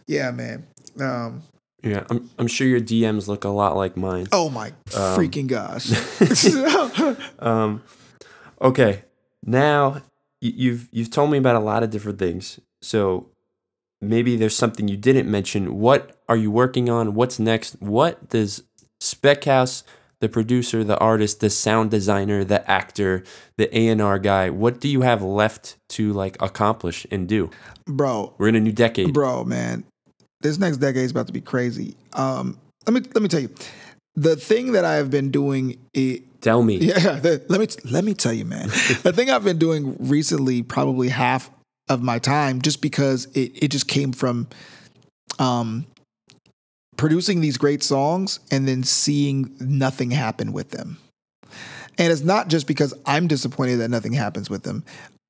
yeah 0.07 0.31
man. 0.31 0.67
Um 1.01 1.43
Yeah, 1.83 2.05
I'm, 2.11 2.31
I'm 2.39 2.47
sure 2.47 2.67
your 2.67 2.81
DMs 2.81 3.27
look 3.27 3.45
a 3.45 3.49
lot 3.49 3.77
like 3.77 3.97
mine. 3.97 4.29
oh 4.33 4.49
my 4.49 4.73
freaking 4.87 5.49
gosh 5.49 5.91
um, 7.39 7.83
Okay, 8.61 9.03
now 9.45 10.03
you've 10.41 10.89
you've 10.93 11.11
told 11.11 11.31
me 11.31 11.39
about 11.39 11.57
a 11.57 11.61
lot 11.61 11.83
of 11.83 11.91
different 11.91 12.19
things. 12.21 12.61
So 12.81 13.29
maybe 14.01 14.37
there's 14.37 14.57
something 14.57 14.87
you 14.87 14.97
didn't 14.97 15.29
mention. 15.29 15.79
What 15.81 16.17
are 16.29 16.37
you 16.37 16.51
working 16.53 16.89
on? 16.89 17.15
What's 17.15 17.41
next? 17.41 17.81
What 17.81 18.29
does 18.29 18.63
Spechouse, 19.01 19.83
the 20.21 20.29
producer, 20.29 20.85
the 20.85 20.97
artist, 20.99 21.41
the 21.41 21.51
sound 21.51 21.91
designer, 21.91 22.45
the 22.45 22.69
actor, 22.71 23.25
the 23.57 23.77
A&R 23.77 24.21
guy, 24.21 24.49
what 24.51 24.79
do 24.81 24.89
you 24.89 25.01
have 25.01 25.23
left 25.23 25.77
to 25.91 26.13
like 26.13 26.41
accomplish 26.41 27.05
and 27.11 27.29
do? 27.29 27.51
bro 27.87 28.33
We're 28.39 28.49
in 28.49 28.55
a 28.55 28.61
new 28.61 28.73
decade. 28.73 29.13
bro 29.13 29.43
man 29.45 29.85
this 30.43 30.59
next 30.59 30.79
decade 30.79 31.05
is 31.05 31.11
about 31.11 31.27
to 31.29 31.33
be 31.33 31.41
crazy. 31.41 31.97
Um 32.13 32.59
let 32.87 32.95
me 32.95 33.01
let 33.15 33.23
me 33.23 33.29
tell 33.29 33.41
you 33.41 33.51
the 34.15 34.37
thing 34.37 34.73
that 34.73 34.85
i 34.85 34.95
have 34.95 35.11
been 35.11 35.31
doing 35.31 35.79
i 35.97 36.23
Tell 36.41 36.65
me. 36.65 36.77
yeah 36.81 37.21
the, 37.21 37.41
let 37.49 37.61
me 37.61 37.69
let 37.91 38.05
me 38.05 38.15
tell 38.15 38.33
you 38.33 38.45
man. 38.45 38.69
The 39.03 39.13
thing 39.15 39.31
i've 39.31 39.45
been 39.45 39.59
doing 39.59 39.97
recently 40.01 40.63
probably 40.63 41.09
half 41.09 41.51
of 41.89 42.03
my 42.03 42.19
time 42.19 42.63
just 42.63 42.81
because 42.83 43.27
it, 43.27 43.63
it 43.63 43.69
just 43.69 43.87
came 43.89 44.13
from 44.13 44.49
um 45.39 45.87
producing 46.97 47.41
these 47.41 47.57
great 47.57 47.83
songs 47.83 48.41
and 48.51 48.69
then 48.69 48.83
seeing 48.83 49.57
nothing 49.61 50.11
happen 50.11 50.53
with 50.53 50.71
them. 50.71 50.99
And 51.99 52.13
it's 52.13 52.23
not 52.23 52.49
just 52.49 52.67
because 52.67 52.93
i'm 53.07 53.29
disappointed 53.29 53.77
that 53.77 53.89
nothing 53.89 54.13
happens 54.13 54.51
with 54.51 54.65
them. 54.65 54.85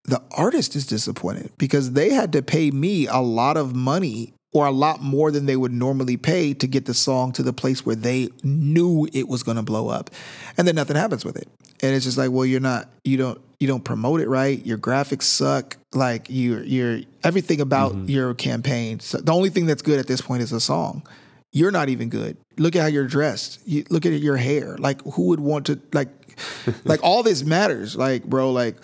The 0.04 0.22
artist 0.32 0.74
is 0.74 0.86
disappointed 0.86 1.52
because 1.58 1.92
they 1.92 2.10
had 2.10 2.32
to 2.32 2.42
pay 2.42 2.70
me 2.70 3.06
a 3.06 3.18
lot 3.18 3.56
of 3.56 3.76
money 3.76 4.32
or 4.52 4.66
a 4.66 4.70
lot 4.70 5.00
more 5.00 5.30
than 5.30 5.46
they 5.46 5.56
would 5.56 5.72
normally 5.72 6.16
pay 6.16 6.52
to 6.54 6.66
get 6.66 6.84
the 6.84 6.94
song 6.94 7.32
to 7.32 7.42
the 7.42 7.52
place 7.52 7.86
where 7.86 7.96
they 7.96 8.28
knew 8.42 9.08
it 9.12 9.28
was 9.28 9.42
going 9.42 9.56
to 9.56 9.62
blow 9.62 9.88
up. 9.88 10.10
And 10.58 10.68
then 10.68 10.74
nothing 10.74 10.96
happens 10.96 11.24
with 11.24 11.36
it. 11.36 11.48
And 11.82 11.94
it's 11.94 12.04
just 12.04 12.18
like 12.18 12.30
well 12.30 12.46
you're 12.46 12.60
not 12.60 12.88
you 13.04 13.16
don't 13.16 13.40
you 13.58 13.66
don't 13.66 13.84
promote 13.84 14.20
it 14.20 14.28
right. 14.28 14.64
Your 14.64 14.78
graphics 14.78 15.22
suck. 15.22 15.76
Like 15.94 16.26
you're 16.28 16.62
you're 16.62 17.00
everything 17.24 17.60
about 17.60 17.92
mm-hmm. 17.92 18.08
your 18.08 18.34
campaign 18.34 19.00
so 19.00 19.18
the 19.18 19.32
only 19.32 19.50
thing 19.50 19.66
that's 19.66 19.82
good 19.82 19.98
at 19.98 20.06
this 20.06 20.20
point 20.20 20.42
is 20.42 20.52
a 20.52 20.60
song. 20.60 21.06
You're 21.50 21.70
not 21.70 21.88
even 21.88 22.08
good. 22.08 22.36
Look 22.56 22.76
at 22.76 22.82
how 22.82 22.88
you're 22.88 23.06
dressed. 23.06 23.60
You, 23.66 23.84
look 23.90 24.06
at 24.06 24.12
your 24.12 24.36
hair. 24.36 24.76
Like 24.78 25.02
who 25.02 25.28
would 25.28 25.40
want 25.40 25.66
to 25.66 25.80
like 25.92 26.08
like 26.84 27.02
all 27.02 27.22
this 27.22 27.42
matters. 27.42 27.96
Like 27.96 28.24
bro 28.24 28.52
like 28.52 28.76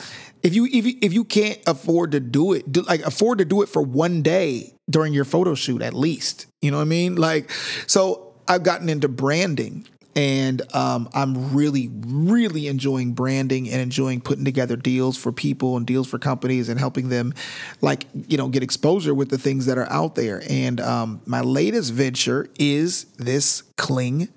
if 0.43 0.55
you 0.55 0.67
if 0.67 0.87
you, 0.87 0.99
if 1.03 1.13
you 1.13 1.25
can't 1.25 1.59
afford 1.67 2.13
to 2.13 2.21
do 2.21 2.53
it 2.53 2.71
do, 2.71 2.83
like 2.83 3.01
afford 3.03 3.39
to 3.39 3.45
do 3.45 3.63
it 3.63 3.69
for 3.69 3.83
one 3.83 4.23
day 4.23 4.73
during 4.89 5.13
your 5.13 5.25
photo 5.25 5.55
shoot 5.55 5.83
at 5.83 5.95
least 5.95 6.47
you 6.61 6.71
know 6.71 6.79
what 6.79 6.83
i 6.83 6.87
mean? 6.87 7.17
Like 7.17 7.51
so 7.87 8.35
i've 8.47 8.63
gotten 8.63 8.89
into 8.89 9.09
branding 9.09 9.87
and 10.17 10.63
um, 10.75 11.09
i'm 11.15 11.55
really 11.55 11.91
really 12.07 12.67
enjoying 12.67 13.13
branding 13.13 13.69
and 13.69 13.81
enjoying 13.81 14.21
putting 14.21 14.45
together 14.45 14.75
deals 14.75 15.17
for 15.17 15.31
people 15.31 15.77
and 15.77 15.87
deals 15.87 16.09
for 16.09 16.19
companies 16.19 16.69
and 16.69 16.81
helping 16.81 17.09
them 17.09 17.33
like 17.81 18.07
you 18.27 18.37
know 18.37 18.49
get 18.49 18.63
exposure 18.63 19.15
with 19.15 19.29
the 19.29 19.39
things 19.39 19.67
that 19.67 19.79
are 19.79 19.91
out 19.91 20.15
there. 20.15 20.43
And 20.49 20.81
um, 20.81 21.21
my 21.27 21.41
latest 21.41 21.93
venture 21.93 22.49
is 22.59 23.05
this 23.17 23.63
cling 23.77 24.29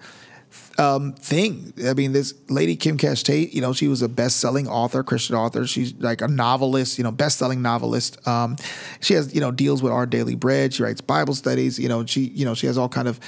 um, 0.82 1.13
thing. 1.13 1.73
I 1.86 1.93
mean, 1.93 2.11
this 2.11 2.34
lady 2.49 2.75
Kim 2.75 2.97
Cash 2.97 3.21
Tate, 3.21 3.53
you 3.53 3.61
know, 3.61 3.71
she 3.71 3.88
was 3.88 4.01
a 4.01 4.09
best-selling 4.09 4.67
author, 4.67 5.03
Christian 5.03 5.36
author. 5.36 5.67
She's 5.67 5.93
like 5.93 6.21
a 6.21 6.27
novelist, 6.27 6.97
you 6.97 7.03
know, 7.03 7.11
best-selling 7.11 7.61
novelist. 7.61 8.27
Um, 8.27 8.57
she 8.99 9.13
has, 9.13 9.34
you 9.34 9.39
know, 9.39 9.51
deals 9.51 9.84
with 9.84 9.93
Our 9.93 10.07
Daily 10.07 10.34
Bread. 10.34 10.73
She 10.73 10.82
writes 10.82 10.99
Bible 10.99 11.36
studies. 11.36 11.77
You 11.77 11.88
know, 11.88 12.05
she, 12.07 12.21
you 12.21 12.45
know, 12.45 12.55
she 12.55 12.65
has 12.65 12.79
all 12.79 12.89
kind 12.89 13.07
of, 13.07 13.19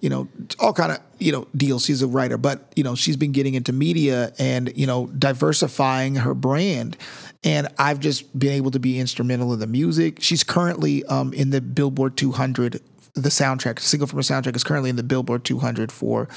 you 0.00 0.08
know, 0.08 0.26
all 0.58 0.72
kind 0.72 0.92
of, 0.92 1.00
you 1.18 1.32
know, 1.32 1.46
deals. 1.54 1.84
She's 1.84 2.00
a 2.00 2.06
writer, 2.06 2.38
but 2.38 2.72
you 2.76 2.82
know, 2.82 2.94
she's 2.94 3.18
been 3.18 3.32
getting 3.32 3.54
into 3.54 3.72
media 3.72 4.32
and 4.38 4.72
you 4.74 4.86
know, 4.86 5.08
diversifying 5.08 6.14
her 6.16 6.32
brand. 6.32 6.96
And 7.44 7.68
I've 7.76 8.00
just 8.00 8.38
been 8.38 8.52
able 8.52 8.70
to 8.70 8.78
be 8.78 8.98
instrumental 8.98 9.52
in 9.52 9.58
the 9.58 9.66
music. 9.66 10.22
She's 10.22 10.44
currently 10.44 11.04
um, 11.06 11.34
in 11.34 11.50
the 11.50 11.60
Billboard 11.60 12.16
200 12.16 12.80
the 13.14 13.28
soundtrack, 13.28 13.78
single 13.78 14.06
from 14.06 14.18
her 14.18 14.22
soundtrack, 14.22 14.56
is 14.56 14.64
currently 14.64 14.90
in 14.90 14.96
the 14.96 15.02
Billboard 15.02 15.44
200 15.44 15.92
for 15.92 16.28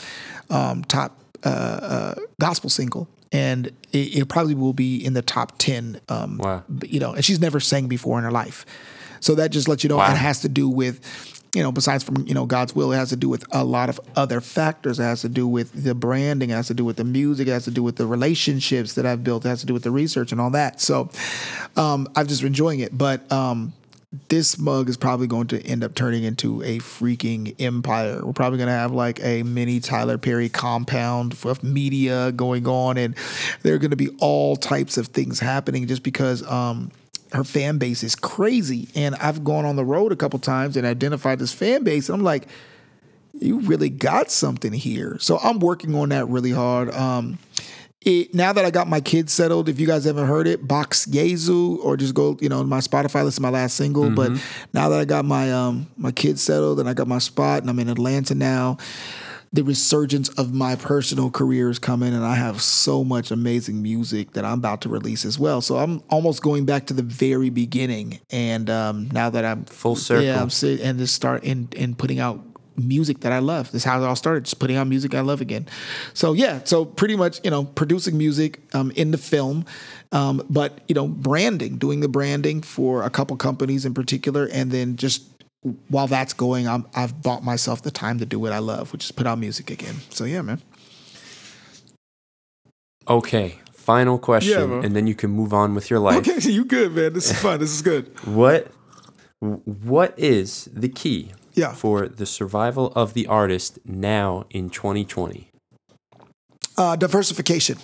um, 0.50 0.84
top 0.86 1.18
uh, 1.44 1.50
uh, 1.50 2.16
gospel 2.40 2.70
single, 2.70 3.08
and 3.32 3.68
it, 3.92 3.98
it 4.18 4.30
probably 4.30 4.56
will 4.56 4.74
be 4.74 4.98
in 5.04 5.14
the 5.14 5.22
top 5.22 5.58
10. 5.58 6.02
Um, 6.10 6.38
Wow. 6.38 6.64
You 6.86 7.00
know, 7.00 7.14
and 7.14 7.24
she's 7.24 7.40
never 7.40 7.60
sang 7.60 7.88
before 7.88 8.18
in 8.18 8.24
her 8.24 8.32
life, 8.32 8.66
so 9.20 9.36
that 9.36 9.52
just 9.52 9.68
lets 9.68 9.84
you 9.84 9.90
know 9.90 9.98
Wow. 9.98 10.12
it 10.12 10.18
has 10.18 10.42
to 10.42 10.50
do 10.50 10.68
with. 10.70 11.32
You 11.54 11.64
know, 11.64 11.72
besides 11.72 12.04
from 12.04 12.28
you 12.28 12.34
know 12.34 12.46
God's 12.46 12.76
will, 12.76 12.92
it 12.92 12.98
has 12.98 13.12
to 13.12 13.16
do 13.16 13.30
with 13.30 13.46
a 13.54 13.64
lot 13.64 13.88
of 13.88 13.98
other 14.18 14.42
factors. 14.42 15.00
It 15.00 15.04
has 15.04 15.22
to 15.22 15.30
do 15.30 15.48
with 15.48 15.72
the 15.86 15.96
branding. 15.96 16.50
It 16.50 16.54
has 16.54 16.68
to 16.68 16.74
do 16.74 16.84
with 16.84 16.98
the 16.98 17.06
music. 17.06 17.48
It 17.48 17.52
has 17.52 17.64
to 17.64 17.72
do 17.72 17.82
with 17.82 17.96
the 17.96 18.06
relationships 18.06 18.96
that 18.96 19.06
I've 19.06 19.24
built. 19.24 19.46
It 19.46 19.48
has 19.48 19.62
to 19.62 19.66
do 19.66 19.74
with 19.74 19.84
the 19.84 19.92
research 19.92 20.34
and 20.34 20.42
all 20.42 20.50
that. 20.50 20.82
So, 20.82 21.10
um, 21.78 22.10
I've 22.14 22.28
just 22.28 22.42
been 22.42 22.48
enjoying 22.48 22.82
it. 22.82 22.98
But 22.98 23.32
um, 23.32 23.72
this 24.30 24.58
mug 24.58 24.90
is 24.90 24.98
probably 24.98 25.28
going 25.28 25.48
to 25.48 25.62
end 25.62 25.84
up 25.84 25.96
turning 25.96 26.24
into 26.24 26.62
a 26.62 26.80
freaking 26.80 27.56
empire. 27.60 28.26
We're 28.26 28.34
probably 28.34 28.58
going 28.58 28.68
to 28.68 28.74
have 28.74 28.92
like 28.92 29.24
a 29.24 29.44
mini 29.44 29.80
Tyler 29.80 30.18
Perry 30.18 30.50
compound 30.50 31.36
of 31.44 31.64
media 31.64 32.32
going 32.32 32.68
on, 32.68 32.98
and 32.98 33.16
there 33.64 33.76
are 33.76 33.78
going 33.78 33.92
to 33.92 33.98
be 33.98 34.10
all 34.20 34.56
types 34.56 34.98
of 34.98 35.08
things 35.08 35.40
happening 35.40 35.88
just 35.88 36.04
because 36.04 36.46
um, 36.50 36.92
her 37.32 37.44
fan 37.44 37.78
base 37.78 38.04
is 38.04 38.16
crazy. 38.16 38.90
And 38.96 39.16
I've 39.16 39.44
gone 39.44 39.66
on 39.66 39.76
the 39.76 39.86
road 39.86 40.12
a 40.12 40.16
couple 40.16 40.40
times 40.40 40.78
and 40.78 40.86
identified 40.86 41.40
this 41.40 41.54
fan 41.54 41.84
base. 41.84 42.10
I'm 42.10 42.24
like, 42.24 42.48
you 43.40 43.60
really 43.60 43.90
got 43.90 44.32
something 44.32 44.74
here. 44.74 45.18
So 45.20 45.38
I'm 45.40 45.60
working 45.60 45.96
on 45.96 46.10
that 46.10 46.28
really 46.28 46.52
hard. 46.52 46.94
Um, 46.94 47.38
it, 48.06 48.34
now 48.34 48.54
that 48.54 48.64
I 48.64 48.70
got 48.72 48.88
my 48.88 49.02
kids 49.02 49.34
settled, 49.34 49.68
if 49.68 49.80
you 49.80 49.88
guys 49.88 50.06
haven't 50.06 50.28
heard 50.28 50.48
it, 50.48 50.68
Box 50.68 51.06
Yezu, 51.08 51.80
or 51.84 51.98
just 51.98 52.14
go, 52.14 52.38
you 52.40 52.48
know, 52.50 52.64
my 52.64 52.80
Spotify, 52.80 53.24
listen 53.24 53.42
to 53.44 53.50
my 53.50 53.50
last 53.50 53.76
single. 53.76 54.10
But 54.12 54.32
now 54.74 54.90
that 54.90 55.00
I 55.00 55.06
got 55.06 55.26
my 55.26 55.52
um 55.52 55.88
my 55.98 56.12
kids 56.12 56.42
settled 56.42 56.80
and 56.80 56.88
I 56.88 56.94
got 56.94 57.08
my 57.08 57.18
spot 57.20 57.62
and 57.62 57.70
I'm 57.70 57.80
in 57.80 57.90
Atlanta 57.90 58.36
now, 58.36 58.78
the 59.52 59.64
resurgence 59.64 60.30
of 60.30 60.54
my 60.54 60.76
personal 60.76 61.32
career 61.32 61.70
is 61.70 61.80
coming 61.80 62.14
and 62.14 62.26
I 62.26 62.36
have 62.36 62.62
so 62.62 63.04
much 63.04 63.32
amazing 63.32 63.82
music 63.82 64.34
that 64.34 64.46
I'm 64.46 64.60
about 64.60 64.82
to 64.82 64.90
release 64.90 65.26
as 65.26 65.40
well. 65.40 65.62
So 65.62 65.78
I'm 65.78 66.04
almost 66.10 66.42
going 66.44 66.66
back 66.66 66.86
to 66.88 66.94
the 66.94 67.04
very 67.04 67.50
beginning. 67.50 68.20
And 68.32 68.70
um, 68.70 69.10
now 69.12 69.30
that 69.30 69.46
I'm 69.46 69.66
Full 69.66 69.96
circle. 69.96 70.26
yeah, 70.26 70.42
I'm 70.42 70.50
sitting 70.50 70.86
and 70.86 71.00
just 71.00 71.16
start 71.16 71.44
in 71.44 71.70
and 71.78 71.98
putting 71.98 72.20
out 72.20 72.42
music 72.78 73.22
that 73.22 73.32
I 73.32 73.40
love. 73.40 73.72
That's 73.72 73.84
how 73.84 74.02
it 74.02 74.06
all 74.06 74.16
started, 74.16 74.46
just 74.46 74.60
putting 74.60 74.76
out 74.76 74.88
music 74.88 75.14
I 75.14 75.22
love 75.22 75.42
again. 75.42 75.68
So 76.14 76.34
yeah, 76.34 76.62
so 76.64 76.86
pretty 76.86 77.16
much, 77.16 77.40
you 77.44 77.52
know, 77.52 77.64
producing 77.64 78.18
music 78.18 78.60
um, 78.74 78.92
in 78.92 79.12
the 79.12 79.18
film, 79.18 79.66
um, 80.12 80.46
but 80.50 80.82
you 80.88 80.96
know, 80.96 81.08
branding, 81.08 81.78
doing 81.78 82.00
the 82.00 82.08
branding 82.08 82.62
for 82.62 83.04
a 83.04 83.10
couple 83.10 83.36
companies 83.38 83.86
in 83.86 83.94
particular, 83.94 84.48
and 84.52 84.72
then 84.72 84.96
just 84.96 85.30
while 85.88 86.08
that's 86.08 86.34
going, 86.34 86.68
I'm, 86.68 86.86
I've 86.96 87.22
bought 87.22 87.44
myself 87.44 87.82
the 87.82 87.92
time 87.92 88.20
to 88.20 88.26
do 88.26 88.40
what 88.40 88.52
I 88.52 88.60
love, 88.60 88.92
which 88.94 89.04
is 89.06 89.12
put 89.12 89.26
out 89.26 89.40
music 89.40 89.70
again. 89.72 89.96
So 90.10 90.26
yeah, 90.26 90.42
man. 90.42 90.62
Okay, 93.08 93.60
final 93.72 94.18
question, 94.18 94.72
Yeah, 94.72 94.82
and 94.84 94.96
then 94.96 95.06
you 95.08 95.16
can 95.16 95.30
move 95.30 95.54
on 95.54 95.76
with 95.76 95.90
your 95.90 96.00
life. 96.00 96.28
Okay, 96.28 96.40
you 96.50 96.66
good, 96.66 96.94
man. 96.94 97.14
This 97.14 97.32
is 97.32 97.40
fun. 97.40 97.60
This 97.60 97.72
is 97.72 97.82
good. 97.82 98.12
What 98.26 98.72
what 99.40 100.18
is 100.18 100.70
the 100.74 100.90
key 100.90 101.32
Yeah. 101.56 101.74
for 101.74 102.08
the 102.08 102.26
survival 102.26 102.92
of 102.96 103.14
the 103.14 103.28
artist 103.28 103.80
now 103.86 104.46
in 104.50 104.70
2020? 104.70 105.50
Uh, 106.78 106.96
diversification. 106.96 107.78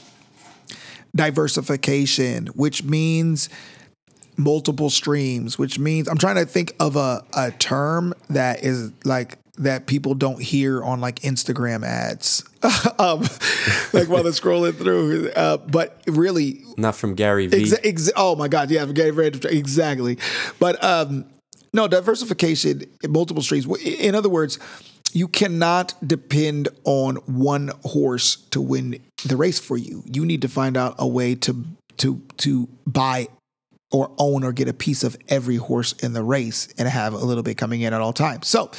Diversification, 1.16 2.48
which 2.48 2.84
means 2.84 3.50
multiple 4.38 4.90
streams, 4.90 5.58
which 5.58 5.80
means 5.80 6.08
I'm 6.08 6.18
trying 6.18 6.36
to 6.38 6.46
think 6.46 6.74
of 6.80 6.96
a, 6.96 7.24
a 7.36 7.52
term 7.52 8.14
that 8.30 8.64
is 8.64 8.92
like 9.04 9.38
that 9.58 9.86
people 9.86 10.14
don't 10.16 10.42
hear 10.42 10.84
on 10.84 11.02
like 11.02 11.20
Instagram 11.20 11.86
ads, 11.86 12.44
um, 13.00 13.22
like 13.94 14.08
while 14.08 14.24
they're 14.24 14.32
scrolling 14.32 14.76
through. 14.76 15.30
Uh, 15.32 15.58
but 15.58 16.02
really, 16.08 16.64
Not 16.78 16.96
from 16.96 17.16
Gary 17.16 17.48
Vee. 17.48 17.64
Exa- 17.66 17.82
exa- 17.84 18.12
oh 18.16 18.36
my 18.36 18.48
God, 18.48 18.72
yeah, 18.72 18.86
very, 18.86 19.12
very 19.12 19.28
exactly. 19.28 20.18
But 20.60 20.82
um, 20.84 21.26
no 21.74 21.88
diversification, 21.88 22.84
multiple 23.08 23.44
streams. 23.44 23.66
In 23.82 24.16
other 24.16 24.30
words, 24.30 24.60
you 25.14 25.28
cannot 25.28 25.94
depend 26.06 26.70
on 26.84 27.16
one 27.26 27.72
horse 27.84 28.38
to 28.52 28.62
win 28.62 29.00
the 29.26 29.38
race 29.38 29.60
for 29.60 29.78
you. 29.78 30.04
You 30.06 30.26
need 30.26 30.42
to 30.42 30.48
find 30.48 30.78
out 30.78 30.96
a 30.98 31.08
way 31.08 31.36
to 31.36 31.66
to 31.98 32.22
to 32.38 32.68
buy 32.88 33.28
or 33.92 34.10
own 34.18 34.44
or 34.44 34.54
get 34.54 34.70
a 34.70 34.74
piece 34.74 35.04
of 35.04 35.18
every 35.28 35.58
horse 35.58 35.92
in 35.94 36.14
the 36.14 36.24
race 36.24 36.70
and 36.78 36.88
have 36.88 37.14
a 37.14 37.18
little 37.18 37.44
bit 37.44 37.58
coming 37.58 37.82
in 37.82 37.94
at 37.94 38.00
all 38.00 38.14
times. 38.14 38.48
So, 38.48 38.72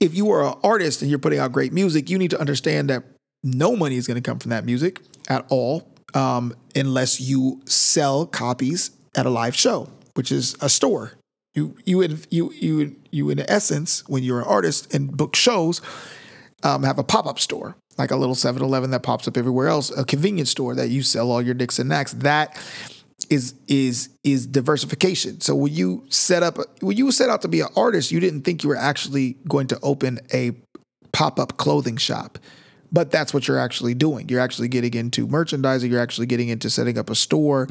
if 0.00 0.14
you 0.14 0.30
are 0.32 0.44
an 0.44 0.54
artist 0.64 1.02
and 1.02 1.10
you're 1.10 1.20
putting 1.20 1.38
out 1.38 1.52
great 1.52 1.72
music, 1.72 2.10
you 2.10 2.18
need 2.18 2.30
to 2.30 2.40
understand 2.40 2.90
that 2.90 3.04
no 3.44 3.76
money 3.76 3.96
is 3.96 4.06
going 4.08 4.20
to 4.20 4.28
come 4.28 4.40
from 4.40 4.50
that 4.50 4.64
music 4.64 5.00
at 5.28 5.46
all 5.48 5.88
um, 6.14 6.54
unless 6.74 7.20
you 7.20 7.60
sell 7.64 8.26
copies 8.26 8.90
at 9.14 9.24
a 9.24 9.30
live 9.30 9.54
show, 9.54 9.88
which 10.14 10.32
is 10.32 10.56
a 10.60 10.68
store. 10.68 11.12
You 11.56 11.74
you 11.84 12.02
in, 12.02 12.20
you 12.30 12.52
you 12.52 12.96
you 13.10 13.30
in 13.30 13.40
essence 13.50 14.06
when 14.08 14.22
you're 14.22 14.40
an 14.40 14.46
artist 14.46 14.94
and 14.94 15.16
book 15.16 15.34
shows 15.34 15.80
um, 16.62 16.84
have 16.84 16.98
a 16.98 17.04
pop 17.04 17.26
up 17.26 17.40
store 17.40 17.76
like 17.98 18.10
a 18.10 18.16
little 18.16 18.34
7-Eleven 18.34 18.90
that 18.90 19.02
pops 19.02 19.26
up 19.26 19.36
everywhere 19.36 19.68
else, 19.68 19.90
a 19.96 20.04
convenience 20.04 20.50
store 20.50 20.74
that 20.74 20.90
you 20.90 21.02
sell 21.02 21.30
all 21.30 21.40
your 21.40 21.54
Nicks 21.54 21.78
and 21.78 21.88
Knacks. 21.88 22.12
That 22.12 22.54
is 23.30 23.54
is 23.66 24.10
is 24.22 24.46
diversification. 24.46 25.40
So 25.40 25.54
when 25.54 25.72
you 25.72 26.04
set 26.10 26.42
up 26.42 26.58
when 26.80 26.96
you 26.96 27.10
set 27.10 27.28
out 27.28 27.42
to 27.42 27.48
be 27.48 27.60
an 27.60 27.68
artist, 27.74 28.12
you 28.12 28.20
didn't 28.20 28.42
think 28.42 28.62
you 28.62 28.68
were 28.68 28.76
actually 28.76 29.36
going 29.48 29.66
to 29.68 29.78
open 29.82 30.20
a 30.32 30.52
pop 31.12 31.40
up 31.40 31.56
clothing 31.56 31.96
shop. 31.96 32.38
But 32.92 33.10
that's 33.10 33.34
what 33.34 33.48
you're 33.48 33.58
actually 33.58 33.94
doing. 33.94 34.28
You're 34.28 34.40
actually 34.40 34.68
getting 34.68 34.94
into 34.94 35.26
merchandising. 35.26 35.90
You're 35.90 36.00
actually 36.00 36.26
getting 36.26 36.48
into 36.48 36.70
setting 36.70 36.98
up 36.98 37.10
a 37.10 37.14
store, 37.14 37.68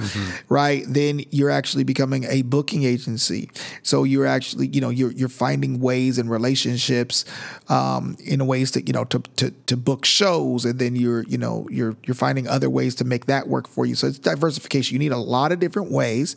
right? 0.50 0.84
Then 0.88 1.22
you're 1.32 1.50
actually 1.50 1.84
becoming 1.84 2.26
a 2.26 2.42
booking 2.44 2.84
agency. 2.84 3.50
So 3.84 4.04
you're 4.04 4.26
actually, 4.26 4.68
you 4.68 4.82
know, 4.82 4.90
you're 4.90 5.12
you're 5.12 5.30
finding 5.30 5.80
ways 5.80 6.18
and 6.18 6.30
relationships 6.30 7.26
um, 7.70 8.16
in 8.24 8.46
ways 8.46 8.72
that, 8.72 8.88
you 8.88 8.94
know, 8.94 9.06
to, 9.06 9.20
to 9.38 9.52
to 9.52 9.78
book 9.78 10.06
shows, 10.06 10.66
and 10.66 10.80
then 10.80 10.96
you're, 10.96 11.24
you 11.24 11.38
know, 11.38 11.68
you're 11.72 11.96
you're 12.04 12.16
finding 12.16 12.48
other 12.48 12.70
ways 12.70 12.96
to 12.96 13.04
make 13.04 13.26
that 13.26 13.48
work 13.48 13.68
for 13.68 13.86
you. 13.86 13.96
So 13.96 14.08
it's 14.08 14.20
diversification. 14.20 14.96
You 14.96 15.00
need 15.00 15.12
a 15.12 15.18
lot 15.18 15.52
of 15.52 15.60
different 15.60 15.92
ways 15.92 16.36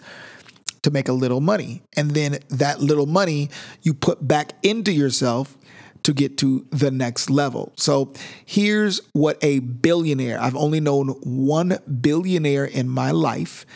to 0.83 0.91
make 0.91 1.09
a 1.09 1.13
little 1.13 1.41
money. 1.41 1.83
And 1.97 2.13
then 2.13 2.39
that 2.49 2.81
little 2.81 3.07
money 3.07 3.51
you 3.83 3.95
put 3.95 4.27
back 4.27 4.53
into 4.63 4.93
yourself 4.93 5.57
to 6.03 6.13
get 6.13 6.39
to 6.39 6.67
the 6.71 6.91
next 6.91 7.31
level. 7.31 7.73
So 7.77 8.13
here's 8.45 9.01
what 9.13 9.39
a 9.43 9.61
billionaire, 9.61 10.41
I've 10.41 10.57
only 10.57 10.81
known 10.81 11.09
one 11.23 11.79
billionaire 12.01 12.65
in 12.65 12.89
my 12.89 13.11
life. 13.11 13.67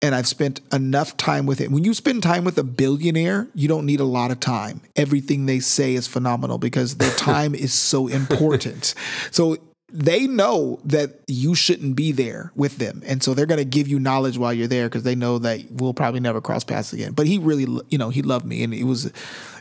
And 0.00 0.14
I've 0.14 0.28
spent 0.28 0.60
enough 0.72 1.16
time 1.16 1.44
with 1.44 1.60
it. 1.60 1.72
When 1.72 1.82
you 1.82 1.92
spend 1.92 2.22
time 2.22 2.44
with 2.44 2.56
a 2.56 2.62
billionaire, 2.62 3.48
you 3.52 3.66
don't 3.66 3.84
need 3.84 3.98
a 3.98 4.04
lot 4.04 4.30
of 4.30 4.38
time. 4.38 4.80
Everything 4.94 5.46
they 5.46 5.58
say 5.58 5.94
is 5.94 6.06
phenomenal 6.06 6.56
because 6.56 6.98
their 6.98 7.10
time 7.16 7.52
is 7.52 7.72
so 7.72 8.06
important. 8.06 8.94
So 9.32 9.56
they 9.90 10.26
know 10.26 10.80
that 10.84 11.20
you 11.26 11.54
shouldn't 11.54 11.96
be 11.96 12.12
there 12.12 12.52
with 12.54 12.76
them 12.76 13.02
and 13.06 13.22
so 13.22 13.32
they're 13.32 13.46
going 13.46 13.58
to 13.58 13.64
give 13.64 13.88
you 13.88 13.98
knowledge 13.98 14.36
while 14.36 14.52
you're 14.52 14.66
there 14.66 14.86
because 14.86 15.02
they 15.02 15.14
know 15.14 15.38
that 15.38 15.60
we'll 15.70 15.94
probably 15.94 16.20
never 16.20 16.40
cross 16.40 16.62
paths 16.62 16.92
again 16.92 17.12
but 17.12 17.26
he 17.26 17.38
really 17.38 17.66
you 17.88 17.96
know 17.96 18.10
he 18.10 18.20
loved 18.20 18.44
me 18.44 18.62
and 18.62 18.74
it 18.74 18.84
was 18.84 19.10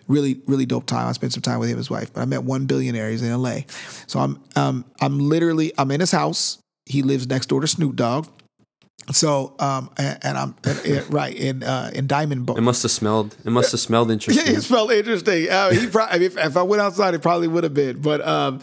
really 0.07 0.41
really 0.47 0.65
dope 0.65 0.85
time. 0.85 1.07
I 1.07 1.11
spent 1.11 1.33
some 1.33 1.41
time 1.41 1.59
with 1.59 1.69
him 1.69 1.73
and 1.73 1.79
his 1.79 1.89
wife 1.89 2.13
but 2.13 2.21
i 2.21 2.25
met 2.25 2.43
one 2.43 2.65
billionaire. 2.65 3.09
He's 3.09 3.21
in 3.21 3.41
la 3.41 3.59
so 4.07 4.19
i'm 4.19 4.41
um, 4.55 4.85
i'm 5.01 5.19
literally 5.19 5.73
i'm 5.77 5.91
in 5.91 5.99
his 5.99 6.11
house. 6.11 6.59
He 6.85 7.01
lives 7.01 7.27
next 7.27 7.47
door 7.47 7.61
to 7.61 7.67
snoop 7.67 7.95
dogg 7.95 8.27
so 9.11 9.53
um 9.59 9.89
and, 9.97 10.17
and 10.21 10.37
i'm 10.37 10.55
and- 10.65 10.79
and- 10.85 11.13
right 11.13 11.35
in 11.35 11.63
uh 11.63 11.89
in 11.93 12.07
diamond 12.07 12.45
Bar. 12.45 12.57
It 12.57 12.61
must 12.61 12.81
have 12.83 12.91
smelled. 12.91 13.35
It 13.45 13.51
must 13.51 13.71
have 13.71 13.79
smelled 13.79 14.11
interesting. 14.11 14.45
Yeah, 14.53 14.57
it 14.57 14.61
smelled 14.61 14.91
interesting. 14.91 15.49
Uh, 15.49 15.69
he 15.69 15.87
probably, 15.87 16.15
I 16.15 16.17
mean, 16.19 16.25
if, 16.27 16.37
if 16.37 16.57
I 16.57 16.61
went 16.63 16.81
outside, 16.81 17.13
it 17.13 17.21
probably 17.21 17.47
would 17.47 17.63
have 17.63 17.73
been. 17.73 18.01
But 18.01 18.25
um, 18.27 18.59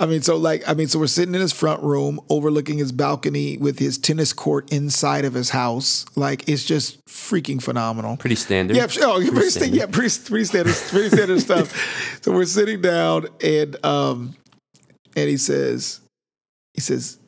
I 0.00 0.06
mean, 0.06 0.22
so 0.22 0.36
like, 0.36 0.62
I 0.68 0.74
mean, 0.74 0.86
so 0.88 0.98
we're 0.98 1.06
sitting 1.08 1.34
in 1.34 1.40
his 1.40 1.52
front 1.52 1.82
room, 1.82 2.20
overlooking 2.30 2.78
his 2.78 2.92
balcony 2.92 3.58
with 3.58 3.78
his 3.80 3.98
tennis 3.98 4.32
court 4.32 4.72
inside 4.72 5.24
of 5.24 5.34
his 5.34 5.50
house. 5.50 6.06
Like, 6.16 6.48
it's 6.48 6.64
just 6.64 7.04
freaking 7.06 7.60
phenomenal. 7.62 8.16
Pretty 8.16 8.36
standard. 8.36 8.76
Yeah, 8.76 8.86
oh, 9.02 9.16
pretty, 9.16 9.30
Pretty 9.30 9.50
sta- 9.50 9.66
yeah, 9.66 9.86
pretty, 9.86 10.14
pretty 10.24 10.44
standard, 10.44 10.74
pretty 10.88 11.08
standard 11.10 11.40
stuff. 11.40 12.20
So 12.22 12.32
we're 12.32 12.44
sitting 12.44 12.80
down, 12.80 13.26
and 13.42 13.84
um, 13.84 14.36
and 15.16 15.28
he 15.28 15.36
says, 15.36 16.00
he 16.74 16.80
says, 16.80 17.18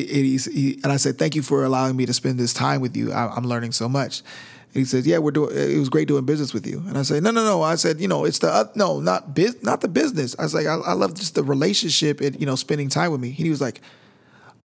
and, 0.00 0.10
he's, 0.10 0.44
he, 0.46 0.80
and 0.82 0.92
I 0.92 0.96
said, 0.96 1.18
thank 1.18 1.34
you 1.34 1.42
for 1.42 1.64
allowing 1.64 1.96
me 1.96 2.06
to 2.06 2.12
spend 2.12 2.38
this 2.38 2.52
time 2.52 2.80
with 2.80 2.96
you. 2.96 3.12
I, 3.12 3.34
I'm 3.34 3.44
learning 3.44 3.72
so 3.72 3.88
much. 3.88 4.20
And 4.20 4.80
he 4.80 4.84
says, 4.84 5.06
yeah, 5.06 5.18
we're 5.18 5.30
doing. 5.30 5.56
It 5.56 5.78
was 5.78 5.88
great 5.88 6.08
doing 6.08 6.24
business 6.24 6.52
with 6.52 6.66
you. 6.66 6.82
And 6.88 6.98
I 6.98 7.02
said, 7.02 7.22
no, 7.22 7.30
no, 7.30 7.44
no. 7.44 7.62
I 7.62 7.76
said, 7.76 8.00
you 8.00 8.08
know, 8.08 8.24
it's 8.24 8.40
the 8.40 8.48
uh, 8.48 8.64
no, 8.74 8.98
not 8.98 9.34
biz, 9.34 9.62
not 9.62 9.80
the 9.80 9.88
business. 9.88 10.34
I 10.38 10.42
was 10.42 10.54
like, 10.54 10.66
I, 10.66 10.74
I 10.74 10.92
love 10.94 11.14
just 11.14 11.36
the 11.36 11.44
relationship 11.44 12.20
and 12.20 12.38
you 12.40 12.46
know, 12.46 12.56
spending 12.56 12.88
time 12.88 13.12
with 13.12 13.20
me. 13.20 13.28
And 13.28 13.36
He 13.36 13.50
was 13.50 13.60
like, 13.60 13.80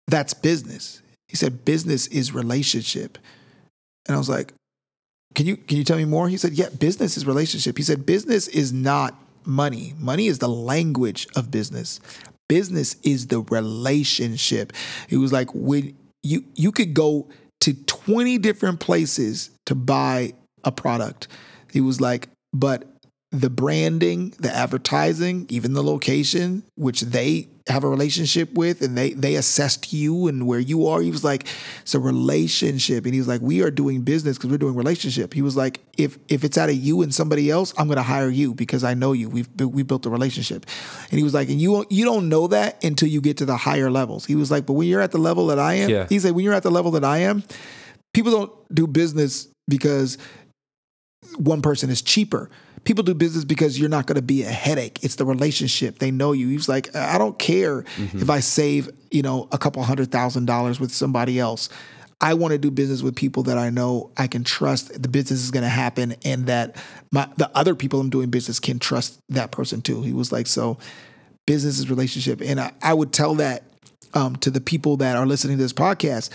that's 0.08 0.34
business. 0.34 1.02
He 1.28 1.36
said, 1.36 1.66
business 1.66 2.08
is 2.08 2.34
relationship. 2.34 3.18
And 4.08 4.16
I 4.16 4.18
was 4.18 4.30
like, 4.30 4.54
can 5.36 5.46
you 5.46 5.58
can 5.58 5.78
you 5.78 5.84
tell 5.84 5.98
me 5.98 6.06
more? 6.06 6.30
He 6.30 6.38
said, 6.38 6.54
yeah, 6.54 6.70
business 6.70 7.18
is 7.18 7.28
relationship. 7.28 7.78
He 7.78 7.84
said, 7.84 8.06
business 8.06 8.48
is 8.48 8.72
not 8.72 9.16
money. 9.46 9.94
Money 10.00 10.28
is 10.28 10.40
the 10.40 10.50
language 10.50 11.28
of 11.36 11.52
business. 11.52 12.00
Business 12.50 12.98
is 13.04 13.28
the 13.28 13.42
relationship. 13.44 14.74
It 15.08 15.18
was 15.18 15.32
like, 15.32 15.50
when 15.54 15.96
you 16.24 16.44
you 16.56 16.74
could 16.74 16.94
go 16.94 17.30
to 17.62 17.74
20 17.74 18.38
different 18.40 18.80
places 18.80 19.52
to 19.66 19.76
buy 19.76 20.34
a 20.64 20.72
product. 20.72 21.28
It 21.74 21.82
was 21.82 22.02
like, 22.02 22.30
but 22.54 22.89
the 23.31 23.49
branding, 23.49 24.34
the 24.39 24.51
advertising, 24.51 25.45
even 25.49 25.73
the 25.73 25.84
location, 25.84 26.64
which 26.76 27.01
they 27.01 27.47
have 27.68 27.84
a 27.84 27.88
relationship 27.88 28.51
with 28.56 28.81
and 28.81 28.97
they 28.97 29.14
they 29.14 29.35
assessed 29.35 29.93
you 29.93 30.27
and 30.27 30.47
where 30.47 30.57
you 30.60 30.88
are. 30.88 30.99
He 31.01 31.11
was 31.11 31.23
like, 31.23 31.45
it's 31.84 31.93
a 31.93 31.99
relationship. 31.99 33.06
And 33.06 33.14
he 33.14 33.19
was 33.19 33.27
like, 33.27 33.41
we 33.41 33.61
are 33.61 33.69
doing 33.69 34.01
business 34.01 34.35
because 34.35 34.49
we're 34.49 34.57
doing 34.57 34.73
relationship. 34.76 35.35
He 35.35 35.43
was 35.43 35.56
like, 35.56 35.80
if 35.95 36.18
if 36.27 36.43
it's 36.43 36.57
out 36.57 36.69
of 36.69 36.76
you 36.76 37.03
and 37.03 37.14
somebody 37.14 37.51
else, 37.51 37.72
I'm 37.77 37.88
gonna 37.88 38.01
hire 38.01 38.30
you 38.30 38.56
because 38.56 38.84
I 38.84 38.95
know 38.95 39.11
you. 39.14 39.30
We've 39.30 39.56
built 39.56 39.73
we 39.73 39.84
built 39.84 40.07
a 40.07 40.10
relationship. 40.10 40.65
And 41.11 41.19
he 41.19 41.23
was 41.23 41.35
like, 41.35 41.49
and 41.49 41.61
you 41.61 41.85
you 41.91 42.06
don't 42.06 42.30
know 42.30 42.47
that 42.47 42.84
until 42.84 43.10
you 43.10 43.22
get 43.22 43.38
to 43.38 43.45
the 43.45 43.57
higher 43.57 43.91
levels. 43.91 44.26
He 44.26 44.35
was 44.35 44.49
like, 44.49 44.65
but 44.65 44.73
when 44.73 44.88
you're 44.88 45.01
at 45.01 45.11
the 45.11 45.19
level 45.19 45.45
that 45.47 45.60
I 45.60 45.76
am, 45.76 45.89
Yeah. 45.91 46.07
he 46.10 46.18
said, 46.18 46.31
when 46.34 46.43
you're 46.43 46.56
at 46.56 46.64
the 46.64 46.72
level 46.72 46.89
that 46.91 47.06
I 47.06 47.19
am, 47.19 47.43
people 48.15 48.31
don't 48.31 48.51
do 48.73 48.88
business 48.88 49.47
because 49.68 50.18
one 51.38 51.61
person 51.61 51.89
is 51.91 52.01
cheaper. 52.01 52.49
People 52.84 53.03
do 53.03 53.14
business 53.14 53.45
because 53.45 53.80
you're 53.80 53.89
not 53.89 54.06
going 54.07 54.15
to 54.15 54.22
be 54.22 54.43
a 54.43 54.49
headache. 54.49 55.03
It's 55.03 55.15
the 55.15 55.26
relationship. 55.26 55.99
They 55.99 56.11
know 56.11 56.31
you. 56.31 56.47
He 56.47 56.56
was 56.56 56.69
like, 56.69 56.95
I 56.95 57.18
don't 57.18 57.38
care 57.38 57.84
if 57.97 58.30
I 58.30 58.39
save, 58.39 58.89
you 59.11 59.22
know, 59.22 59.47
a 59.51 59.57
couple 59.57 59.84
hundred 59.84 60.11
thousand 60.11 60.45
dollars 60.45 60.80
with 60.80 60.91
somebody 60.91 61.39
else. 61.39 61.69
I 62.22 62.34
want 62.34 62.51
to 62.51 62.57
do 62.57 62.69
business 62.69 63.01
with 63.01 63.15
people 63.15 63.43
that 63.43 63.57
I 63.57 63.69
know 63.69 64.11
I 64.18 64.27
can 64.27 64.43
trust. 64.43 65.01
The 65.01 65.07
business 65.07 65.41
is 65.41 65.51
going 65.51 65.64
to 65.64 65.69
happen, 65.69 66.15
and 66.26 66.47
that 66.47 66.76
my 67.11 67.30
the 67.38 67.49
other 67.56 67.76
people 67.76 68.01
I'm 68.01 68.10
doing 68.10 68.30
business 68.30 68.60
can 68.60 68.77
trust 68.80 69.22
that 69.30 69.51
person 69.51 69.81
too. 69.81 70.01
He 70.01 70.11
was 70.11 70.31
like, 70.31 70.47
so 70.47 70.77
business 71.45 71.80
is 71.80 71.89
relationship, 71.89 72.41
and 72.41 72.60
I, 72.60 72.73
I 72.81 72.93
would 72.93 73.14
tell 73.14 73.35
that 73.35 73.64
um, 74.14 74.35
to 74.38 74.51
the 74.51 74.60
people 74.60 74.97
that 74.97 75.15
are 75.15 75.26
listening 75.26 75.57
to 75.57 75.64
this 75.64 75.73
podcast 75.73 76.30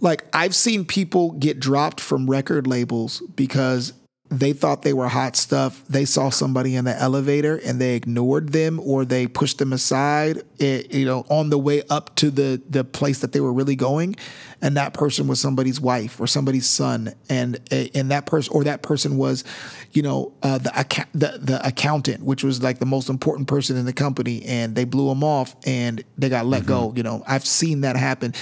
like 0.00 0.24
I've 0.32 0.54
seen 0.54 0.84
people 0.84 1.32
get 1.32 1.58
dropped 1.58 2.00
from 2.00 2.28
record 2.28 2.66
labels 2.66 3.22
because 3.34 3.92
they 4.28 4.52
thought 4.52 4.82
they 4.82 4.92
were 4.92 5.08
hot 5.08 5.36
stuff. 5.36 5.84
They 5.88 6.04
saw 6.04 6.30
somebody 6.30 6.74
in 6.74 6.84
the 6.84 7.00
elevator 7.00 7.56
and 7.64 7.80
they 7.80 7.94
ignored 7.94 8.50
them 8.50 8.80
or 8.80 9.04
they 9.04 9.26
pushed 9.26 9.58
them 9.58 9.72
aside, 9.72 10.42
eh, 10.58 10.82
you 10.90 11.04
know, 11.04 11.24
on 11.28 11.50
the 11.50 11.58
way 11.58 11.82
up 11.88 12.14
to 12.16 12.30
the 12.30 12.60
the 12.68 12.82
place 12.82 13.20
that 13.20 13.32
they 13.32 13.40
were 13.40 13.52
really 13.52 13.76
going, 13.76 14.16
and 14.60 14.76
that 14.76 14.94
person 14.94 15.28
was 15.28 15.40
somebody's 15.40 15.80
wife 15.80 16.20
or 16.20 16.26
somebody's 16.26 16.66
son, 16.66 17.14
and 17.28 17.60
eh, 17.70 17.88
and 17.94 18.10
that 18.10 18.26
person 18.26 18.52
or 18.52 18.64
that 18.64 18.82
person 18.82 19.16
was, 19.16 19.44
you 19.92 20.02
know, 20.02 20.32
uh, 20.42 20.58
the, 20.58 20.78
account, 20.78 21.08
the 21.12 21.38
the 21.40 21.64
accountant, 21.66 22.24
which 22.24 22.42
was 22.42 22.62
like 22.62 22.80
the 22.80 22.86
most 22.86 23.08
important 23.08 23.46
person 23.46 23.76
in 23.76 23.84
the 23.84 23.92
company, 23.92 24.44
and 24.44 24.74
they 24.74 24.84
blew 24.84 25.08
him 25.10 25.22
off 25.22 25.54
and 25.64 26.02
they 26.18 26.28
got 26.28 26.46
let 26.46 26.66
go. 26.66 26.92
You 26.96 27.04
know, 27.04 27.22
I've 27.28 27.46
seen 27.46 27.82
that 27.82 27.96
happen. 27.96 28.34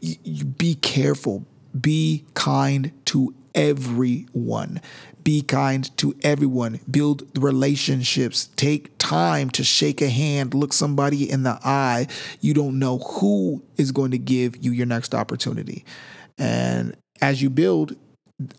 Be, 0.00 0.44
be 0.56 0.74
careful. 0.76 1.46
Be 1.80 2.24
kind 2.34 2.92
to 3.06 3.34
everyone 3.54 4.80
Be 5.22 5.42
kind 5.42 5.94
to 5.98 6.14
everyone. 6.22 6.80
Build 6.90 7.24
relationships. 7.38 8.48
Take 8.56 8.96
time 8.98 9.50
to 9.50 9.64
shake 9.64 10.00
a 10.00 10.08
hand, 10.08 10.54
look 10.54 10.72
somebody 10.72 11.30
in 11.30 11.42
the 11.42 11.58
eye. 11.64 12.06
You 12.40 12.54
don't 12.54 12.78
know 12.78 12.98
who 12.98 13.62
is 13.76 13.92
going 13.92 14.12
to 14.12 14.18
give 14.18 14.56
you 14.64 14.72
your 14.72 14.86
next 14.86 15.14
opportunity. 15.14 15.84
And 16.38 16.96
as 17.20 17.42
you 17.42 17.50
build, 17.50 17.96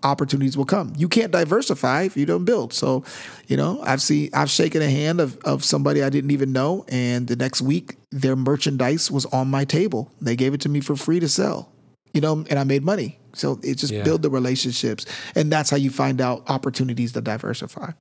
opportunities 0.04 0.56
will 0.58 0.66
come. 0.66 0.94
You 0.98 1.10
can't 1.10 1.32
diversify 1.32 2.04
if 2.04 2.16
you 2.16 2.26
don't 2.26 2.46
build. 2.46 2.74
So, 2.74 3.04
you 3.48 3.58
know, 3.58 3.82
I've 3.84 4.02
seen 4.02 4.30
I've 4.34 4.50
shaken 4.52 4.82
a 4.82 4.90
hand 4.90 5.20
of 5.20 5.38
of 5.40 5.64
somebody 5.64 6.04
I 6.04 6.10
didn't 6.10 6.32
even 6.32 6.52
know 6.52 6.86
and 6.90 7.28
the 7.28 7.36
next 7.36 7.62
week 7.62 7.96
their 8.12 8.36
merchandise 8.36 9.10
was 9.10 9.26
on 9.28 9.50
my 9.50 9.66
table. 9.66 10.12
They 10.22 10.36
gave 10.36 10.54
it 10.54 10.62
to 10.62 10.70
me 10.70 10.82
for 10.82 10.96
free 10.96 11.20
to 11.20 11.30
sell. 11.30 11.72
You 12.14 12.22
know, 12.22 12.46
and 12.50 12.60
I 12.60 12.64
made 12.64 12.84
money. 12.84 13.18
So 13.34 13.60
it 13.64 13.76
just 13.76 13.94
Yeah. 13.94 14.04
build 14.04 14.22
the 14.22 14.30
relationships 14.30 15.06
and 15.36 15.52
that's 15.52 15.70
how 15.70 15.78
you 15.78 15.90
find 15.90 16.20
out 16.20 16.44
opportunities 16.50 17.14
to 17.14 17.22
diversify. 17.22 17.92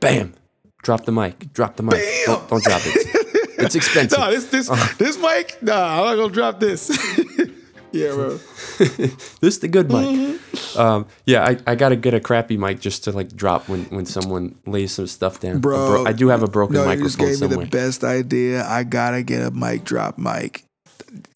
Bam. 0.00 0.34
Drop 0.82 1.04
the 1.04 1.12
mic. 1.12 1.52
Drop 1.52 1.76
the 1.76 1.82
mic. 1.82 2.02
Don't, 2.26 2.48
don't 2.48 2.62
drop 2.64 2.82
it. 2.84 3.06
It's 3.58 3.74
expensive. 3.74 4.18
No, 4.18 4.30
this 4.30 4.44
this 4.50 4.68
Uh-huh. 4.68 4.94
this 4.98 5.18
mic, 5.18 5.56
nah, 5.62 5.98
I'm 6.00 6.04
not 6.04 6.16
gonna 6.16 6.32
drop 6.32 6.60
this. 6.60 6.90
yeah, 7.90 8.12
bro. 8.12 8.36
this 8.78 9.40
is 9.40 9.60
the 9.60 9.68
good 9.68 9.88
mic. 9.88 10.06
Mm-hmm. 10.06 10.78
Um, 10.78 11.06
yeah, 11.24 11.42
I, 11.42 11.56
I 11.66 11.74
gotta 11.74 11.96
get 11.96 12.12
a 12.12 12.20
crappy 12.20 12.58
mic 12.58 12.80
just 12.80 13.04
to 13.04 13.12
like 13.12 13.34
drop 13.34 13.66
when, 13.66 13.84
when 13.86 14.04
someone 14.04 14.56
lays 14.66 14.92
some 14.92 15.06
stuff 15.06 15.40
down. 15.40 15.56
A 15.56 15.58
Bro, 15.58 16.04
I 16.04 16.12
do 16.12 16.28
have 16.28 16.42
a 16.42 16.46
broken 16.46 16.74
No, 16.74 16.88
you 16.90 17.02
just 17.02 17.18
gave 17.18 17.40
me 17.40 17.46
the 17.46 17.64
best 17.64 18.04
idea. 18.04 18.62
I 18.66 18.84
gotta 18.84 19.22
get 19.22 19.40
a 19.42 19.50
mic 19.50 19.84
drop 19.84 20.18
mic. 20.18 20.65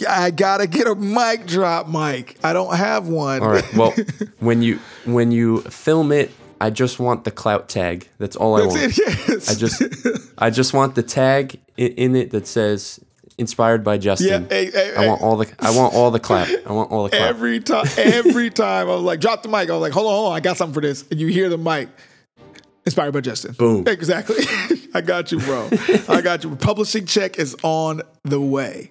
I 0.08 0.30
gotta 0.30 0.66
get 0.66 0.86
a 0.86 0.94
mic 0.94 1.46
drop 1.46 1.88
mic. 1.88 2.36
I 2.42 2.52
don't 2.52 2.74
have 2.74 3.08
one. 3.08 3.42
All 3.42 3.48
right. 3.48 3.64
Well, 3.76 3.94
when 4.40 4.62
you 4.62 4.78
when 5.04 5.32
you 5.32 5.62
film 5.62 6.12
it, 6.12 6.30
I 6.60 6.70
just 6.70 6.98
want 6.98 7.24
the 7.24 7.30
clout 7.30 7.68
tag. 7.68 8.08
That's 8.18 8.36
all 8.36 8.56
I 8.56 8.60
That's 8.62 8.74
want. 8.74 8.82
it. 8.84 9.28
Yes. 9.28 9.50
I 9.50 9.54
just 9.54 9.82
I 10.38 10.50
just 10.50 10.74
want 10.74 10.94
the 10.94 11.02
tag 11.02 11.58
in, 11.76 11.92
in 11.92 12.16
it 12.16 12.30
that 12.32 12.46
says 12.46 13.00
inspired 13.38 13.82
by 13.82 13.96
Justin. 13.96 14.42
Yeah, 14.42 14.48
hey, 14.48 14.70
hey, 14.70 14.94
I 14.96 15.06
want 15.06 15.22
all 15.22 15.36
the 15.36 15.50
I 15.58 15.74
want 15.74 15.94
all 15.94 16.10
the 16.10 16.20
clout. 16.20 16.48
I 16.66 16.72
want 16.72 16.90
all 16.90 17.04
the 17.04 17.10
clout. 17.10 17.22
every 17.22 17.60
time. 17.60 17.86
Every 17.96 18.50
time 18.64 18.88
I 18.88 18.94
was 18.94 19.02
like, 19.02 19.20
drop 19.20 19.42
the 19.42 19.48
mic. 19.48 19.70
I 19.70 19.72
was 19.72 19.80
like, 19.80 19.92
hold 19.92 20.06
on, 20.06 20.12
hold 20.12 20.28
on. 20.32 20.36
I 20.36 20.40
got 20.40 20.56
something 20.56 20.74
for 20.74 20.82
this. 20.82 21.04
And 21.10 21.18
you 21.18 21.28
hear 21.28 21.48
the 21.48 21.58
mic. 21.58 21.88
Inspired 22.86 23.12
by 23.12 23.20
Justin. 23.20 23.52
Boom. 23.52 23.86
Exactly. 23.86 24.36
I 24.94 25.02
got 25.02 25.30
you, 25.30 25.38
bro. 25.40 25.68
I 26.08 26.22
got 26.22 26.42
you. 26.44 26.56
Publishing 26.56 27.04
check 27.04 27.38
is 27.38 27.54
on 27.62 28.00
the 28.24 28.40
way. 28.40 28.90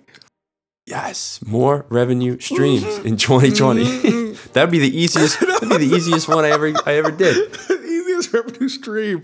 Yes, 0.90 1.40
more 1.46 1.86
revenue 1.90 2.40
streams 2.40 2.84
Mm-hmm. 2.84 3.08
in 3.08 3.18
2020. 3.18 4.32
that'd 4.54 4.72
be 4.72 4.80
the 4.80 4.98
easiest. 4.98 5.40
That'd 5.40 5.70
be 5.70 5.88
the 5.88 5.96
easiest 5.96 6.28
one 6.28 6.44
I 6.46 6.50
ever 6.52 6.74
I 6.86 6.94
ever 6.96 7.12
did. 7.12 7.36
Easiest 7.90 8.34
revenue 8.34 8.70
stream. 8.70 9.22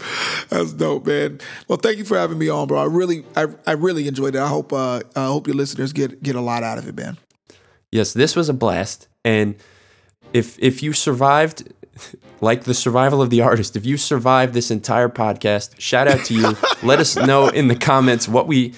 That's 0.49 0.73
dope, 0.73 1.05
man. 1.07 1.39
Well, 1.67 1.77
thank 1.77 1.97
you 1.97 2.05
for 2.05 2.17
having 2.17 2.37
me 2.37 2.49
on, 2.49 2.67
bro. 2.67 2.79
I 2.79 2.85
really, 2.85 3.25
I, 3.35 3.47
I 3.67 3.73
really 3.73 4.07
enjoyed 4.07 4.35
it. 4.35 4.39
I 4.39 4.47
hope, 4.47 4.71
uh, 4.73 5.01
I 5.15 5.25
hope 5.25 5.47
your 5.47 5.55
listeners 5.55 5.91
get 5.93 6.21
get 6.23 6.35
a 6.35 6.41
lot 6.41 6.63
out 6.63 6.77
of 6.77 6.87
it, 6.87 6.95
man. 6.95 7.17
Yes, 7.91 8.13
this 8.13 8.35
was 8.35 8.47
a 8.49 8.53
blast. 8.53 9.07
And 9.23 9.55
if 10.33 10.57
if 10.59 10.81
you 10.83 10.93
survived 10.93 11.71
like 12.41 12.63
the 12.65 12.73
survival 12.73 13.21
of 13.21 13.29
the 13.29 13.41
artist, 13.41 13.75
if 13.75 13.85
you 13.85 13.97
survived 13.97 14.53
this 14.53 14.71
entire 14.71 15.09
podcast, 15.09 15.79
shout 15.79 16.07
out 16.07 16.25
to 16.25 16.33
you. 16.33 16.55
Let 16.83 16.99
us 16.99 17.15
know 17.15 17.47
in 17.49 17.67
the 17.67 17.75
comments 17.75 18.27
what 18.27 18.47
we 18.47 18.73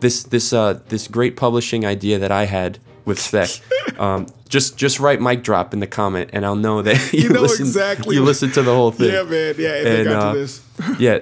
this 0.00 0.22
this 0.24 0.52
uh 0.52 0.80
this 0.88 1.08
great 1.08 1.36
publishing 1.36 1.84
idea 1.84 2.18
that 2.18 2.30
I 2.32 2.44
had 2.46 2.78
with 3.04 3.18
Spec. 3.20 3.48
Um, 3.98 4.26
just 4.48 4.76
just 4.76 5.00
write 5.00 5.20
mic 5.20 5.42
drop 5.42 5.72
in 5.74 5.80
the 5.80 5.86
comment 5.88 6.30
and 6.32 6.46
I'll 6.46 6.54
know 6.54 6.82
that 6.82 7.12
you, 7.12 7.30
know 7.30 7.40
listen 7.40 7.66
exactly 7.66 8.14
you 8.14 8.22
what- 8.22 8.28
listen 8.28 8.52
to 8.52 8.62
the 8.62 8.72
whole 8.72 8.92
thing. 8.92 9.12
Yeah, 9.12 9.24
man. 9.24 9.54
Yeah, 9.58 9.74
if 9.74 9.86
And, 9.86 10.04
got 10.04 10.22
uh, 10.22 10.32
to 10.34 10.38
this. 10.38 10.62
yeah, 11.00 11.18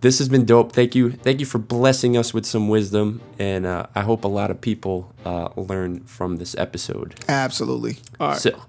this 0.00 0.18
has 0.18 0.28
been 0.28 0.44
dope. 0.44 0.70
Thank 0.72 0.94
you, 0.94 1.10
thank 1.10 1.40
you 1.40 1.46
for 1.46 1.58
blessing 1.58 2.16
us 2.16 2.32
with 2.32 2.46
some 2.46 2.68
wisdom, 2.68 3.20
and 3.38 3.66
uh, 3.66 3.86
I 3.96 4.02
hope 4.02 4.22
a 4.22 4.28
lot 4.28 4.52
of 4.52 4.60
people 4.60 5.12
uh, 5.24 5.48
learn 5.56 6.04
from 6.04 6.36
this 6.36 6.54
episode. 6.56 7.16
Absolutely. 7.28 7.96
All 8.20 8.28
right. 8.28 8.38
So, 8.38 8.62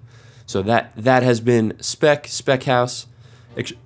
so 0.46 0.62
that 0.62 0.92
that 0.96 1.22
has 1.22 1.40
been 1.40 1.74
Spec 1.80 2.24
Spechouse, 2.24 3.06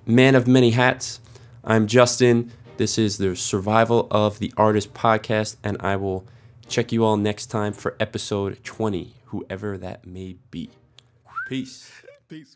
man 0.07 0.33
of 0.33 0.47
many 0.47 0.71
hats. 0.71 1.19
I'm 1.63 1.85
Justin. 1.85 2.51
This 2.77 2.99
is 2.99 3.17
the 3.17 3.35
Survival 3.35 4.07
of 4.11 4.37
the 4.37 4.53
Artist 4.55 4.93
podcast, 4.93 5.55
and 5.63 5.77
I 5.79 5.95
will 5.95 6.27
check 6.67 6.91
you 6.91 7.03
all 7.03 7.17
next 7.17 7.47
time 7.47 7.73
for 7.73 7.95
episode 7.99 8.63
20, 8.63 9.15
whoever 9.25 9.79
that 9.79 10.05
may 10.05 10.35
be. 10.51 10.69
Peace. 11.49 11.91
Peace. 12.29 12.55